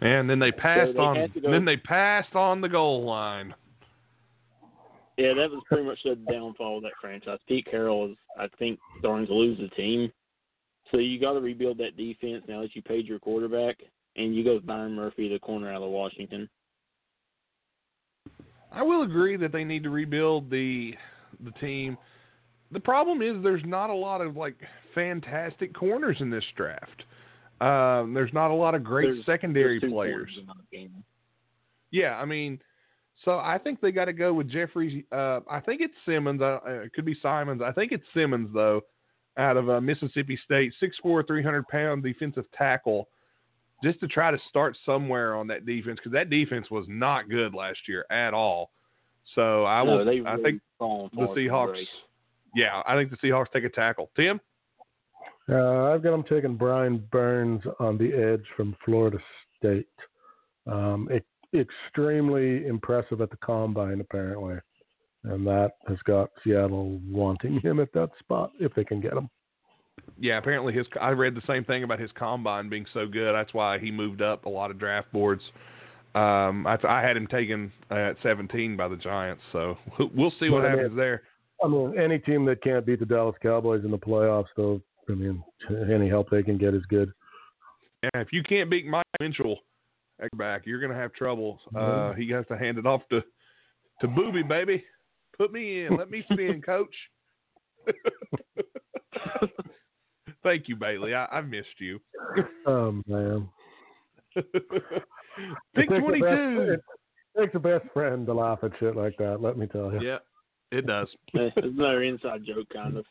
And 0.00 0.28
then 0.28 0.38
they 0.38 0.52
passed 0.52 0.90
so 0.90 0.92
they 0.92 0.98
on. 0.98 1.32
Then 1.42 1.64
they 1.64 1.76
passed 1.76 2.34
on 2.34 2.60
the 2.60 2.68
goal 2.68 3.04
line. 3.04 3.54
Yeah, 5.20 5.34
that 5.34 5.50
was 5.50 5.62
pretty 5.68 5.84
much 5.84 5.98
the 6.02 6.14
downfall 6.32 6.78
of 6.78 6.82
that 6.84 6.92
franchise. 6.98 7.38
Pete 7.46 7.66
Carroll 7.70 8.10
is, 8.10 8.16
I 8.38 8.46
think, 8.58 8.78
starting 9.00 9.26
to 9.26 9.34
lose 9.34 9.58
the 9.58 9.68
team. 9.76 10.10
So 10.90 10.96
you 10.96 11.20
got 11.20 11.34
to 11.34 11.40
rebuild 11.40 11.76
that 11.76 11.98
defense 11.98 12.42
now 12.48 12.62
that 12.62 12.74
you 12.74 12.80
paid 12.80 13.06
your 13.06 13.18
quarterback, 13.18 13.76
and 14.16 14.34
you 14.34 14.42
go 14.42 14.54
with 14.54 14.64
Byron 14.64 14.94
Murphy, 14.94 15.28
the 15.28 15.38
corner 15.38 15.70
out 15.70 15.82
of 15.82 15.90
Washington. 15.90 16.48
I 18.72 18.82
will 18.82 19.02
agree 19.02 19.36
that 19.36 19.52
they 19.52 19.62
need 19.62 19.82
to 19.82 19.90
rebuild 19.90 20.48
the 20.48 20.94
the 21.44 21.50
team. 21.52 21.98
The 22.72 22.80
problem 22.80 23.20
is 23.20 23.42
there's 23.42 23.64
not 23.66 23.90
a 23.90 23.94
lot 23.94 24.22
of 24.22 24.36
like 24.38 24.56
fantastic 24.94 25.74
corners 25.74 26.16
in 26.20 26.30
this 26.30 26.44
draft. 26.56 27.04
Um, 27.60 28.14
there's 28.14 28.32
not 28.32 28.50
a 28.50 28.54
lot 28.54 28.74
of 28.74 28.82
great 28.82 29.08
there's, 29.08 29.26
secondary 29.26 29.78
there's 29.80 29.92
players. 29.92 30.30
Yeah, 31.90 32.14
I 32.14 32.24
mean, 32.24 32.58
So 33.24 33.38
I 33.38 33.58
think 33.58 33.80
they 33.80 33.92
got 33.92 34.06
to 34.06 34.12
go 34.12 34.32
with 34.32 34.48
Jeffries. 34.50 35.04
Uh, 35.12 35.40
I 35.50 35.60
think 35.60 35.80
it's 35.82 35.94
Simmons. 36.06 36.40
Uh, 36.40 36.58
it 36.64 36.92
could 36.94 37.04
be 37.04 37.16
Simons. 37.20 37.60
I 37.62 37.70
think 37.72 37.92
it's 37.92 38.04
Simmons 38.14 38.48
though, 38.54 38.80
out 39.36 39.56
of 39.56 39.68
uh, 39.68 39.80
Mississippi 39.80 40.38
State, 40.44 40.72
6'4", 40.82 41.26
300 41.26 41.68
pound 41.68 42.02
defensive 42.02 42.44
tackle, 42.56 43.08
just 43.84 44.00
to 44.00 44.08
try 44.08 44.30
to 44.30 44.38
start 44.48 44.76
somewhere 44.86 45.36
on 45.36 45.46
that 45.48 45.66
defense 45.66 45.98
because 45.98 46.12
that 46.12 46.30
defense 46.30 46.70
was 46.70 46.86
not 46.88 47.28
good 47.28 47.54
last 47.54 47.80
year 47.86 48.06
at 48.10 48.32
all. 48.32 48.70
So 49.34 49.64
I 49.64 49.84
No, 49.84 49.98
will. 49.98 50.04
they 50.04 50.22
I 50.24 50.36
think 50.42 50.60
the 50.78 50.86
Seahawks. 51.36 51.72
grace. 51.72 51.88
Yeah, 52.54 52.82
I 52.86 52.94
think 52.96 53.10
the 53.10 53.16
Seahawks 53.18 53.52
take 53.52 53.64
a 53.64 53.68
tackle. 53.68 54.10
Tim. 54.16 54.40
Uh, 55.48 55.92
I've 55.92 56.02
got 56.02 56.12
them 56.12 56.24
taking 56.28 56.56
Brian 56.56 57.06
Burns 57.10 57.62
on 57.80 57.98
the 57.98 58.12
edge 58.12 58.44
from 58.56 58.76
Florida 58.84 59.18
State. 59.58 59.88
Um, 60.66 61.08
e- 61.12 61.20
extremely 61.54 62.66
impressive 62.66 63.20
at 63.20 63.30
the 63.30 63.36
combine, 63.38 64.00
apparently, 64.00 64.56
and 65.24 65.46
that 65.46 65.72
has 65.88 65.98
got 66.04 66.30
Seattle 66.42 67.00
wanting 67.08 67.60
him 67.60 67.80
at 67.80 67.92
that 67.92 68.10
spot 68.18 68.52
if 68.60 68.74
they 68.74 68.84
can 68.84 69.00
get 69.00 69.12
him. 69.12 69.28
Yeah, 70.18 70.38
apparently 70.38 70.72
his. 70.72 70.86
I 71.00 71.10
read 71.10 71.34
the 71.34 71.42
same 71.46 71.64
thing 71.64 71.82
about 71.84 72.00
his 72.00 72.10
combine 72.12 72.68
being 72.68 72.86
so 72.92 73.06
good. 73.06 73.34
That's 73.34 73.52
why 73.54 73.78
he 73.78 73.90
moved 73.90 74.22
up 74.22 74.44
a 74.44 74.48
lot 74.48 74.70
of 74.70 74.78
draft 74.78 75.12
boards. 75.12 75.42
Um, 76.14 76.66
I, 76.66 76.76
I 76.88 77.02
had 77.02 77.16
him 77.16 77.26
taken 77.26 77.70
at 77.90 78.16
17 78.22 78.76
by 78.76 78.88
the 78.88 78.96
Giants, 78.96 79.42
so 79.52 79.76
we'll 80.14 80.32
see 80.40 80.48
what 80.48 80.64
I 80.64 80.70
mean- 80.70 80.78
happens 80.78 80.96
there. 80.96 81.22
I 81.62 81.68
mean, 81.68 81.98
any 81.98 82.18
team 82.18 82.46
that 82.46 82.62
can't 82.62 82.86
beat 82.86 83.00
the 83.00 83.06
Dallas 83.06 83.36
Cowboys 83.42 83.84
in 83.84 83.90
the 83.90 83.98
playoffs, 83.98 84.46
though, 84.56 84.80
I 85.10 85.12
mean, 85.12 85.44
any 85.92 86.08
help 86.08 86.30
they 86.30 86.42
can 86.42 86.56
get 86.56 86.72
is 86.72 86.84
good. 86.88 87.12
And 88.02 88.22
if 88.22 88.28
you 88.32 88.42
can't 88.42 88.70
beat 88.70 88.86
Mike 88.86 89.04
Winchell 89.20 89.58
back, 90.36 90.62
you're 90.66 90.80
going 90.80 90.92
to 90.92 90.98
have 90.98 91.12
trouble. 91.14 91.60
Uh, 91.74 91.78
Mhm. 92.12 92.18
he 92.18 92.28
has 92.30 92.46
to 92.48 92.56
hand 92.58 92.78
it 92.78 92.86
off 92.86 93.02
to 93.10 93.22
to 94.00 94.08
Boobie, 94.08 94.46
baby. 94.48 94.84
Put 95.36 95.52
me 95.52 95.84
in. 95.84 95.96
Let 95.96 96.10
me 96.10 96.22
spin, 96.32 96.60
coach. 96.66 96.94
Thank 100.42 100.68
you, 100.68 100.76
Bailey. 100.76 101.14
I, 101.14 101.26
I've 101.30 101.48
missed 101.48 101.78
you. 101.80 102.00
Oh 102.66 103.00
man, 103.06 103.48
Pick 104.34 104.46
It 104.54 105.02
takes 105.76 105.92
a 105.92 106.00
22. 106.00 106.24
best- 106.24 106.82
It 107.34 107.40
takes 107.40 107.54
a 107.54 107.58
best 107.58 107.84
friend 107.92 108.26
to 108.26 108.32
laugh 108.34 108.60
at 108.62 108.72
shit 108.80 108.96
like 108.96 109.16
that. 109.18 109.40
Let 109.42 109.56
me 109.58 109.66
tell 109.66 109.92
you. 109.92 110.00
Yeah, 110.00 110.18
it 110.72 110.86
does. 110.86 111.08
It's 111.34 111.56
another 111.56 112.02
inside 112.04 112.44
joke, 112.46 112.68
kind 112.72 112.96
of. 112.96 113.04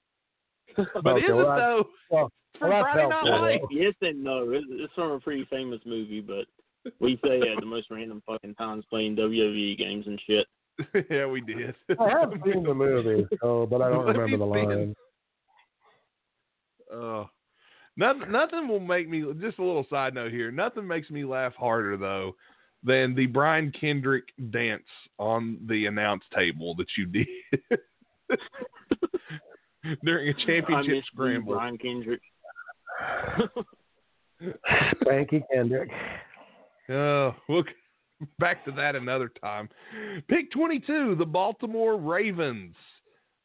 But 0.76 1.14
Okay, 1.14 1.26
is 1.26 1.30
it 1.30 1.34
well, 1.34 1.47
I- 1.49 1.60
though? 1.60 1.88
well, 2.10 2.32
It's 2.53 2.60
from 2.60 2.70
well, 2.70 2.82
Friday 2.84 3.07
Night. 3.10 3.41
Lights. 3.41 3.64
yes 3.72 3.93
and 4.01 4.24
no. 4.24 4.49
It's, 4.51 4.66
it's 4.70 4.93
from 4.93 5.12
a 5.12 5.20
pretty 5.20 5.45
famous 5.49 5.80
movie, 5.86 6.22
but 6.22 6.45
we 6.99 7.19
say 7.23 7.39
at 7.41 7.59
the 7.59 7.65
most 7.65 7.88
random 7.89 8.21
fucking 8.25 8.55
times 8.55 8.84
playing 8.89 9.15
WWE 9.15 9.77
games 9.77 10.05
and 10.07 10.21
shit. 10.25 10.47
yeah, 11.09 11.25
we 11.25 11.41
did. 11.41 11.75
I 11.99 12.09
have 12.09 12.32
seen 12.45 12.63
the 12.63 12.73
movie, 12.73 13.27
oh, 13.43 13.65
but 13.65 13.82
I 13.82 13.89
don't 13.89 14.05
Let 14.05 14.17
remember 14.17 14.45
the 14.45 14.51
spin. 14.51 14.69
line. 14.69 14.95
Uh, 16.91 17.25
nothing, 17.97 18.32
nothing 18.32 18.67
will 18.67 18.80
make 18.80 19.09
me. 19.09 19.23
Just 19.41 19.59
a 19.59 19.63
little 19.63 19.86
side 19.89 20.13
note 20.13 20.32
here. 20.32 20.51
Nothing 20.51 20.88
makes 20.88 21.09
me 21.09 21.25
laugh 21.25 21.53
harder 21.55 21.97
though 21.97 22.36
than 22.84 23.13
the 23.13 23.25
Brian 23.25 23.71
Kendrick 23.80 24.23
dance 24.51 24.84
on 25.17 25.59
the 25.67 25.86
announce 25.86 26.23
table 26.34 26.75
that 26.75 26.88
you 26.97 27.05
did 27.05 27.27
during 30.03 30.30
a 30.30 30.34
championship 30.45 30.88
miss 30.88 30.95
you, 30.95 31.01
scramble. 31.13 31.53
Brian 31.55 31.77
Kendrick. 31.77 32.21
Thank 35.05 35.34
you, 35.34 35.43
Kendrick. 35.53 35.89
Uh, 36.89 37.31
we'll 37.49 37.63
back 38.39 38.65
to 38.65 38.71
that 38.71 38.95
another 38.95 39.31
time. 39.41 39.69
Pick 40.27 40.51
twenty-two, 40.51 41.15
the 41.15 41.25
Baltimore 41.25 41.97
Ravens. 41.97 42.75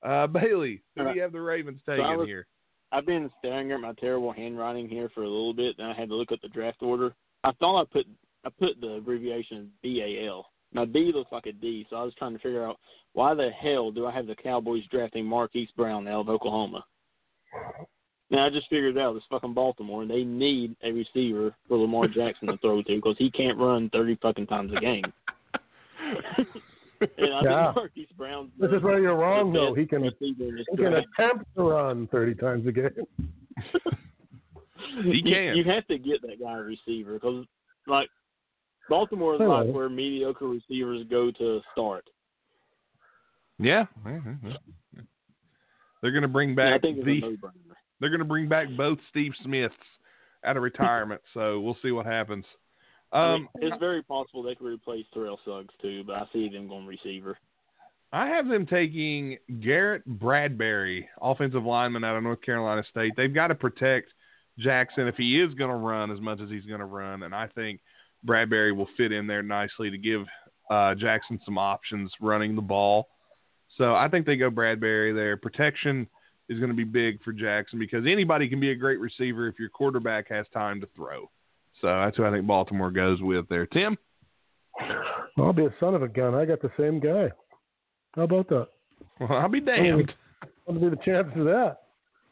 Uh, 0.03 0.27
Bailey, 0.27 0.83
who 0.97 1.05
do 1.05 1.13
you 1.15 1.23
have 1.23 1.33
the 1.33 1.41
Ravens 1.41 1.81
taking 1.87 2.05
was- 2.05 2.27
here? 2.27 2.47
I've 2.93 3.07
been 3.07 3.29
staring 3.41 3.73
at 3.73 3.81
my 3.81 3.93
terrible 3.95 4.33
handwriting 4.33 4.89
here 4.89 5.09
for 5.13 5.25
a 5.25 5.29
little 5.29 5.53
bit, 5.53 5.75
and 5.79 5.89
I 5.89 5.95
had 5.95 6.09
to 6.11 6.15
look 6.15 6.31
at 6.31 6.41
the 6.43 6.49
draft 6.49 6.81
order. 6.81 7.13
I 7.43 7.51
thought 7.53 7.81
I 7.81 7.85
put 7.91 8.07
I 8.45 8.51
put 8.51 8.81
the 8.81 8.95
abbreviation 8.99 9.71
BAL. 9.83 10.47
Now 10.73 10.85
B 10.85 11.11
looks 11.13 11.33
like 11.33 11.47
a 11.47 11.53
D, 11.53 11.87
so 11.91 11.97
I 11.97 12.03
was 12.03 12.15
trying 12.15 12.35
to 12.35 12.39
figure 12.39 12.65
out 12.65 12.79
why 13.13 13.35
the 13.35 13.51
hell 13.51 13.91
do 13.91 14.07
I 14.07 14.13
have 14.13 14.27
the 14.27 14.37
Cowboys 14.37 14.85
drafting 14.91 15.27
Marquise 15.27 15.71
Brown 15.77 16.07
out 16.07 16.21
of 16.21 16.29
Oklahoma? 16.29 16.85
Now 18.35 18.47
I 18.47 18.51
just 18.51 18.69
figured 18.69 18.99
out 18.99 19.17
it's 19.17 19.25
fucking 19.31 19.55
Baltimore, 19.55 20.03
and 20.03 20.11
they 20.11 20.25
need 20.25 20.75
a 20.83 20.93
receiver 20.93 21.55
for 21.69 21.79
Lamar 21.79 22.09
Jackson 22.09 22.49
to 22.49 22.57
throw 22.59 22.83
to 22.83 22.97
because 22.97 23.17
he 23.19 23.31
can't 23.31 23.59
run 23.59 23.89
thirty 23.91 24.17
fucking 24.23 24.47
times 24.47 24.73
a 24.77 24.81
game. 24.81 25.05
And 27.19 27.35
I 27.35 27.43
Yeah. 27.43 27.65
think 27.67 27.77
Marquise 27.77 28.09
Brown's 28.17 28.51
This 28.59 28.71
is 28.71 28.81
where 28.83 28.99
you're 28.99 29.17
wrong, 29.17 29.53
the 29.53 29.59
though. 29.59 29.75
He 29.75 29.85
can 29.85 30.03
receiver 30.03 30.57
he 30.57 30.77
can 30.77 30.95
attempt 30.95 31.45
to 31.57 31.63
run 31.63 32.07
30 32.07 32.35
times 32.37 32.67
a 32.67 32.73
game. 32.73 32.91
He 35.03 35.17
You- 35.19 35.23
can. 35.23 35.57
You, 35.57 35.65
have 35.65 35.87
to 35.89 35.99
get 35.99 36.23
that 36.23 36.41
guy 36.41 36.57
a 36.57 36.63
receiver 36.63 37.15
because, 37.15 37.45
like, 37.87 38.09
Baltimore 38.89 39.35
is 39.35 39.41
Oh. 39.43 39.49
like 39.49 39.75
where 39.75 39.89
mediocre 39.91 40.47
receivers 40.49 41.05
go 41.11 41.31
to 41.33 41.61
start. 41.73 42.09
Yeah, 43.59 43.87
they're 44.05 44.21
going 46.11 46.23
to 46.23 46.29
bring 46.29 46.51
And 46.51 46.61
I 46.61 46.73
back 46.73 46.83
think 46.83 46.99
it's 46.99 47.07
the. 47.07 47.37
A 48.01 48.01
no-brainer. 48.01 48.01
They're 48.01 48.11
going 48.11 48.19
to 48.21 48.25
bring 48.25 48.49
back 48.49 48.69
both 48.77 48.99
Steve 49.11 49.33
Smiths 49.43 49.75
out 50.45 50.57
of 50.57 50.63
retirement, 50.63 51.21
so 51.33 51.61
we'll 51.61 51.77
see 51.83 51.91
what 51.91 52.07
happens. 52.07 52.45
I 53.13 53.35
Um, 53.35 53.49
mean, 53.61 53.71
it's 53.73 53.81
very 53.81 54.03
possible 54.03 54.43
they 54.43 54.55
could 54.55 54.67
replace 54.67 55.07
Terrell 55.13 55.39
Suggs 55.45 55.75
too, 55.81 56.05
but 56.05 56.17
I 56.17 56.25
see 56.33 56.49
them 56.49 56.69
going 56.69 56.87
receiver. 56.87 57.39
I 58.13 58.29
have 58.29 58.47
them 58.49 58.65
taking 58.67 59.39
Garrett 59.61 60.05
Bradbury, 60.07 61.09
offensive 61.21 61.65
lineman 61.65 62.05
out 62.05 62.17
of 62.17 62.23
North 62.23 62.43
Carolina 62.43 62.85
State. 62.89 63.15
They've 63.17 63.35
got 63.35 63.49
to 63.49 63.57
protect 63.57 64.13
Jackson 64.59 65.09
if 65.09 65.17
he 65.17 65.41
is 65.41 65.53
going 65.55 65.71
to 65.71 65.77
run 65.77 66.13
as 66.13 66.21
much 66.21 66.41
as 66.41 66.49
he's 66.49 66.65
going 66.65 66.79
to 66.81 66.87
run, 66.87 67.25
and 67.25 67.35
I 67.35 67.49
think 67.49 67.81
Bradbury 68.23 68.73
will 68.73 68.89
fit 68.97 69.11
in 69.13 69.27
there 69.27 69.43
nicely 69.43 69.91
to 69.91 69.99
give 69.99 70.27
uh, 70.71 70.95
Jackson 70.95 71.41
some 71.45 71.59
options 71.59 72.13
running 72.21 72.55
the 72.55 72.63
ball. 72.63 73.09
So 73.77 73.95
I 73.97 74.09
think 74.09 74.27
they 74.27 74.37
go 74.37 74.49
Bradbury 74.49 75.13
there. 75.13 75.37
Protection 75.37 76.07
is 76.49 76.59
going 76.59 76.71
to 76.71 76.77
be 76.77 76.85
big 76.85 77.23
for 77.23 77.33
Jackson 77.33 77.79
because 77.79 78.05
anybody 78.07 78.49
can 78.49 78.61
be 78.61 78.71
a 78.71 78.75
great 78.75 79.01
receiver 79.01 79.47
if 79.49 79.59
your 79.59 79.69
quarterback 79.71 80.29
has 80.29 80.47
time 80.53 80.81
to 80.81 80.89
throw. 80.95 81.31
So 81.81 81.89
that's 81.89 82.17
who 82.17 82.25
I 82.25 82.31
think 82.31 82.47
Baltimore 82.47 82.91
goes 82.91 83.21
with 83.23 83.49
there. 83.49 83.67
Tim? 83.67 83.97
I'll 85.39 85.53
be 85.53 85.65
a 85.67 85.75
son 85.81 85.95
of 85.95 86.03
a 86.03 86.09
gun. 86.09 86.35
I 86.35 86.45
got 86.45 86.61
the 86.63 86.71
same 86.79 87.01
guy. 87.01 87.31
How 88.15 88.23
about 88.23 88.49
that? 88.49 88.69
Well, 89.21 89.33
I'll 89.33 89.49
be 89.49 89.61
damned. 89.61 90.13
What 90.65 90.81
would 90.81 90.91
be 90.91 90.97
the 90.97 91.03
chances 91.05 91.37
of 91.39 91.45
that? 91.47 91.79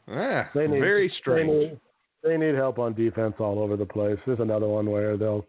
Ah, 0.09 0.51
They 0.55 0.67
need, 0.67 0.81
very 0.81 1.09
They 1.09 1.15
strange. 1.21 1.51
need, 1.51 1.81
they 2.23 2.37
need 2.37 2.55
help 2.55 2.79
on 2.79 2.95
defense 2.95 3.35
all 3.39 3.59
over 3.59 3.77
the 3.77 3.87
place. 3.87 4.19
There's 4.27 4.41
another 4.41 4.67
one 4.69 4.91
where 4.91 5.17
they'll 5.17 5.47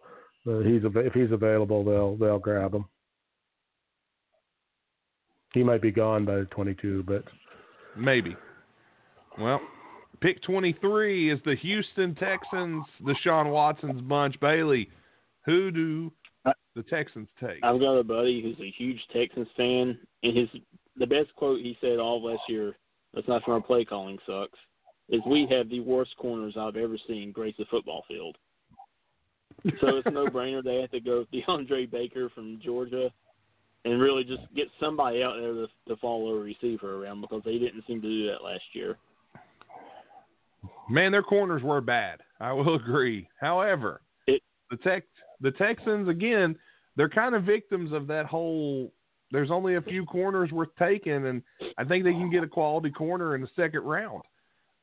uh, 0.48 0.60
he's 0.60 0.82
if 0.84 1.14
he's 1.14 1.32
available, 1.32 1.84
they'll 1.84 2.16
they'll 2.18 2.40
grab 2.40 2.74
him. 2.74 2.86
He 5.54 5.64
might 5.64 5.82
be 5.82 5.92
gone 5.92 6.26
by 6.26 6.42
22, 6.52 7.04
but 7.08 7.24
Maybe. 7.96 8.36
Well, 9.40 9.62
pick 10.22 10.42
23 10.44 11.32
is 11.32 11.40
the 11.46 11.56
Houston 11.56 12.16
Texans, 12.16 12.86
the 13.04 13.16
Sean 13.24 13.50
Watson's 13.50 14.02
bunch. 14.02 14.40
Bailey, 14.40 14.90
who 15.46 15.72
do 15.72 16.12
the 16.76 16.84
Texans 16.84 17.28
take? 17.40 17.64
I've 17.64 17.80
got 17.80 17.94
a 17.94 18.04
buddy 18.04 18.42
who's 18.42 18.60
a 18.60 18.72
huge 18.78 19.00
Texans 19.14 19.48
fan, 19.58 19.98
and 20.24 20.38
his 20.38 20.50
the 20.98 21.08
best 21.08 21.36
quote 21.36 21.60
he 21.60 21.78
said 21.82 22.00
all 22.00 22.24
last 22.24 22.42
year. 22.48 22.76
That's 23.14 23.28
not 23.28 23.44
from 23.44 23.54
our 23.56 23.62
play 23.62 23.86
calling 23.86 24.18
sucks. 24.26 24.58
Is 25.10 25.22
we 25.28 25.48
have 25.52 25.70
the 25.70 25.82
worst 25.82 26.16
corners 26.18 26.56
I've 26.58 26.78
ever 26.78 26.98
seen 27.08 27.32
grace 27.32 27.56
a 27.60 27.66
football 27.66 28.04
field. 28.08 28.38
So 29.82 29.98
it's 29.98 30.08
no 30.12 30.28
brainer. 30.28 30.64
They 30.64 30.82
have 30.82 30.92
to 30.92 31.00
go 31.00 31.20
with 31.20 31.32
DeAndre 31.32 31.92
Baker 31.92 32.30
from 32.30 32.60
Georgia, 32.64 33.12
and 33.86 34.02
really 34.02 34.24
just 34.24 34.44
get 34.56 34.68
somebody 34.80 35.22
out 35.24 35.36
there 35.40 35.54
to, 35.54 35.68
to 35.90 35.96
follow 35.98 36.30
a 36.30 36.40
receiver 36.40 37.04
around 37.04 37.22
because 37.22 37.42
they 37.44 37.58
didn't 37.58 37.84
seem 37.88 38.02
to 38.02 38.08
do 38.08 38.28
that 38.28 38.44
last 38.44 38.64
year. 38.74 38.98
Man, 40.90 41.12
their 41.12 41.24
corners 41.24 41.64
were 41.64 41.82
bad. 41.82 42.20
I 42.40 42.52
will 42.54 42.76
agree. 42.84 43.28
However, 43.40 44.02
It- 44.28 44.42
the 44.70 44.78
Tex 44.78 45.06
the 45.42 45.52
Texans 45.52 46.08
again, 46.08 46.56
they're 46.96 47.10
kind 47.10 47.36
of 47.36 47.44
victims 47.44 47.92
of 47.92 48.08
that 48.08 48.26
whole. 48.26 48.94
There's 49.32 49.52
only 49.52 49.76
a 49.76 49.82
few 49.82 50.06
corners 50.06 50.52
worth 50.52 50.70
taking, 50.78 51.26
and 51.26 51.42
I 51.78 51.84
think 51.84 52.04
they 52.04 52.12
can 52.14 52.30
get 52.30 52.44
a 52.44 52.48
quality 52.48 52.92
corner 52.92 53.36
in 53.36 53.42
the 53.42 53.50
second 53.56 53.82
round. 53.82 54.22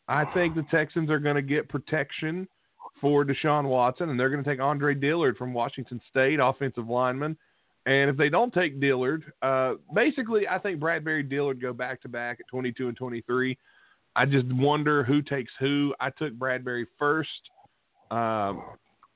I 0.09 0.25
think 0.35 0.55
the 0.57 0.65
Texans 0.71 1.09
are 1.09 1.21
going 1.21 1.37
to 1.37 1.43
get 1.43 1.69
protection 1.69 2.49
for 3.01 3.25
Deshaun 3.25 3.65
Watson, 3.69 4.11
and 4.11 4.19
they're 4.19 4.29
going 4.29 4.43
to 4.43 4.51
take 4.51 4.61
Andre 4.61 4.93
Dillard 4.95 5.37
from 5.37 5.55
Washington 5.55 6.01
State, 6.11 6.41
offensive 6.41 6.89
lineman. 6.89 7.37
And 7.87 8.11
if 8.11 8.17
they 8.17 8.29
don't 8.29 8.53
take 8.53 8.81
Dillard, 8.81 9.33
uh, 9.41 9.75
basically, 9.95 10.47
I 10.49 10.59
think 10.59 10.81
Bradbury 10.81 11.23
Dillard 11.23 11.63
go 11.63 11.73
back 11.73 12.03
to 12.03 12.09
back 12.09 12.39
at 12.41 12.49
22 12.49 12.89
and 12.89 12.97
23. 12.97 13.57
I 14.17 14.27
just 14.27 14.47
wonder 14.53 15.05
who 15.05 15.23
takes 15.23 15.53
who. 15.61 15.95
I 16.01 16.11
took 16.11 16.35
Bradbury 16.35 16.87
first, 16.99 17.29
um, 18.11 18.63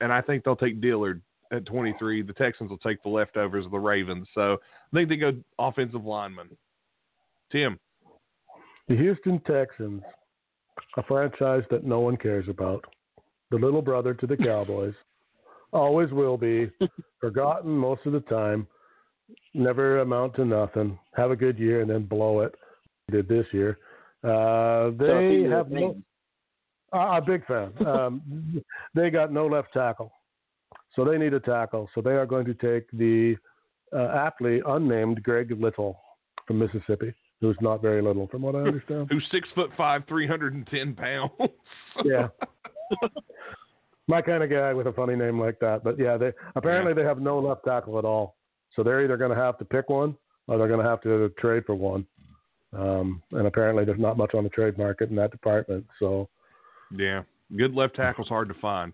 and 0.01 0.12
I 0.12 0.21
think 0.21 0.45
they'll 0.45 0.57
take 0.57 0.81
Dillard 0.81 1.21
at 1.53 1.66
23. 1.66 2.23
The 2.23 2.33
Texans 2.33 2.71
will 2.71 2.79
take 2.79 3.03
the 3.03 3.09
leftovers 3.09 3.65
of 3.65 3.73
the 3.73 3.79
Ravens. 3.79 4.29
So 4.35 4.55
I 4.55 4.97
think 4.97 5.09
they 5.09 5.16
go 5.16 5.33
offensive 5.59 6.05
lineman. 6.05 6.49
Tim. 7.51 7.79
The 8.89 8.97
Houston 8.97 9.41
Texans, 9.47 10.03
a 10.97 11.03
franchise 11.05 11.62
that 11.71 11.85
no 11.85 12.01
one 12.01 12.16
cares 12.16 12.49
about, 12.49 12.85
the 13.51 13.57
little 13.57 13.83
brother 13.83 14.12
to 14.15 14.27
the 14.27 14.37
Cowboys, 14.45 14.95
always 15.73 16.11
will 16.11 16.37
be, 16.37 16.71
forgotten 17.21 17.71
most 17.73 18.03
of 18.05 18.12
the 18.12 18.21
time, 18.21 18.66
never 19.55 20.01
amount 20.01 20.35
to 20.37 20.45
nothing, 20.45 20.99
have 21.15 21.31
a 21.31 21.37
good 21.37 21.59
year 21.59 21.81
and 21.81 21.91
then 21.91 22.05
blow 22.05 22.41
it. 22.41 22.55
Did 23.11 23.29
this 23.29 23.47
year. 23.53 23.79
Uh, 24.25 24.91
they 24.99 25.43
have 25.51 25.71
no. 25.71 25.97
Uh, 26.93 27.19
a 27.19 27.21
big 27.21 27.45
fan. 27.47 27.73
Um, 27.87 28.63
they 28.95 29.11
got 29.11 29.33
no 29.33 29.47
left 29.47 29.73
tackle, 29.73 30.13
so 30.95 31.05
they 31.05 31.19
need 31.19 31.35
a 31.35 31.41
tackle. 31.41 31.91
So 31.95 32.01
they 32.01 32.13
are 32.13 32.27
going 32.27 32.47
to 32.47 32.55
take 32.55 32.91
the 32.93 33.37
uh, 33.95 34.09
aptly 34.15 34.63
unnamed 34.67 35.23
Greg 35.23 35.51
Little 35.61 36.01
from 36.47 36.59
Mississippi, 36.61 37.13
who's 37.41 37.57
not 37.61 37.83
very 37.83 38.01
little, 38.01 38.27
from 38.29 38.43
what 38.43 38.55
I 38.55 38.61
understand. 38.61 39.09
who's 39.11 39.27
six 39.31 39.49
foot 39.55 39.71
five, 39.77 40.03
three 40.09 40.27
hundred 40.27 40.55
and 40.55 40.67
ten 40.69 40.95
pounds. 40.95 41.33
yeah. 42.05 42.29
My 44.07 44.23
kind 44.23 44.43
of 44.43 44.51
guy 44.51 44.73
with 44.73 44.87
a 44.87 44.93
funny 44.93 45.17
name 45.17 45.41
like 45.41 45.59
that, 45.61 45.83
but 45.83 45.99
yeah, 45.99 46.17
they 46.17 46.33
apparently 46.57 46.93
yeah. 46.93 47.03
they 47.03 47.09
have 47.09 47.21
no 47.21 47.39
left 47.39 47.65
tackle 47.65 47.99
at 47.99 48.05
all, 48.05 48.37
so 48.77 48.83
they're 48.83 49.03
either 49.03 49.17
going 49.17 49.37
to 49.37 49.43
have 49.43 49.59
to 49.59 49.65
pick 49.65 49.89
one 49.89 50.17
or 50.47 50.59
they're 50.59 50.69
going 50.69 50.83
to 50.83 50.89
have 50.89 51.01
to 51.03 51.31
trade 51.39 51.65
for 51.67 51.75
one. 51.75 52.07
Um, 52.77 53.23
and 53.33 53.47
apparently, 53.47 53.85
there's 53.85 54.01
not 54.01 54.17
much 54.17 54.35
on 54.35 54.45
the 54.45 54.51
trade 54.51 54.79
market 54.79 55.11
in 55.11 55.17
that 55.17 55.31
department. 55.31 55.87
So, 55.99 56.29
yeah, 56.91 57.23
good 57.57 57.75
left 57.75 57.97
tackle's 57.97 58.29
hard 58.29 58.49
to 58.49 58.55
find. 58.55 58.93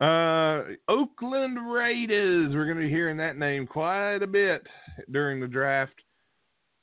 Uh, 0.00 0.74
Oakland 0.88 1.70
Raiders. 1.70 2.54
We're 2.54 2.66
going 2.66 2.76
to 2.76 2.84
be 2.84 2.90
hearing 2.90 3.16
that 3.18 3.38
name 3.38 3.66
quite 3.66 4.22
a 4.22 4.26
bit 4.26 4.66
during 5.10 5.40
the 5.40 5.46
draft. 5.46 5.94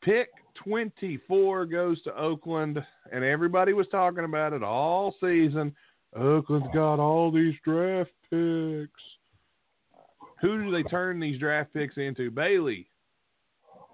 Pick 0.01 0.29
24 0.63 1.65
goes 1.67 2.01
to 2.03 2.15
Oakland, 2.17 2.83
and 3.11 3.23
everybody 3.23 3.73
was 3.73 3.87
talking 3.91 4.23
about 4.23 4.53
it 4.53 4.63
all 4.63 5.15
season. 5.21 5.75
Oakland's 6.15 6.67
got 6.73 6.99
all 6.99 7.31
these 7.31 7.53
draft 7.63 8.11
picks. 8.29 8.91
Who 10.41 10.63
do 10.63 10.71
they 10.71 10.83
turn 10.83 11.19
these 11.19 11.39
draft 11.39 11.73
picks 11.73 11.97
into? 11.97 12.29
Bailey. 12.29 12.87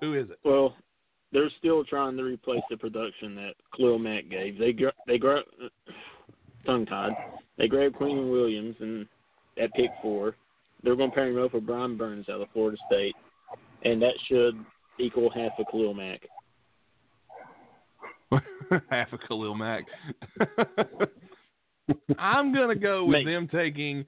Who 0.02 0.16
is 0.16 0.30
it? 0.30 0.40
Well, 0.44 0.76
they're 1.32 1.52
still 1.60 1.84
trying 1.84 2.18
to 2.18 2.24
replace 2.24 2.64
the 2.70 2.78
production 2.78 3.36
that 3.36 3.54
Khalil 3.76 4.00
Mack 4.00 4.30
gave. 4.30 4.58
They 4.58 4.76
they 5.08 5.18
gra- 5.18 5.44
tongue 6.66 6.86
tied. 6.86 7.14
They 7.58 7.68
grabbed 7.68 7.96
Quinnen 7.96 8.32
Williams 8.32 8.76
and 8.80 9.06
at 9.62 9.74
pick 9.74 9.92
four. 10.02 10.36
They're 10.84 10.96
going 10.96 11.12
to 11.12 11.16
pair 11.16 11.28
him 11.28 11.44
up 11.44 11.54
with 11.54 11.66
Brian 11.66 11.98
Burns 11.98 12.30
out 12.30 12.42
of 12.42 12.48
Florida 12.54 12.78
State, 12.88 13.16
and 13.84 14.02
that 14.02 14.14
should 14.28 14.56
equal 15.00 15.30
half 15.30 15.52
of 15.60 15.66
Khalil 15.72 15.94
Mack. 15.94 16.22
half 18.90 19.12
of 19.12 19.20
Khalil 19.28 19.56
Mack. 19.56 19.86
I'm 22.20 22.54
going 22.54 22.70
to 22.70 22.76
go 22.76 23.04
with 23.06 23.26
them 23.26 23.48
taking 23.52 24.06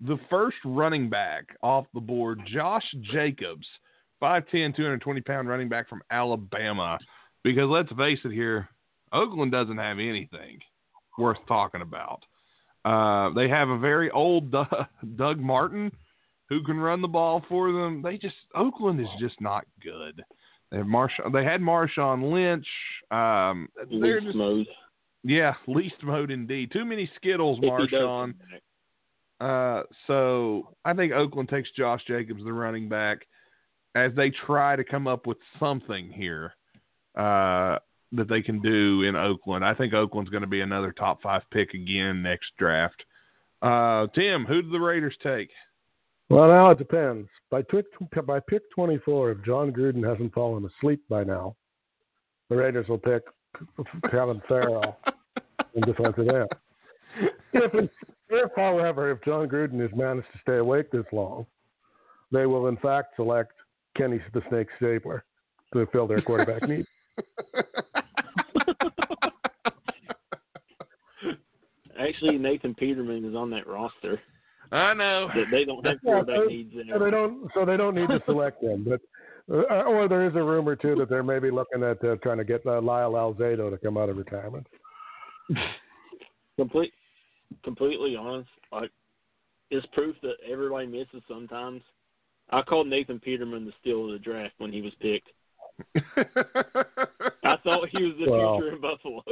the 0.00 0.18
first 0.30 0.56
running 0.64 1.10
back 1.10 1.44
off 1.62 1.86
the 1.94 2.00
board, 2.00 2.40
Josh 2.52 2.84
Jacobs 3.12 3.66
5'10, 4.24 4.74
220 4.74 5.20
pound 5.20 5.48
running 5.48 5.68
back 5.68 5.88
from 5.88 6.02
Alabama. 6.10 6.98
Because 7.42 7.68
let's 7.68 7.92
face 7.92 8.18
it 8.24 8.32
here, 8.32 8.68
Oakland 9.12 9.52
doesn't 9.52 9.76
have 9.76 9.98
anything 9.98 10.58
worth 11.18 11.36
talking 11.46 11.82
about. 11.82 12.20
Uh, 12.86 13.34
they 13.34 13.48
have 13.48 13.68
a 13.68 13.78
very 13.78 14.10
old 14.10 14.50
Doug 15.16 15.38
Martin 15.38 15.92
who 16.48 16.62
can 16.64 16.78
run 16.78 17.02
the 17.02 17.08
ball 17.08 17.44
for 17.48 17.70
them. 17.70 18.00
They 18.02 18.16
just 18.16 18.34
Oakland 18.54 19.00
is 19.00 19.08
just 19.20 19.40
not 19.40 19.66
good. 19.82 20.22
They 20.70 20.78
have 20.78 20.86
Marsh. 20.86 21.12
They 21.32 21.44
had 21.44 21.60
Marshawn 21.60 22.32
Lynch. 22.32 22.66
Um, 23.10 23.68
least 23.90 24.24
just, 24.24 24.36
mode. 24.36 24.66
Yeah, 25.22 25.54
least 25.66 26.02
mode 26.02 26.30
indeed. 26.30 26.72
Too 26.72 26.84
many 26.84 27.10
Skittles, 27.16 27.58
Marshawn. 27.60 28.34
Uh, 29.40 29.82
so 30.06 30.74
I 30.84 30.94
think 30.94 31.12
Oakland 31.12 31.48
takes 31.48 31.70
Josh 31.76 32.02
Jacobs, 32.06 32.44
the 32.44 32.52
running 32.52 32.88
back 32.88 33.26
as 33.94 34.12
they 34.16 34.30
try 34.30 34.76
to 34.76 34.84
come 34.84 35.06
up 35.06 35.26
with 35.26 35.38
something 35.58 36.10
here 36.10 36.54
uh, 37.16 37.78
that 38.12 38.28
they 38.28 38.42
can 38.42 38.60
do 38.60 39.02
in 39.02 39.16
Oakland. 39.16 39.64
I 39.64 39.74
think 39.74 39.94
Oakland's 39.94 40.30
going 40.30 40.42
to 40.42 40.48
be 40.48 40.60
another 40.60 40.92
top 40.92 41.22
five 41.22 41.42
pick 41.52 41.74
again 41.74 42.22
next 42.22 42.50
draft. 42.58 43.02
Uh, 43.62 44.06
Tim, 44.14 44.44
who 44.44 44.62
do 44.62 44.70
the 44.70 44.80
Raiders 44.80 45.16
take? 45.22 45.50
Well, 46.28 46.48
now 46.48 46.70
it 46.70 46.78
depends. 46.78 47.28
By 47.50 47.62
pick 47.62 47.86
by 48.26 48.40
pick 48.40 48.62
24, 48.74 49.32
if 49.32 49.44
Jon 49.44 49.72
Gruden 49.72 50.08
hasn't 50.08 50.34
fallen 50.34 50.64
asleep 50.64 51.02
by 51.08 51.22
now, 51.22 51.54
the 52.48 52.56
Raiders 52.56 52.88
will 52.88 52.98
pick 52.98 53.22
Clelin 54.06 54.40
Ferrell 54.48 54.96
in 55.74 55.82
defensive 55.82 56.28
end. 56.28 56.48
If, 57.52 57.90
if, 58.30 58.50
however, 58.56 59.10
if 59.12 59.22
Jon 59.24 59.48
Gruden 59.48 59.80
has 59.80 59.90
managed 59.94 60.26
to 60.32 60.38
stay 60.40 60.56
awake 60.56 60.90
this 60.90 61.04
long, 61.12 61.46
they 62.32 62.46
will 62.46 62.66
in 62.66 62.76
fact 62.78 63.14
select 63.16 63.52
Kenny 63.96 64.20
the 64.32 64.42
Snake 64.48 64.68
Stabler 64.76 65.24
to 65.72 65.86
fill 65.92 66.06
their 66.06 66.22
quarterback 66.22 66.62
need. 66.68 66.86
Actually, 71.98 72.38
Nathan 72.38 72.74
Peterman 72.74 73.24
is 73.24 73.34
on 73.34 73.50
that 73.50 73.66
roster. 73.66 74.20
I 74.72 74.94
know 74.94 75.28
they 75.50 75.64
don't 75.64 75.86
have 75.86 76.00
quarterback 76.02 76.40
yeah, 76.48 76.56
needs 76.56 76.74
So 76.92 76.98
they 76.98 77.10
don't. 77.10 77.50
So 77.54 77.64
they 77.64 77.76
don't 77.76 77.94
need 77.94 78.08
to 78.08 78.20
select 78.26 78.60
them. 78.60 78.84
But 78.88 79.00
uh, 79.52 79.82
or 79.84 80.08
there 80.08 80.26
is 80.26 80.34
a 80.34 80.42
rumor 80.42 80.74
too 80.74 80.96
that 80.96 81.08
they're 81.08 81.22
maybe 81.22 81.50
looking 81.50 81.82
at 81.82 82.02
uh, 82.04 82.16
trying 82.22 82.38
to 82.38 82.44
get 82.44 82.66
uh, 82.66 82.80
Lyle 82.80 83.12
Alzado 83.12 83.70
to 83.70 83.78
come 83.78 83.96
out 83.96 84.08
of 84.08 84.16
retirement. 84.16 84.66
Complete, 86.56 86.92
completely 87.62 88.16
honest, 88.16 88.48
like 88.72 88.90
it's 89.70 89.86
proof 89.92 90.16
that 90.22 90.34
everybody 90.50 90.86
misses 90.86 91.22
sometimes. 91.28 91.82
I 92.50 92.62
called 92.62 92.88
Nathan 92.88 93.20
Peterman 93.20 93.64
the 93.64 93.72
steal 93.80 94.06
of 94.06 94.12
the 94.12 94.18
draft 94.18 94.54
when 94.58 94.72
he 94.72 94.82
was 94.82 94.92
picked. 95.00 95.28
I 97.44 97.56
thought 97.64 97.88
he 97.90 98.04
was 98.04 98.14
the 98.18 98.30
well, 98.30 98.58
future 98.58 98.74
in 98.74 98.80
Buffalo. 98.80 99.22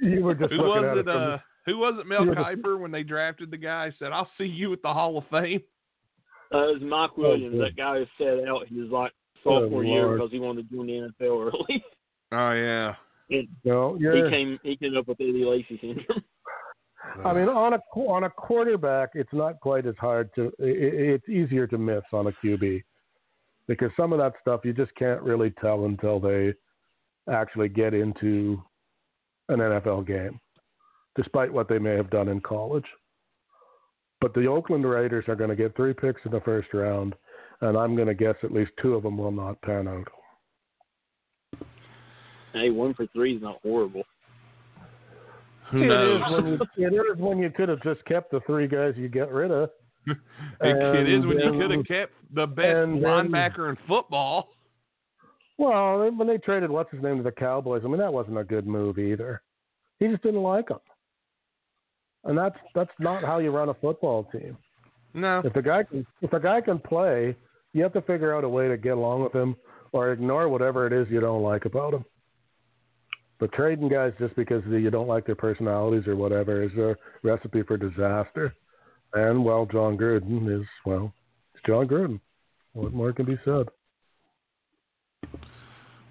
You 0.00 0.22
were 0.22 0.34
just 0.34 0.52
who 0.52 0.58
was 0.58 0.98
it? 0.98 1.08
Uh, 1.08 1.38
who 1.64 1.78
was 1.78 1.94
it? 1.98 2.06
Mel 2.06 2.26
Kiper 2.26 2.72
just... 2.72 2.80
when 2.80 2.90
they 2.90 3.02
drafted 3.02 3.50
the 3.50 3.56
guy 3.56 3.92
said, 3.98 4.12
"I'll 4.12 4.30
see 4.36 4.44
you 4.44 4.72
at 4.72 4.82
the 4.82 4.92
Hall 4.92 5.16
of 5.16 5.24
Fame." 5.30 5.62
Uh, 6.54 6.68
it 6.68 6.80
was 6.80 6.82
Mike 6.82 7.10
oh, 7.16 7.22
Williams. 7.22 7.56
Oh, 7.58 7.64
that 7.64 7.76
guy 7.76 7.98
who 7.98 8.06
said 8.18 8.46
out 8.48 8.66
he 8.68 8.78
was 8.80 8.90
like 8.90 9.12
sophomore 9.42 9.80
oh, 9.80 9.86
year 9.86 10.12
because 10.12 10.30
he 10.30 10.38
wanted 10.38 10.68
to 10.68 10.76
join 10.76 10.86
the 10.86 11.10
NFL 11.20 11.52
early. 11.52 11.84
Oh 12.32 12.52
yeah. 12.52 12.94
And 13.28 13.48
no, 13.64 13.98
he 13.98 14.30
came 14.30 14.56
he 14.62 14.76
came 14.76 14.96
up 14.96 15.08
with 15.08 15.20
Eddie 15.20 15.44
Lacy 15.44 15.78
syndrome. 15.80 16.22
I 17.24 17.32
mean, 17.32 17.48
on 17.48 17.74
a 17.74 17.80
on 17.98 18.24
a 18.24 18.30
quarterback, 18.30 19.10
it's 19.14 19.32
not 19.32 19.60
quite 19.60 19.86
as 19.86 19.94
hard 19.98 20.30
to. 20.34 20.46
It, 20.58 21.22
it's 21.24 21.28
easier 21.28 21.66
to 21.68 21.78
miss 21.78 22.02
on 22.12 22.26
a 22.26 22.32
QB 22.44 22.82
because 23.68 23.90
some 23.96 24.12
of 24.12 24.18
that 24.18 24.34
stuff 24.40 24.60
you 24.64 24.72
just 24.72 24.94
can't 24.94 25.22
really 25.22 25.50
tell 25.60 25.86
until 25.86 26.20
they 26.20 26.54
actually 27.30 27.68
get 27.68 27.94
into 27.94 28.62
an 29.48 29.58
NFL 29.58 30.06
game, 30.06 30.40
despite 31.16 31.52
what 31.52 31.68
they 31.68 31.78
may 31.78 31.96
have 31.96 32.10
done 32.10 32.28
in 32.28 32.40
college. 32.40 32.86
But 34.20 34.34
the 34.34 34.46
Oakland 34.46 34.88
Raiders 34.88 35.24
are 35.28 35.36
going 35.36 35.50
to 35.50 35.56
get 35.56 35.76
three 35.76 35.92
picks 35.92 36.20
in 36.24 36.32
the 36.32 36.40
first 36.40 36.72
round, 36.72 37.14
and 37.60 37.76
I'm 37.76 37.94
going 37.94 38.08
to 38.08 38.14
guess 38.14 38.36
at 38.42 38.52
least 38.52 38.70
two 38.80 38.94
of 38.94 39.02
them 39.02 39.18
will 39.18 39.32
not 39.32 39.60
pan 39.62 39.88
out. 39.88 40.08
Hey, 42.52 42.70
one 42.70 42.94
for 42.94 43.06
three 43.08 43.36
is 43.36 43.42
not 43.42 43.60
horrible. 43.62 44.04
Who 45.70 45.82
it 45.82 45.86
knows? 45.86 46.20
Is 46.20 46.32
when 46.32 46.46
you, 46.46 46.58
it 46.86 46.92
is 46.92 47.18
when 47.18 47.38
you 47.38 47.50
could 47.50 47.68
have 47.68 47.82
just 47.82 48.04
kept 48.04 48.30
the 48.30 48.40
three 48.46 48.68
guys 48.68 48.94
you 48.96 49.08
get 49.08 49.30
rid 49.30 49.50
of. 49.50 49.70
it, 50.06 50.16
it 50.60 51.08
is 51.08 51.26
when 51.26 51.38
you 51.38 51.58
could 51.60 51.70
have 51.70 51.86
kept 51.86 52.12
the 52.34 52.46
best 52.46 52.88
linebacker 52.88 53.70
in 53.70 53.76
football. 53.88 54.48
Well, 55.58 56.10
when 56.10 56.28
they 56.28 56.38
traded 56.38 56.70
what's 56.70 56.92
his 56.92 57.02
name 57.02 57.16
to 57.16 57.22
the 57.22 57.32
Cowboys, 57.32 57.82
I 57.84 57.88
mean 57.88 57.98
that 57.98 58.12
wasn't 58.12 58.38
a 58.38 58.44
good 58.44 58.66
move 58.66 58.98
either. 58.98 59.42
He 59.98 60.06
just 60.08 60.22
didn't 60.22 60.42
like 60.42 60.68
them, 60.68 60.78
and 62.24 62.36
that's 62.36 62.58
that's 62.74 62.90
not 62.98 63.24
how 63.24 63.38
you 63.38 63.50
run 63.50 63.70
a 63.70 63.74
football 63.74 64.24
team. 64.24 64.56
No. 65.14 65.40
If 65.44 65.54
the 65.54 65.62
guy 65.62 65.82
can 65.82 66.06
if 66.20 66.32
a 66.34 66.40
guy 66.40 66.60
can 66.60 66.78
play, 66.78 67.34
you 67.72 67.82
have 67.82 67.94
to 67.94 68.02
figure 68.02 68.36
out 68.36 68.44
a 68.44 68.48
way 68.48 68.68
to 68.68 68.76
get 68.76 68.98
along 68.98 69.22
with 69.22 69.32
him 69.32 69.56
or 69.92 70.12
ignore 70.12 70.48
whatever 70.48 70.86
it 70.86 70.92
is 70.92 71.06
you 71.10 71.20
don't 71.20 71.42
like 71.42 71.64
about 71.64 71.94
him. 71.94 72.04
But 73.38 73.52
trading 73.52 73.88
guys 73.88 74.12
just 74.18 74.34
because 74.34 74.62
you 74.66 74.90
don't 74.90 75.08
like 75.08 75.26
their 75.26 75.34
personalities 75.34 76.06
or 76.06 76.16
whatever 76.16 76.62
is 76.62 76.72
a 76.78 76.96
recipe 77.22 77.62
for 77.62 77.76
disaster. 77.76 78.54
And 79.12 79.44
well, 79.44 79.66
Jon 79.66 79.96
Gruden 79.96 80.60
is 80.60 80.66
well, 80.84 81.12
it's 81.54 81.62
Jon 81.66 81.86
Gruden. 81.86 82.20
What 82.72 82.92
more 82.92 83.12
can 83.12 83.26
be 83.26 83.38
said? 83.44 83.68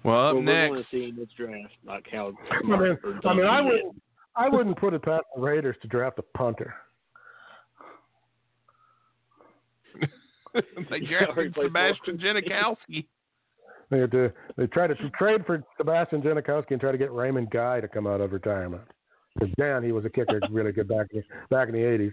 Well, 0.02 0.28
up 0.28 0.34
well, 0.34 0.42
next, 0.42 0.70
we're 0.70 0.82
to 0.82 0.88
see 0.90 1.04
in 1.08 1.16
this 1.16 1.28
draft 1.36 1.72
like 1.84 2.06
how. 2.12 2.32
I 2.64 2.76
mean, 2.76 2.98
I 3.24 3.34
mean, 3.34 3.46
I 3.46 3.60
wouldn't, 3.60 4.02
I 4.36 4.48
wouldn't 4.48 4.78
put 4.78 4.94
it 4.94 5.02
past 5.02 5.24
the 5.34 5.42
Raiders 5.42 5.76
to 5.82 5.88
draft 5.88 6.18
a 6.18 6.38
punter. 6.38 6.74
they 10.54 11.00
He 11.00 11.06
drafted 11.06 11.28
already 11.30 11.50
plays 11.50 11.66
Sebastian 11.66 12.16
ball. 12.18 12.34
Janikowski. 12.34 13.06
They 13.90 14.00
had 14.00 14.10
to, 14.12 14.32
they 14.56 14.66
tried 14.66 14.88
to 14.88 15.10
trade 15.10 15.46
for 15.46 15.62
Sebastian 15.76 16.22
Janikowski 16.22 16.72
and 16.72 16.80
try 16.80 16.92
to 16.92 16.98
get 16.98 17.12
Raymond 17.12 17.50
Guy 17.50 17.80
to 17.80 17.88
come 17.88 18.06
out 18.06 18.20
of 18.20 18.32
retirement. 18.32 18.82
Because 19.34 19.54
Dan, 19.58 19.82
he 19.84 19.92
was 19.92 20.04
a 20.04 20.10
kicker 20.10 20.40
really 20.50 20.72
good 20.72 20.88
back 20.88 21.06
in, 21.12 21.22
back 21.50 21.68
in 21.68 21.74
the 21.74 21.80
'80s. 21.80 22.12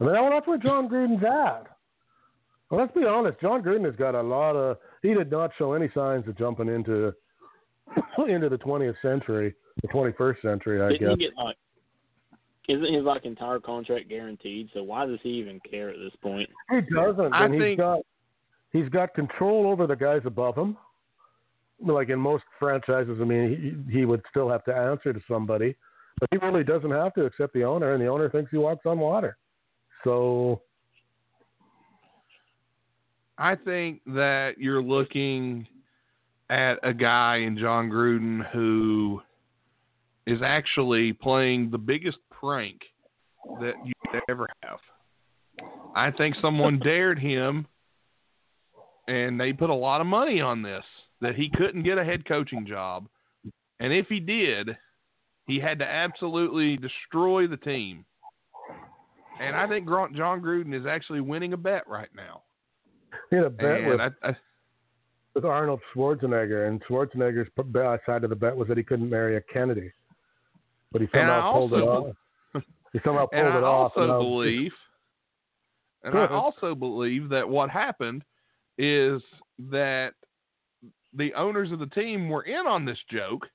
I 0.00 0.04
mean, 0.04 0.12
well, 0.12 0.30
that's 0.30 0.46
where 0.46 0.58
Jon 0.58 0.88
Gruden's 0.88 1.22
at. 1.22 1.68
Well, 2.70 2.80
let's 2.80 2.92
be 2.94 3.04
honest. 3.04 3.40
Jon 3.40 3.62
Gruden 3.62 3.84
has 3.84 3.94
got 3.94 4.14
a 4.14 4.20
lot 4.22 4.56
of. 4.56 4.76
He 5.02 5.14
did 5.14 5.30
not 5.30 5.52
show 5.56 5.72
any 5.74 5.88
signs 5.94 6.26
of 6.26 6.36
jumping 6.36 6.68
into 6.68 7.14
into 8.28 8.48
the 8.48 8.58
20th 8.58 8.96
century, 9.00 9.54
the 9.82 9.88
21st 9.88 10.42
century, 10.42 10.82
I 10.82 10.88
Didn't 10.90 11.00
guess. 11.08 11.16
he 11.18 11.24
get 11.26 11.36
like? 11.36 11.56
Isn't 12.68 12.94
his 12.94 13.04
like 13.04 13.24
entire 13.26 13.60
contract 13.60 14.08
guaranteed? 14.08 14.70
So 14.74 14.82
why 14.82 15.06
does 15.06 15.18
he 15.22 15.28
even 15.30 15.60
care 15.70 15.90
at 15.90 15.96
this 15.98 16.14
point? 16.22 16.48
He 16.70 16.80
doesn't, 16.94 17.32
I 17.32 17.44
and 17.44 17.54
he's 17.54 17.62
think- 17.62 17.78
got 17.78 18.00
he's 18.74 18.88
got 18.90 19.14
control 19.14 19.66
over 19.66 19.86
the 19.86 19.96
guys 19.96 20.20
above 20.26 20.58
him. 20.58 20.76
Like 21.82 22.10
in 22.10 22.18
most 22.18 22.44
franchises, 22.58 23.18
I 23.20 23.24
mean, 23.24 23.86
he, 23.88 24.00
he 24.00 24.04
would 24.04 24.22
still 24.28 24.50
have 24.50 24.64
to 24.64 24.74
answer 24.74 25.12
to 25.12 25.20
somebody, 25.26 25.74
but 26.20 26.28
he 26.30 26.38
really 26.38 26.64
doesn't 26.64 26.90
have 26.90 27.14
to 27.14 27.24
except 27.24 27.54
the 27.54 27.64
owner, 27.64 27.94
and 27.94 28.02
the 28.02 28.06
owner 28.06 28.28
thinks 28.28 28.50
he 28.50 28.58
walks 28.58 28.84
on 28.84 28.98
water. 28.98 29.36
So 30.02 30.60
I 33.38 33.54
think 33.54 34.02
that 34.06 34.52
you're 34.58 34.82
looking 34.82 35.66
at 36.50 36.78
a 36.82 36.92
guy 36.92 37.38
in 37.38 37.58
Jon 37.58 37.88
Gruden 37.88 38.48
who 38.52 39.20
is 40.26 40.40
actually 40.44 41.12
playing 41.12 41.70
the 41.70 41.78
biggest 41.78 42.18
prank 42.30 42.80
that 43.60 43.74
you 43.84 44.20
ever 44.28 44.46
have. 44.62 44.78
I 45.94 46.10
think 46.10 46.36
someone 46.40 46.78
dared 46.84 47.18
him 47.18 47.66
and 49.08 49.40
they 49.40 49.52
put 49.52 49.70
a 49.70 49.74
lot 49.74 50.00
of 50.00 50.06
money 50.06 50.40
on 50.40 50.62
this 50.62 50.84
that 51.20 51.34
he 51.34 51.50
couldn't 51.50 51.82
get 51.82 51.98
a 51.98 52.04
head 52.04 52.26
coaching 52.26 52.66
job. 52.66 53.06
And 53.80 53.92
if 53.92 54.06
he 54.08 54.20
did, 54.20 54.76
he 55.46 55.58
had 55.58 55.78
to 55.80 55.84
absolutely 55.84 56.76
destroy 56.76 57.46
the 57.46 57.56
team. 57.56 58.04
And 59.40 59.56
I 59.56 59.66
think 59.66 59.88
Jon 59.88 60.40
Gruden 60.40 60.78
is 60.78 60.86
actually 60.86 61.20
winning 61.20 61.52
a 61.52 61.56
bet 61.56 61.86
right 61.88 62.08
now. 62.14 62.42
he 63.30 63.36
had 63.36 63.46
a 63.46 63.50
bet 63.50 63.80
And 63.80 63.86
with, 63.88 64.00
I, 64.00 64.10
I, 64.22 64.36
with 65.34 65.44
Arnold 65.44 65.80
Schwarzenegger, 65.94 66.68
and 66.68 66.82
Schwarzenegger's 66.84 67.48
side 68.06 68.24
of 68.24 68.30
the 68.30 68.36
bet 68.36 68.56
was 68.56 68.68
that 68.68 68.76
he 68.76 68.84
couldn't 68.84 69.10
marry 69.10 69.36
a 69.36 69.40
Kennedy, 69.52 69.90
but 70.92 71.00
he 71.00 71.08
somehow 71.12 71.52
pulled 71.52 71.72
it 71.74 71.82
off. 71.82 72.16
He 72.92 73.00
somehow 73.04 73.26
pulled 73.26 73.44
and 73.44 73.48
I 73.48 73.58
it 73.58 73.64
off. 73.64 73.92
also 73.96 74.02
and 74.02 74.24
believe, 74.24 74.72
and 76.04 76.16
I 76.16 76.26
also 76.30 76.76
believe 76.76 77.28
that 77.30 77.48
what 77.48 77.68
happened 77.68 78.22
is 78.78 79.22
that 79.70 80.12
the 81.16 81.32
owners 81.34 81.70
of 81.72 81.78
the 81.78 81.86
team 81.86 82.28
were 82.28 82.42
in 82.42 82.66
on 82.66 82.84
this 82.84 82.98
joke, 83.10 83.46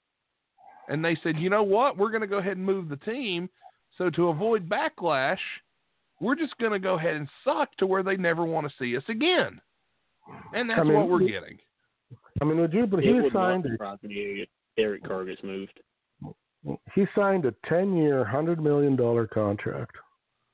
and 0.88 1.04
they 1.04 1.18
said, 1.24 1.38
you 1.38 1.50
know 1.50 1.64
what, 1.64 1.98
we're 1.98 2.12
going 2.12 2.22
to 2.22 2.28
go 2.28 2.38
ahead 2.38 2.58
and 2.58 2.66
move 2.66 2.90
the 2.90 2.98
team. 2.98 3.50
So 3.98 4.10
to 4.12 4.30
avoid 4.30 4.70
backlash, 4.70 5.40
we're 6.20 6.36
just 6.36 6.58
going 6.58 6.72
to 6.72 6.80
go 6.80 6.96
ahead 6.96 7.16
and 7.16 7.28
suck 7.44 7.70
to 7.78 7.88
where 7.88 8.04
they 8.04 8.16
never 8.16 8.46
want 8.46 8.68
to 8.68 8.74
see 8.80 8.96
us 8.96 9.04
again. 9.10 9.60
And 10.54 10.70
that's 10.70 10.80
I 10.80 10.84
mean, 10.84 10.94
what 10.94 11.10
we're 11.10 11.20
getting. 11.20 11.58
I 12.42 12.46
mean, 12.46 12.60
would 12.60 12.74
you? 12.74 12.88
But 12.88 13.04
It 13.04 13.24
he 13.24 13.30
signed 13.34 13.66
surprise 13.70 13.98
me 14.04 14.48
Derek 14.78 15.04
Carr 15.04 15.26
gets 15.26 15.44
moved. 15.44 15.80
he 16.96 17.06
signed 17.16 17.46
a 17.46 17.54
ten-year, 17.68 18.24
hundred 18.24 18.62
million 18.62 18.96
dollar 18.96 19.28
contract, 19.28 19.96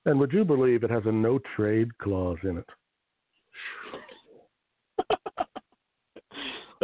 and 0.05 0.19
would 0.19 0.31
you 0.31 0.43
believe 0.43 0.83
it 0.83 0.89
has 0.89 1.03
a 1.05 1.11
no 1.11 1.39
trade 1.55 1.95
clause 1.97 2.37
in 2.43 2.57
it? 2.57 2.69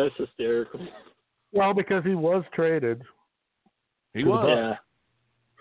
That's 0.02 0.30
hysterical. 0.30 0.88
Well, 1.52 1.74
because 1.74 2.04
he 2.04 2.16
was 2.16 2.44
traded, 2.54 3.02
He 4.14 4.24
was. 4.24 4.48
Yeah. 4.48 4.76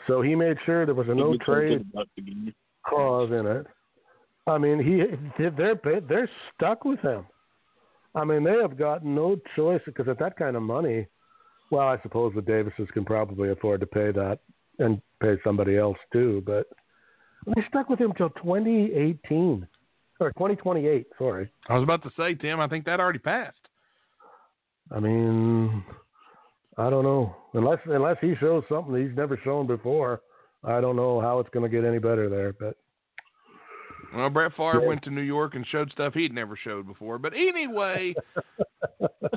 so 0.06 0.22
he 0.22 0.34
made 0.34 0.56
sure 0.64 0.86
there 0.86 0.94
was 0.94 1.08
a 1.08 1.14
no 1.14 1.32
He 1.32 1.38
gets 1.38 1.46
trade 1.46 1.86
the 2.16 2.52
clause 2.86 3.30
in 3.30 3.46
it. 3.46 3.66
I 4.46 4.56
mean, 4.58 4.78
he 4.78 5.02
they're 5.50 5.80
they're 6.08 6.30
stuck 6.54 6.84
with 6.84 7.00
him. 7.00 7.26
I 8.14 8.24
mean, 8.24 8.42
they 8.42 8.56
have 8.60 8.78
got 8.78 9.04
no 9.04 9.36
choice 9.54 9.82
because 9.84 10.08
at 10.08 10.18
that 10.18 10.36
kind 10.36 10.56
of 10.56 10.62
money, 10.62 11.06
well, 11.70 11.86
I 11.86 12.00
suppose 12.02 12.32
the 12.34 12.42
Davises 12.42 12.88
can 12.92 13.04
probably 13.04 13.50
afford 13.50 13.80
to 13.80 13.86
pay 13.86 14.10
that 14.10 14.40
and 14.78 15.00
pay 15.20 15.36
somebody 15.44 15.76
else 15.76 15.98
too. 16.12 16.42
But 16.46 16.66
they 17.46 17.62
stuck 17.68 17.88
with 17.88 18.00
him 18.00 18.12
till 18.16 18.30
2018 18.30 19.66
or 20.18 20.32
2028. 20.32 21.06
Sorry. 21.18 21.50
I 21.68 21.74
was 21.74 21.82
about 21.82 22.02
to 22.02 22.10
say, 22.16 22.34
Tim, 22.34 22.58
I 22.58 22.68
think 22.68 22.84
that 22.86 23.00
already 23.00 23.18
passed. 23.18 23.56
I 24.94 25.00
mean, 25.00 25.84
I 26.76 26.90
don't 26.90 27.04
know. 27.04 27.36
Unless 27.54 27.78
unless 27.86 28.16
he 28.20 28.34
shows 28.40 28.64
something 28.68 28.94
he's 28.94 29.16
never 29.16 29.38
shown 29.44 29.66
before, 29.66 30.20
I 30.64 30.80
don't 30.80 30.96
know 30.96 31.20
how 31.20 31.38
it's 31.38 31.50
going 31.50 31.68
to 31.68 31.74
get 31.74 31.84
any 31.86 31.98
better 31.98 32.28
there. 32.28 32.52
But 32.52 32.76
Well, 34.14 34.30
Brett 34.30 34.52
Favre 34.56 34.80
Yeah. 34.80 34.88
went 34.88 35.02
to 35.04 35.10
New 35.10 35.20
York 35.22 35.54
and 35.54 35.66
showed 35.66 35.90
stuff 35.92 36.14
he'd 36.14 36.34
never 36.34 36.56
showed 36.56 36.86
before. 36.86 37.18
But 37.18 37.32
anyway, 37.34 38.14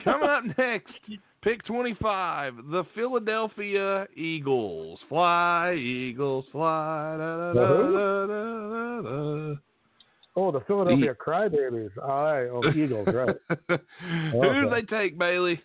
coming 0.04 0.30
up 0.30 0.44
next, 0.58 0.94
pick 1.44 1.64
25, 1.66 2.56
the 2.72 2.84
Philadelphia 2.96 4.08
Eagles. 4.16 5.00
Fly, 5.10 5.74
Eagles, 5.74 6.46
fly. 6.52 7.16
Da, 7.18 7.54
da, 7.54 8.26
da, 9.02 9.56
oh, 10.36 10.52
the 10.52 10.62
Philadelphia 10.62 11.16
Crybabies. 11.16 11.92
All 12.02 12.24
right. 12.24 12.48
oh 12.48 12.70
Eagles, 12.70 13.08
right? 13.08 13.36
Who 14.32 14.62
do 14.62 14.70
they 14.70 14.82
take, 14.84 15.18
Bailey? 15.18 15.62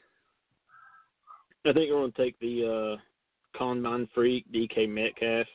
I 1.66 1.72
think 1.72 1.90
we're 1.90 2.00
going 2.00 2.12
to 2.12 2.24
take 2.24 2.38
the 2.40 2.96
uh, 2.96 3.58
combine 3.58 4.08
freak 4.14 4.50
DK 4.52 4.88
Metcalf. 4.88 5.46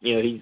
You 0.00 0.16
know, 0.16 0.22
he's 0.22 0.40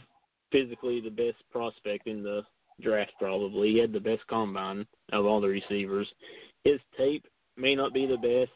physically 0.53 1.01
the 1.01 1.11
best 1.11 1.39
prospect 1.51 2.07
in 2.07 2.23
the 2.23 2.43
draft. 2.81 3.13
Probably 3.19 3.73
he 3.73 3.79
had 3.79 3.93
the 3.93 4.01
best 4.01 4.27
combine 4.29 4.87
of 5.13 5.25
all 5.25 5.41
the 5.41 5.49
receivers. 5.49 6.09
His 6.65 6.81
tape 6.97 7.27
may 7.57 7.75
not 7.75 7.95
be 7.95 8.07
the 8.07 8.17
best, 8.17 8.53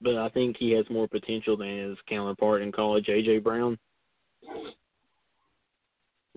but 0.00 0.16
I 0.16 0.28
think 0.30 0.56
he 0.58 0.70
has 0.72 0.84
more 0.90 1.08
potential 1.08 1.56
than 1.56 1.88
his 1.90 1.98
counterpart 2.08 2.62
in 2.62 2.72
college, 2.72 3.06
AJ 3.06 3.42
Brown. 3.42 3.78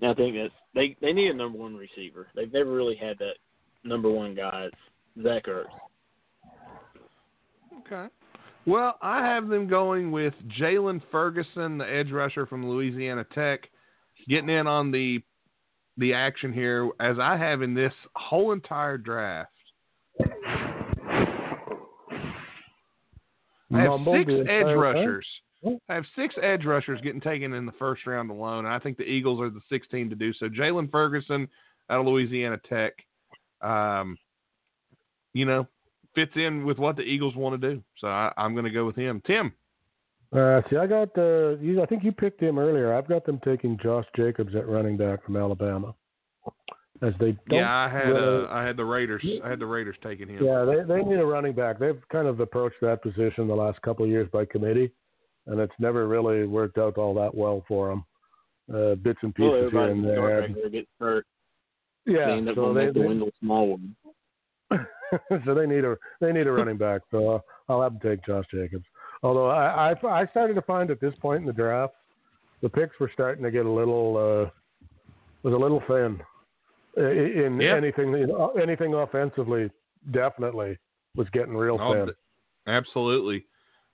And 0.00 0.10
I 0.10 0.14
think 0.14 0.36
that's 0.36 0.52
they 0.74 0.96
they 1.00 1.12
need 1.12 1.30
a 1.30 1.34
number 1.34 1.58
one 1.58 1.74
receiver. 1.74 2.28
They've 2.34 2.52
never 2.52 2.70
really 2.70 2.96
had 2.96 3.18
that 3.18 3.34
number 3.84 4.10
one 4.10 4.34
guy. 4.34 4.66
It's 4.66 5.22
Zach 5.22 5.46
Ertz. 5.46 5.64
Okay. 7.80 8.06
Well, 8.66 8.98
I 9.00 9.24
have 9.24 9.48
them 9.48 9.68
going 9.68 10.10
with 10.10 10.34
Jaylon 10.58 11.00
Ferguson, 11.12 11.78
the 11.78 11.88
edge 11.88 12.10
rusher 12.10 12.46
from 12.46 12.68
Louisiana 12.68 13.24
Tech, 13.32 13.68
getting 14.28 14.50
in 14.50 14.66
on 14.66 14.90
the 14.90 15.22
the 15.96 16.12
action 16.12 16.52
here 16.52 16.90
as 17.00 17.18
I 17.18 17.36
have 17.36 17.62
in 17.62 17.74
this 17.74 17.92
whole 18.14 18.52
entire 18.52 18.98
draft. 18.98 19.50
I 23.74 23.80
have 23.80 24.00
six 24.04 24.30
edge 24.30 24.38
entire 24.38 24.78
rushers. 24.78 25.26
I 25.88 25.94
have 25.94 26.04
six 26.14 26.34
edge 26.42 26.64
rushers 26.64 27.00
getting 27.02 27.20
taken 27.20 27.52
in 27.52 27.66
the 27.66 27.72
first 27.72 28.06
round 28.06 28.30
alone, 28.30 28.64
and 28.66 28.74
I 28.74 28.78
think 28.78 28.96
the 28.96 29.04
Eagles 29.04 29.40
are 29.40 29.50
the 29.50 29.60
16 29.68 30.10
to 30.10 30.16
do 30.16 30.32
so. 30.34 30.48
Jaylon 30.48 30.90
Ferguson 30.90 31.48
out 31.90 32.00
of 32.00 32.06
Louisiana 32.06 32.58
Tech, 32.68 32.92
um, 33.62 34.16
you 35.34 35.44
know, 35.44 35.66
fits 36.14 36.32
in 36.36 36.64
with 36.64 36.78
what 36.78 36.96
the 36.96 37.02
Eagles 37.02 37.36
want 37.36 37.60
to 37.60 37.74
do. 37.74 37.82
So 37.98 38.08
I, 38.08 38.32
I'm 38.36 38.54
going 38.54 38.64
to 38.64 38.70
go 38.70 38.86
with 38.86 38.96
him. 38.96 39.22
Tim, 39.26 39.52
Uh, 40.32 40.60
see, 40.68 40.76
I 40.76 40.86
got 40.86 41.16
uh, 41.16 41.56
you. 41.58 41.82
I 41.82 41.86
think 41.86 42.04
you 42.04 42.12
picked 42.12 42.40
him 42.42 42.58
earlier. 42.58 42.94
I've 42.94 43.08
got 43.08 43.24
them 43.24 43.40
taking 43.44 43.78
Josh 43.82 44.06
Jacobs 44.16 44.54
at 44.54 44.68
running 44.68 44.96
back 44.96 45.24
from 45.24 45.36
Alabama, 45.36 45.94
as 47.02 47.12
they 47.20 47.36
don't. 47.48 47.60
yeah, 47.60 47.72
I 47.72 47.88
had 47.88 48.08
really- 48.08 48.46
uh, 48.46 48.48
I 48.50 48.64
had 48.64 48.76
the 48.76 48.84
Raiders. 48.84 49.24
I 49.44 49.48
had 49.48 49.58
the 49.60 49.66
Raiders 49.66 49.96
taking 50.02 50.28
him. 50.28 50.44
Yeah, 50.44 50.64
they 50.64 50.82
they 50.82 51.02
need 51.02 51.18
a 51.20 51.24
running 51.24 51.52
back. 51.54 51.78
They've 51.78 52.00
kind 52.10 52.26
of 52.26 52.40
approached 52.40 52.80
that 52.82 53.02
position 53.02 53.46
the 53.46 53.54
last 53.54 53.80
couple 53.82 54.04
of 54.04 54.10
years 54.10 54.28
by 54.32 54.44
committee, 54.46 54.90
and 55.46 55.60
it's 55.60 55.72
never 55.78 56.06
really 56.08 56.46
worked 56.46 56.78
out 56.78 56.98
all 56.98 57.14
that 57.14 57.34
well 57.34 57.64
for 57.68 57.88
them. 57.88 58.04
Uh, 58.72 58.94
bits 58.96 59.18
and 59.22 59.32
Well, 59.38 59.52
pieces 59.52 59.72
here 59.72 59.80
everybody 59.80 59.92
and 59.92 60.00
in 60.00 60.06
the 60.06 60.20
there. 60.20 60.40
regular 60.40 60.68
gets 60.68 60.88
hurt. 60.98 61.26
Yeah, 62.04 62.26
they 62.26 62.32
end 62.32 62.48
up 62.48 62.54
so 62.56 62.62
going 62.62 62.74
they, 62.76 62.84
with 62.86 62.94
the 62.94 63.00
they 63.00 63.06
Wendell 63.06 63.30
Smallwood. 63.40 63.94
so 65.44 65.54
they 65.54 65.66
need 65.66 65.84
a 65.84 65.96
they 66.20 66.32
need 66.32 66.46
a 66.46 66.52
running 66.52 66.76
back. 66.76 67.02
So 67.10 67.42
I'll 67.68 67.82
have 67.82 68.00
to 68.00 68.08
take 68.08 68.24
Josh 68.24 68.44
Jacobs. 68.52 68.84
Although 69.22 69.46
I, 69.50 69.92
I 69.92 70.22
I 70.22 70.26
started 70.26 70.54
to 70.54 70.62
find 70.62 70.90
at 70.90 71.00
this 71.00 71.14
point 71.20 71.40
in 71.40 71.46
the 71.46 71.52
draft, 71.52 71.94
the 72.62 72.68
picks 72.68 72.98
were 72.98 73.10
starting 73.12 73.44
to 73.44 73.50
get 73.50 73.66
a 73.66 73.70
little 73.70 74.16
uh, 74.16 74.50
was 75.42 75.54
a 75.54 75.56
little 75.56 75.82
thin 75.88 76.20
in 76.96 77.60
Yeah. 77.60 77.76
anything 77.76 78.14
anything 78.60 78.94
offensively. 78.94 79.70
Definitely 80.12 80.78
was 81.16 81.28
getting 81.30 81.56
real 81.56 81.78
Oh, 81.80 81.92
thin. 82.06 82.14
absolutely. 82.66 83.44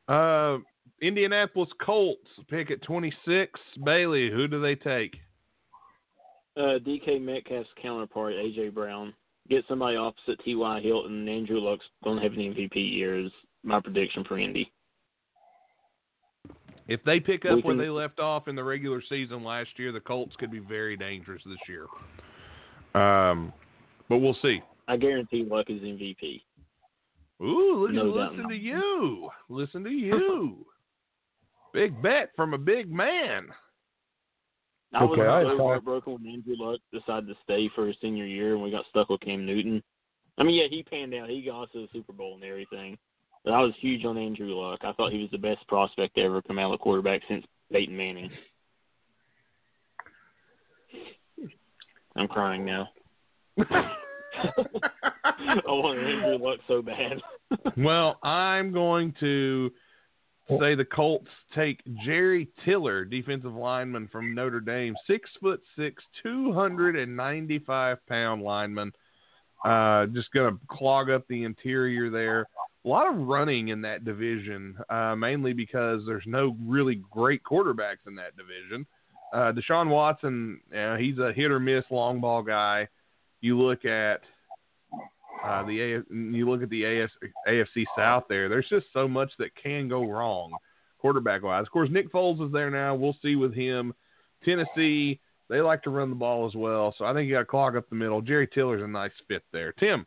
Uh, 0.09 0.59
Indianapolis 1.03 1.69
Colts 1.85 2.29
pick 2.49 2.71
at 2.71 2.81
26. 2.83 3.61
Bailey, 3.85 4.31
who 4.31 4.49
do 4.49 4.63
they 4.63 4.77
take? 4.77 5.17
uh, 6.57 6.79
DK 6.85 7.21
Metcalf's 7.21 7.69
counterpart, 7.81 8.35
AJ 8.35 8.75
Brown. 8.75 9.15
Get 9.49 9.65
somebody 9.69 9.97
opposite 9.97 10.41
T.Y. 10.45 10.81
Hilton 10.81 11.13
and 11.13 11.29
Andrew 11.29 11.59
Luck's 11.59 11.85
going 12.05 12.17
to 12.17 12.23
have 12.23 12.33
an 12.33 12.39
MVP 12.39 12.75
year 12.75 13.19
is 13.19 13.33
my 13.65 13.81
prediction 13.81 14.25
for 14.25 14.39
Indy. 14.39 14.71
If 16.89 17.03
they 17.05 17.21
pick 17.21 17.45
up 17.45 17.57
We 17.57 17.63
where 17.63 17.77
they 17.77 17.89
left 17.89 18.19
off 18.19 18.49
in 18.49 18.55
the 18.55 18.65
regular 18.65 19.03
season 19.09 19.43
last 19.45 19.71
year, 19.77 19.93
the 19.93 20.01
Colts 20.01 20.35
could 20.39 20.51
be 20.51 20.59
very 20.59 20.97
dangerous 20.97 21.43
this 21.47 21.59
year. 21.69 21.87
Um, 23.01 23.53
but 24.09 24.19
we'll 24.19 24.37
see. 24.43 24.61
I 24.89 24.97
guarantee 24.97 25.47
Luck 25.49 25.67
is 25.71 25.81
MVP. 25.81 26.43
Ooh, 27.41 27.87
look 27.87 27.93
No 27.93 28.05
listen 28.05 28.49
to 28.49 28.55
you. 28.55 29.31
Listen 29.49 29.85
to 29.85 29.91
you. 29.91 30.67
big 31.73 32.01
bet 32.03 32.31
from 32.37 32.55
a 32.55 32.59
big 32.59 32.91
man. 32.91 33.47
I 34.95 35.05
was 35.05 35.19
Okay, 35.19 35.27
I 35.27 35.43
so 35.43 35.57
thought- 35.57 35.67
heartbroken 35.67 36.13
when 36.15 36.27
Andrew 36.27 36.55
Luck 36.59 36.81
decided 36.93 37.27
to 37.29 37.35
stay 37.43 37.69
for 37.75 37.87
his 37.87 37.97
senior 38.01 38.27
year 38.27 38.53
and 38.55 38.63
we 38.63 38.71
got 38.71 38.85
stuck 38.91 39.09
with 39.09 39.21
Cam 39.23 39.47
Newton. 39.47 39.83
I 40.39 40.43
mean, 40.45 40.55
yeah, 40.55 40.67
he 40.69 40.83
panned 40.83 41.15
out. 41.15 41.31
He 41.31 41.43
got 41.43 41.63
us 41.65 41.69
to 41.73 41.83
the 41.83 41.89
Super 41.93 42.13
Bowl 42.13 42.35
and 42.35 42.45
everything. 42.45 42.99
But 43.45 43.55
I 43.55 43.61
was 43.61 43.75
huge 43.81 44.05
on 44.05 44.19
Andrew 44.19 44.55
Luck. 44.55 44.81
I 44.85 44.93
thought 44.93 45.13
he 45.13 45.21
was 45.21 45.31
the 45.31 45.39
best 45.39 45.67
prospect 45.67 46.15
to 46.15 46.23
ever 46.23 46.43
come 46.43 46.59
out 46.59 46.67
of 46.67 46.73
the 46.79 46.83
quarterback 46.83 47.23
since 47.29 47.45
Peyton 47.73 47.97
Manning. 47.97 48.31
I'm 52.17 52.29
crying 52.29 52.65
now. 52.65 52.89
I 53.59 53.95
want 55.67 55.99
Andrew 55.99 56.39
Luck 56.39 56.61
so 56.69 56.83
bad. 56.83 57.21
Well, 57.77 58.19
I'm 58.23 58.73
going 58.73 59.15
to 59.21 59.71
say 60.61 60.75
the 60.75 60.85
Colts 60.85 61.29
take 61.55 61.81
Jerry 62.05 62.49
Tillery, 62.65 63.09
defensive 63.09 63.55
lineman 63.55 64.09
from 64.11 64.35
Notre 64.35 64.61
Dame, 64.61 64.95
six 65.07 65.29
foot 65.41 65.63
six, 65.77 66.03
two 66.23 66.53
hundred 66.53 66.97
and 66.97 67.17
ninety 67.17 67.59
five 67.59 67.99
pound 68.09 68.43
lineman. 68.43 68.93
Uh, 69.65 70.07
just 70.07 70.33
going 70.33 70.53
to 70.53 70.61
clog 70.69 71.09
up 71.11 71.27
the 71.29 71.45
interior 71.45 72.11
there. 72.11 72.49
A 72.85 72.89
lot 72.89 73.07
of 73.07 73.29
running 73.29 73.69
in 73.69 73.81
that 73.83 74.05
division, 74.05 74.77
uh, 74.91 75.15
mainly 75.15 75.53
because 75.53 76.03
there's 76.05 76.25
no 76.27 76.57
really 76.67 77.01
great 77.11 77.43
quarterbacks 77.45 78.07
in 78.09 78.17
that 78.17 78.37
division. 78.37 78.85
Uh, 79.33 79.53
Deshaun 79.53 79.89
Watson, 79.89 80.61
uh, 80.77 80.97
he's 80.97 81.19
a 81.19 81.33
hit 81.33 81.53
or 81.53 81.61
miss 81.61 81.85
long 81.91 82.21
ball 82.21 82.43
guy. 82.43 82.89
You 83.41 83.57
look 83.61 83.85
at 83.85 84.23
uh, 85.45 85.65
the 85.65 86.05
you 86.11 86.49
look 86.49 86.63
at 86.63 86.71
the 86.71 86.85
AF, 86.85 87.11
AFC 87.49 87.85
South 87.97 88.25
there. 88.29 88.49
There's 88.49 88.69
just 88.69 88.87
so 88.93 89.09
much 89.09 89.33
that 89.39 89.51
can 89.61 89.89
go 89.89 90.05
wrong, 90.09 90.53
quarterback 90.99 91.43
wise. 91.43 91.63
Of 91.63 91.73
course, 91.73 91.89
Nick 91.91 92.13
Foles 92.13 92.45
is 92.45 92.53
there 92.53 92.71
now. 92.71 92.95
We'll 92.95 93.17
see 93.23 93.37
with 93.37 93.55
him. 93.55 93.93
Tennessee, 94.45 95.21
they 95.49 95.61
like 95.61 95.83
to 95.83 95.91
run 95.91 96.11
the 96.11 96.17
ball 96.17 96.47
as 96.47 96.55
well, 96.55 96.95
so 96.99 97.05
I 97.05 97.13
think 97.13 97.29
you 97.29 97.35
got 97.35 97.41
to 97.41 97.47
clog 97.47 97.77
up 97.77 97.89
the 97.89 97.95
middle. 97.97 98.21
Jerry 98.21 98.49
Tillery's 98.49 98.85
a 98.85 98.89
nice 98.89 99.13
fit 99.29 99.43
there. 99.53 99.73
Tim, 99.73 100.07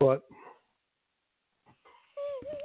But 0.00 0.22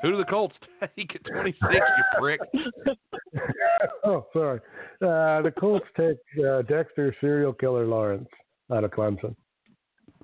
who 0.01 0.11
do 0.11 0.17
the 0.17 0.25
Colts 0.25 0.55
take 0.95 1.15
at 1.15 1.25
26? 1.25 1.73
You 1.73 2.19
prick. 2.19 2.39
oh, 4.05 4.25
sorry. 4.33 4.59
Uh, 5.01 5.41
the 5.41 5.53
Colts 5.59 5.85
take 5.97 6.17
uh, 6.45 6.61
Dexter 6.63 7.15
serial 7.19 7.53
killer 7.53 7.85
Lawrence 7.85 8.29
out 8.71 8.83
of 8.83 8.91
Clemson. 8.91 9.35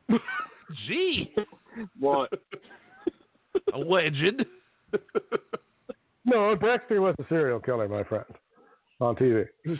Gee, 0.88 1.34
what? 2.00 2.32
a 3.74 3.78
legend. 3.78 4.46
No, 6.26 6.56
Dexter 6.56 7.02
was 7.02 7.16
a 7.20 7.26
serial 7.30 7.60
killer, 7.60 7.88
my 7.88 8.04
friend, 8.04 8.26
on 9.00 9.16
TV. 9.16 9.46
okay. 9.68 9.80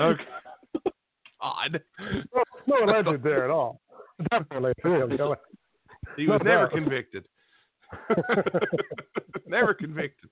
Okay. 0.00 0.22
Odd. 1.40 1.80
No, 1.98 2.42
no 2.68 2.84
legend 2.92 3.22
there 3.22 3.44
at 3.44 3.50
all. 3.50 3.80
Definitely 4.30 4.72
a 4.72 4.82
serial 4.82 5.08
killer. 5.16 5.38
He 6.16 6.26
was 6.26 6.40
No 6.44 6.50
never 6.50 6.62
doubt. 6.64 6.72
convicted. 6.72 7.24
never 9.46 9.74
convicted. 9.74 10.28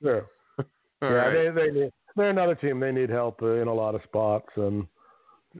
Yeah. 0.00 0.20
All 0.58 0.64
yeah, 1.02 1.08
right. 1.08 1.54
they 1.54 1.62
they 1.66 1.70
need, 1.80 1.90
they're 2.16 2.30
another 2.30 2.54
team. 2.54 2.80
They 2.80 2.92
need 2.92 3.10
help 3.10 3.42
uh, 3.42 3.60
in 3.60 3.68
a 3.68 3.74
lot 3.74 3.94
of 3.94 4.02
spots, 4.04 4.48
and 4.56 4.86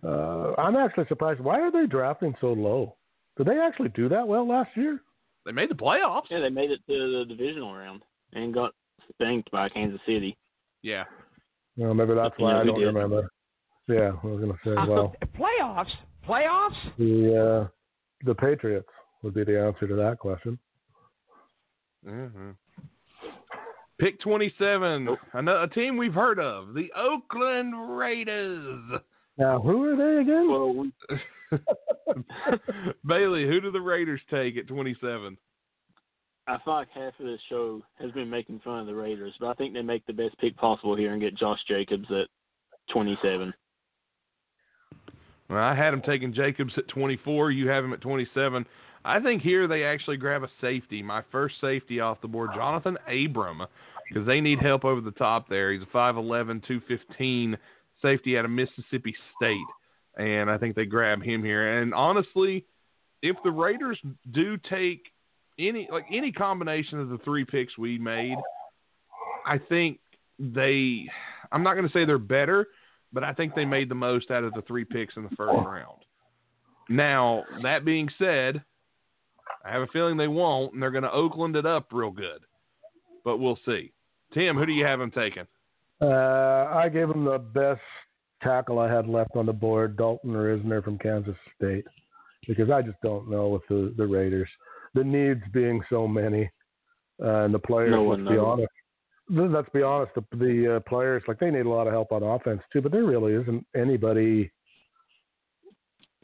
uh, 0.02 0.52
I'm 0.58 0.76
actually 0.76 1.06
surprised. 1.08 1.40
Why 1.40 1.60
are 1.60 1.70
they 1.70 1.86
drafting 1.86 2.34
so 2.40 2.48
low? 2.52 2.96
Did 3.36 3.46
they 3.46 3.58
actually 3.58 3.90
do 3.90 4.08
that 4.08 4.26
well 4.26 4.46
last 4.48 4.70
year? 4.76 5.00
They 5.44 5.52
made 5.52 5.70
the 5.70 5.74
playoffs. 5.74 6.24
Yeah, 6.30 6.40
they 6.40 6.48
made 6.48 6.70
it 6.70 6.80
to 6.88 7.18
the 7.18 7.24
divisional 7.28 7.74
round 7.74 8.02
and 8.32 8.54
got 8.54 8.72
spanked 9.12 9.50
by 9.50 9.68
Kansas 9.68 10.00
City. 10.06 10.36
Yeah. 10.82 11.04
Well, 11.76 11.94
maybe 11.94 12.14
that's 12.14 12.34
You 12.38 12.44
why 12.44 12.52
know 12.52 12.60
I 12.60 12.64
don't 12.64 12.80
did? 12.80 12.86
remember. 12.86 13.30
Yeah, 13.88 14.12
I 14.22 14.26
was 14.26 14.40
going 14.40 14.52
to 14.52 14.58
say. 14.64 14.74
Well, 14.88 15.14
playoffs? 15.38 15.90
Playoffs? 16.26 16.96
the 16.98 17.64
uh, 17.64 17.68
the 18.24 18.34
Patriots 18.34 18.88
would 19.22 19.34
be 19.34 19.44
the 19.44 19.60
answer 19.60 19.86
to 19.86 19.94
that 19.96 20.18
question. 20.18 20.58
Mm-hmm. 22.06 22.50
Pick 23.98 24.20
27, 24.20 25.08
another 25.34 25.62
a 25.62 25.68
team 25.68 25.96
we've 25.96 26.14
heard 26.14 26.38
of, 26.40 26.74
the 26.74 26.90
Oakland 26.96 27.96
Raiders. 27.96 29.00
Now, 29.36 29.60
who 29.60 29.84
are 29.84 29.96
they 29.96 30.20
again? 30.20 30.50
Well, 30.50 30.74
we, 30.74 30.92
Bailey, 33.06 33.46
who 33.46 33.60
do 33.60 33.70
the 33.70 33.80
Raiders 33.80 34.20
take 34.30 34.56
at 34.56 34.68
27? 34.68 35.36
I 36.46 36.58
feel 36.64 36.74
like 36.74 36.88
half 36.94 37.18
of 37.18 37.26
this 37.26 37.40
show 37.48 37.82
has 38.00 38.12
been 38.12 38.28
making 38.28 38.60
fun 38.60 38.80
of 38.80 38.86
the 38.86 38.94
Raiders, 38.94 39.32
but 39.40 39.48
I 39.48 39.54
think 39.54 39.72
they 39.72 39.82
make 39.82 40.06
the 40.06 40.12
best 40.12 40.38
pick 40.38 40.56
possible 40.56 40.94
here 40.94 41.12
and 41.12 41.20
get 41.20 41.36
Josh 41.36 41.60
Jacobs 41.66 42.06
at 42.10 42.28
27. 42.92 43.52
Well, 45.48 45.58
I 45.58 45.74
had 45.74 45.94
him 45.94 46.02
taking 46.02 46.34
Jacobs 46.34 46.72
at 46.76 46.88
24. 46.88 47.50
You 47.50 47.68
have 47.68 47.84
him 47.84 47.92
at 47.92 48.00
27. 48.02 48.64
I 49.04 49.20
think 49.20 49.42
here 49.42 49.66
they 49.66 49.84
actually 49.84 50.16
grab 50.16 50.42
a 50.42 50.48
safety, 50.60 51.02
my 51.02 51.22
first 51.30 51.56
safety 51.60 52.00
off 52.00 52.20
the 52.22 52.28
board, 52.28 52.50
Johnathan 52.50 52.96
Abram, 53.06 53.62
because 54.08 54.26
they 54.26 54.40
need 54.40 54.60
help 54.60 54.84
over 54.84 55.00
the 55.00 55.10
top 55.12 55.48
there. 55.48 55.72
He's 55.72 55.82
a 55.82 55.96
5'11", 55.96 56.66
215 56.66 57.56
safety 58.04 58.36
out 58.38 58.44
of 58.44 58.50
Mississippi 58.50 59.14
State, 59.36 59.56
and 60.18 60.50
I 60.50 60.58
think 60.58 60.76
they 60.76 60.84
grab 60.84 61.22
him 61.22 61.42
here. 61.42 61.80
And 61.80 61.94
honestly, 61.94 62.64
if 63.22 63.36
the 63.42 63.50
Raiders 63.50 63.98
do 64.32 64.58
take 64.70 65.00
any 65.58 65.88
like 65.90 66.04
any 66.12 66.30
combination 66.30 67.00
of 67.00 67.08
the 67.08 67.18
three 67.18 67.44
picks 67.44 67.76
we 67.78 67.98
made, 67.98 68.36
I 69.46 69.58
think 69.58 69.98
they. 70.38 71.08
I'm 71.50 71.62
not 71.62 71.74
going 71.74 71.86
to 71.86 71.92
say 71.92 72.04
they're 72.04 72.18
better, 72.18 72.66
but 73.12 73.24
I 73.24 73.32
think 73.32 73.54
they 73.54 73.64
made 73.64 73.88
the 73.88 73.94
most 73.94 74.30
out 74.30 74.44
of 74.44 74.52
the 74.54 74.62
three 74.62 74.84
picks 74.84 75.16
in 75.16 75.22
the 75.22 75.36
first 75.36 75.54
round. 75.66 76.00
Now, 76.88 77.44
that 77.62 77.84
being 77.84 78.08
said, 78.18 78.62
I 79.64 79.72
have 79.72 79.82
a 79.82 79.86
feeling 79.86 80.16
they 80.16 80.28
won't, 80.28 80.74
and 80.74 80.82
they're 80.82 80.90
going 80.90 81.04
to 81.04 81.12
Oakland 81.12 81.56
it 81.56 81.64
up 81.64 81.86
real 81.92 82.10
good. 82.10 82.40
But 83.24 83.38
we'll 83.38 83.58
see. 83.64 83.92
Tim, 84.34 84.56
who 84.56 84.66
do 84.66 84.72
you 84.72 84.84
have 84.84 84.98
them 84.98 85.10
taking? 85.10 85.46
Uh, 86.00 86.68
I 86.72 86.88
gave 86.92 87.10
him 87.10 87.24
the 87.24 87.38
best 87.38 87.80
tackle 88.42 88.78
I 88.78 88.92
had 88.92 89.08
left 89.08 89.36
on 89.36 89.46
the 89.46 89.52
board, 89.52 89.96
Dalton 89.96 90.32
Risner 90.32 90.82
from 90.82 90.98
Kansas 90.98 91.36
State, 91.56 91.84
because 92.46 92.70
I 92.70 92.82
just 92.82 93.00
don't 93.02 93.30
know 93.30 93.48
with 93.48 93.62
the, 93.68 93.94
the 93.96 94.06
Raiders. 94.06 94.48
The 94.94 95.04
needs 95.04 95.40
being 95.52 95.82
so 95.88 96.06
many, 96.06 96.50
uh, 97.22 97.44
and 97.44 97.54
the 97.54 97.58
players, 97.58 97.90
No 97.90 98.04
let's 98.08 98.20
be 98.20 98.34
knows. 98.34 98.46
honest. 98.46 98.72
Let's 99.30 99.68
be 99.72 99.82
honest, 99.82 100.12
the, 100.14 100.36
the 100.36 100.76
uh, 100.76 100.80
players, 100.80 101.22
like, 101.26 101.38
they 101.38 101.50
need 101.50 101.64
a 101.64 101.68
lot 101.68 101.86
of 101.86 101.94
help 101.94 102.12
on 102.12 102.22
offense, 102.22 102.60
too, 102.72 102.82
but 102.82 102.92
there 102.92 103.04
really 103.04 103.32
isn't 103.32 103.66
anybody. 103.74 104.52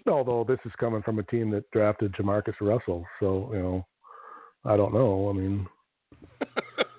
Although 0.07 0.45
this 0.45 0.59
is 0.67 0.73
coming 0.79 1.03
from 1.03 1.19
a 1.19 1.23
team 1.25 1.51
that 1.51 1.71
drafted 1.71 2.13
Jamarcus 2.13 2.55
Russell, 2.61 3.05
so, 3.19 3.51
you 3.53 3.59
know, 3.59 3.87
I 4.65 4.77
don't 4.77 4.93
know. 4.93 5.31
I 5.31 5.33
mean, 5.33 5.67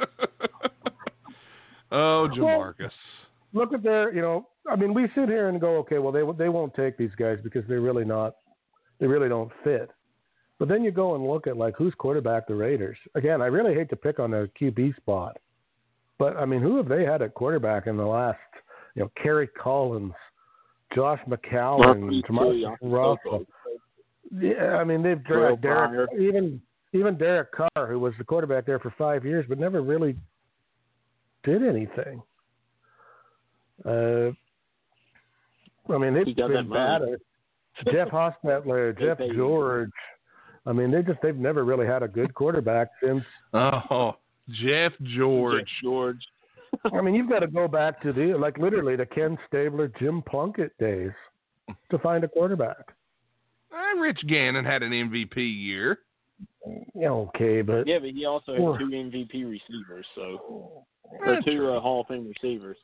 oh, 1.91 2.29
Jamarcus. 2.33 2.91
look 3.53 3.73
at 3.73 3.83
their, 3.83 4.13
you 4.13 4.21
know, 4.21 4.47
I 4.69 4.75
mean, 4.75 4.93
we 4.93 5.03
sit 5.15 5.27
here 5.27 5.49
and 5.49 5.59
go, 5.59 5.77
okay, 5.77 5.97
well, 5.97 6.11
they 6.11 6.23
they 6.43 6.49
won't 6.49 6.73
take 6.73 6.97
these 6.97 7.11
guys 7.17 7.39
because 7.43 7.63
they're 7.67 7.81
really 7.81 8.05
not, 8.05 8.35
they 8.99 9.07
really 9.07 9.29
don't 9.29 9.51
fit. 9.63 9.89
But 10.59 10.67
then 10.67 10.83
you 10.83 10.91
go 10.91 11.15
and 11.15 11.25
look 11.25 11.47
at 11.47 11.57
like 11.57 11.75
who's 11.75 11.93
quarterback 11.97 12.47
the 12.47 12.55
Raiders. 12.55 12.97
Again, 13.15 13.41
I 13.41 13.47
really 13.47 13.73
hate 13.73 13.89
to 13.89 13.95
pick 13.95 14.19
on 14.19 14.29
their 14.29 14.47
QB 14.47 14.95
spot, 14.97 15.37
but 16.19 16.37
I 16.37 16.45
mean, 16.45 16.61
who 16.61 16.77
have 16.77 16.87
they 16.87 17.03
had 17.03 17.21
at 17.21 17.33
quarterback 17.33 17.87
in 17.87 17.97
the 17.97 18.05
last, 18.05 18.37
you 18.95 19.01
know, 19.01 19.11
Kerry 19.21 19.47
Collins, 19.47 20.13
Josh 20.93 21.19
McCown, 21.27 21.99
Murphy, 21.99 22.23
Jamarcus 22.29 22.77
Russell. 22.81 23.45
Yeah, 24.31 24.77
I 24.77 24.83
mean, 24.83 25.01
they've 25.01 25.21
Will 25.29 25.55
drafted 25.55 25.61
Derek, 25.61 26.11
even 26.19 26.61
even 26.93 27.17
Derek 27.17 27.51
Carr, 27.51 27.87
who 27.87 27.99
was 27.99 28.13
the 28.17 28.23
quarterback 28.23 28.65
there 28.65 28.79
for 28.79 28.93
five 28.97 29.25
years, 29.25 29.45
but 29.47 29.57
never 29.57 29.81
really 29.81 30.15
did 31.43 31.63
anything. 31.63 32.21
Uh, 33.85 34.31
I 35.91 35.97
mean, 35.97 36.13
they've 36.13 36.25
He 36.27 36.33
got 36.33 36.49
been 36.49 36.69
bad. 36.69 37.01
Jeff 37.91 38.07
Hostetler, 38.11 38.97
Jeff. 38.99 39.17
George. 39.35 39.89
I 40.65 40.73
mean, 40.73 40.91
they 40.91 41.01
just 41.01 41.19
they've 41.23 41.35
never 41.35 41.65
really 41.65 41.87
had 41.87 42.03
a 42.03 42.07
good 42.07 42.33
quarterback 42.33 42.89
since. 43.03 43.23
Oh, 43.53 44.13
Jeff 44.49 44.93
George. 45.01 45.59
Jeff 45.59 45.67
George. 45.83 46.21
I 46.93 47.01
mean, 47.01 47.15
you've 47.15 47.29
got 47.29 47.39
to 47.39 47.47
go 47.47 47.67
back 47.67 48.01
to 48.03 48.13
the 48.13 48.35
like 48.37 48.57
literally 48.57 48.95
the 48.95 49.05
Ken 49.05 49.37
Stabler, 49.47 49.91
Jim 49.99 50.21
Plunkett 50.21 50.77
days 50.77 51.11
to 51.89 51.97
find 51.99 52.23
a 52.23 52.27
quarterback. 52.27 52.93
Uh, 53.73 53.99
Rich 53.99 54.19
Gannon 54.27 54.65
had 54.65 54.83
an 54.83 54.91
MVP 54.91 55.35
year. 55.37 55.99
Okay, 57.01 57.61
but 57.61 57.87
Yeah, 57.87 57.99
but 57.99 58.09
he 58.11 58.25
also 58.25 58.51
had 58.53 58.59
two 58.79 58.89
MVP 58.89 59.49
receivers, 59.49 60.05
so 60.15 60.85
or 61.25 61.39
two 61.45 61.69
uh, 61.71 61.79
Hall 61.79 62.01
of 62.01 62.07
Fame 62.07 62.27
receivers. 62.27 62.77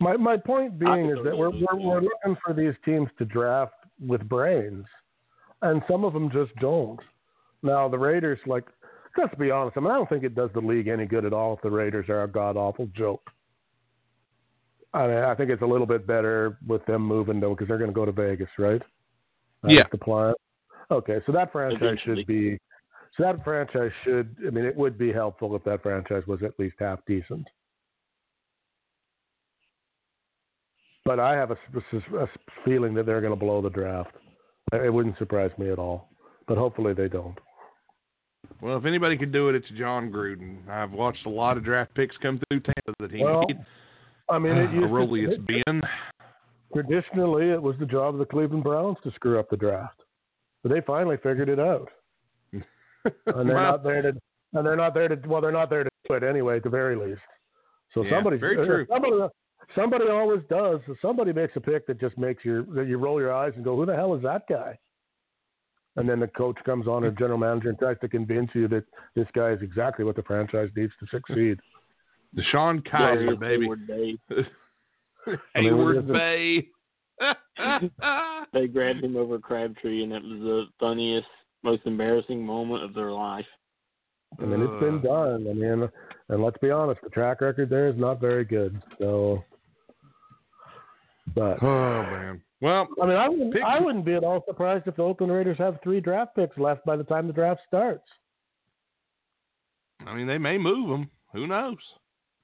my 0.00 0.16
my 0.16 0.36
point 0.36 0.78
being 0.78 1.10
is 1.10 1.18
that 1.24 1.36
we're 1.36 1.50
we're, 1.50 1.76
we're 1.76 2.00
looking 2.00 2.36
for 2.44 2.54
these 2.54 2.74
teams 2.84 3.08
to 3.18 3.24
draft 3.24 3.74
with 4.00 4.26
brains, 4.28 4.86
and 5.62 5.82
some 5.88 6.04
of 6.04 6.12
them 6.12 6.30
just 6.30 6.54
don't. 6.56 7.00
Now 7.62 7.88
the 7.88 7.98
Raiders, 7.98 8.38
like, 8.46 8.64
let's 9.18 9.34
be 9.34 9.50
honest. 9.50 9.76
I 9.76 9.80
mean, 9.80 9.90
I 9.90 9.96
don't 9.96 10.08
think 10.08 10.24
it 10.24 10.34
does 10.34 10.50
the 10.54 10.60
league 10.60 10.88
any 10.88 11.04
good 11.06 11.24
at 11.24 11.32
all 11.32 11.54
if 11.54 11.62
the 11.62 11.70
Raiders 11.70 12.08
are 12.08 12.22
a 12.22 12.28
god 12.28 12.56
awful 12.56 12.86
joke. 12.96 13.30
I 14.92 15.06
mean, 15.06 15.18
I 15.18 15.34
think 15.34 15.50
it's 15.50 15.62
a 15.62 15.66
little 15.66 15.86
bit 15.86 16.06
better 16.06 16.58
with 16.66 16.84
them 16.86 17.02
moving 17.02 17.38
though, 17.38 17.50
because 17.50 17.68
they're 17.68 17.78
going 17.78 17.90
to 17.90 17.94
go 17.94 18.04
to 18.04 18.12
Vegas, 18.12 18.48
right? 18.58 18.82
That's 19.62 19.74
Yeah. 19.74 19.84
the 19.92 19.98
plan. 19.98 20.34
Okay, 20.90 21.20
so 21.26 21.32
that 21.32 21.52
franchise 21.52 21.78
Eventually. 21.80 22.16
should 22.16 22.26
be. 22.26 22.58
So 23.16 23.24
that 23.24 23.42
franchise 23.44 23.90
should. 24.04 24.36
I 24.46 24.50
mean, 24.50 24.64
it 24.64 24.76
would 24.76 24.96
be 24.96 25.12
helpful 25.12 25.54
if 25.56 25.64
that 25.64 25.82
franchise 25.82 26.22
was 26.26 26.42
at 26.42 26.58
least 26.58 26.76
half 26.78 27.00
decent. 27.06 27.46
But 31.04 31.18
I 31.18 31.34
have 31.34 31.50
a 31.50 31.56
feeling 32.64 32.94
that 32.94 33.06
they're 33.06 33.20
going 33.20 33.32
to 33.32 33.36
blow 33.36 33.60
the 33.62 33.70
draft. 33.70 34.10
It 34.72 34.92
wouldn't 34.92 35.18
surprise 35.18 35.50
me 35.58 35.70
at 35.70 35.78
all. 35.78 36.08
But 36.46 36.58
hopefully 36.58 36.94
they 36.94 37.08
don't. 37.08 37.38
Well, 38.60 38.76
if 38.76 38.84
anybody 38.84 39.16
could 39.16 39.32
do 39.32 39.48
it, 39.48 39.54
it's 39.54 39.68
Jon 39.78 40.10
Gruden. 40.10 40.68
I've 40.68 40.92
watched 40.92 41.26
a 41.26 41.30
lot 41.30 41.56
of 41.56 41.64
draft 41.64 41.94
picks 41.94 42.16
come 42.18 42.40
through 42.48 42.60
Tampa 42.60 42.92
that 43.00 43.10
he 43.10 43.22
Well, 43.22 43.44
made. 43.46 43.58
I 44.28 44.38
mean, 44.38 44.52
it 44.56 44.68
ah, 44.68 45.02
used 45.02 45.46
to, 45.46 45.54
it- 45.54 45.64
Ben. 45.66 45.80
traditionally 46.72 47.50
it 47.50 47.60
was 47.60 47.76
the 47.78 47.86
job 47.86 48.14
of 48.14 48.18
the 48.18 48.26
Cleveland 48.26 48.62
Browns 48.64 48.96
to 49.02 49.10
screw 49.12 49.38
up 49.40 49.50
the 49.50 49.56
draft, 49.56 50.00
but 50.62 50.70
they 50.72 50.80
finally 50.82 51.16
figured 51.16 51.48
it 51.48 51.58
out, 51.58 51.88
and 53.26 53.48
they're 53.48 53.56
Well, 53.56 53.72
not 53.72 53.82
there 53.82 54.02
to. 54.02 54.12
And 54.52 54.66
they're 54.66 54.76
not 54.76 54.94
there 54.94 55.08
to. 55.08 55.16
Well, 55.28 55.40
they're 55.40 55.52
not 55.52 55.70
there 55.70 55.84
to 55.84 55.90
do 56.08 56.14
it 56.14 56.22
anyway, 56.22 56.56
at 56.56 56.64
the 56.64 56.70
very 56.70 56.96
least. 56.96 57.20
So 57.94 58.02
Yeah, 58.02 58.10
somebody, 58.16 58.36
very 58.36 58.58
uh, 58.58 58.64
true. 58.64 58.86
somebody, 58.88 59.16
somebody 59.74 60.08
always 60.08 60.40
does. 60.48 60.80
So 60.86 60.94
somebody 61.02 61.32
makes 61.32 61.54
a 61.56 61.60
pick 61.60 61.86
that 61.86 62.00
just 62.00 62.16
makes 62.18 62.44
your 62.44 62.64
that 62.74 62.86
you 62.86 62.98
roll 62.98 63.20
your 63.20 63.32
eyes 63.32 63.52
and 63.56 63.64
go, 63.64 63.76
"Who 63.76 63.86
the 63.86 63.94
hell 63.94 64.14
is 64.14 64.22
that 64.22 64.42
guy?" 64.48 64.78
And 65.96 66.08
then 66.08 66.20
the 66.20 66.28
coach 66.28 66.56
comes 66.64 66.86
on 66.86 67.04
or 67.04 67.10
general 67.10 67.38
manager 67.38 67.68
and 67.68 67.78
tries 67.78 67.98
to 68.00 68.08
convince 68.08 68.50
you 68.54 68.68
that 68.68 68.84
this 69.16 69.26
guy 69.34 69.50
is 69.50 69.60
exactly 69.60 70.04
what 70.04 70.14
the 70.16 70.22
franchise 70.22 70.70
needs 70.76 70.92
to 71.00 71.06
succeed. 71.10 71.58
DeShone 72.36 72.80
Kizer, 72.86 73.38
Darius 73.38 73.38
baby. 73.40 73.66
Heyward-Bey. 73.66 74.18
I 75.56 75.60
mean, 75.60 75.76
what 75.78 75.96
Hayward? 75.96 76.06
Bay. 76.08 76.68
They 78.52 78.66
grabbed 78.68 79.04
him 79.04 79.16
over 79.16 79.38
Crabtree, 79.38 80.02
and 80.04 80.12
it 80.12 80.22
was 80.22 80.40
the 80.40 80.64
funniest, 80.78 81.26
most 81.62 81.82
embarrassing 81.84 82.44
moment 82.44 82.82
of 82.82 82.94
their 82.94 83.12
life. 83.12 83.46
I 84.40 84.44
mean, 84.44 84.62
it's 84.62 84.80
been 84.80 85.00
done. 85.02 85.46
I 85.48 85.52
mean, 85.52 85.88
and 86.28 86.42
let's 86.42 86.58
be 86.58 86.70
honest, 86.70 87.00
the 87.02 87.10
track 87.10 87.40
record 87.40 87.68
there 87.68 87.88
is 87.88 87.96
not 87.98 88.20
very 88.20 88.44
good. 88.44 88.80
So, 88.98 89.42
but 91.34 91.62
Oh 91.62 92.02
man. 92.02 92.42
Well, 92.60 92.88
I 93.02 93.06
mean, 93.06 93.16
I 93.16 93.28
wouldn't, 93.28 93.52
Pick- 93.54 93.62
I 93.62 93.80
wouldn't 93.80 94.04
be 94.04 94.14
at 94.14 94.24
all 94.24 94.44
surprised 94.46 94.86
if 94.86 94.96
the 94.96 95.02
Oakland 95.02 95.32
Raiders 95.32 95.56
have 95.58 95.78
three 95.82 96.00
draft 96.00 96.36
picks 96.36 96.58
left 96.58 96.84
by 96.84 96.94
the 96.96 97.04
time 97.04 97.26
the 97.26 97.32
draft 97.32 97.62
starts. 97.66 98.04
I 100.06 100.14
mean, 100.14 100.26
they 100.26 100.38
may 100.38 100.58
move 100.58 100.88
them. 100.90 101.10
Who 101.32 101.46
knows? 101.46 101.76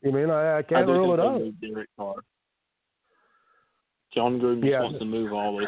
You 0.03 0.13
mean 0.13 0.31
I, 0.31 0.59
I 0.59 0.63
can't 0.63 0.89
I 0.89 0.93
rule 0.93 1.15
it 1.15 1.21
out? 1.21 1.43
Derek 1.61 1.89
Carr. 1.99 2.17
Jon 4.15 4.41
Gruden 4.41 4.65
Yeah. 4.65 4.83
wants 4.83 4.99
to 4.99 5.05
move 5.05 5.33
all 5.33 5.59
those 5.59 5.67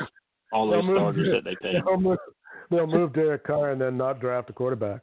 all 0.52 0.70
those 0.70 0.84
starters 0.84 1.28
that 1.32 1.44
they 1.44 1.56
paid. 1.56 1.82
They'll 1.84 2.00
move, 2.00 2.18
they'll 2.70 2.86
move 2.86 3.12
Derek 3.12 3.44
Carr 3.44 3.70
and 3.70 3.80
then 3.80 3.96
not 3.96 4.20
draft 4.20 4.50
a 4.50 4.52
quarterback. 4.52 5.02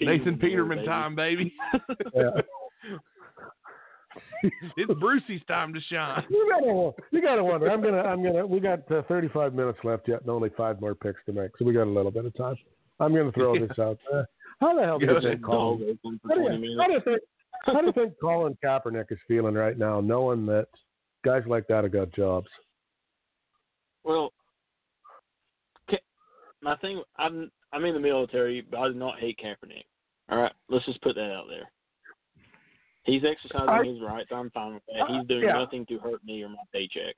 Nathan 0.00 0.38
Peterman 0.38 0.78
baby. 0.78 0.86
time, 0.86 1.14
baby. 1.14 1.52
Yeah. 2.14 2.30
it's 4.76 5.00
Brucey's 5.00 5.42
time 5.48 5.74
to 5.74 5.80
shine. 5.80 6.24
You 6.30 6.50
gotta, 6.50 6.92
you 7.10 7.22
gotta 7.22 7.44
wonder. 7.44 7.70
I'm 7.70 7.82
gonna, 7.82 8.00
I'm 8.02 8.22
gonna. 8.22 8.46
We 8.46 8.60
got 8.60 8.90
uh, 8.90 9.02
35 9.08 9.54
minutes 9.54 9.78
left 9.84 10.08
yet, 10.08 10.20
and 10.22 10.30
only 10.30 10.50
five 10.56 10.80
more 10.80 10.94
picks 10.94 11.20
to 11.26 11.32
make, 11.32 11.50
so 11.58 11.64
we 11.64 11.72
got 11.72 11.84
a 11.84 11.90
little 11.90 12.10
bit 12.10 12.24
of 12.24 12.34
time. 12.36 12.56
I'm 13.00 13.14
gonna 13.14 13.32
throw 13.32 13.58
this 13.58 13.78
out 13.78 13.98
there. 14.10 14.28
How 14.60 14.74
the 14.78 14.84
hell 14.84 14.98
do 14.98 15.06
Go 15.06 15.12
you 15.12 15.18
ahead. 15.18 15.30
think 15.32 15.40
Dog 15.46 15.50
Colin? 15.50 15.98
open 16.04 16.20
for 16.22 16.28
How 16.28 16.34
do 16.34 16.40
you, 16.40 16.78
how 16.80 16.86
do 16.86 16.92
you 16.92 17.00
think? 17.04 17.20
How 17.66 17.80
do 17.80 17.86
you 17.86 17.92
think 17.92 18.14
Colin 18.20 18.56
Kaepernick 18.64 19.10
is 19.10 19.18
feeling 19.26 19.54
right 19.54 19.78
now, 19.78 20.00
knowing 20.00 20.46
that 20.46 20.68
guys 21.24 21.42
like 21.46 21.66
that 21.68 21.84
have 21.84 21.92
got 21.92 22.12
jobs? 22.12 22.48
Well, 24.04 24.32
my 26.62 26.76
thing, 26.76 27.02
I'm 27.18 27.50
I'm 27.72 27.84
in 27.84 27.94
the 27.94 28.00
military, 28.00 28.62
but 28.70 28.78
I 28.78 28.88
do 28.88 28.94
not 28.94 29.18
hate 29.18 29.38
Kaepernick. 29.42 29.84
All 30.30 30.38
right, 30.40 30.52
let's 30.70 30.86
just 30.86 31.02
put 31.02 31.14
that 31.16 31.32
out 31.32 31.44
there. 31.48 31.70
He's 33.04 33.22
exercising 33.24 33.68
I- 33.68 33.84
his 33.84 34.00
rights. 34.00 34.30
I'm 34.32 34.50
fine 34.50 34.74
with 34.74 34.82
that. 34.88 35.02
Uh, 35.02 35.18
He's 35.18 35.28
doing 35.28 35.44
yeah. 35.44 35.58
nothing 35.58 35.84
to 35.86 35.98
hurt 35.98 36.24
me 36.24 36.42
or 36.42 36.48
my 36.48 36.56
paycheck. 36.72 37.14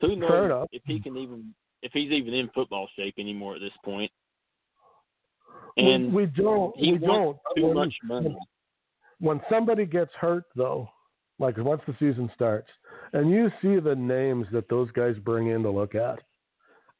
Who 0.00 0.14
knows 0.16 0.68
if 0.70 0.82
he 0.86 1.00
can 1.00 1.16
even 1.16 1.54
if 1.82 1.90
he's 1.92 2.12
even 2.12 2.34
in 2.34 2.48
football 2.54 2.88
shape 2.96 3.14
anymore 3.18 3.56
at 3.56 3.60
this 3.60 3.72
point? 3.84 4.10
And 5.76 6.12
we, 6.14 6.26
don't. 6.26 6.76
he 6.76 6.92
we 6.92 6.98
don't. 6.98 7.36
too 7.56 7.66
When- 7.66 7.74
much 7.74 7.94
money. 8.04 8.36
when 9.18 9.40
somebody 9.50 9.86
gets 9.86 10.12
hurt 10.14 10.44
though, 10.54 10.88
like 11.38 11.56
once 11.58 11.82
the 11.86 11.94
season 11.98 12.30
starts, 12.34 12.68
and 13.12 13.30
you 13.30 13.50
see 13.60 13.78
the 13.80 13.94
names 13.94 14.46
that 14.52 14.68
those 14.68 14.90
guys 14.92 15.16
bring 15.24 15.48
in 15.48 15.62
to 15.62 15.70
look 15.70 15.94
at, 15.94 16.20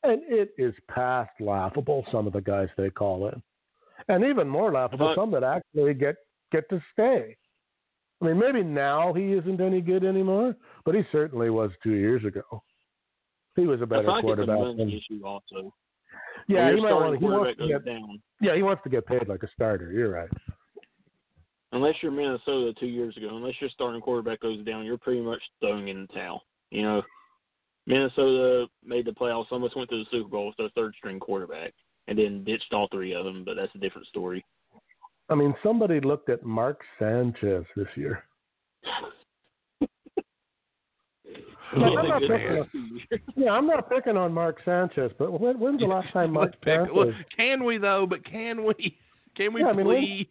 and 0.02 0.22
it 0.24 0.54
is 0.58 0.74
past 0.88 1.30
laughable 1.40 2.04
some 2.10 2.26
of 2.26 2.32
the 2.32 2.40
guys 2.40 2.68
they 2.76 2.90
call 2.90 3.28
in, 3.28 3.42
and 4.08 4.24
even 4.24 4.48
more 4.48 4.72
laughable 4.72 5.12
some 5.16 5.30
that 5.30 5.44
actually 5.44 5.94
get 5.94 6.16
get 6.52 6.68
to 6.70 6.82
stay. 6.92 7.36
I 8.20 8.26
mean, 8.26 8.38
maybe 8.38 8.62
now 8.62 9.12
he 9.12 9.32
isn't 9.32 9.60
any 9.60 9.80
good 9.80 10.04
anymore, 10.04 10.56
but 10.84 10.94
he 10.94 11.02
certainly 11.12 11.50
was 11.50 11.70
two 11.82 11.94
years 11.94 12.24
ago. 12.24 12.62
He 13.56 13.66
was 13.66 13.82
a 13.82 13.86
better 13.86 14.02
feel 14.02 14.14
like 14.14 14.24
it's 14.24 14.32
a 14.32 14.36
quarterback. 14.36 14.58
money 14.58 14.76
Than, 14.76 14.88
issue 14.88 15.24
also. 15.24 15.74
yeah, 16.48 16.72
he 16.74 16.80
might 16.80 16.92
want. 16.92 17.18
He 17.18 17.24
wants 17.24 17.58
to 17.58 17.68
get. 17.68 17.84
down. 17.84 18.20
Yeah, 18.40 18.56
he 18.56 18.62
wants 18.62 18.82
to 18.84 18.90
get 18.90 19.06
paid 19.06 19.28
like 19.28 19.42
a 19.42 19.48
starter. 19.54 19.92
You're 19.92 20.10
right. 20.10 20.30
Unless 21.74 21.94
you're 22.02 22.12
Minnesota 22.12 22.72
two 22.78 22.86
years 22.86 23.16
ago, 23.16 23.28
unless 23.36 23.54
your 23.60 23.70
starting 23.70 24.00
quarterback 24.00 24.40
goes 24.40 24.64
down, 24.64 24.84
you're 24.84 24.96
pretty 24.98 25.20
much 25.20 25.40
throwing 25.60 25.88
in 25.88 26.02
the 26.02 26.06
towel. 26.14 26.42
You 26.70 26.82
know, 26.82 27.02
Minnesota 27.86 28.66
made 28.84 29.04
the 29.06 29.10
playoffs, 29.10 29.46
almost 29.50 29.76
went 29.76 29.90
to 29.90 29.96
the 29.98 30.04
Super 30.10 30.28
Bowl 30.28 30.46
with 30.46 30.56
their 30.56 30.70
third 30.70 30.94
string 30.96 31.20
quarterback, 31.20 31.74
and 32.08 32.18
then 32.18 32.44
ditched 32.44 32.72
all 32.72 32.88
three 32.90 33.14
of 33.14 33.24
them. 33.24 33.44
But 33.44 33.54
that's 33.56 33.74
a 33.74 33.78
different 33.78 34.06
story. 34.06 34.44
I 35.28 35.34
mean, 35.34 35.54
somebody 35.62 36.00
looked 36.00 36.28
at 36.30 36.44
Mark 36.44 36.82
Sanchez 36.98 37.64
this 37.76 37.88
year. 37.96 38.24
Like, 41.76 41.98
I'm 41.98 42.08
not 42.08 42.20
picking 42.20 42.58
on- 42.58 42.68
Yeah, 43.36 43.50
I'm 43.50 43.66
not 43.66 43.90
picking 43.90 44.16
on 44.16 44.32
Mark 44.32 44.58
Sanchez, 44.64 45.10
but 45.18 45.40
when, 45.40 45.58
when's 45.58 45.80
the 45.80 45.86
last 45.86 46.12
time 46.12 46.32
Mark 46.32 46.52
Let's 46.64 46.64
Sanchez? 46.64 46.94
look, 46.94 47.08
can 47.36 47.64
we 47.64 47.78
though? 47.78 48.06
But 48.08 48.24
can 48.24 48.64
we? 48.64 48.96
Can 49.36 49.52
we 49.52 49.62
Yeah, 49.62 49.68
I 49.68 49.72
mean, 49.72 49.86
when- 49.86 49.96
please? 50.00 50.26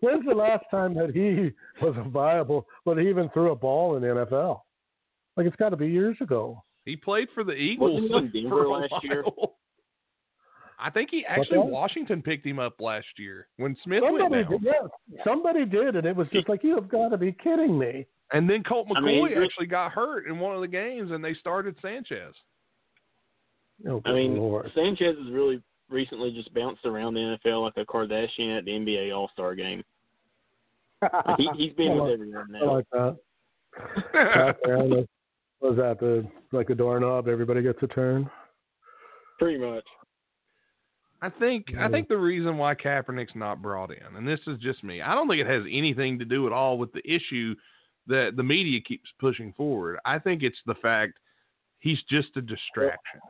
When's 0.00 0.24
the 0.24 0.34
last 0.34 0.64
time 0.70 0.94
that 0.94 1.10
he 1.10 1.52
was 1.84 1.94
a 1.96 2.08
viable, 2.08 2.66
but 2.84 2.98
he 2.98 3.08
even 3.08 3.28
threw 3.30 3.52
a 3.52 3.56
ball 3.56 3.96
in 3.96 4.02
the 4.02 4.08
NFL? 4.08 4.60
Like 5.36 5.46
it's 5.46 5.56
got 5.56 5.70
to 5.70 5.76
be 5.76 5.88
years 5.88 6.16
ago. 6.20 6.62
He 6.84 6.96
played 6.96 7.28
for 7.34 7.44
the 7.44 7.52
Eagles 7.52 8.02
Wasn't 8.02 8.32
he 8.32 8.40
in 8.40 8.44
Denver 8.50 8.62
for 8.62 8.64
a 8.64 8.70
last 8.70 8.94
year? 9.04 9.24
I 10.78 10.90
think 10.90 11.10
he 11.10 11.24
actually? 11.26 11.58
Washington 11.58 12.22
picked 12.22 12.44
him 12.44 12.58
up 12.58 12.80
last 12.80 13.06
year 13.16 13.46
when 13.56 13.76
Smith 13.84 14.02
went 14.02 14.18
Somebody 14.20 14.42
down. 14.42 14.52
did, 14.52 14.62
yeah, 14.62 15.22
somebody 15.24 15.64
did, 15.64 15.96
and 15.96 16.06
it 16.06 16.16
was 16.16 16.26
just 16.32 16.48
like 16.48 16.64
you 16.64 16.74
have 16.74 16.88
got 16.88 17.10
to 17.10 17.18
be 17.18 17.32
kidding 17.32 17.78
me. 17.78 18.04
And 18.32 18.48
then 18.48 18.64
Colt 18.64 18.88
McCoy 18.88 18.96
I 18.96 19.00
mean, 19.00 19.44
actually 19.44 19.66
got 19.66 19.92
hurt 19.92 20.26
in 20.26 20.38
one 20.38 20.54
of 20.54 20.60
the 20.60 20.68
games, 20.68 21.12
and 21.12 21.24
they 21.24 21.34
started 21.34 21.76
Sanchez. 21.80 22.34
Oh, 23.88 24.00
I 24.04 24.12
mean, 24.12 24.36
Lord. 24.36 24.70
Sanchez 24.74 25.16
is 25.18 25.30
really 25.30 25.60
recently 25.92 26.32
just 26.32 26.52
bounced 26.54 26.84
around 26.86 27.14
the 27.14 27.36
NFL 27.46 27.62
like 27.62 27.76
a 27.76 27.84
Kardashian 27.84 28.58
at 28.58 28.64
the 28.64 28.70
NBA 28.72 29.14
All 29.16 29.30
Star 29.32 29.54
game. 29.54 29.82
Like, 31.02 31.12
he, 31.38 31.48
he's 31.56 31.72
been 31.74 31.92
with 31.94 32.02
like- 32.02 32.12
everyone 32.14 32.56
I 32.56 32.58
now. 32.60 32.74
like 32.74 32.86
that. 32.92 33.16
Back 34.12 34.56
there 34.64 34.78
on 34.78 34.90
the- 34.90 35.08
what 35.60 35.76
was 35.76 35.78
that 35.78 36.00
the 36.00 36.26
like 36.50 36.70
a 36.70 36.74
doorknob? 36.74 37.28
Everybody 37.28 37.62
gets 37.62 37.78
a 37.82 37.86
turn. 37.86 38.28
Pretty 39.38 39.58
much. 39.58 39.84
I 41.20 41.30
think 41.30 41.66
I 41.78 41.86
Mhm. 41.86 41.90
think 41.92 42.08
the 42.08 42.16
reason 42.16 42.58
why 42.58 42.74
Kaepernick's 42.74 43.36
not 43.36 43.62
brought 43.62 43.92
in, 43.92 44.16
and 44.16 44.26
this 44.26 44.40
is 44.48 44.58
just 44.58 44.82
me, 44.82 45.00
I 45.00 45.14
don't 45.14 45.28
think 45.28 45.40
it 45.40 45.46
has 45.46 45.62
anything 45.70 46.18
to 46.18 46.24
do 46.24 46.46
at 46.48 46.52
all 46.52 46.78
with 46.78 46.92
the 46.92 47.02
issue 47.08 47.54
that 48.08 48.34
the 48.36 48.42
media 48.42 48.80
keeps 48.80 49.08
pushing 49.20 49.52
forward. 49.52 50.00
I 50.04 50.18
think 50.18 50.42
it's 50.42 50.58
the 50.66 50.74
fact 50.74 51.12
he's 51.78 52.02
just 52.10 52.36
a 52.36 52.42
distraction. 52.42 53.20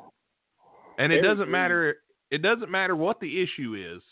And 0.98 1.12
it 1.12 1.20
doesn't 1.20 1.50
matter 1.50 1.96
It 2.32 2.42
doesn't 2.42 2.70
matter 2.70 2.96
what 2.96 3.20
the 3.20 3.42
issue 3.42 3.76
is. 3.94 4.02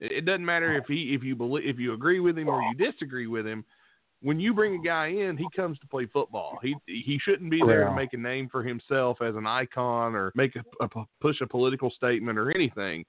It 0.00 0.24
doesn't 0.26 0.44
matter 0.44 0.76
if 0.76 0.84
he 0.86 1.14
if 1.14 1.22
you 1.22 1.34
believe 1.34 1.64
if 1.66 1.78
you 1.78 1.92
agree 1.94 2.20
with 2.20 2.36
him 2.36 2.48
or 2.48 2.60
you 2.62 2.74
disagree 2.74 3.26
with 3.28 3.46
him. 3.46 3.64
When 4.20 4.40
you 4.40 4.52
bring 4.52 4.74
a 4.74 4.82
guy 4.84 5.06
in, 5.06 5.36
he 5.36 5.46
comes 5.54 5.78
to 5.78 5.86
play 5.86 6.06
football. 6.06 6.58
He 6.62 6.74
he 6.86 7.18
shouldn't 7.22 7.50
be 7.50 7.60
there 7.64 7.82
Yeah. 7.82 7.90
to 7.90 7.94
make 7.96 8.12
a 8.12 8.16
name 8.16 8.48
for 8.50 8.62
himself 8.62 9.22
as 9.22 9.34
an 9.36 9.46
icon 9.46 10.14
or 10.16 10.32
make 10.34 10.56
a, 10.56 10.64
a 10.84 10.88
push 11.20 11.40
a 11.40 11.46
political 11.46 11.90
statement 11.90 12.36
or 12.38 12.50
anything. 12.50 13.04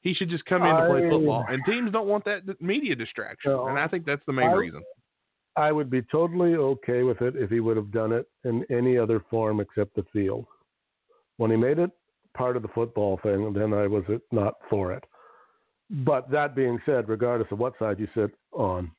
He 0.00 0.14
should 0.14 0.30
just 0.30 0.44
come 0.46 0.62
in 0.62 0.74
to 0.74 0.86
play 0.88 1.10
football. 1.10 1.44
And 1.48 1.62
teams 1.66 1.90
don't 1.92 2.06
want 2.06 2.24
that 2.26 2.42
media 2.60 2.94
distraction, 2.94 3.50
and 3.52 3.78
I 3.78 3.86
think 3.88 4.06
that's 4.06 4.24
the 4.26 4.32
main 4.32 4.48
I- 4.50 4.54
reason. 4.54 4.82
I 5.58 5.72
would 5.72 5.88
be 5.90 6.02
totally 6.02 6.54
okay 6.54 7.02
with 7.02 7.22
it 7.22 7.34
if 7.34 7.48
he 7.50 7.60
would 7.60 7.78
have 7.78 7.90
done 7.90 8.12
it 8.12 8.26
in 8.44 8.62
any 8.70 8.98
other 8.98 9.20
form 9.30 9.58
except 9.60 9.94
the 9.96 10.04
field. 10.12 10.44
When 11.38 11.50
he 11.50 11.56
made 11.56 11.78
it 11.78 11.90
part 12.36 12.56
of 12.56 12.62
the 12.62 12.68
football 12.68 13.18
thing, 13.22 13.52
then 13.52 13.72
I 13.72 13.86
was 13.86 14.04
not 14.30 14.54
for 14.68 14.92
it. 14.92 15.04
But 15.90 16.30
that 16.30 16.54
being 16.54 16.78
said, 16.84 17.08
regardless 17.08 17.50
of 17.52 17.58
what 17.58 17.74
side 17.78 17.98
you 17.98 18.08
sit 18.14 18.30
on, 18.52 18.90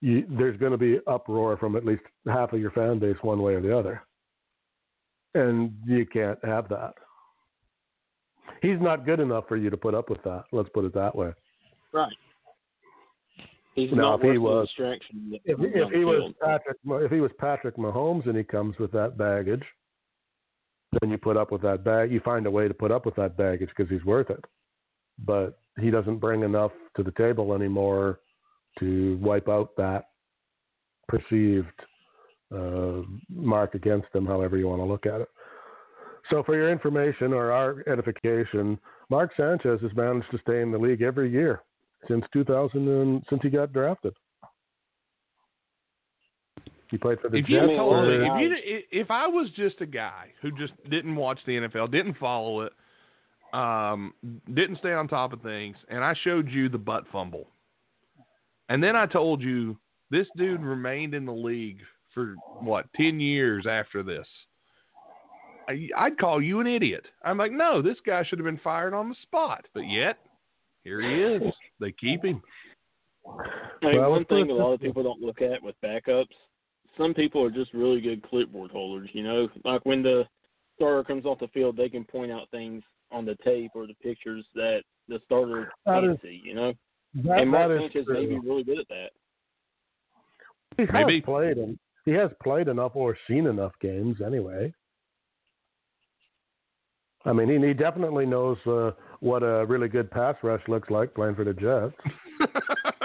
you, 0.00 0.24
there's 0.28 0.58
going 0.58 0.72
to 0.72 0.78
be 0.78 1.00
uproar 1.06 1.56
from 1.56 1.74
at 1.76 1.84
least 1.84 2.02
half 2.26 2.52
of 2.52 2.60
your 2.60 2.70
fan 2.70 2.98
base 2.98 3.16
one 3.22 3.42
way 3.42 3.54
or 3.54 3.60
the 3.60 3.76
other. 3.76 4.02
And 5.34 5.72
you 5.84 6.06
can't 6.06 6.38
have 6.44 6.68
that. 6.68 6.94
He's 8.62 8.80
not 8.80 9.04
good 9.04 9.20
enough 9.20 9.44
for 9.48 9.56
you 9.56 9.70
to 9.70 9.76
put 9.76 9.94
up 9.94 10.08
with 10.08 10.22
that. 10.22 10.44
Let's 10.52 10.68
put 10.70 10.84
it 10.84 10.94
that 10.94 11.14
way. 11.14 11.32
Right. 11.92 12.12
He's 13.74 13.90
Now, 13.92 14.16
not 14.16 14.24
if 14.24 14.32
he 14.32 14.38
was- 14.38 14.68
distraction. 14.68 15.38
If, 15.44 15.58
if 15.60 15.92
he 15.92 16.04
was. 16.04 16.32
Patrick, 16.42 16.78
if 16.84 17.10
he 17.12 17.20
was 17.20 17.30
Patrick 17.38 17.76
Mahomes 17.76 18.26
and 18.26 18.36
he 18.36 18.44
comes 18.44 18.78
with 18.78 18.90
that 18.92 19.18
baggage, 19.18 19.62
then 21.00 21.10
you 21.10 21.18
put 21.18 21.36
up 21.36 21.52
with 21.52 21.62
that 21.62 21.84
bag. 21.84 22.12
You 22.12 22.20
find 22.20 22.46
a 22.46 22.50
way 22.50 22.68
to 22.68 22.74
put 22.74 22.90
up 22.90 23.06
with 23.06 23.16
that 23.16 23.36
baggage 23.36 23.70
because 23.76 23.90
he's 23.90 24.04
worth 24.04 24.30
it. 24.30 24.44
But 25.18 25.58
he 25.80 25.90
doesn't 25.90 26.18
bring 26.18 26.42
enough 26.42 26.72
to 26.96 27.02
the 27.02 27.12
table 27.12 27.54
anymore 27.54 28.20
to 28.78 29.18
wipe 29.20 29.48
out 29.48 29.76
that 29.76 30.08
perceived 31.08 31.66
uh, 32.54 33.02
mark 33.28 33.74
against 33.74 34.08
him, 34.14 34.26
however 34.26 34.56
you 34.56 34.68
want 34.68 34.80
to 34.80 34.86
look 34.86 35.06
at 35.06 35.20
it. 35.20 35.28
So, 36.30 36.42
for 36.42 36.54
your 36.54 36.70
information 36.70 37.32
or 37.32 37.52
our 37.52 37.82
edification, 37.86 38.78
Mark 39.10 39.32
Sanchez 39.36 39.80
has 39.80 39.94
managed 39.94 40.30
to 40.30 40.38
stay 40.38 40.60
in 40.60 40.70
the 40.70 40.78
league 40.78 41.02
every 41.02 41.30
year 41.30 41.62
since 42.06 42.24
2000 42.32 42.88
and 42.88 43.22
since 43.28 43.42
he 43.42 43.50
got 43.50 43.72
drafted. 43.72 44.14
He 46.90 46.96
played 46.96 47.20
for 47.20 47.28
the 47.28 47.38
if 47.38 47.48
you 47.48 47.60
Jets. 47.60 47.72
told 47.76 48.08
me, 48.08 48.14
if 48.14 48.40
you 48.40 48.82
if 48.90 49.10
I 49.10 49.26
was 49.26 49.50
just 49.54 49.80
a 49.80 49.86
guy 49.86 50.28
who 50.40 50.50
just 50.50 50.72
didn't 50.88 51.16
watch 51.16 51.38
the 51.46 51.52
NFL, 51.52 51.90
didn't 51.90 52.16
follow 52.16 52.62
it, 52.62 52.72
um, 53.52 54.14
didn't 54.54 54.78
stay 54.78 54.92
on 54.92 55.06
top 55.06 55.32
of 55.32 55.42
things, 55.42 55.76
and 55.88 56.02
I 56.02 56.14
showed 56.24 56.48
you 56.48 56.68
the 56.68 56.78
butt 56.78 57.04
fumble, 57.12 57.48
and 58.68 58.82
then 58.82 58.96
I 58.96 59.06
told 59.06 59.42
you 59.42 59.76
this 60.10 60.26
dude 60.36 60.62
remained 60.62 61.14
in 61.14 61.26
the 61.26 61.32
league 61.32 61.80
for 62.14 62.36
what 62.60 62.86
ten 62.94 63.20
years 63.20 63.66
after 63.68 64.02
this, 64.02 64.26
I, 65.68 65.88
I'd 65.96 66.18
call 66.18 66.42
you 66.42 66.60
an 66.60 66.66
idiot. 66.66 67.04
I'm 67.22 67.36
like, 67.36 67.52
no, 67.52 67.82
this 67.82 67.98
guy 68.06 68.24
should 68.24 68.38
have 68.38 68.46
been 68.46 68.60
fired 68.64 68.94
on 68.94 69.10
the 69.10 69.16
spot, 69.22 69.66
but 69.74 69.86
yet 69.86 70.18
here 70.84 71.02
he 71.02 71.22
is. 71.46 71.52
They 71.80 71.92
keep 71.92 72.24
him. 72.24 72.42
I 73.82 73.86
mean, 73.86 74.00
Well, 74.00 74.10
one 74.10 74.24
thing 74.24 74.50
a 74.50 74.54
lot 74.54 74.72
of 74.72 74.80
people 74.80 75.02
don't 75.02 75.20
look 75.20 75.42
at 75.42 75.62
with 75.62 75.74
backups, 75.84 76.26
some 76.98 77.14
people 77.14 77.42
are 77.42 77.50
just 77.50 77.72
really 77.72 78.00
good 78.00 78.22
clipboard 78.28 78.70
holders. 78.70 79.08
You 79.12 79.22
know, 79.22 79.48
like 79.64 79.84
when 79.84 80.02
the 80.02 80.24
starter 80.76 81.04
comes 81.04 81.24
off 81.24 81.38
the 81.38 81.48
field, 81.48 81.76
they 81.76 81.88
can 81.88 82.04
point 82.04 82.30
out 82.32 82.50
things 82.50 82.82
on 83.10 83.24
the 83.24 83.36
tape 83.44 83.70
or 83.74 83.86
the 83.86 83.94
pictures 84.02 84.44
that 84.54 84.82
the 85.08 85.18
starter 85.24 85.72
That 85.86 86.00
can't 86.02 86.12
is- 86.12 86.18
see. 86.22 86.42
You 86.44 86.54
know, 86.54 86.72
that, 87.24 87.38
and 87.40 87.50
Mark 87.50 87.68
that 87.68 87.74
is 87.76 87.92
Sanchez 87.92 88.06
may 88.08 88.26
be 88.26 88.38
really 88.38 88.64
good 88.64 88.78
at 88.80 88.88
that. 88.88 89.10
He 90.76 90.84
Maybe. 90.92 91.16
has 91.16 91.24
played 91.24 91.56
and 91.56 91.78
he 92.04 92.12
has 92.12 92.30
played 92.42 92.68
enough 92.68 92.92
or 92.94 93.16
seen 93.26 93.46
enough 93.46 93.72
games 93.80 94.18
anyway. 94.24 94.72
I 97.24 97.32
mean, 97.32 97.48
he, 97.48 97.66
he 97.66 97.74
definitely 97.74 98.26
knows 98.26 98.58
uh, 98.66 98.92
what 99.20 99.42
a 99.42 99.66
really 99.66 99.88
good 99.88 100.10
pass 100.10 100.36
rush 100.42 100.62
looks 100.68 100.88
like 100.90 101.14
playing 101.14 101.34
for 101.34 101.44
the 101.44 101.52
Jets. 101.52 101.94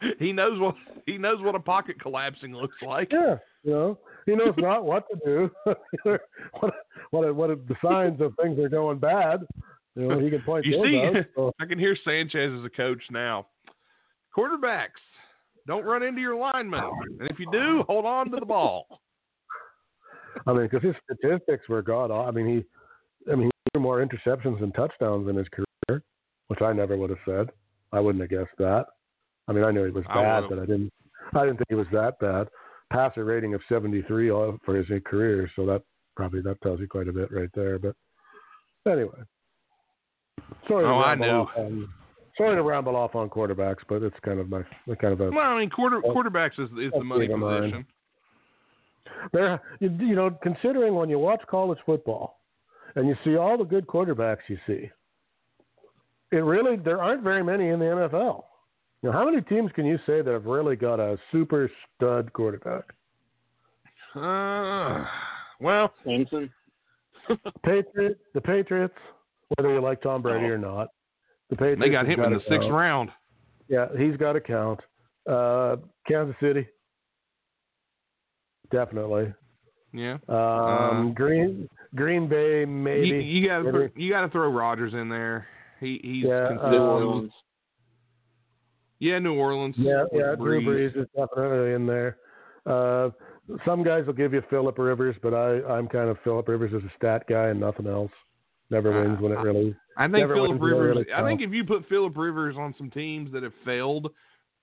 he 0.18 0.32
knows 0.32 0.60
what 0.60 0.74
he 1.06 1.18
knows 1.18 1.42
what 1.42 1.54
a 1.54 1.60
pocket 1.60 2.00
collapsing 2.00 2.54
looks 2.54 2.76
like. 2.82 3.10
Yeah, 3.12 3.36
you 3.62 3.72
know, 3.72 3.98
he 4.26 4.34
knows 4.34 4.54
not 4.58 4.84
what 4.84 5.04
to 5.10 5.18
do. 5.24 5.50
what 6.60 6.74
what 7.10 7.34
what 7.34 7.50
are 7.50 7.56
the 7.56 7.76
signs 7.82 8.20
of 8.20 8.34
things 8.40 8.58
are 8.58 8.68
going 8.68 8.98
bad? 8.98 9.46
You 9.94 10.08
know, 10.08 10.18
he 10.20 10.30
can 10.30 10.42
point 10.42 10.64
You 10.64 10.84
see, 10.84 11.18
out. 11.18 11.24
So, 11.34 11.52
I 11.60 11.66
can 11.66 11.78
hear 11.78 11.96
Sanchez 12.04 12.52
as 12.58 12.64
a 12.64 12.70
coach 12.70 13.02
now. 13.10 13.46
Quarterbacks, 14.36 15.02
don't 15.66 15.84
run 15.84 16.02
into 16.02 16.20
your 16.20 16.36
linemen, 16.36 16.84
and 17.18 17.28
if 17.28 17.38
you 17.38 17.48
do, 17.50 17.82
hold 17.88 18.04
on 18.04 18.30
to 18.30 18.36
the 18.38 18.46
ball. 18.46 19.00
I 20.46 20.52
mean, 20.52 20.68
because 20.68 20.84
his 20.86 20.94
statistics 21.04 21.68
were 21.68 21.82
god. 21.82 22.12
I 22.12 22.30
mean, 22.30 22.46
he, 22.46 23.32
I 23.32 23.34
mean, 23.34 23.46
he 23.46 23.70
threw 23.72 23.82
more 23.82 24.04
interceptions 24.04 24.62
and 24.62 24.72
touchdowns 24.74 25.28
in 25.28 25.34
his 25.34 25.48
career, 25.48 26.02
which 26.46 26.62
I 26.62 26.72
never 26.72 26.96
would 26.96 27.10
have 27.10 27.18
said. 27.26 27.48
I 27.92 27.98
wouldn't 27.98 28.22
have 28.22 28.30
guessed 28.30 28.56
that. 28.58 28.86
I 29.48 29.52
mean, 29.52 29.64
I 29.64 29.70
knew 29.70 29.84
he 29.84 29.90
was 29.90 30.04
bad, 30.06 30.42
would've. 30.44 30.50
but 30.50 30.58
I 30.60 30.66
didn't. 30.66 30.92
I 31.34 31.44
didn't 31.44 31.56
think 31.58 31.68
he 31.68 31.74
was 31.74 31.86
that 31.92 32.18
bad. 32.20 32.48
Passer 32.92 33.24
rating 33.24 33.54
of 33.54 33.60
73 33.68 34.30
all- 34.30 34.58
for 34.64 34.74
his 34.76 34.86
career, 35.04 35.50
so 35.56 35.66
that 35.66 35.82
probably 36.16 36.40
that 36.42 36.60
tells 36.62 36.80
you 36.80 36.88
quite 36.88 37.08
a 37.08 37.12
bit 37.12 37.30
right 37.32 37.50
there. 37.54 37.78
But 37.78 37.94
anyway, 38.86 39.18
sorry 40.66 40.84
to 40.84 40.90
Oh, 40.90 40.98
I 40.98 41.10
ramble 41.14 41.26
knew. 41.26 41.62
on. 41.64 41.88
Sorry 42.36 42.54
to 42.56 42.62
ramble 42.62 42.94
off 42.96 43.14
on 43.16 43.28
quarterbacks, 43.28 43.78
but 43.88 44.02
it's 44.02 44.18
kind 44.20 44.38
of 44.38 44.48
my 44.48 44.62
kind 45.00 45.12
of 45.12 45.20
a 45.20 45.30
Well, 45.30 45.40
I 45.50 45.58
mean, 45.58 45.70
quarter 45.70 46.00
oh. 46.04 46.14
quarterbacks 46.14 46.58
is, 46.58 46.70
is 46.78 46.92
the 46.92 47.02
money 47.04 47.26
position. 47.28 47.84
There, 49.32 49.60
you, 49.80 49.90
you 49.98 50.14
know, 50.14 50.30
considering 50.42 50.94
when 50.94 51.08
you 51.08 51.18
watch 51.18 51.40
college 51.50 51.78
football 51.84 52.40
and 52.94 53.08
you 53.08 53.16
see 53.24 53.36
all 53.36 53.58
the 53.58 53.64
good 53.64 53.86
quarterbacks 53.86 54.38
you 54.48 54.58
see, 54.66 54.88
it 56.30 56.36
really 56.44 56.76
there 56.76 57.02
aren't 57.02 57.22
very 57.22 57.42
many 57.42 57.68
in 57.68 57.78
the 57.80 57.86
NFL. 57.86 58.44
You 59.02 59.10
know, 59.10 59.12
how 59.12 59.24
many 59.24 59.40
teams 59.42 59.70
can 59.74 59.86
you 59.86 59.96
say 60.06 60.22
that 60.22 60.32
have 60.32 60.46
really 60.46 60.74
got 60.76 60.98
a 60.98 61.16
super 61.30 61.70
stud 61.96 62.32
quarterback? 62.32 62.84
Uh, 64.14 65.04
well, 65.60 65.92
Clemson. 66.04 66.50
Patriots, 67.64 68.18
the 68.34 68.40
Patriots, 68.40 68.94
whether 69.56 69.72
you 69.72 69.80
like 69.80 70.00
Tom 70.02 70.22
Brady 70.22 70.46
or 70.46 70.58
not, 70.58 70.88
the 71.50 71.56
Patriots. 71.56 71.80
they 71.82 71.90
got 71.90 72.06
has 72.06 72.14
him 72.18 72.24
in 72.24 72.32
the 72.32 72.38
to 72.40 72.44
sixth 72.48 72.68
round. 72.70 73.10
Yeah, 73.68 73.86
he's 73.98 74.16
got 74.16 74.32
to 74.32 74.40
count. 74.40 74.80
Uh, 75.30 75.76
Kansas 76.08 76.34
City, 76.40 76.66
definitely. 78.72 79.32
Yeah, 79.92 80.18
Um, 80.28 81.12
Green 81.14 81.68
Green 81.94 82.28
Bay, 82.28 82.64
maybe. 82.64 83.08
you, 83.08 83.14
you 83.16 83.48
got 83.48 83.64
Maybe. 83.64 83.90
you 83.96 84.10
got 84.10 84.22
to 84.22 84.28
throw 84.28 84.50
Rodgers 84.50 84.92
in 84.94 85.08
there. 85.08 85.46
He 85.80 85.98
he's 86.02 86.24
Yeah, 86.26 86.48
considered- 86.48 86.70
New 86.72 86.76
Um, 86.82 86.88
Orleans. 86.88 87.32
Yeah, 88.98 89.18
New 89.18 89.34
Orleans. 89.34 89.74
Yeah, 89.78 90.04
yeah, 90.12 90.34
Drew 90.36 90.60
Brees. 90.62 90.94
Brees 90.94 91.02
is 91.02 91.08
definitely 91.16 91.72
in 91.74 91.86
there. 91.86 92.18
Uh, 92.66 93.10
some 93.64 93.82
guys 93.82 94.04
will 94.06 94.12
give 94.12 94.32
you 94.34 94.42
Philip 94.50 94.78
Rivers, 94.78 95.16
but 95.22 95.32
I, 95.32 95.62
I'm 95.72 95.88
kind 95.88 96.08
of 96.10 96.18
Philip 96.24 96.46
Rivers 96.48 96.72
as 96.74 96.82
a 96.82 96.92
stat 96.96 97.24
guy 97.28 97.46
and 97.48 97.58
nothing 97.60 97.86
else. 97.86 98.10
Never 98.70 98.92
Uh, 98.92 99.04
wins 99.08 99.20
when 99.20 99.32
it 99.32 99.38
really. 99.38 99.74
I 99.96 100.06
think 100.08 100.28
Philip 100.28 100.50
wins 100.50 100.60
when 100.60 100.70
it 100.70 100.74
Rivers. 100.74 100.96
really 101.08 101.12
I 101.14 101.26
think 101.26 101.40
if 101.40 101.52
you 101.52 101.64
put 101.64 101.88
Philip 101.88 102.16
Rivers 102.16 102.56
on 102.58 102.74
some 102.76 102.90
teams 102.90 103.32
that 103.32 103.42
have 103.42 103.54
failed, 103.64 104.10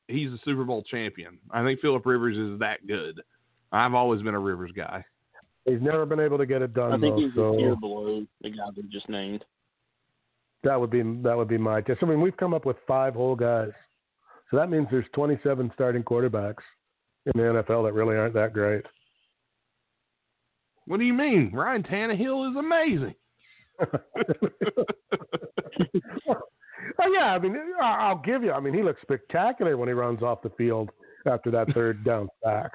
he's 0.08 0.30
a 0.32 0.38
Super 0.46 0.64
Bowl 0.64 0.84
champion. 0.84 1.40
I 1.50 1.64
think 1.64 1.80
Philip 1.80 2.06
Rivers 2.06 2.38
is 2.38 2.60
that 2.60 2.86
good. 2.86 3.20
I've 3.72 3.96
always 3.96 4.22
been 4.22 4.36
a 4.36 4.40
Rivers 4.40 4.72
guy. 4.76 5.04
He's 5.66 5.82
never 5.82 6.06
been 6.06 6.20
able 6.20 6.38
to 6.38 6.46
get 6.46 6.62
it 6.62 6.76
done 6.76 6.92
I 6.94 7.00
think 7.00 7.16
though, 7.16 7.22
he's 7.22 7.32
a 7.32 7.36
so 7.36 7.58
tier 7.58 7.76
below 7.76 8.24
the 8.44 8.50
guy 8.52 8.66
we 8.78 8.84
just 8.92 9.10
named. 9.10 9.44
that 10.64 10.80
would 10.80 10.92
be 10.92 11.02
that 11.24 11.36
would 11.36 11.48
be 11.48 11.58
my 11.58 11.82
guess. 11.82 11.98
I 12.04 12.06
mean, 12.06 12.22
we've 12.22 12.38
come 12.38 12.54
up 12.54 12.66
with 12.68 12.78
five 12.88 13.16
whole 13.16 13.36
guys, 13.36 13.72
so 14.52 14.58
that 14.58 14.70
means 14.70 14.88
there's 14.92 15.06
27 15.14 15.72
starting 15.74 16.04
quarterbacks 16.04 16.64
in 17.26 17.34
the 17.36 17.42
NFL 17.64 17.86
that 17.86 17.94
really 17.94 18.16
aren't 18.16 18.34
that 18.36 18.54
great. 18.54 18.86
What 20.86 20.98
do 21.00 21.06
you 21.06 21.14
mean? 21.14 21.52
Ryan 21.54 21.84
Tannehill 21.84 22.52
is 22.52 22.56
amazing. 22.58 23.16
oh 27.00 27.14
yeah, 27.14 27.34
I 27.34 27.40
mean, 27.40 27.58
I'll 27.82 28.22
give 28.24 28.44
you. 28.44 28.52
I 28.52 28.60
mean, 28.60 28.74
he 28.74 28.84
looks 28.84 29.02
spectacular 29.02 29.78
when 29.78 29.90
he 29.90 29.94
runs 29.94 30.22
off 30.22 30.42
the 30.44 30.52
field 30.52 30.92
after 31.26 31.50
that 31.52 31.74
third 31.74 32.04
down 32.04 32.30
sack. 32.44 32.72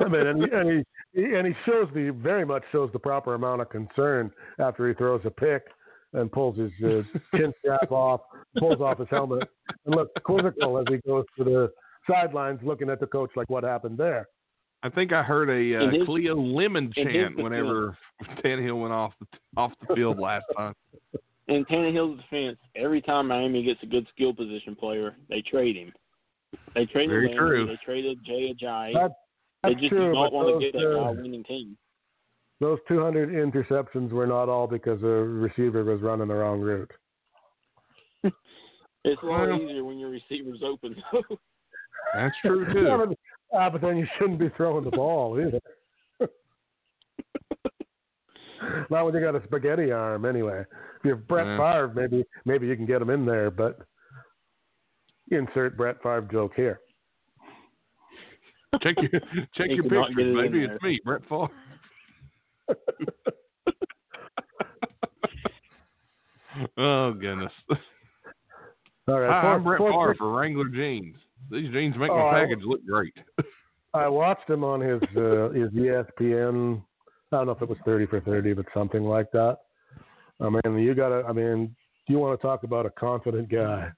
I 0.00 0.08
mean, 0.08 0.26
and 0.26 0.42
and 0.44 0.70
he 0.70 1.20
he- 1.20 1.34
and 1.34 1.46
he 1.46 1.54
shows 1.64 1.88
the 1.94 2.10
very 2.10 2.44
much 2.44 2.62
shows 2.72 2.90
the 2.92 2.98
proper 2.98 3.34
amount 3.34 3.60
of 3.62 3.70
concern 3.70 4.30
after 4.58 4.88
he 4.88 4.94
throws 4.94 5.22
a 5.24 5.30
pick 5.30 5.62
and 6.12 6.30
pulls 6.30 6.58
his 6.58 6.70
uh, 6.84 7.02
chin 7.36 7.52
strap 7.60 7.90
off, 7.90 8.20
pulls 8.58 8.80
off 8.80 8.98
his 8.98 9.08
helmet, 9.10 9.48
and 9.86 9.94
looks 9.94 10.12
quizzical 10.24 10.78
as 10.78 10.84
he 10.88 10.98
goes 11.08 11.24
to 11.38 11.44
the 11.44 11.72
sidelines, 12.08 12.60
looking 12.62 12.90
at 12.90 13.00
the 13.00 13.06
coach 13.06 13.30
like, 13.36 13.48
"What 13.50 13.64
happened 13.64 13.98
there?" 13.98 14.28
I 14.82 14.88
think 14.88 15.12
I 15.12 15.22
heard 15.22 15.48
a 15.48 15.84
uh, 15.86 15.90
his- 15.90 16.04
Cleo 16.06 16.34
Lemon 16.36 16.92
in 16.96 17.06
his 17.06 17.12
chant 17.14 17.36
defense- 17.36 17.42
whenever 17.42 17.96
Tannehill 18.44 18.80
went 18.80 18.92
off 18.92 19.12
the 19.20 19.26
off 19.56 19.72
the 19.86 19.94
field 19.94 20.18
last 20.18 20.44
time. 20.56 20.74
In 21.48 21.64
Tannehill's 21.64 22.20
defense, 22.22 22.58
every 22.76 23.00
time 23.02 23.28
Miami 23.28 23.62
gets 23.62 23.82
a 23.82 23.86
good 23.86 24.06
skill 24.14 24.32
position 24.32 24.74
player, 24.76 25.16
they 25.28 25.42
trade 25.42 25.76
him. 25.76 25.92
They 26.74 26.86
traded 26.86 27.10
Very 27.10 27.28
Landry, 27.28 27.58
true. 27.58 27.66
They 27.66 27.78
traded 27.84 28.18
Jay 28.24 28.52
Ajayi. 28.54 28.94
That- 28.94 29.12
They 29.64 29.74
just 29.74 29.88
true, 29.88 30.08
do 30.08 30.12
not 30.12 30.24
but 30.30 30.32
want 30.32 30.48
to 30.48 30.52
those, 30.54 30.62
get 30.62 30.72
that 30.74 30.98
uh, 30.98 31.10
a 31.10 31.12
winning 31.12 31.44
team. 31.44 31.76
Those 32.62 32.78
200 32.88 33.30
interceptions 33.30 34.10
were 34.10 34.26
not 34.26 34.48
all 34.48 34.66
because 34.66 35.00
the 35.00 35.06
receiver 35.08 35.84
was 35.84 36.00
running 36.00 36.28
the 36.28 36.34
wrong 36.34 36.60
route. 36.60 36.90
It's 39.04 39.20
a 39.22 39.26
lot 39.26 39.48
Well- 39.48 39.60
easier 39.60 39.84
when 39.84 39.98
your 39.98 40.10
receiver's 40.10 40.62
open. 40.64 40.94
That's 42.14 42.34
true 42.40 42.64
Yeah, 42.68 42.72
too. 42.72 43.06
but, 43.08 43.18
ah, 43.58 43.68
but 43.70 43.80
then 43.80 43.96
you 43.96 44.06
shouldn't 44.16 44.38
be 44.38 44.48
throwing 44.56 44.84
the 44.84 44.90
ball 44.92 45.38
either. 45.40 45.60
Not 48.90 49.04
when 49.06 49.14
you 49.14 49.20
got 49.20 49.34
a 49.34 49.42
spaghetti 49.44 49.90
arm, 49.90 50.24
anyway. 50.24 50.60
If 50.98 51.04
you're 51.04 51.16
Brett 51.16 51.46
Yeah. 51.46 51.56
Favre, 51.58 51.92
maybe 51.94 52.24
maybe 52.44 52.68
you 52.68 52.76
can 52.76 52.86
get 52.86 53.02
him 53.02 53.10
in 53.10 53.26
there, 53.26 53.50
but 53.50 53.80
insert 55.32 55.76
Brett 55.76 56.00
Favre 56.00 56.28
joke 56.30 56.52
here. 56.54 56.78
check 58.82 58.94
your 59.00 59.20
check 59.54 59.66
He 59.68 59.74
your 59.74 59.82
could 59.82 59.92
not 59.92 60.08
pictures. 60.08 60.26
it 60.26 60.28
in 60.28 60.36
Maybe 60.36 60.60
there. 60.66 60.74
it's 60.76 60.82
me, 60.84 61.00
Brett 61.04 61.22
Favre. 61.28 61.48
Oh 66.76 67.12
goodness. 67.12 67.52
All 69.08 69.18
right, 69.20 69.30
Hi, 69.30 69.48
I'm 69.54 69.64
Brett 69.64 69.78
fourth 69.78 69.92
Favre 69.94 70.14
for 70.18 70.32
Wrangler 70.38 70.68
jeans. 70.68 71.16
These 71.50 71.70
jeans 71.72 71.96
make 71.98 72.10
Oh, 72.10 72.16
my 72.18 72.28
I- 72.40 72.40
package 72.44 72.64
look 72.64 72.84
great. 72.86 73.14
I 73.94 74.08
watched 74.08 74.48
him 74.48 74.64
on 74.64 74.80
his 74.80 75.02
uh, 75.16 75.50
his 75.50 75.68
ESPN. 75.72 76.82
I 77.30 77.36
don't 77.36 77.46
know 77.46 77.52
if 77.52 77.60
it 77.60 77.68
was 77.68 77.76
thirty 77.84 78.06
for 78.06 78.20
thirty, 78.20 78.54
but 78.54 78.64
something 78.72 79.02
like 79.02 79.30
that. 79.32 79.58
I 80.40 80.48
mean, 80.48 80.78
you 80.78 80.94
got 80.94 81.10
to. 81.10 81.24
I 81.28 81.32
mean, 81.32 81.76
you 82.08 82.18
want 82.18 82.40
to 82.40 82.46
talk 82.46 82.62
about 82.62 82.86
a 82.86 82.90
confident 82.90 83.50
guy, 83.50 83.90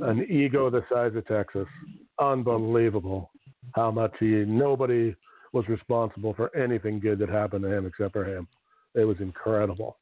an 0.00 0.26
ego 0.30 0.68
the 0.68 0.84
size 0.92 1.12
of 1.16 1.26
Texas, 1.26 1.66
unbelievable. 2.18 3.30
How 3.74 3.90
much 3.90 4.12
he 4.20 4.26
nobody 4.26 5.14
was 5.52 5.68
responsible 5.68 6.34
for 6.34 6.54
anything 6.56 7.00
good 7.00 7.18
that 7.18 7.28
happened 7.28 7.64
to 7.64 7.72
him 7.72 7.86
except 7.86 8.12
for 8.12 8.24
him. 8.24 8.46
It 8.94 9.04
was 9.04 9.16
incredible. 9.20 9.96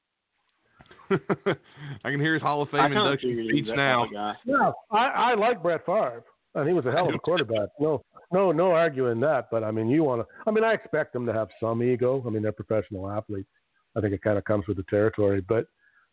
I 1.10 2.10
can 2.10 2.20
hear 2.20 2.34
his 2.34 2.42
Hall 2.42 2.62
of 2.62 2.70
Fame 2.70 2.92
induction 2.92 3.30
figured 3.30 3.46
speech 3.48 3.76
now. 3.76 4.06
kind. 4.12 4.36
Yeah, 4.44 4.72
I, 4.90 5.06
I 5.06 5.34
like 5.34 5.62
Brett 5.62 5.84
Favre, 5.86 6.22
and 6.54 6.68
he 6.68 6.74
was 6.74 6.84
a 6.86 6.92
hell 6.92 7.08
of 7.08 7.14
a 7.14 7.18
quarterback. 7.24 7.68
No, 7.80 8.02
no, 8.32 8.52
no 8.52 8.72
arguing 8.72 9.20
that. 9.20 9.48
But 9.50 9.64
I 9.64 9.70
mean, 9.70 9.88
you 9.88 10.04
want 10.04 10.22
to. 10.22 10.26
I 10.46 10.50
mean, 10.50 10.64
I 10.64 10.72
expect 10.72 11.12
them 11.12 11.24
to 11.26 11.32
have 11.32 11.48
some 11.60 11.82
ego. 11.82 12.22
I 12.26 12.30
mean, 12.30 12.42
they're 12.42 12.52
professional 12.52 13.10
athletes. 13.10 13.48
I 13.96 14.00
think 14.00 14.12
it 14.12 14.22
kind 14.22 14.38
of 14.38 14.44
comes 14.44 14.66
with 14.66 14.76
the 14.76 14.84
territory. 14.84 15.40
But 15.46 15.66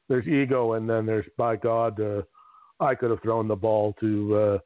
there's 0.07 0.27
ego, 0.27 0.73
and 0.73 0.89
then 0.89 1.05
there's 1.05 1.25
by 1.37 1.57
God, 1.57 1.99
uh, 1.99 2.21
I 2.79 2.95
could 2.95 3.11
have 3.11 3.21
thrown 3.21 3.47
the 3.47 3.55
ball 3.55 3.95
to 3.99 4.35
uh, 4.35 4.57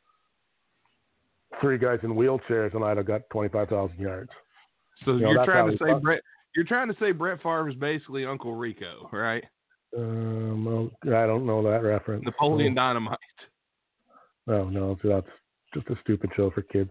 three 1.62 1.78
guys 1.78 2.00
in 2.04 2.12
wheelchairs, 2.12 2.76
and 2.76 2.84
I'd 2.84 2.98
have 2.98 3.08
got 3.08 3.22
twenty 3.32 3.50
five 3.50 3.70
thousand 3.70 4.00
yards. 4.00 4.30
So 5.06 5.14
You 5.14 5.22
know, 5.22 5.32
you're 5.32 5.46
trying 5.46 5.72
to 5.72 5.78
say 5.78 5.92
thought. 5.92 6.02
Brett 6.02 6.22
you're 6.56 6.66
trying 6.66 6.88
to 6.88 6.96
say 7.00 7.12
Brett 7.12 7.42
Favre 7.42 7.70
is 7.70 7.76
basically 7.76 8.26
Uncle 8.26 8.56
Rico, 8.56 9.10
right? 9.14 9.44
Um, 9.98 10.92
I 11.06 11.26
don't 11.26 11.46
know 11.46 11.64
that 11.64 11.84
reference. 11.84 12.26
Napoleon 12.26 12.76
Dynamite. 12.76 13.18
Oh 14.48 14.66
no, 14.66 14.98
that's 15.04 15.28
just 15.74 15.88
a 15.90 15.96
stupid 16.02 16.32
show 16.36 16.52
for 16.52 16.62
kids. 16.64 16.90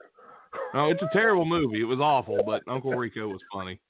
Oh, 0.75 0.91
it's 0.91 1.03
a 1.03 1.09
terrible 1.13 1.45
movie. 1.47 1.81
It 1.81 1.85
was 1.85 2.01
awful, 2.01 2.41
but 2.47 2.63
Uncle 2.69 2.93
Rico 2.95 3.29
was 3.29 3.41
funny. 3.53 3.81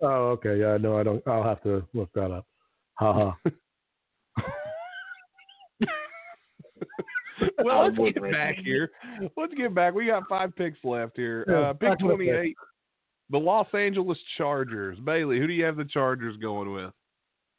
Oh, 0.00 0.30
okay. 0.30 0.58
Yeah, 0.58 0.76
no, 0.78 0.98
I 0.98 1.02
don't. 1.02 1.22
I'll 1.26 1.44
have 1.44 1.62
to 1.62 1.86
look 1.94 2.10
that 2.14 2.30
up. 2.30 2.46
Ha 2.94 3.12
ha. 3.12 3.50
well, 7.64 7.84
let's 7.84 7.96
get 7.96 8.32
back 8.32 8.56
here. 8.64 8.90
Let's 9.36 9.54
get 9.54 9.74
back. 9.74 9.94
We 9.94 10.06
got 10.06 10.24
five 10.28 10.54
picks 10.56 10.78
left 10.84 11.16
here. 11.16 11.44
Uh, 11.48 11.72
pick 11.72 11.98
to 11.98 12.16
the 13.30 13.38
pick. 13.38 13.44
28, 13.44 13.44
the 13.44 13.44
Los 13.50 13.66
Angeles 13.74 14.18
Chargers. 14.36 14.98
Bailey, 15.04 15.38
who 15.38 15.46
do 15.46 15.52
you 15.52 15.64
have 15.64 15.76
the 15.76 15.84
Chargers 15.84 16.36
going 16.36 16.72
with? 16.72 16.92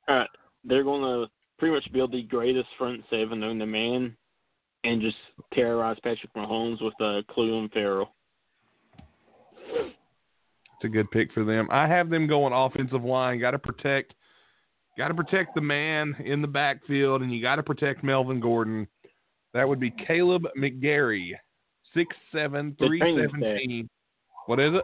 All 0.08 0.16
right, 0.16 0.30
they're 0.64 0.84
going 0.84 1.02
to 1.02 1.32
pretty 1.58 1.76
much 1.76 1.92
build 1.94 2.12
the 2.12 2.24
greatest 2.24 2.68
front 2.78 3.04
seven 3.10 3.40
known 3.40 3.60
to 3.60 3.66
man, 3.66 4.16
and 4.84 5.02
just 5.02 5.18
terrorize 5.54 5.98
Patrick 6.04 6.34
Mahomes 6.36 6.82
with 6.82 6.94
uh, 7.00 7.22
Clelin 7.34 7.72
Ferrell. 7.72 8.10
It's 9.76 10.86
a 10.86 10.88
good 10.88 11.12
pick 11.12 11.34
for 11.34 11.44
them. 11.44 11.68
I 11.72 11.88
have 11.88 12.10
them 12.10 12.28
going 12.28 12.54
offensive 12.54 13.04
line. 13.04 13.40
Got 13.40 13.52
to 13.52 13.60
protect, 13.60 14.14
got 14.98 15.10
to 15.10 15.14
protect 15.14 15.54
the 15.54 15.62
man 15.62 16.16
in 16.24 16.42
the 16.42 16.48
backfield, 16.48 17.22
and 17.22 17.34
you 17.34 17.42
got 17.42 17.58
to 17.58 17.64
protect 17.64 18.04
Melvin 18.04 18.40
Gordon. 18.40 18.88
That 19.54 19.68
would 19.68 19.80
be 19.80 19.92
Kaleb 19.92 20.46
McGary, 20.58 21.32
six 21.94 22.16
seven 22.32 22.76
three 22.80 23.00
seventeen. 23.00 23.90
What 24.46 24.60
is 24.60 24.74
it? 24.74 24.84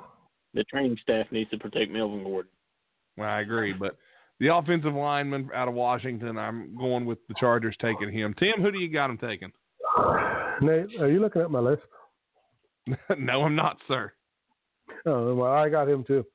The 0.56 0.64
training 0.64 0.98
staff 1.02 1.28
needs 1.32 1.50
to 1.52 1.58
protect 1.58 1.92
Melvin 1.92 2.24
Gordon. 2.24 2.52
Well, 3.18 3.30
I 3.30 3.42
agree, 3.42 3.74
but 3.74 3.98
the 4.40 4.54
offensive 4.54 4.94
lineman 4.94 5.50
out 5.54 5.68
of 5.68 5.74
Washington, 5.74 6.38
I'm 6.38 6.76
going 6.78 7.06
with 7.06 7.20
the 7.28 7.36
Chargers 7.40 7.76
taking 7.80 8.12
him. 8.12 8.34
Tim, 8.40 8.62
who 8.62 8.72
do 8.72 8.80
you 8.80 8.92
got 8.92 9.10
him 9.10 9.18
taking? 9.18 9.52
Nate, 10.62 11.00
are 11.00 11.10
you 11.10 11.20
looking 11.20 11.42
at 11.42 11.52
my 11.52 11.60
list? 11.60 11.84
no, 13.18 13.44
I'm 13.44 13.56
not, 13.56 13.78
sir. 13.88 14.12
Oh, 15.06 15.34
well, 15.36 15.52
I 15.52 15.70
got 15.70 15.90
him 15.90 16.04
too. 16.06 16.26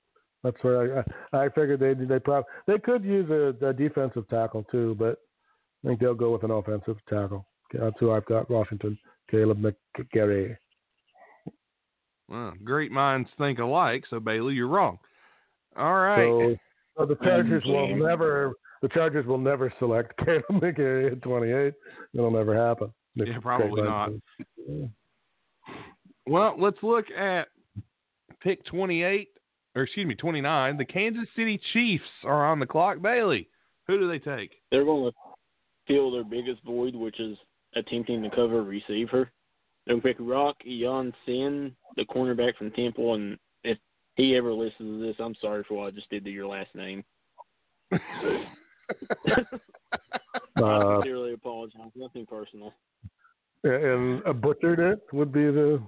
That's 0.43 0.57
where 0.63 1.05
I 1.33 1.39
I 1.45 1.49
figured 1.51 1.81
they 1.81 1.93
they 1.93 2.19
probably 2.19 2.49
they 2.67 2.79
could 2.79 3.05
use 3.05 3.29
a, 3.31 3.67
a 3.67 3.73
defensive 3.75 4.27
tackle 4.29 4.65
too, 4.71 4.97
but 4.99 5.19
I 5.85 5.89
think 5.89 6.01
they'll 6.01 6.15
go 6.15 6.33
with 6.33 6.45
an 6.45 6.51
offensive 6.51 6.97
tackle. 7.09 7.47
That's 7.73 7.97
who 8.01 8.13
I've 8.13 8.25
got. 8.25 8.51
Washington, 8.51 8.99
Kaleb 9.31 9.75
McGary. 9.97 10.57
Well, 12.31 12.53
great 12.63 12.93
minds 12.93 13.29
think 13.39 13.59
alike, 13.59 14.05
so 14.09 14.21
Bailey, 14.21 14.55
you're 14.55 14.69
wrong. 14.69 14.99
All 15.77 15.99
right. 15.99 16.25
So, 16.25 16.57
so 16.97 17.07
the 17.07 17.17
Chargers 17.17 17.65
will 17.67 17.97
never 17.97 18.53
the 18.83 18.89
Chargers 18.89 19.27
will 19.27 19.39
never 19.39 19.73
select 19.79 20.17
Kaleb 20.21 20.45
McGary 20.51 21.13
at 21.13 21.23
28. 21.23 21.75
It'll 22.15 22.31
never 22.31 22.57
happen. 22.57 22.93
Yeah, 23.15 23.39
probably 23.43 23.83
not. 23.83 24.11
minds. 24.69 24.93
Well, 26.27 26.55
let's 26.59 26.79
look 26.83 27.07
at 27.11 27.49
pick 28.41 28.65
28, 28.67 29.29
or 29.75 29.83
excuse 29.83 30.07
me, 30.07 30.15
29. 30.15 30.77
The 30.77 30.85
Kansas 30.85 31.29
City 31.35 31.61
Chiefs 31.73 32.05
are 32.25 32.47
on 32.47 32.61
the 32.61 32.67
clock. 32.67 33.03
Bailey, 33.03 33.49
who 33.87 33.99
do 33.99 34.09
they 34.09 34.19
take? 34.19 34.53
They're 34.71 34.85
going 34.85 35.11
to 35.11 35.17
fill 35.87 36.13
their 36.13 36.25
biggest 36.25 36.63
void, 36.65 36.95
which 36.95 37.19
is 37.19 37.37
attempting 37.75 38.23
to 38.23 38.31
cover 38.31 38.63
receiver. 38.63 39.31
To 39.89 40.01
pick 40.01 40.17
Rock 40.21 40.57
Yon 40.65 41.13
Sin, 41.27 41.75
the 41.97 42.05
cornerback 42.05 42.57
from 42.57 42.71
Temple, 42.73 43.15
and 43.15 43.39
if 43.65 43.79
he 44.17 44.37
ever 44.37 44.53
listens 44.53 44.79
to 44.79 45.01
this, 45.01 45.17
I'm 45.19 45.35
sorry 45.41 45.65
for 45.67 45.75
what 45.79 45.87
I 45.87 45.91
just 45.91 46.11
did 46.11 46.25
to 46.25 46.31
your 46.31 46.47
last 46.47 46.75
name. 46.75 47.03
I 47.93 47.97
Uh, 50.61 51.01
sincerely 51.01 51.33
apologize. 51.33 51.91
Nothing 51.95 52.27
personal. 52.27 52.75
and 53.65 54.23
a 54.27 54.35
butchered 54.35 54.79
it 54.79 55.01
would 55.13 55.33
be 55.33 55.45
the. 55.47 55.81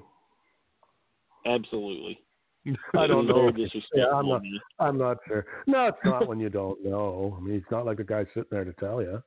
Absolutely. 1.46 2.18
I 2.96 3.06
don't 3.06 3.26
know. 3.26 3.50
Yeah, 3.94 4.06
I'm 4.14 4.28
not- 4.28 4.42
I'm 4.78 4.96
not 4.98 5.18
sure. 5.26 5.44
No, 5.66 5.86
it's 5.88 5.98
not 6.04 6.26
when 6.28 6.38
you 6.40 6.48
don't 6.48 6.82
know. 6.84 7.36
I 7.36 7.40
mean, 7.42 7.56
it's 7.56 7.70
not 7.70 7.84
like 7.84 7.98
the 7.98 8.04
guy 8.04 8.24
sitting 8.26 8.44
there 8.50 8.64
to 8.64 8.72
tell 8.74 9.02
you. 9.02 9.22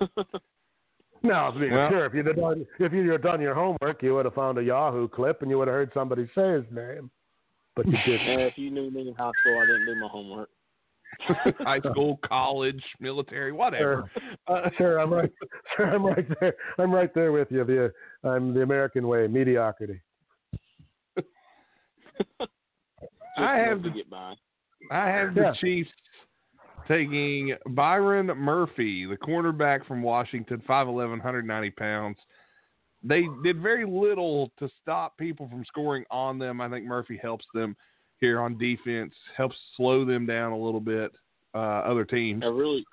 No, 1.22 1.34
I 1.34 1.54
mean, 1.58 1.72
Well- 1.72 1.90
sure. 1.90 2.06
If 2.06 2.14
you'd 2.14 2.26
have 2.26 2.36
done, 2.36 2.66
if 2.78 2.92
you'd 2.92 3.10
have 3.10 3.22
done 3.22 3.40
your 3.40 3.54
homework, 3.54 4.02
you 4.02 4.14
would 4.14 4.24
have 4.24 4.34
found 4.34 4.58
a 4.58 4.62
Yahoo 4.62 5.08
clip 5.08 5.42
and 5.42 5.50
you 5.50 5.58
would 5.58 5.68
have 5.68 5.74
heard 5.74 5.92
somebody 5.92 6.28
say 6.34 6.52
his 6.52 6.64
name, 6.70 7.10
but 7.74 7.86
you 7.86 7.96
didn't. 8.06 8.40
Uh, 8.40 8.42
if 8.46 8.56
you 8.58 8.70
knew 8.70 8.90
me 8.90 9.08
in 9.08 9.14
high 9.14 9.30
school, 9.40 9.58
I 9.58 9.66
didn't 9.66 9.86
do 9.86 9.94
my 10.00 10.08
homework. 10.08 10.50
High 11.60 11.80
school, 11.80 12.18
college, 12.22 12.84
military, 13.00 13.50
whatever. 13.50 14.10
Uh, 14.46 14.68
sure, 14.76 14.98
I'm 15.00 15.10
right. 15.12 15.32
Sure, 15.76 15.86
I'm 15.94 16.04
right 16.04 16.26
there. 16.38 16.54
I'm 16.76 16.92
right 16.92 17.12
there 17.14 17.32
with 17.32 17.50
you. 17.50 17.64
The 17.64 17.92
I'm 18.28 18.52
the 18.52 18.60
American 18.62 19.08
way, 19.08 19.26
mediocrity. 19.26 20.00
I 23.38 23.56
have 23.56 23.82
to 23.82 23.88
the- 23.88 23.94
get 23.94 24.10
by. 24.10 24.34
I 24.90 25.06
have 25.08 25.34
the 25.34 25.40
Yeah. 25.42 25.52
Chiefs 25.54 25.90
taking 26.88 27.54
Byron 27.68 28.26
Murphy, 28.26 29.06
the 29.06 29.16
cornerback 29.16 29.86
from 29.86 30.02
Washington, 30.02 30.62
5'11", 30.68 31.10
190 31.10 31.70
pounds. 31.70 32.16
They 33.04 33.26
did 33.44 33.60
very 33.60 33.86
little 33.86 34.50
to 34.58 34.68
stop 34.82 35.16
people 35.18 35.48
from 35.48 35.64
scoring 35.66 36.04
on 36.10 36.38
them. 36.38 36.60
I 36.60 36.68
think 36.68 36.84
Murphy 36.84 37.18
helps 37.22 37.44
them 37.54 37.76
here 38.20 38.40
on 38.40 38.58
defense, 38.58 39.12
helps 39.36 39.54
slow 39.76 40.04
them 40.04 40.26
down 40.26 40.50
a 40.50 40.58
little 40.58 40.80
bit, 40.80 41.12
uh, 41.54 41.58
other 41.58 42.04
teams. 42.04 42.42
I 42.44 42.48
really, 42.48 42.84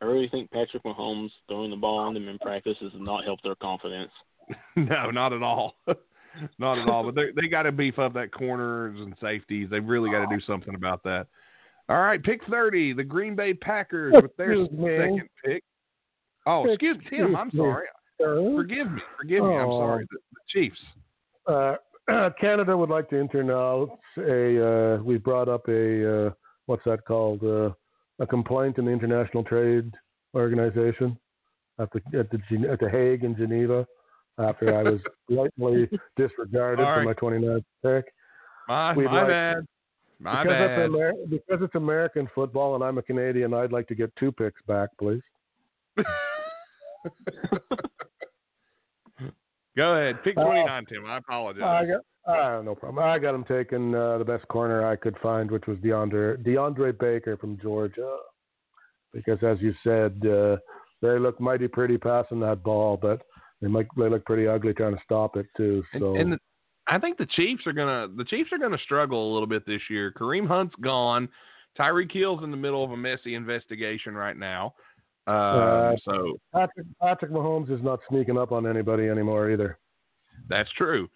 I 0.00 0.06
really 0.06 0.28
think 0.28 0.50
Patrick 0.50 0.84
Mahomes 0.84 1.30
throwing 1.48 1.70
the 1.70 1.76
ball 1.76 1.98
on 1.98 2.14
them 2.14 2.28
in 2.28 2.38
practice 2.38 2.76
has 2.80 2.92
not 2.94 3.24
helped 3.24 3.42
their 3.42 3.56
confidence. 3.56 4.12
no, 4.76 5.10
not 5.10 5.32
at 5.32 5.42
all. 5.42 5.74
not 6.58 6.78
at 6.78 6.88
all. 6.88 7.04
But 7.04 7.14
they 7.14 7.40
they 7.40 7.48
got 7.48 7.62
to 7.62 7.72
beef 7.72 7.98
up 7.98 8.14
that 8.14 8.32
corners 8.32 8.98
and 8.98 9.14
safeties. 9.20 9.68
They've 9.70 9.84
really 9.84 10.10
got 10.10 10.28
to 10.28 10.36
do 10.36 10.42
something 10.46 10.74
about 10.74 11.02
that. 11.04 11.26
All 11.88 12.00
right, 12.02 12.22
pick 12.22 12.40
thirty, 12.50 12.92
the 12.92 13.04
Green 13.04 13.34
Bay 13.36 13.54
Packers 13.54 14.12
with 14.20 14.36
their 14.36 14.56
second 14.66 15.22
pick. 15.44 15.62
Oh, 16.46 16.68
excuse 16.68 16.98
me, 16.98 17.04
Tim. 17.10 17.36
I'm 17.36 17.50
sorry. 17.52 17.86
Forgive 18.18 18.90
me. 18.92 19.00
Forgive 19.18 19.44
me. 19.44 19.56
I'm 19.56 19.68
Oh. 19.68 19.80
sorry. 19.80 20.06
The, 20.10 20.18
the 20.32 20.40
Chiefs. 20.48 20.78
Uh, 21.46 21.76
Canada 22.40 22.76
would 22.76 22.90
like 22.90 23.08
to 23.10 23.16
internounce 23.16 23.90
a. 24.18 24.96
Uh, 24.98 25.02
we 25.02 25.16
brought 25.18 25.48
up 25.48 25.68
a. 25.68 26.26
Uh, 26.26 26.30
what's 26.66 26.82
that 26.84 27.04
called? 27.06 27.42
Uh, 27.44 27.70
a 28.18 28.26
complaint 28.26 28.78
in 28.78 28.86
the 28.86 28.90
International 28.90 29.44
Trade 29.44 29.92
Organization 30.34 31.18
at 31.78 31.88
the 31.92 32.00
at 32.18 32.30
the 32.30 32.38
at 32.70 32.80
the 32.80 32.88
Hague 32.90 33.24
in 33.24 33.36
Geneva 33.36 33.86
after 34.38 34.76
I 34.76 34.82
was 34.82 35.00
lightly 35.28 35.88
disregarded 36.16 36.82
All 36.84 36.94
for 36.94 37.04
right. 37.04 37.06
my 37.06 37.12
29th 37.14 37.64
pick. 37.84 38.12
My 38.68 38.94
We'd 38.96 39.04
my 39.06 39.18
like- 39.22 39.28
bad. 39.28 39.56
My 40.18 40.42
because 40.42 40.58
bad. 40.58 40.80
It's 40.80 40.94
Amer- 40.94 41.12
because 41.28 41.58
it's 41.62 41.74
American 41.74 42.28
football 42.34 42.74
and 42.74 42.82
I'm 42.82 42.98
a 42.98 43.02
Canadian, 43.02 43.52
I'd 43.54 43.72
like 43.72 43.86
to 43.88 43.94
get 43.94 44.14
two 44.16 44.32
picks 44.32 44.60
back, 44.66 44.88
please. 44.98 45.22
Go 49.76 49.94
ahead. 49.94 50.22
Pick 50.24 50.38
Uh, 50.38 50.44
29, 50.44 50.86
Tim. 50.86 51.04
I 51.06 51.18
apologize. 51.18 51.62
I 51.62 51.84
got, 51.84 52.58
uh, 52.58 52.62
no 52.62 52.74
problem. 52.74 53.04
I 53.04 53.18
got 53.18 53.34
him 53.34 53.44
taking 53.44 53.94
uh, 53.94 54.16
the 54.18 54.24
best 54.24 54.48
corner 54.48 54.86
I 54.86 54.96
could 54.96 55.16
find, 55.22 55.50
which 55.50 55.66
was 55.66 55.76
DeAndre 55.78 56.42
DeAndre 56.44 56.98
Baker 56.98 57.36
from 57.36 57.58
Georgia, 57.60 58.16
because 59.12 59.38
as 59.42 59.60
you 59.60 59.74
said, 59.84 60.18
uh, 60.26 60.56
they 61.02 61.18
look 61.18 61.38
mighty 61.40 61.68
pretty 61.68 61.98
passing 61.98 62.40
that 62.40 62.62
ball, 62.62 62.96
but 62.96 63.20
they 63.60 63.68
might 63.68 63.86
they 63.98 64.08
look 64.08 64.24
pretty 64.24 64.48
ugly 64.48 64.72
trying 64.72 64.96
to 64.96 65.02
stop 65.04 65.36
it 65.36 65.46
too. 65.56 65.84
And- 65.92 66.00
So 66.00 66.16
and, 66.16 66.32
the, 66.32 66.38
I 66.88 66.98
think 66.98 67.18
the 67.18 67.26
Chiefs 67.26 67.66
are 67.66 67.72
gonna 67.72 68.08
the 68.16 68.24
Chiefs 68.24 68.50
are 68.52 68.58
gonna 68.58 68.78
struggle 68.78 69.30
a 69.30 69.32
little 69.32 69.46
bit 69.48 69.66
this 69.66 69.82
year. 69.90 70.12
Kareem 70.12 70.46
Hunt's 70.46 70.74
gone. 70.80 71.28
Tyreek 71.78 72.12
Hill's 72.12 72.42
in 72.44 72.50
the 72.50 72.56
middle 72.56 72.82
of 72.84 72.90
a 72.92 72.96
messy 72.96 73.34
investigation 73.34 74.14
right 74.14 74.36
now. 74.36 74.74
Um, 75.26 75.34
Uh, 75.34 75.96
so 76.04 76.38
Patrick, 76.54 76.86
Patrick 77.02 77.30
Mahomes 77.32 77.70
is 77.70 77.82
not 77.82 78.00
sneaking 78.08 78.38
up 78.38 78.52
on 78.52 78.66
anybody 78.66 79.08
anymore 79.08 79.50
either. 79.50 79.78
that's 80.48 80.70
true. 80.72 81.08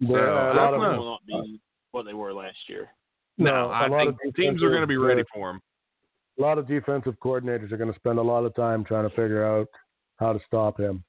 There 0.00 0.18
So, 0.26 0.52
a 0.52 0.54
lot 0.54 0.74
of 0.74 0.80
know. 0.80 0.98
will 0.98 1.10
not 1.12 1.26
be 1.26 1.60
what 1.92 2.04
they 2.04 2.12
were 2.12 2.32
last 2.34 2.58
year. 2.68 2.90
No, 3.38 3.70
a 3.70 3.70
I 3.70 3.88
think 3.88 4.36
teams 4.36 4.62
are 4.62 4.68
going 4.68 4.82
to 4.82 4.86
be 4.86 4.96
ready 4.98 5.22
for 5.32 5.50
him. 5.50 5.56
uh, 5.56 5.60
A 5.60 6.46
lot 6.46 6.58
of 6.58 6.68
defensive 6.68 7.18
coordinators 7.20 7.72
are 7.72 7.76
going 7.76 7.92
to 7.92 7.98
spend 7.98 8.18
a 8.18 8.22
lot 8.22 8.44
of 8.44 8.54
time 8.54 8.84
trying 8.84 9.08
to 9.08 9.14
figure 9.16 9.44
out 9.44 9.68
how 10.16 10.32
to 10.32 10.40
stop 10.46 10.78
him 10.78 11.02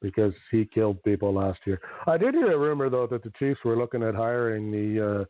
because 0.00 0.32
he 0.50 0.64
killed 0.64 1.02
people 1.02 1.34
last 1.34 1.60
year. 1.66 1.80
I 2.06 2.16
did 2.16 2.34
hear 2.34 2.52
a 2.52 2.58
rumor 2.58 2.88
though 2.88 3.06
that 3.08 3.22
the 3.22 3.32
Chiefs 3.38 3.60
were 3.64 3.76
looking 3.76 4.02
at 4.02 4.14
hiring 4.14 4.70
the 4.70 5.20
uh, 5.20 5.24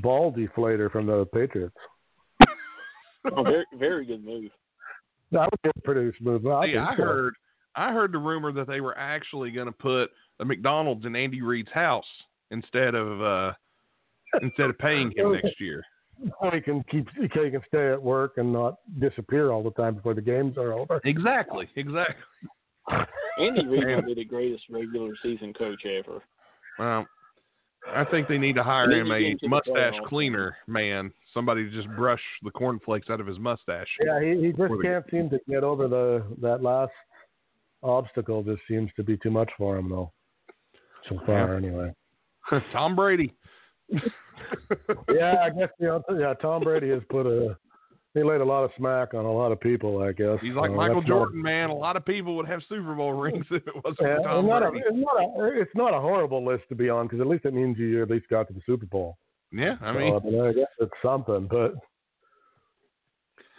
ball 0.00 0.32
deflator 0.32 0.90
from 0.90 1.06
the 1.06 1.26
Patriots. 1.32 1.76
Oh, 3.36 3.42
very, 3.42 3.64
very 3.76 4.06
good 4.06 4.24
move. 4.24 4.50
That 5.32 5.48
would 5.50 5.62
be 5.62 5.70
a 5.76 5.80
pretty 5.82 6.16
smooth. 6.18 6.44
move. 6.44 6.52
I 6.52 6.66
See, 6.66 6.76
I 6.76 6.96
so. 6.96 7.02
heard 7.02 7.34
I 7.74 7.92
heard 7.92 8.12
the 8.12 8.18
rumor 8.18 8.52
that 8.52 8.66
they 8.66 8.80
were 8.80 8.96
actually 8.96 9.50
going 9.50 9.66
to 9.66 9.72
put 9.72 10.10
a 10.40 10.44
McDonald's 10.44 11.04
in 11.04 11.16
Andy 11.16 11.42
Reid's 11.42 11.70
house 11.72 12.04
instead 12.50 12.94
of 12.94 13.20
uh 13.20 13.52
instead 14.42 14.70
of 14.70 14.78
paying 14.78 15.12
him 15.16 15.32
next 15.32 15.60
year. 15.60 15.82
So 16.40 16.50
he 16.54 16.60
can 16.60 16.84
keep 16.90 17.08
he 17.20 17.28
can 17.28 17.60
stay 17.66 17.90
at 17.90 18.00
work 18.00 18.34
and 18.36 18.52
not 18.52 18.76
disappear 19.00 19.50
all 19.50 19.62
the 19.62 19.72
time 19.72 19.96
before 19.96 20.14
the 20.14 20.22
games 20.22 20.56
are 20.56 20.72
over. 20.72 21.00
Exactly, 21.04 21.68
exactly. 21.76 22.14
Andy 23.38 23.66
Reid 23.66 23.84
Man. 23.84 23.96
might 23.96 24.06
be 24.06 24.14
the 24.14 24.24
greatest 24.24 24.64
regular 24.70 25.12
season 25.22 25.52
coach 25.52 25.84
ever. 25.86 26.22
Well, 26.78 27.06
I 27.94 28.04
think 28.04 28.28
they 28.28 28.38
need 28.38 28.56
to 28.56 28.62
hire 28.62 28.90
him 28.90 29.10
a 29.10 29.20
get 29.20 29.30
him 29.30 29.38
to 29.38 29.42
the 29.42 29.48
mustache 29.48 29.94
cleaner 30.06 30.56
man, 30.66 31.12
somebody 31.32 31.64
to 31.64 31.70
just 31.70 31.88
brush 31.96 32.20
the 32.42 32.50
cornflakes 32.50 33.10
out 33.10 33.20
of 33.20 33.26
his 33.26 33.38
mustache. 33.38 33.88
Yeah, 34.04 34.20
he, 34.20 34.46
he 34.46 34.52
just 34.52 34.72
can't 34.82 35.04
seem 35.10 35.30
to 35.30 35.38
get 35.48 35.62
over 35.62 35.88
the 35.88 36.24
that 36.40 36.62
last 36.62 36.92
obstacle. 37.82 38.42
Just 38.42 38.62
seems 38.68 38.90
to 38.96 39.04
be 39.04 39.16
too 39.18 39.30
much 39.30 39.50
for 39.56 39.76
him 39.76 39.90
though. 39.90 40.12
So 41.08 41.20
far, 41.24 41.54
anyway. 41.54 41.92
Tom 42.72 42.96
Brady. 42.96 43.32
yeah, 43.90 45.36
I 45.44 45.50
guess 45.50 45.68
you 45.78 45.86
know, 45.86 46.02
yeah, 46.18 46.34
Tom 46.34 46.62
Brady 46.62 46.90
has 46.90 47.02
put 47.08 47.26
a 47.26 47.56
he 48.16 48.24
laid 48.24 48.40
a 48.40 48.44
lot 48.44 48.64
of 48.64 48.70
smack 48.76 49.14
on 49.14 49.24
a 49.24 49.32
lot 49.32 49.52
of 49.52 49.60
people. 49.60 50.02
I 50.02 50.10
guess 50.12 50.38
He's 50.40 50.54
like 50.54 50.70
Uh, 50.70 50.74
Michael 50.74 50.96
that's 51.02 51.08
not- 51.08 51.16
Jordan, 51.18 51.42
man. 51.42 51.70
A 51.70 51.74
lot 51.74 51.96
of 51.96 52.04
people 52.04 52.34
would 52.36 52.48
have 52.48 52.60
Super 52.68 52.94
Bowl 52.94 53.12
rings 53.12 53.44
if 53.50 53.66
it 53.66 53.74
wasn't 53.84 53.98
Yeah, 54.00 54.06
for 54.06 54.16
it's, 54.16 54.24
Tom 54.26 54.46
not 54.46 54.62
a, 54.64 54.70
Brady. 54.70 54.84
it's 54.88 54.96
not 54.98 55.20
a 55.20 55.60
it's 55.60 55.74
not 55.76 55.94
a 55.94 56.00
horrible 56.00 56.44
list 56.44 56.64
to 56.70 56.74
be 56.74 56.88
on 56.88 57.06
because 57.06 57.20
at 57.20 57.26
least 57.26 57.44
it 57.44 57.54
means 57.54 57.78
you 57.78 58.02
at 58.02 58.10
least 58.10 58.28
got 58.28 58.48
to 58.48 58.54
the 58.54 58.62
Super 58.66 58.86
Bowl. 58.86 59.18
yeah, 59.52 59.76
I 59.80 59.92
So, 59.92 59.98
mean, 59.98 60.14
I, 60.14 60.18
mean, 60.30 60.40
I 60.40 60.52
guess 60.52 60.66
it's 60.80 60.92
something, 61.02 61.46
but 61.46 61.74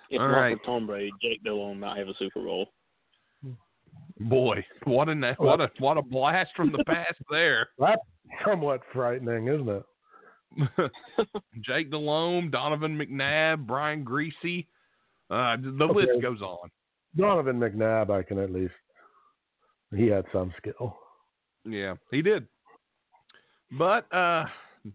If 0.09 0.19
All 0.21 0.27
not 0.27 0.38
right. 0.38 0.57
for 0.59 0.65
Tom 0.65 0.88
Brady, 0.88 1.11
Jake 1.21 1.43
Delhomme 1.43 1.79
might 1.79 1.97
have 1.97 2.07
a 2.07 2.13
Super 2.17 2.41
Bowl. 2.41 2.67
boy, 4.19 4.65
what 4.85 5.09
a 5.09 5.35
what 5.38 5.61
a 5.61 5.69
what 5.79 5.97
a 5.97 6.01
blast 6.01 6.49
from 6.55 6.71
the 6.71 6.84
past 6.85 7.17
there. 7.29 7.69
that's 7.77 8.01
somewhat 8.45 8.81
frightening, 8.93 9.47
isn't 9.47 9.69
it? 9.69 9.84
Jake 11.61 11.91
Delhomme, 11.91 12.49
Donovan 12.49 12.98
McNabb, 12.98 13.65
Brian 13.68 14.03
Griese. 14.06 14.65
Uh, 15.30 15.57
the 15.57 15.84
Okay. 15.84 15.94
list 15.94 16.22
goes 16.22 16.41
on. 16.41 16.69
Donovan 17.15 17.60
McNabb, 17.60 18.10
I 18.10 18.24
can 18.24 18.38
at 18.40 18.52
least 18.52 18.74
he 19.95 20.07
had 20.07 20.26
some 20.32 20.53
skill. 20.57 20.98
Yeah, 21.65 21.95
he 22.11 22.22
did. 22.22 22.48
But 23.78 24.11
uh, 24.14 24.45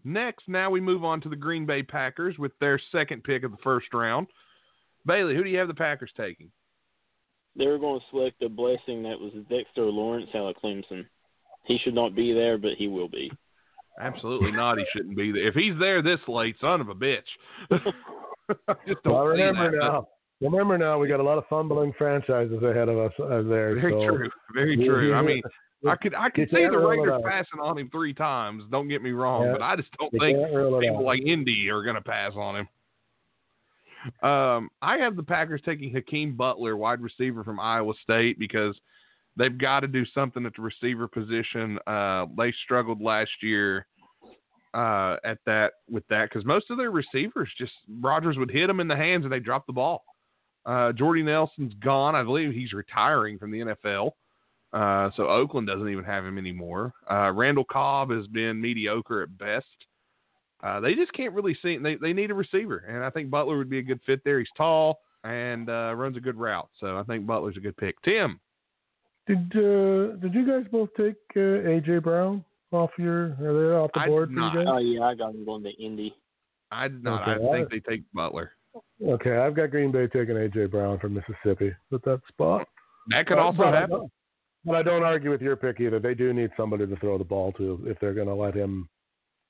next, 0.03 0.47
now 0.47 0.69
we 0.69 0.79
move 0.81 1.03
on 1.03 1.21
to 1.21 1.29
the 1.29 1.35
Green 1.35 1.65
Bay 1.65 1.83
Packers 1.83 2.37
with 2.39 2.51
their 2.59 2.79
second 2.91 3.23
pick 3.23 3.43
of 3.43 3.51
the 3.51 3.57
first 3.63 3.93
round. 3.93 4.27
Bailey, 5.05 5.35
who 5.35 5.43
do 5.43 5.49
you 5.49 5.57
have 5.59 5.67
the 5.67 5.73
Packers 5.73 6.11
taking? 6.17 6.49
They 7.55 7.67
were 7.67 7.77
going 7.77 7.99
to 7.99 8.05
select 8.09 8.41
a 8.41 8.49
blessing 8.49 9.03
that 9.03 9.19
was 9.19 9.31
Dexter 9.49 9.83
Lawrence 9.83 10.29
out 10.33 10.47
of 10.47 10.55
Clemson. 10.63 11.05
He 11.65 11.77
should 11.77 11.93
not 11.93 12.15
be 12.15 12.33
there, 12.33 12.57
but 12.57 12.71
he 12.77 12.87
will 12.87 13.09
be. 13.09 13.31
Absolutely 13.99 14.51
not. 14.51 14.77
He 14.77 14.85
shouldn't 14.95 15.15
be 15.15 15.31
there. 15.31 15.47
If 15.47 15.55
he's 15.55 15.77
there 15.79 16.01
this 16.01 16.19
late, 16.27 16.55
son 16.59 16.81
of 16.81 16.89
a 16.89 16.95
bitch. 16.95 17.21
Just 18.87 19.03
don't 19.03 19.13
Well, 19.13 19.25
remember 19.25 19.71
that, 19.71 19.77
now. 19.77 20.07
Remember 20.41 20.77
now, 20.77 20.99
we 20.99 21.07
got 21.07 21.19
a 21.19 21.23
lot 21.23 21.37
of 21.37 21.45
fumbling 21.49 21.93
franchises 21.97 22.61
ahead 22.63 22.89
of 22.89 22.97
us 22.97 23.13
uh, 23.19 23.43
there. 23.43 23.75
Very 23.79 23.93
so 23.93 24.15
true. 24.15 24.29
Very 24.53 24.75
true. 24.75 25.13
I 25.13 25.21
mean, 25.21 25.41
I 25.87 25.95
could 25.95 26.13
I 26.15 26.29
could 26.29 26.49
see 26.49 26.65
the 26.69 26.77
Raiders 26.77 27.21
passing 27.25 27.59
on 27.61 27.77
him 27.77 27.89
three 27.91 28.13
times. 28.13 28.63
Don't 28.71 28.87
get 28.87 29.01
me 29.01 29.11
wrong, 29.11 29.45
Yeah. 29.45 29.51
but 29.53 29.61
I 29.61 29.75
just 29.75 29.89
don't 29.99 30.11
think 30.11 30.37
can't 30.37 30.53
rule 30.53 30.77
it 30.77 30.81
people 30.81 31.05
like 31.05 31.21
Indy 31.21 31.69
are 31.69 31.83
going 31.83 31.95
to 31.95 32.01
pass 32.01 32.33
on 32.35 32.55
him. 32.57 32.67
Um, 34.21 34.69
I 34.81 34.97
have 34.97 35.15
the 35.15 35.23
Packers 35.23 35.61
taking 35.63 35.91
Hakeem 35.93 36.35
Butler, 36.35 36.75
wide 36.75 36.99
receiver 36.99 37.43
from 37.43 37.59
Iowa 37.59 37.93
State, 38.03 38.37
because 38.37 38.75
they've 39.37 39.57
got 39.57 39.81
to 39.81 39.87
do 39.87 40.05
something 40.13 40.45
at 40.45 40.53
the 40.55 40.61
receiver 40.61 41.07
position. 41.07 41.79
Uh, 41.87 42.25
they 42.37 42.53
struggled 42.63 43.01
last 43.01 43.31
year 43.41 43.85
uh, 44.73 45.17
at 45.23 45.39
that 45.45 45.73
with 45.89 46.07
that 46.09 46.29
because 46.29 46.45
most 46.45 46.69
of 46.69 46.77
their 46.77 46.91
receivers 46.91 47.49
just 47.57 47.73
Rodgers 48.01 48.37
would 48.37 48.51
hit 48.51 48.67
them 48.67 48.79
in 48.79 48.87
the 48.87 48.95
hands 48.95 49.23
and 49.23 49.31
they 49.31 49.39
drop 49.39 49.65
the 49.67 49.73
ball. 49.73 50.03
Uh, 50.65 50.91
Jordy 50.93 51.23
Nelson's 51.23 51.73
gone. 51.75 52.15
I 52.15 52.23
believe 52.23 52.53
he's 52.53 52.73
retiring 52.73 53.37
from 53.37 53.51
the 53.51 53.59
NFL. 53.59 54.11
Uh, 54.71 55.11
so 55.15 55.27
Oakland 55.27 55.67
doesn't 55.67 55.89
even 55.89 56.03
have 56.03 56.25
him 56.25 56.37
anymore. 56.37 56.93
Uh, 57.09 57.31
Randall 57.31 57.65
Cobb 57.65 58.09
has 58.09 58.25
been 58.27 58.59
mediocre 58.59 59.21
at 59.21 59.37
best. 59.37 59.65
Uh, 60.63 60.79
they 60.79 60.95
just 60.95 61.13
can't 61.13 61.33
really 61.33 61.55
see. 61.61 61.77
They 61.77 61.95
they 61.95 62.13
need 62.13 62.31
a 62.31 62.33
receiver, 62.33 62.85
and 62.87 63.03
I 63.03 63.09
think 63.09 63.29
Butler 63.29 63.57
would 63.57 63.69
be 63.69 63.79
a 63.79 63.83
good 63.83 63.99
fit 64.05 64.21
there. 64.23 64.39
He's 64.39 64.47
tall 64.55 64.99
and 65.25 65.69
uh, 65.69 65.93
runs 65.95 66.15
a 66.15 66.21
good 66.21 66.37
route, 66.37 66.69
so 66.79 66.97
I 66.97 67.03
think 67.03 67.27
Butler's 67.27 67.57
a 67.57 67.59
good 67.59 67.75
pick. 67.75 68.01
Tim, 68.03 68.39
Did 69.27 69.37
uh, 69.55 70.15
did 70.17 70.33
you 70.33 70.45
guys 70.45 70.65
both 70.71 70.89
take 70.97 71.15
uh, 71.35 71.39
AJ 71.69 72.03
Brown 72.03 72.43
off 72.71 72.91
your? 72.97 73.35
Are 73.41 73.53
they 73.69 73.75
off 73.75 73.91
the 73.93 74.01
I 74.01 74.07
board 74.07 74.29
did 74.29 74.37
for 74.37 74.41
you 74.59 74.65
guys? 74.65 74.67
Oh 74.69 74.77
yeah, 74.79 75.01
I 75.03 75.15
got 75.15 75.33
him 75.33 75.45
going 75.45 75.63
to 75.63 75.71
Indy. 75.81 76.13
I 76.71 76.87
did 76.89 77.03
not. 77.03 77.21
Okay, 77.27 77.43
I 77.43 77.47
I- 77.47 77.51
think 77.53 77.69
they 77.69 77.79
take 77.79 78.03
Butler. 78.13 78.51
Okay, 79.05 79.37
I've 79.37 79.55
got 79.55 79.69
Green 79.71 79.91
Bay 79.91 80.07
taking 80.07 80.35
AJ 80.35 80.71
Brown 80.71 80.97
from 80.99 81.13
Mississippi 81.13 81.71
at 81.93 82.03
that 82.03 82.21
spot. 82.27 82.67
That 83.09 83.27
could 83.27 83.35
But- 83.35 83.41
also 83.43 83.57
but 83.59 83.73
happen. 83.73 83.89
don't- 83.91 84.11
But 84.65 84.75
I 84.75 84.81
don't 84.83 85.03
argue 85.03 85.29
with 85.29 85.41
your 85.41 85.55
pick 85.57 85.79
either. 85.81 85.99
They 85.99 86.15
do 86.15 86.33
need 86.33 86.49
somebody 86.57 86.87
to 86.87 86.95
throw 86.97 87.17
the 87.17 87.23
ball 87.23 87.51
to 87.53 87.83
if 87.85 87.99
they're 87.99 88.13
going 88.13 88.27
to 88.29 88.33
let 88.33 88.53
him 88.55 88.89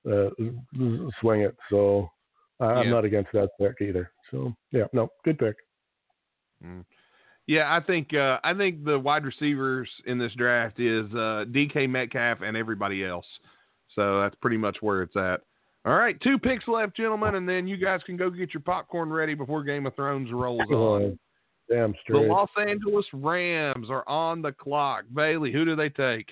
uh, 0.09 0.29
swing 1.21 1.41
it. 1.41 1.55
So 1.69 2.09
I 2.59 2.65
I'm 2.65 2.85
Yeah. 2.87 2.91
not 2.93 3.05
against 3.05 3.31
that 3.33 3.49
pick 3.59 3.75
either. 3.79 4.11
So 4.31 4.53
yeah, 4.71 4.85
no, 4.91 5.07
good 5.23 5.37
pick. 5.39 5.55
Mm. 6.63 6.83
Yeah, 7.47 7.75
I 7.75 7.81
think 7.85 8.13
uh, 8.13 8.39
I 8.43 8.53
think 8.53 8.85
the 8.85 8.97
wide 8.97 9.25
receivers 9.25 9.89
in 10.05 10.17
this 10.17 10.33
draft 10.33 10.79
is 10.79 11.05
uh, 11.11 11.45
DK 11.51 11.89
Metcalf 11.89 12.39
and 12.41 12.55
everybody 12.55 13.05
else. 13.05 13.25
So 13.95 14.21
that's 14.21 14.35
pretty 14.35 14.57
much 14.57 14.77
where 14.81 15.01
it's 15.01 15.15
at. 15.15 15.41
All 15.85 15.95
right, 15.95 16.19
two 16.21 16.39
picks 16.39 16.67
left, 16.67 16.95
gentlemen, 16.95 17.35
and 17.35 17.47
then 17.47 17.67
you 17.67 17.75
guys 17.75 17.99
can 18.05 18.15
go 18.15 18.29
get 18.29 18.53
your 18.53 18.61
popcorn 18.61 19.11
ready 19.11 19.33
before 19.33 19.63
Game 19.63 19.85
of 19.85 19.95
Thrones 19.95 20.31
rolls 20.31 20.61
on. 20.69 21.03
Uh, 21.03 21.73
damn 21.73 21.93
The. 22.07 22.19
Los 22.19 22.49
Angeles 22.57 23.05
Rams 23.11 23.89
are 23.89 24.07
on 24.07 24.41
the 24.41 24.53
clock. 24.53 25.03
Bailey, 25.13 25.51
who 25.51 25.65
do 25.65 25.75
they 25.75 25.89
take? 25.89 26.29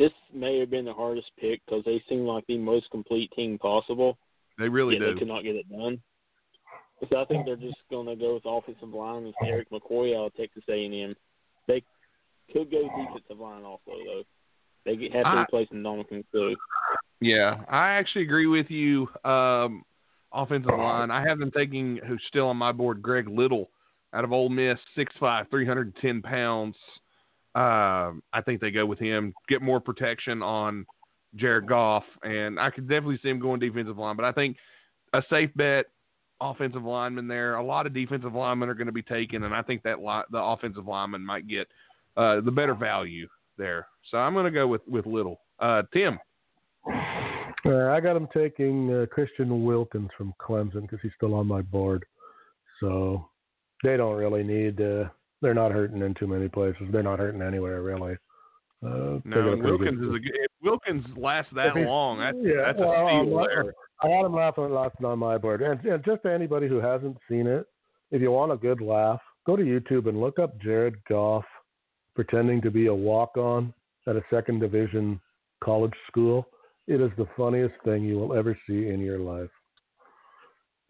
this 0.00 0.12
may 0.32 0.58
have 0.58 0.70
been 0.70 0.86
the 0.86 0.94
hardest 0.94 1.30
pick 1.38 1.60
because 1.66 1.84
they 1.84 2.02
seem 2.08 2.20
like 2.20 2.46
the 2.46 2.56
most 2.56 2.90
complete 2.90 3.30
team 3.36 3.58
possible. 3.58 4.16
They 4.58 4.68
really 4.68 4.94
yet 4.94 5.00
do. 5.00 5.12
They 5.12 5.18
could 5.18 5.28
not 5.28 5.42
get 5.44 5.56
it 5.56 5.68
done. 5.70 6.00
So 7.08 7.18
I 7.18 7.24
think 7.24 7.46
they're 7.46 7.56
just 7.56 7.78
going 7.90 8.06
to 8.06 8.16
go 8.16 8.34
with 8.34 8.42
offensive 8.44 8.92
line 8.92 9.24
with 9.24 9.34
Erik 9.44 9.70
McCoy 9.70 10.16
out 10.16 10.26
of 10.26 10.36
Texas 10.36 10.62
A&M. 10.68 11.14
They 11.66 11.82
could 12.52 12.70
go 12.70 12.82
defensive 12.82 13.40
line 13.40 13.64
also 13.64 13.80
though. 13.86 14.22
They 14.84 14.92
have 15.12 15.24
to 15.24 15.28
I, 15.28 15.42
replace 15.42 15.68
Ndamukong 15.72 16.24
Suh. 16.32 16.54
Yeah, 17.20 17.60
I 17.68 17.90
actually 17.90 18.22
agree 18.22 18.46
with 18.46 18.70
you. 18.70 19.08
Um, 19.24 19.84
offensive 20.32 20.70
line. 20.76 21.10
I 21.10 21.26
have 21.26 21.38
them 21.38 21.50
taking 21.50 21.98
who's 22.06 22.22
still 22.28 22.48
on 22.48 22.56
my 22.56 22.72
board, 22.72 23.02
Greg 23.02 23.28
Little, 23.28 23.70
out 24.14 24.24
of 24.24 24.32
Ole 24.32 24.48
Miss, 24.48 24.78
six 24.94 25.12
five, 25.20 25.46
three 25.50 25.66
hundred 25.66 25.88
and 25.88 25.96
ten 25.96 26.22
pounds. 26.22 26.76
Um, 27.54 28.22
I 28.32 28.40
think 28.44 28.60
they 28.60 28.70
go 28.70 28.86
with 28.86 28.98
him, 28.98 29.34
get 29.48 29.60
more 29.60 29.80
protection 29.80 30.42
on 30.42 30.86
Jared 31.36 31.68
Goff, 31.68 32.04
and 32.22 32.58
I 32.58 32.70
could 32.70 32.88
definitely 32.88 33.18
see 33.22 33.28
him 33.28 33.40
going 33.40 33.60
defensive 33.60 33.98
line. 33.98 34.16
But 34.16 34.24
I 34.24 34.32
think 34.32 34.56
a 35.12 35.22
safe 35.28 35.50
bet, 35.56 35.86
offensive 36.40 36.84
lineman 36.84 37.28
there. 37.28 37.56
A 37.56 37.64
lot 37.64 37.86
of 37.86 37.94
defensive 37.94 38.34
linemen 38.34 38.68
are 38.68 38.74
going 38.74 38.86
to 38.86 38.92
be 38.92 39.02
taken, 39.02 39.44
and 39.44 39.54
I 39.54 39.62
think 39.62 39.82
that 39.82 40.00
li- 40.00 40.24
the 40.30 40.38
offensive 40.38 40.86
lineman 40.86 41.24
might 41.24 41.48
get 41.48 41.68
uh, 42.16 42.40
the 42.40 42.50
better 42.50 42.74
value 42.74 43.28
there. 43.58 43.86
So 44.10 44.18
I'm 44.18 44.34
going 44.34 44.46
to 44.46 44.50
go 44.50 44.66
with 44.66 44.82
with 44.88 45.06
Little. 45.06 45.40
Uh, 45.58 45.82
Tim. 45.92 46.18
Uh, 47.66 47.88
I 47.90 48.00
got 48.00 48.16
him 48.16 48.26
taking 48.32 48.92
uh, 48.92 49.06
Christian 49.06 49.64
Wilkins 49.64 50.10
from 50.16 50.32
Clemson 50.40 50.82
because 50.82 50.98
he's 51.02 51.12
still 51.16 51.34
on 51.34 51.46
my 51.46 51.60
board. 51.60 52.06
So 52.80 53.28
they 53.84 53.96
don't 53.96 54.16
really 54.16 54.42
need. 54.42 54.80
Uh, 54.80 55.04
they're 55.42 55.54
not 55.54 55.72
hurting 55.72 56.02
in 56.02 56.14
too 56.14 56.26
many 56.26 56.48
places. 56.48 56.82
They're 56.90 57.02
not 57.02 57.18
hurting 57.18 57.42
anywhere 57.42 57.82
really. 57.82 58.16
Uh, 58.84 59.20
no, 59.24 59.56
Wilkins 59.62 60.00
is 60.00 60.08
a 60.08 60.18
good. 60.18 60.32
If 60.34 60.50
Wilkins 60.62 61.04
lasts 61.16 61.52
that 61.54 61.76
long, 61.76 62.20
that's, 62.20 62.36
yeah, 62.40 62.64
that's 62.66 62.78
well, 62.78 62.92
a 62.92 63.22
steal 63.22 63.36
there. 63.38 63.74
I 64.02 64.08
had 64.08 64.24
him 64.24 64.34
laughing 64.34 64.70
laughing 64.70 65.04
on 65.04 65.18
my 65.18 65.36
board, 65.36 65.60
and, 65.60 65.78
and 65.84 66.02
just 66.04 66.22
to 66.22 66.32
anybody 66.32 66.66
who 66.66 66.80
hasn't 66.80 67.18
seen 67.28 67.46
it, 67.46 67.66
if 68.10 68.22
you 68.22 68.32
want 68.32 68.52
a 68.52 68.56
good 68.56 68.80
laugh, 68.80 69.20
go 69.46 69.54
to 69.56 69.62
YouTube 69.62 70.08
and 70.08 70.18
look 70.18 70.38
up 70.38 70.58
Jared 70.60 70.96
Goff 71.08 71.44
pretending 72.14 72.62
to 72.62 72.70
be 72.70 72.86
a 72.86 72.94
walk-on 72.94 73.72
at 74.06 74.16
a 74.16 74.22
second 74.30 74.60
division 74.60 75.20
college 75.62 75.92
school. 76.08 76.48
It 76.86 77.00
is 77.00 77.10
the 77.18 77.26
funniest 77.36 77.74
thing 77.84 78.02
you 78.04 78.18
will 78.18 78.34
ever 78.34 78.58
see 78.66 78.88
in 78.88 79.00
your 79.00 79.18
life. 79.18 79.50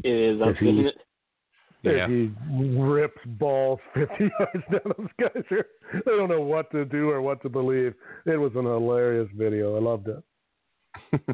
It 0.05 0.13
is. 0.13 0.41
I've 0.41 0.51
If 0.51 0.59
seen 0.61 0.87
it. 0.87 0.95
Yeah. 1.83 2.07
He 2.09 2.31
rips 2.79 3.21
balls 3.27 3.79
50 3.95 4.15
yards 4.39 4.65
down. 4.71 4.93
Those 4.99 5.09
guys 5.19 5.43
are, 5.51 5.67
they 5.95 6.11
don't 6.17 6.29
know 6.29 6.43
what 6.43 6.71
to 6.73 6.85
do 6.85 7.09
or 7.11 7.23
what 7.23 7.41
to 7.43 7.49
believe. 7.49 7.95
It 8.27 8.37
was 8.37 8.53
an 8.55 8.65
hilarious 8.65 9.29
video. 9.35 9.77
I 9.77 9.81
loved 9.81 10.09
it. 10.09 10.23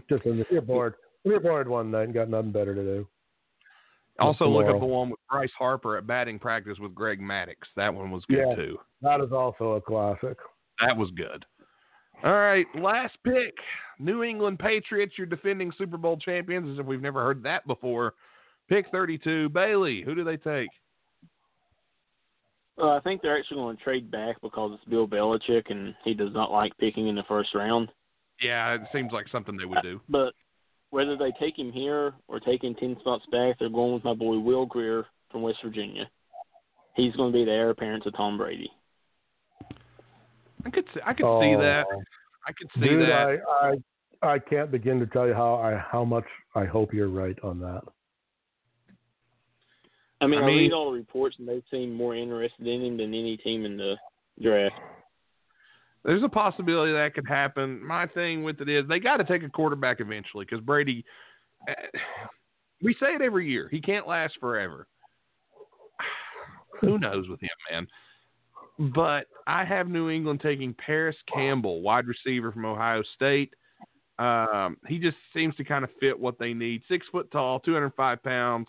Just 0.09 0.25
when 0.25 0.45
you're 0.51 0.63
bored, 0.63 0.95
you're 1.25 1.41
bored 1.41 1.69
one 1.69 1.91
night 1.91 2.05
and 2.05 2.15
got 2.15 2.29
nothing 2.31 2.53
better 2.53 2.75
to 2.75 2.83
do. 2.83 3.09
Also, 4.19 4.47
look 4.49 4.67
up 4.67 4.81
the 4.81 4.87
one 4.87 5.11
with 5.11 5.21
Bryce 5.31 5.51
Harper 5.59 5.99
at 5.99 6.07
batting 6.07 6.39
practice 6.39 6.79
with 6.79 6.95
Greg 6.95 7.21
Maddux. 7.21 7.57
That 7.77 7.93
one 7.93 8.11
was 8.11 8.25
good 8.29 8.39
Yeah. 8.49 8.55
too. 8.55 8.79
That 9.03 9.21
is 9.21 9.31
also 9.33 9.73
a 9.73 9.81
classic. 9.81 10.39
That 10.81 10.97
was 10.97 11.11
good. 11.11 11.45
All 12.25 12.33
right, 12.33 12.65
last 12.77 13.15
pick. 13.25 13.55
New 13.99 14.23
England 14.23 14.59
Patriots, 14.59 15.15
your 15.19 15.27
defending 15.27 15.71
Super 15.77 15.99
Bowl 15.99 16.17
champions, 16.17 16.73
as 16.73 16.79
if 16.79 16.87
we've 16.87 17.03
never 17.03 17.23
heard 17.23 17.43
that 17.43 17.67
before. 17.67 18.15
Pick 18.69 18.87
32. 18.91 19.49
Bailey, 19.51 20.03
who 20.03 20.15
do 20.15 20.25
they 20.25 20.37
take? 20.37 20.69
Well, 22.77 22.91
I 22.91 23.01
think 23.01 23.23
they're 23.23 23.39
actually 23.39 23.57
going 23.59 23.77
to 23.77 23.83
trade 23.83 24.11
back 24.11 24.41
because 24.43 24.73
it's 24.75 24.85
Bill 24.91 25.09
Belichick 25.09 25.71
and 25.71 25.95
he 26.05 26.13
does 26.15 26.35
not 26.35 26.51
like 26.51 26.77
picking 26.79 27.09
in 27.09 27.15
the 27.15 27.23
first 27.27 27.55
round. 27.55 27.89
Yeah, 28.43 28.75
it 28.75 28.83
seems 28.93 29.13
like 29.13 29.29
something 29.33 29.57
they 29.57 29.65
would 29.65 29.83
do. 29.83 30.01
But 30.11 30.35
whether 30.91 31.17
they 31.17 31.33
take 31.41 31.59
him 31.59 31.73
here 31.73 32.13
or 32.29 32.39
take 32.39 32.63
him 32.63 32.75
ten 32.75 32.97
spots 33.01 33.25
back, 33.33 33.59
they're 33.59 33.71
going 33.71 33.95
with 33.95 34.05
my 34.05 34.13
boy 34.13 34.39
Will 34.39 34.67
Grier 34.67 35.07
from 35.31 35.41
West 35.43 35.59
Virginia. 35.65 36.05
He's 36.97 37.15
going 37.17 37.33
to 37.33 37.39
be 37.39 37.45
the 37.47 37.51
heir 37.51 37.71
apparent 37.71 38.03
to 38.05 38.11
Tom 38.11 38.37
Brady. 38.37 38.71
I 40.65 40.71
could 40.71 40.85
see, 40.93 41.01
I 41.05 41.13
could 41.15 41.25
see 41.25 41.55
Oh, 41.55 41.61
that. 41.61 41.87
I 42.47 42.53
could 42.53 42.69
see 42.75 42.89
Dude, 42.89 43.09
that. 43.09 43.39
I, 43.63 43.75
I 44.23 44.35
I 44.35 44.39
can't 44.39 44.71
begin 44.71 44.99
to 45.01 45.07
tell 45.07 45.27
you 45.27 45.35
how 45.35 45.55
I 45.55 45.77
how 45.77 46.05
much 46.05 46.25
I 46.55 46.65
hope 46.67 46.93
you're 46.93 47.09
right 47.09 47.39
on 47.43 47.59
that. 47.61 47.83
I 50.27 50.29
mean, 50.29 50.41
I 50.41 50.47
I, 50.47 50.47
read 50.47 50.73
all 50.73 50.91
the 50.91 50.99
reports 50.99 51.37
and 51.39 51.49
they 51.49 51.63
seem 51.71 51.95
more 51.95 52.15
interested 52.15 52.67
in 52.67 52.83
him 52.83 52.97
than 52.97 53.15
any 53.15 53.37
team 53.37 53.65
in 53.65 53.77
the 53.77 53.95
draft. 54.43 54.75
There's 56.05 56.23
a 56.23 56.29
possibility 56.29 56.93
that 56.93 57.15
could 57.15 57.27
happen. 57.27 57.85
My 57.85 58.07
thing 58.07 58.45
with 58.45 58.61
it 58.61 58.69
is 58.69 58.87
they 58.89 59.01
got 59.01 59.17
to 59.17 59.25
take 59.25 59.43
a 59.43 59.49
quarterback 59.49 60.01
eventually 60.01 60.45
because 60.45 60.65
Brady. 60.65 61.05
eh, 61.69 61.73
We 62.83 62.95
say 62.95 63.15
it 63.15 63.23
every 63.23 63.49
year. 63.49 63.69
He 63.71 63.81
can't 63.81 64.07
last 64.07 64.35
forever. 64.39 64.87
Who 66.81 66.99
knows 66.99 67.29
with 67.29 67.41
him, 67.41 67.49
man? 67.71 67.87
But 68.95 69.27
I 69.47 69.65
have 69.65 69.89
New 69.89 70.11
England 70.11 70.41
taking 70.43 70.75
Parris 70.75 71.17
Campbell, 71.33 71.81
wide 71.81 72.07
receiver 72.07 72.53
from 72.53 72.67
Ohio 72.67 73.03
State. 73.15 73.55
Um, 74.19 74.77
he 74.87 74.99
just 74.99 75.17
seems 75.35 75.55
to 75.57 75.65
kind 75.65 75.85
of 75.85 75.91
fit 76.01 76.19
what 76.19 76.39
they 76.39 76.53
need. 76.53 76.83
Six 76.89 77.07
foot 77.11 77.31
tall, 77.31 77.61
205 77.61 78.23
pounds. 78.23 78.69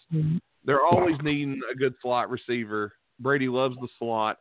They're 0.68 0.86
always 0.86 1.16
needing 1.24 1.60
a 1.72 1.76
good 1.76 1.96
slot 2.02 2.30
receiver. 2.30 2.94
Brady 3.20 3.48
loves 3.48 3.76
the 3.82 3.88
slot. 3.98 4.38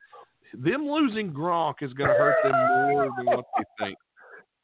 Them 0.53 0.87
losing 0.87 1.33
Gronk 1.33 1.77
is 1.81 1.93
going 1.95 2.11
to 2.11 2.15
hurt 2.17 2.37
them 2.43 2.53
more 2.53 3.09
than 3.17 3.27
what 3.27 3.45
they 3.57 3.85
think. 3.85 3.99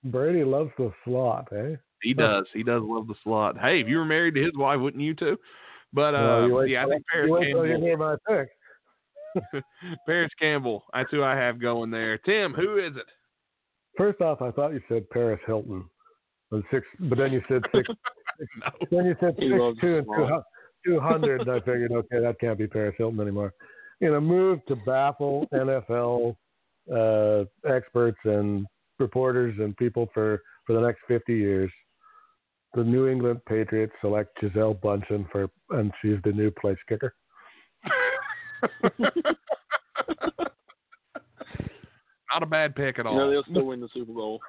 Brady 0.04 0.44
loves 0.44 0.70
the 0.76 0.92
slot, 1.04 1.48
eh? 1.52 1.76
He 2.02 2.12
does. 2.14 2.46
He 2.52 2.62
does 2.64 2.82
love 2.84 3.06
the 3.06 3.14
slot. 3.22 3.56
Hey, 3.58 3.80
if 3.80 3.86
you 3.88 3.96
were 3.98 4.04
married 4.04 4.34
to 4.34 4.42
his 4.42 4.52
wife, 4.56 4.80
wouldn't 4.80 5.02
you 5.02 5.14
too? 5.14 5.38
But 5.92 6.14
Well, 6.14 6.42
uh, 6.42 6.46
you 6.46 6.62
yeah, 6.64 6.84
I 6.84 6.88
think 6.88 7.04
Parris 7.10 7.28
you 7.28 7.32
wait 7.34 7.48
you 7.48 7.54
Campbell. 7.56 7.80
hear 7.80 7.96
my 7.96 8.16
pick. 8.28 9.62
Parris 10.06 10.30
Campbell. 10.38 10.84
That's 10.92 11.10
who 11.10 11.22
I 11.22 11.36
have 11.36 11.60
going 11.60 11.90
there. 11.90 12.18
Tim, 12.18 12.52
who 12.52 12.78
is 12.78 12.96
it? 12.96 13.06
First 13.96 14.20
off, 14.20 14.42
I 14.42 14.50
thought 14.50 14.72
you 14.72 14.80
said 14.88 15.08
Paris 15.10 15.40
Hilton, 15.46 15.84
but 16.50 16.62
six. 16.70 16.86
But 16.98 17.18
then 17.18 17.32
you 17.32 17.42
said 17.48 17.62
six. 17.74 17.88
No. 18.56 18.70
then 18.90 19.04
you 19.04 19.14
said 19.20 19.34
He 19.38 19.50
six 19.50 19.80
two 19.80 19.98
and 19.98 20.06
the 20.06 20.06
two 20.08 20.42
hundred, 21.00 21.42
and 21.42 21.50
I 21.50 21.60
figured, 21.60 21.92
okay, 21.92 22.20
that 22.20 22.36
can't 22.40 22.58
be 22.58 22.66
Paris 22.66 22.94
Hilton 22.98 23.20
anymore. 23.20 23.52
In 24.00 24.14
a 24.14 24.20
move 24.20 24.60
to 24.66 24.76
baffle 24.86 25.48
NFL 25.54 26.36
uh, 26.92 27.44
experts 27.68 28.18
and 28.24 28.66
reporters 28.98 29.54
and 29.58 29.76
people 29.76 30.08
for 30.12 30.42
for 30.66 30.74
the 30.74 30.80
next 30.80 31.00
fifty 31.08 31.34
years, 31.34 31.70
the 32.74 32.84
New 32.84 33.08
England 33.08 33.40
Patriots 33.46 33.92
select 34.00 34.38
Gisele 34.40 34.74
Bündchen 34.74 35.30
for, 35.30 35.48
and 35.70 35.92
she's 36.00 36.16
the 36.24 36.32
new 36.32 36.50
place 36.50 36.78
kicker. 36.88 37.14
Not 42.32 42.42
a 42.42 42.46
bad 42.46 42.74
pick 42.74 42.98
at 42.98 43.06
all. 43.06 43.16
know, 43.16 43.30
they'll 43.30 43.44
still 43.50 43.66
win 43.66 43.80
the 43.80 43.88
Super 43.92 44.12
Bowl. 44.12 44.40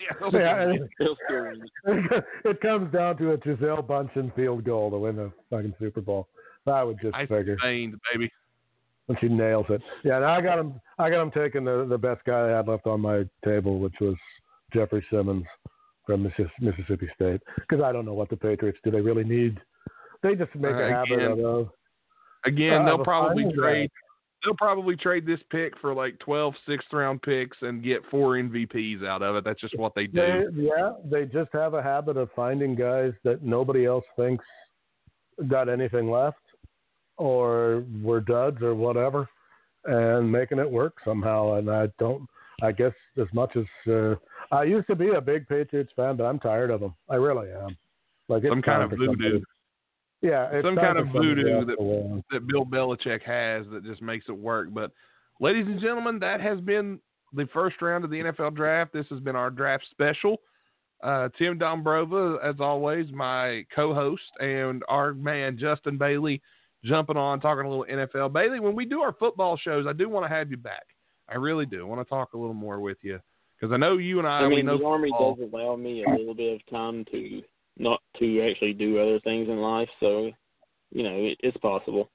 Yeah, 0.00 0.16
they'll- 0.30 0.40
Yeah, 0.40 0.60
and 0.62 0.88
They'll 0.98 1.16
still 1.24 1.42
win. 1.44 1.68
it. 2.14 2.24
it 2.44 2.60
comes 2.60 2.92
down 2.92 3.16
to 3.18 3.32
a 3.32 3.36
Gisele 3.38 3.82
Bündchen 3.82 4.34
field 4.34 4.64
goal 4.64 4.90
to 4.90 4.98
win 4.98 5.16
the 5.16 5.30
fucking 5.50 5.74
Super 5.78 6.00
Bowl. 6.00 6.28
That 6.66 6.82
would 6.82 7.00
just 7.00 7.14
I 7.14 7.26
figure. 7.26 7.56
sustained, 7.58 7.94
baby. 8.12 8.30
when 9.06 9.18
she 9.20 9.28
nails 9.28 9.66
it. 9.68 9.82
Yeah, 10.02 10.16
and 10.16 10.24
I 10.24 10.40
got 10.40 10.58
him. 10.58 10.80
I 10.98 11.10
got 11.10 11.20
him 11.22 11.30
taking 11.30 11.64
the 11.64 11.84
the 11.88 11.98
best 11.98 12.24
guy 12.24 12.46
I 12.46 12.56
had 12.56 12.68
left 12.68 12.86
on 12.86 13.00
my 13.02 13.24
table, 13.44 13.78
which 13.78 13.94
was 14.00 14.16
Jeffrey 14.72 15.04
Simmons 15.10 15.44
from 16.06 16.22
Missis- 16.22 16.50
Mississippi 16.60 17.08
State. 17.14 17.40
Because 17.56 17.82
I 17.82 17.92
don't 17.92 18.06
know 18.06 18.14
what 18.14 18.30
the 18.30 18.36
Patriots 18.36 18.78
do. 18.82 18.90
They 18.90 19.00
really 19.02 19.24
need. 19.24 19.60
They 20.22 20.34
just 20.34 20.54
make 20.54 20.72
Uh, 20.74 20.84
a 20.84 20.88
habit 20.88 21.12
again, 21.22 21.44
of. 21.44 21.68
Again, 22.46 22.82
Uh, 22.82 22.84
they'll 22.86 23.04
probably 23.04 23.44
final 23.44 23.56
trade. 23.62 23.90
They'll 24.44 24.54
probably 24.56 24.96
trade 24.96 25.26
this 25.26 25.40
pick 25.50 25.72
for 25.80 25.94
like 25.94 26.18
12 26.18 26.54
sixth 26.68 26.88
round 26.92 27.22
picks 27.22 27.56
and 27.62 27.82
get 27.82 28.02
four 28.10 28.34
MVPs 28.34 29.06
out 29.06 29.22
of 29.22 29.36
it. 29.36 29.44
That's 29.44 29.60
just 29.60 29.78
what 29.78 29.94
they 29.94 30.06
do. 30.06 30.50
they, 30.54 30.62
yeah, 30.62 30.92
they 31.04 31.24
just 31.24 31.50
have 31.52 31.74
a 31.74 31.82
habit 31.82 32.16
of 32.16 32.28
finding 32.36 32.74
guys 32.74 33.12
that 33.24 33.42
nobody 33.42 33.86
else 33.86 34.04
thinks 34.16 34.44
got 35.48 35.68
anything 35.68 36.10
left, 36.10 36.36
or 37.16 37.84
were 38.02 38.20
duds 38.20 38.60
or 38.62 38.74
whatever, 38.74 39.28
and 39.84 40.30
making 40.30 40.58
it 40.58 40.70
work 40.70 40.94
somehow. 41.04 41.54
And 41.54 41.70
I 41.70 41.88
don't. 41.98 42.26
I 42.62 42.70
guess 42.70 42.92
as 43.20 43.26
much 43.32 43.56
as 43.56 43.64
uh, 43.92 44.14
I 44.52 44.62
used 44.62 44.86
to 44.86 44.94
be 44.94 45.08
a 45.10 45.20
big 45.20 45.48
Patriots 45.48 45.90
fan, 45.96 46.16
but 46.16 46.24
I'm 46.24 46.38
tired 46.38 46.70
of 46.70 46.80
them. 46.80 46.94
I 47.10 47.16
really 47.16 47.50
am. 47.50 47.76
Like 48.28 48.44
it's 48.44 48.52
Some 48.52 48.62
kind 48.62 48.82
of 48.82 48.90
voodoo. 48.90 49.06
somebody- 49.06 49.44
Yeah, 50.24 50.48
it's 50.52 50.66
Some 50.66 50.76
kind 50.76 50.96
of 50.98 51.08
voodoo 51.08 51.66
that- 51.66 52.22
that 52.30 52.46
Bill 52.46 52.64
Belichick 52.64 53.22
has 53.24 53.66
that 53.68 53.84
just 53.84 54.00
makes 54.00 54.26
it 54.28 54.36
work. 54.36 54.68
But, 54.72 54.90
ladies 55.38 55.66
and 55.66 55.78
gentlemen, 55.78 56.18
that 56.20 56.40
has 56.40 56.60
been 56.62 56.98
the 57.34 57.46
first 57.52 57.82
round 57.82 58.04
of 58.04 58.10
the 58.10 58.20
NFL 58.20 58.52
draft. 58.54 58.92
This 58.94 59.06
has 59.10 59.20
been 59.20 59.36
our 59.36 59.50
draft 59.50 59.84
special. 59.90 60.40
Uh, 61.02 61.28
Tim 61.36 61.58
Dombrova, 61.58 62.42
as 62.42 62.58
always, 62.58 63.12
my 63.12 63.66
co-host, 63.74 64.22
and 64.40 64.82
our 64.88 65.12
man 65.12 65.58
Justin 65.58 65.98
Bailey 65.98 66.40
jumping 66.84 67.18
on 67.18 67.40
talking 67.40 67.66
a 67.66 67.68
little 67.68 67.84
NFL. 67.84 68.32
Bailey, 68.32 68.60
when 68.60 68.74
we 68.74 68.86
do 68.86 69.02
our 69.02 69.12
football 69.12 69.58
shows, 69.58 69.86
I 69.86 69.92
do 69.92 70.08
want 70.08 70.24
to 70.24 70.34
have 70.34 70.50
you 70.50 70.56
back. 70.56 70.84
I 71.28 71.36
really 71.36 71.66
do. 71.66 71.80
I 71.82 71.88
want 71.88 72.00
to 72.00 72.08
talk 72.08 72.32
a 72.32 72.38
little 72.38 72.54
more 72.54 72.80
with 72.80 72.98
you 73.02 73.18
Because 73.58 73.72
I 73.72 73.76
know 73.76 73.96
you 73.98 74.18
and 74.18 74.28
I. 74.28 74.40
I 74.40 74.46
we 74.48 74.56
mean, 74.56 74.66
know 74.66 74.78
the 74.78 74.84
army 74.86 75.10
football. 75.10 75.34
does 75.34 75.52
allow 75.52 75.76
me 75.76 76.04
a 76.04 76.10
little 76.10 76.34
bit 76.34 76.54
of 76.54 76.66
time 76.70 77.04
to 77.12 77.42
not 77.78 78.00
to 78.18 78.48
actually 78.48 78.72
do 78.72 78.98
other 78.98 79.20
things 79.20 79.48
in 79.48 79.58
life, 79.58 79.88
so 80.00 80.30
you 80.90 81.02
know 81.02 81.16
it, 81.16 81.38
it's 81.40 81.56
possible. 81.58 82.10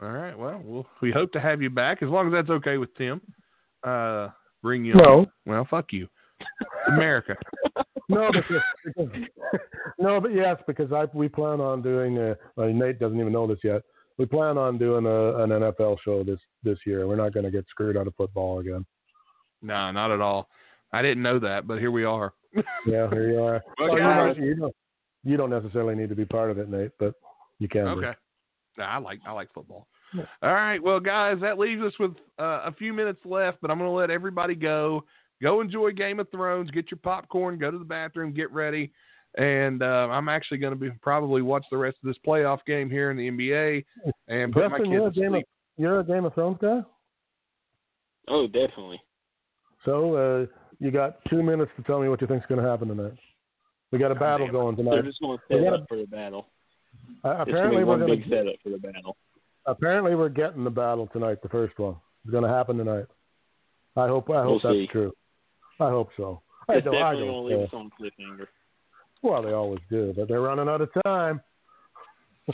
All 0.00 0.10
right. 0.10 0.36
Well, 0.38 0.60
we'll, 0.64 0.86
we 1.02 1.10
hope 1.10 1.32
to 1.32 1.40
have 1.40 1.60
you 1.60 1.70
back 1.70 2.02
as 2.02 2.08
long 2.08 2.26
as 2.28 2.32
that's 2.32 2.50
okay 2.50 2.76
with 2.78 2.94
Tim. 2.94 3.20
Uh, 3.82 4.28
bring 4.62 4.84
you. 4.84 4.94
No. 5.04 5.20
On. 5.20 5.30
Well, 5.46 5.66
fuck 5.68 5.92
you. 5.92 6.08
America. 6.88 7.36
No, 8.10 8.30
because, 8.32 8.62
because 8.86 9.10
no, 9.98 10.18
but 10.18 10.32
yes, 10.32 10.56
because 10.66 10.90
I 10.94 11.04
we 11.12 11.28
plan 11.28 11.60
on 11.60 11.82
doing. 11.82 12.16
Uh, 12.16 12.36
well, 12.56 12.72
Nate 12.72 12.98
doesn't 12.98 13.20
even 13.20 13.34
know 13.34 13.46
this 13.46 13.58
yet. 13.62 13.82
We 14.16 14.24
plan 14.24 14.56
on 14.56 14.78
doing 14.78 15.04
a, 15.04 15.42
an 15.42 15.50
NFL 15.50 15.98
show 16.02 16.24
this 16.24 16.40
this 16.64 16.78
year. 16.86 17.06
We're 17.06 17.16
not 17.16 17.34
going 17.34 17.44
to 17.44 17.50
get 17.50 17.66
screwed 17.68 17.98
out 17.98 18.06
of 18.06 18.14
football 18.14 18.60
again. 18.60 18.86
No, 19.60 19.90
not 19.90 20.10
at 20.10 20.22
all. 20.22 20.48
I 20.90 21.02
didn't 21.02 21.22
know 21.22 21.38
that, 21.40 21.66
but 21.66 21.80
here 21.80 21.90
we 21.90 22.04
are. 22.04 22.32
Yeah, 22.86 23.10
here 23.10 23.30
you 23.30 23.42
are. 23.42 23.62
Well, 23.78 23.88
Well, 23.90 23.92
you, 23.92 23.98
guys- 23.98 24.36
don't, 24.36 24.46
you 24.46 24.54
don't 24.56 24.76
you 25.24 25.36
don't 25.36 25.50
necessarily 25.50 25.94
need 25.94 26.08
to 26.08 26.14
be 26.14 26.24
part 26.24 26.50
of 26.50 26.58
it, 26.58 26.68
Nate, 26.68 26.92
but 26.98 27.14
you 27.58 27.68
can. 27.68 27.88
Okay. 27.88 28.12
Nah, 28.76 28.86
I 28.86 28.98
like 28.98 29.20
I 29.26 29.32
like 29.32 29.52
football. 29.52 29.86
All 30.42 30.54
right, 30.54 30.82
well, 30.82 31.00
guys, 31.00 31.36
that 31.42 31.58
leaves 31.58 31.82
us 31.82 31.92
with 31.98 32.12
uh, 32.38 32.62
a 32.64 32.72
few 32.72 32.94
minutes 32.94 33.20
left, 33.24 33.58
but 33.60 33.70
I'm 33.70 33.78
going 33.78 33.90
to 33.90 33.94
let 33.94 34.10
everybody 34.10 34.54
go. 34.54 35.04
Go 35.42 35.60
enjoy 35.60 35.92
Game 35.92 36.18
of 36.18 36.30
Thrones. 36.30 36.70
Get 36.70 36.90
your 36.90 36.98
popcorn. 37.02 37.58
Go 37.58 37.70
to 37.70 37.78
the 37.78 37.84
bathroom. 37.84 38.32
Get 38.32 38.50
ready. 38.50 38.90
And 39.36 39.82
uh, 39.82 40.08
I'm 40.10 40.28
actually 40.28 40.58
going 40.58 40.72
to 40.72 40.78
be 40.78 40.90
probably 41.02 41.42
watch 41.42 41.64
the 41.70 41.76
rest 41.76 41.98
of 42.02 42.08
this 42.08 42.16
playoff 42.26 42.58
game 42.66 42.90
here 42.90 43.10
in 43.10 43.16
the 43.16 43.30
NBA 43.30 43.84
and 44.28 44.52
put 44.52 44.70
my 44.70 44.78
kids 44.78 44.90
you're 44.90 45.06
a 45.06 45.12
to 45.12 45.20
Game 45.20 45.34
of 45.34 45.42
you're 45.76 46.00
a 46.00 46.04
Game 46.04 46.24
of 46.24 46.34
Thrones 46.34 46.58
guy. 46.60 46.80
Oh, 48.26 48.46
definitely. 48.46 49.00
So 49.84 50.14
uh, 50.14 50.46
you 50.80 50.90
got 50.90 51.18
two 51.30 51.42
minutes 51.42 51.70
to 51.76 51.82
tell 51.82 52.00
me 52.00 52.08
what 52.08 52.20
you 52.20 52.26
think's 52.26 52.46
going 52.46 52.62
to 52.62 52.68
happen 52.68 52.88
tonight. 52.88 53.12
We 53.90 53.98
got 53.98 54.10
a 54.12 54.14
battle 54.14 54.50
going 54.50 54.76
They're 54.76 54.84
tonight. 54.84 55.04
just 55.04 55.20
going 55.20 55.38
to 55.38 55.42
set 55.64 55.72
up 55.72 55.86
for 55.88 55.96
the 55.96 56.06
battle. 56.06 56.46
Uh, 57.24 57.36
apparently, 57.40 57.82
going 57.84 58.00
we're 58.00 58.06
going 58.06 58.22
to 58.22 58.28
setup 58.28 58.54
for 58.62 58.70
the 58.70 58.78
battle. 58.78 59.16
apparently 59.66 60.14
we're 60.14 60.28
getting 60.28 60.62
the 60.64 60.70
battle 60.70 61.08
tonight. 61.12 61.42
The 61.42 61.48
first 61.48 61.78
one 61.78 61.96
is 62.24 62.30
going 62.30 62.44
to 62.44 62.50
happen 62.50 62.76
tonight. 62.76 63.06
I 63.96 64.06
hope 64.06 64.30
I 64.30 64.42
hope 64.42 64.62
We'll 64.64 64.72
that's 64.74 64.84
see. 64.84 64.86
true. 64.92 65.12
I 65.80 65.88
hope 65.90 66.10
so. 66.16 66.42
I 66.68 66.74
It's 66.74 66.84
don't. 66.84 66.94
I 66.96 67.12
definitely 67.14 67.28
going 67.28 67.50
to 67.50 67.56
leave 67.56 67.66
us 67.66 67.72
on 67.72 67.90
cliffhanger. 67.98 68.46
Well, 69.22 69.42
they 69.42 69.52
always 69.52 69.80
do, 69.90 70.12
but 70.16 70.28
they're 70.28 70.40
running 70.42 70.68
out 70.68 70.80
of 70.80 70.90
time. 71.04 71.40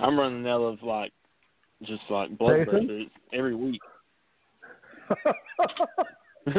I'm 0.00 0.18
running 0.18 0.46
out 0.46 0.60
of 0.62 0.82
like 0.82 1.12
just 1.82 2.02
like 2.08 2.36
blood 2.38 2.66
pressure 2.68 3.04
every 3.32 3.54
week. 3.54 3.80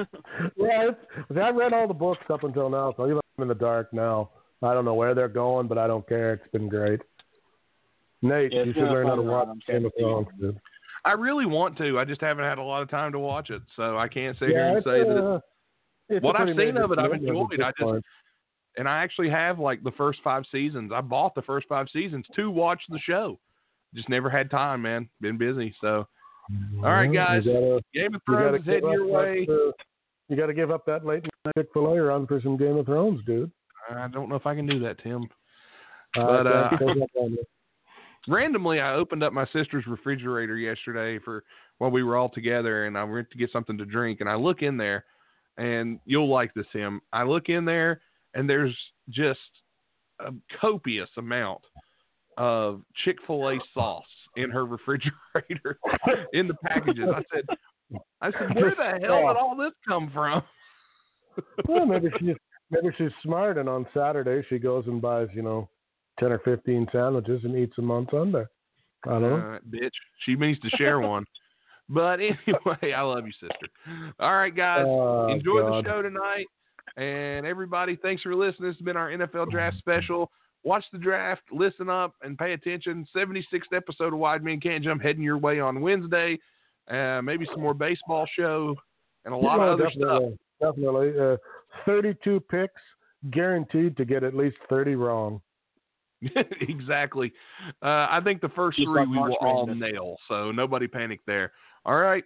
yeah, 0.57 0.91
I 1.41 1.49
read 1.49 1.74
all 1.74 1.88
the 1.88 1.94
books 1.94 2.24
up 2.30 2.44
until 2.44 2.70
now, 2.70 2.94
so 2.95 3.03
I'm 3.03 3.20
in 3.41 3.48
the 3.48 3.56
dark 3.56 3.94
now. 3.94 4.30
I 4.61 4.74
don't 4.74 4.86
know 4.86 4.94
where 4.94 5.16
they're 5.16 5.28
going, 5.30 5.68
but 5.68 5.78
I 5.78 5.88
don't 5.88 6.07
care. 6.07 6.34
It's 6.34 6.52
been 6.52 6.68
great. 6.68 6.99
Nate, 8.22 8.52
Yeah, 8.52 8.64
you 8.64 8.74
should 8.74 8.84
learn 8.84 9.07
how 9.07 9.16
to 9.16 9.22
watch. 9.22 9.48
Game 9.68 9.86
of 9.86 9.94
Thrones. 9.98 10.28
I 11.06 11.14
really 11.14 11.45
want 11.45 11.78
to. 11.78 11.98
I 11.98 12.03
just 12.03 12.20
haven't 12.20 12.44
had 12.44 12.57
a 12.57 12.64
lot 12.64 12.82
of 12.82 12.90
time 12.90 13.14
to 13.14 13.20
watch 13.20 13.49
it, 13.49 13.61
so 13.78 13.98
I 13.98 14.07
can't 14.10 14.38
sit 14.38 14.49
here 14.49 14.68
and 14.76 14.84
say 14.84 15.03
that. 15.03 15.18
Uh, 15.26 15.40
What 16.20 16.36
I've 16.40 16.48
seen 16.57 16.76
of 16.78 16.91
it, 16.91 16.99
I've 16.99 17.11
enjoyed. 17.14 17.61
I 17.61 17.72
just- 17.80 18.06
and 18.78 18.88
I 18.88 19.03
actually 19.03 19.30
have 19.30 19.60
like 19.60 19.84
the 19.84 19.91
first 19.91 20.20
five 20.24 20.44
seasons. 20.52 20.91
I 20.94 21.02
bought 21.02 21.36
the 21.36 21.41
first 21.44 21.68
five 21.68 21.88
seasons 21.91 22.26
to 22.36 22.49
watch 22.52 22.82
the 22.90 22.99
show. 22.99 23.40
Just 23.94 24.10
never 24.10 24.30
had 24.30 24.52
time, 24.52 24.82
man. 24.82 25.10
Been 25.22 25.38
busy. 25.38 25.74
So, 25.82 26.07
all 26.78 26.91
right, 26.91 27.11
guys. 27.11 27.44
Gotta, 27.45 27.82
Game 27.94 28.14
of 28.16 28.22
Thrones 28.26 28.60
is 28.61 28.66
heading 28.66 28.91
your 28.91 29.07
way. 29.07 29.48
uh, 29.49 29.72
you 30.30 30.38
got 30.38 30.47
to 30.47 30.53
give 30.53 30.72
up 30.72 30.85
that 30.85 31.06
late 31.06 31.23
night 31.23 31.53
Chick 31.57 31.68
Fil 31.73 31.88
A 31.88 32.01
run 32.01 32.27
for 32.27 32.39
some 32.41 32.57
Game 32.57 32.77
of 32.77 32.85
Thrones, 32.85 33.22
dude. 33.26 33.51
I 33.89 34.07
don't 34.07 34.30
know 34.30 34.35
if 34.35 34.45
I 34.45 34.56
can 34.56 34.68
do 34.68 34.80
that, 34.80 35.01
Tim. 35.01 35.23
Uh, 36.15 36.26
But, 36.26 36.47
uh, 36.47 36.69
don't 36.77 36.95
take 36.95 37.03
up 37.03 37.10
on 37.15 37.31
you. 37.31 37.43
randomly 38.27 38.80
I 38.80 38.93
opened 38.93 39.23
up 39.23 39.34
my 39.34 39.45
sister's 39.53 39.88
refrigerator 39.88 40.57
yesterday 40.57 41.19
for 41.23 41.43
while 41.77 41.91
we 41.91 42.03
were 42.03 42.18
all 42.18 42.30
together 42.30 42.85
and 42.85 42.97
I 42.97 43.03
went 43.03 43.31
to 43.31 43.38
get 43.38 43.51
something 43.51 43.77
to 43.77 43.85
drink 43.85 44.19
and 44.19 44.30
I 44.30 44.35
look 44.35 44.61
in 44.61 44.77
there 44.77 45.06
and 45.57 45.99
you'll 46.06 46.30
like 46.30 46.53
this 46.53 46.68
him. 46.73 47.01
I 47.14 47.23
look 47.23 47.49
in 47.49 47.65
there 47.65 48.01
and 48.34 48.49
there's 48.49 48.76
just 49.10 49.39
a 50.19 50.31
copious 50.60 51.10
amount 51.18 51.61
of 52.38 52.81
Chick-fil-A 53.03 53.60
sauce 53.73 54.03
in 54.35 54.49
her 54.49 54.65
refrigerator 54.65 55.80
in 56.34 56.47
the 56.47 56.53
packages. 56.56 57.07
I 57.14 57.23
said 57.34 57.45
I 58.22 58.32
said 58.32 58.56
where 58.56 58.76
the 58.76 59.06
hell 59.06 59.28
did 59.28 59.38
all 59.38 59.56
this 59.57 59.74
come 59.88 60.10
from? 60.14 60.44
well, 61.68 61.86
maybe 61.86 62.10
she's 62.20 62.36
maybe 62.70 62.94
she's 62.98 63.11
smart, 63.24 63.57
and 63.57 63.70
on 63.70 63.86
Saturday 63.94 64.45
she 64.49 64.60
goes 64.60 64.86
and 64.88 65.02
buys, 65.02 65.28
you 65.34 65.41
know, 65.41 65.70
ten 66.20 66.32
or 66.32 66.40
fifteen 66.40 66.88
sandwiches 66.91 67.41
and 67.44 67.56
eats 67.56 67.76
them 67.76 67.91
on 67.91 68.07
Sunday. 68.11 68.45
I 69.06 69.10
don't 69.11 69.22
know. 69.22 69.36
Uh, 69.36 69.60
bitch. 69.70 69.91
She 70.26 70.36
means 70.36 70.60
to 70.60 70.70
share 70.72 70.99
one. 70.99 71.26
But 71.88 72.20
anyway, 72.20 72.94
I 72.95 73.02
love 73.02 73.26
you, 73.26 73.32
sister. 73.34 74.14
All 74.20 74.36
right, 74.36 74.56
guys. 74.56 74.86
Oh, 74.86 75.28
enjoy 75.28 75.61
God. 75.61 75.86
the 75.86 75.90
show 75.90 76.02
tonight. 76.02 76.45
And 76.98 77.45
everybody, 77.45 77.95
thanks 77.95 78.22
for 78.22 78.36
listening. 78.36 78.70
This 78.70 78.78
has 78.78 78.86
been 78.86 78.98
our 78.98 79.10
NFL 79.10 79.49
draft 79.52 79.78
special. 79.78 80.30
Watch 80.64 80.84
the 80.91 80.99
draft, 80.99 81.44
listen 81.52 81.90
up, 81.90 82.14
and 82.22 82.38
pay 82.38 82.53
attention. 82.53 83.07
76th 83.16 83.74
episode 83.74 84.14
of 84.14 84.20
Wide 84.20 84.44
Men 84.44 84.60
Can't 84.60 84.84
Jump 84.84 85.02
heading 85.02 85.24
your 85.24 85.38
way 85.38 85.60
on 85.60 85.82
Wednesday. 85.82 86.38
Uh, 86.90 87.22
maybe 87.22 87.45
some 87.52 87.61
more 87.61 87.74
baseball 87.74 88.26
show 88.36 88.76
and 89.26 89.34
a 89.34 89.38
lot 89.38 89.57
Yeah, 89.60 89.66
of 89.66 89.80
other 89.80 89.90
stuff. 89.91 90.22
definitely, 90.60 91.10
Definitely. 91.11 91.20
Uh, 91.20 91.38
Thirty-two 91.86 92.40
picks, 92.41 92.82
guaranteed 93.30 93.95
to 93.98 94.06
get 94.06 94.24
at 94.24 94.34
least 94.36 94.57
thirty 94.70 94.95
wrong. 94.95 95.40
exactly. 96.61 97.32
Uh, 97.82 98.07
I 98.10 98.20
think 98.24 98.41
the 98.41 98.49
first 98.49 98.78
Just 98.78 98.88
three 98.88 99.02
like 99.02 99.07
we 99.07 99.16
March 99.16 99.34
will 99.40 99.48
all 99.48 99.66
nail, 99.68 100.18
so 100.28 100.52
nobody 100.52 100.88
panic 100.88 101.20
there. 101.28 101.52
All 101.86 101.98
right. 101.98 102.24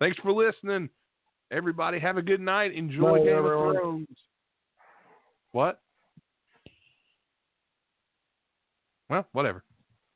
Thanks 0.00 0.18
for 0.18 0.32
listening. 0.32 0.88
Everybody 1.52 1.98
have 2.00 2.16
a 2.16 2.22
good 2.22 2.40
night. 2.40 2.74
Enjoy 2.74 3.16
Night, 3.16 3.24
Game 3.24 3.36
everyone. 3.38 3.76
of 3.76 3.82
Thrones. 3.82 4.08
What? 5.52 5.80
Well, 9.08 9.26
whatever. 9.32 9.64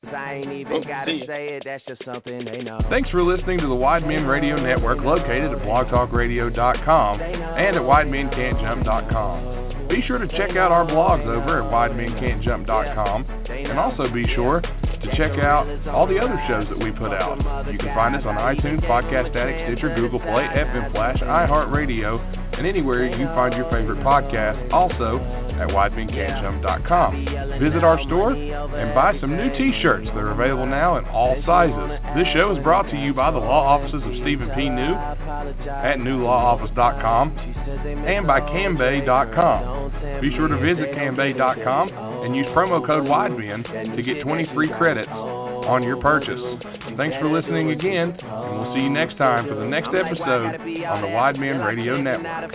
I 0.09 0.35
ain't 0.35 0.52
even 0.52 0.72
oh, 0.72 0.85
gotta 0.85 1.18
say 1.26 1.56
it, 1.56 1.62
that's 1.64 1.82
just 1.86 2.05
something 2.05 2.44
they 2.44 2.62
know. 2.62 2.81
Thanks 2.90 3.09
for 3.10 3.22
listening 3.22 3.60
to 3.60 3.66
the 3.66 3.74
Wide 3.74 4.06
Men 4.06 4.24
Radio 4.24 4.60
Network 4.60 4.98
located 5.05 5.52
at 5.52 5.59
blogtalkradio.com 5.59 7.20
and 7.20 7.76
at 7.76 7.82
widemencan'tjump.com. 7.82 9.89
Be 9.89 10.02
sure 10.06 10.18
to 10.18 10.28
check 10.28 10.56
out 10.56 10.70
our 10.72 10.86
blogs 10.86 11.26
over 11.26 11.62
at 11.62 11.70
widemencan'tjump.com 11.70 13.24
and 13.48 13.78
also 13.78 14.09
be 14.12 14.26
sure 14.35 14.60
to 14.60 15.16
check 15.16 15.39
out 15.39 15.66
all 15.89 16.06
the 16.06 16.18
other 16.18 16.43
shows 16.48 16.66
that 16.70 16.78
we 16.78 16.90
put 16.93 17.12
out. 17.12 17.36
You 17.70 17.78
can 17.78 17.94
find 17.94 18.16
us 18.16 18.22
on 18.24 18.36
iTunes, 18.36 18.81
Podcast 18.89 19.36
Addict, 19.36 19.68
Stitcher, 19.68 19.94
Google 19.94 20.20
Play, 20.20 20.48
FM 20.48 20.90
Flash, 20.93 21.18
iHeartRadio, 21.20 22.18
and 22.56 22.66
anywhere 22.66 23.05
you 23.06 23.26
find 23.36 23.55
your 23.55 23.68
favorite 23.70 24.01
podcast. 24.01 24.72
Also 24.72 25.20
at 25.60 25.68
widemencan'tjump.com. 25.68 27.60
Visit 27.60 27.85
our 27.85 28.01
store 28.06 28.32
and 28.32 28.94
buy 28.94 29.14
some 29.20 29.36
new 29.36 29.51
t-shirts. 29.56 30.06
They're 30.14 30.32
available 30.32 30.66
now 30.66 30.97
in 30.98 31.05
all 31.06 31.36
sizes. 31.47 32.01
This 32.16 32.26
show 32.35 32.56
is 32.56 32.62
brought 32.62 32.90
to 32.90 32.97
you 32.97 33.14
by 33.14 33.31
the 33.31 33.39
law 33.39 33.76
offices 33.76 34.02
of 34.02 34.12
Stephen 34.22 34.51
P. 34.55 34.68
New 34.68 34.94
at 34.94 35.98
newlawoffice.com 35.98 37.39
and 37.39 38.26
by 38.26 38.40
cambay.com. 38.40 40.20
Be 40.20 40.31
sure 40.36 40.48
to 40.48 40.59
visit 40.59 40.94
cambay.com 40.94 41.89
and 42.24 42.36
use 42.36 42.47
promo 42.56 42.85
code 42.85 43.05
WIDEMEN 43.05 43.97
to 43.97 44.02
get 44.02 44.22
20 44.22 44.48
free 44.55 44.70
credits 44.76 45.10
on 45.10 45.82
your 45.82 46.01
purchase. 46.01 46.40
Thanks 46.97 47.16
for 47.20 47.31
listening 47.31 47.70
again, 47.70 48.16
and 48.20 48.60
we'll 48.60 48.74
see 48.74 48.82
you 48.82 48.90
next 48.90 49.16
time 49.16 49.48
for 49.48 49.55
the 49.55 49.64
next 49.64 49.89
episode 49.89 50.60
on 50.86 51.02
the 51.02 51.09
Wide 51.09 51.39
Men 51.39 51.60
Radio 51.60 52.01
Network. 52.01 52.52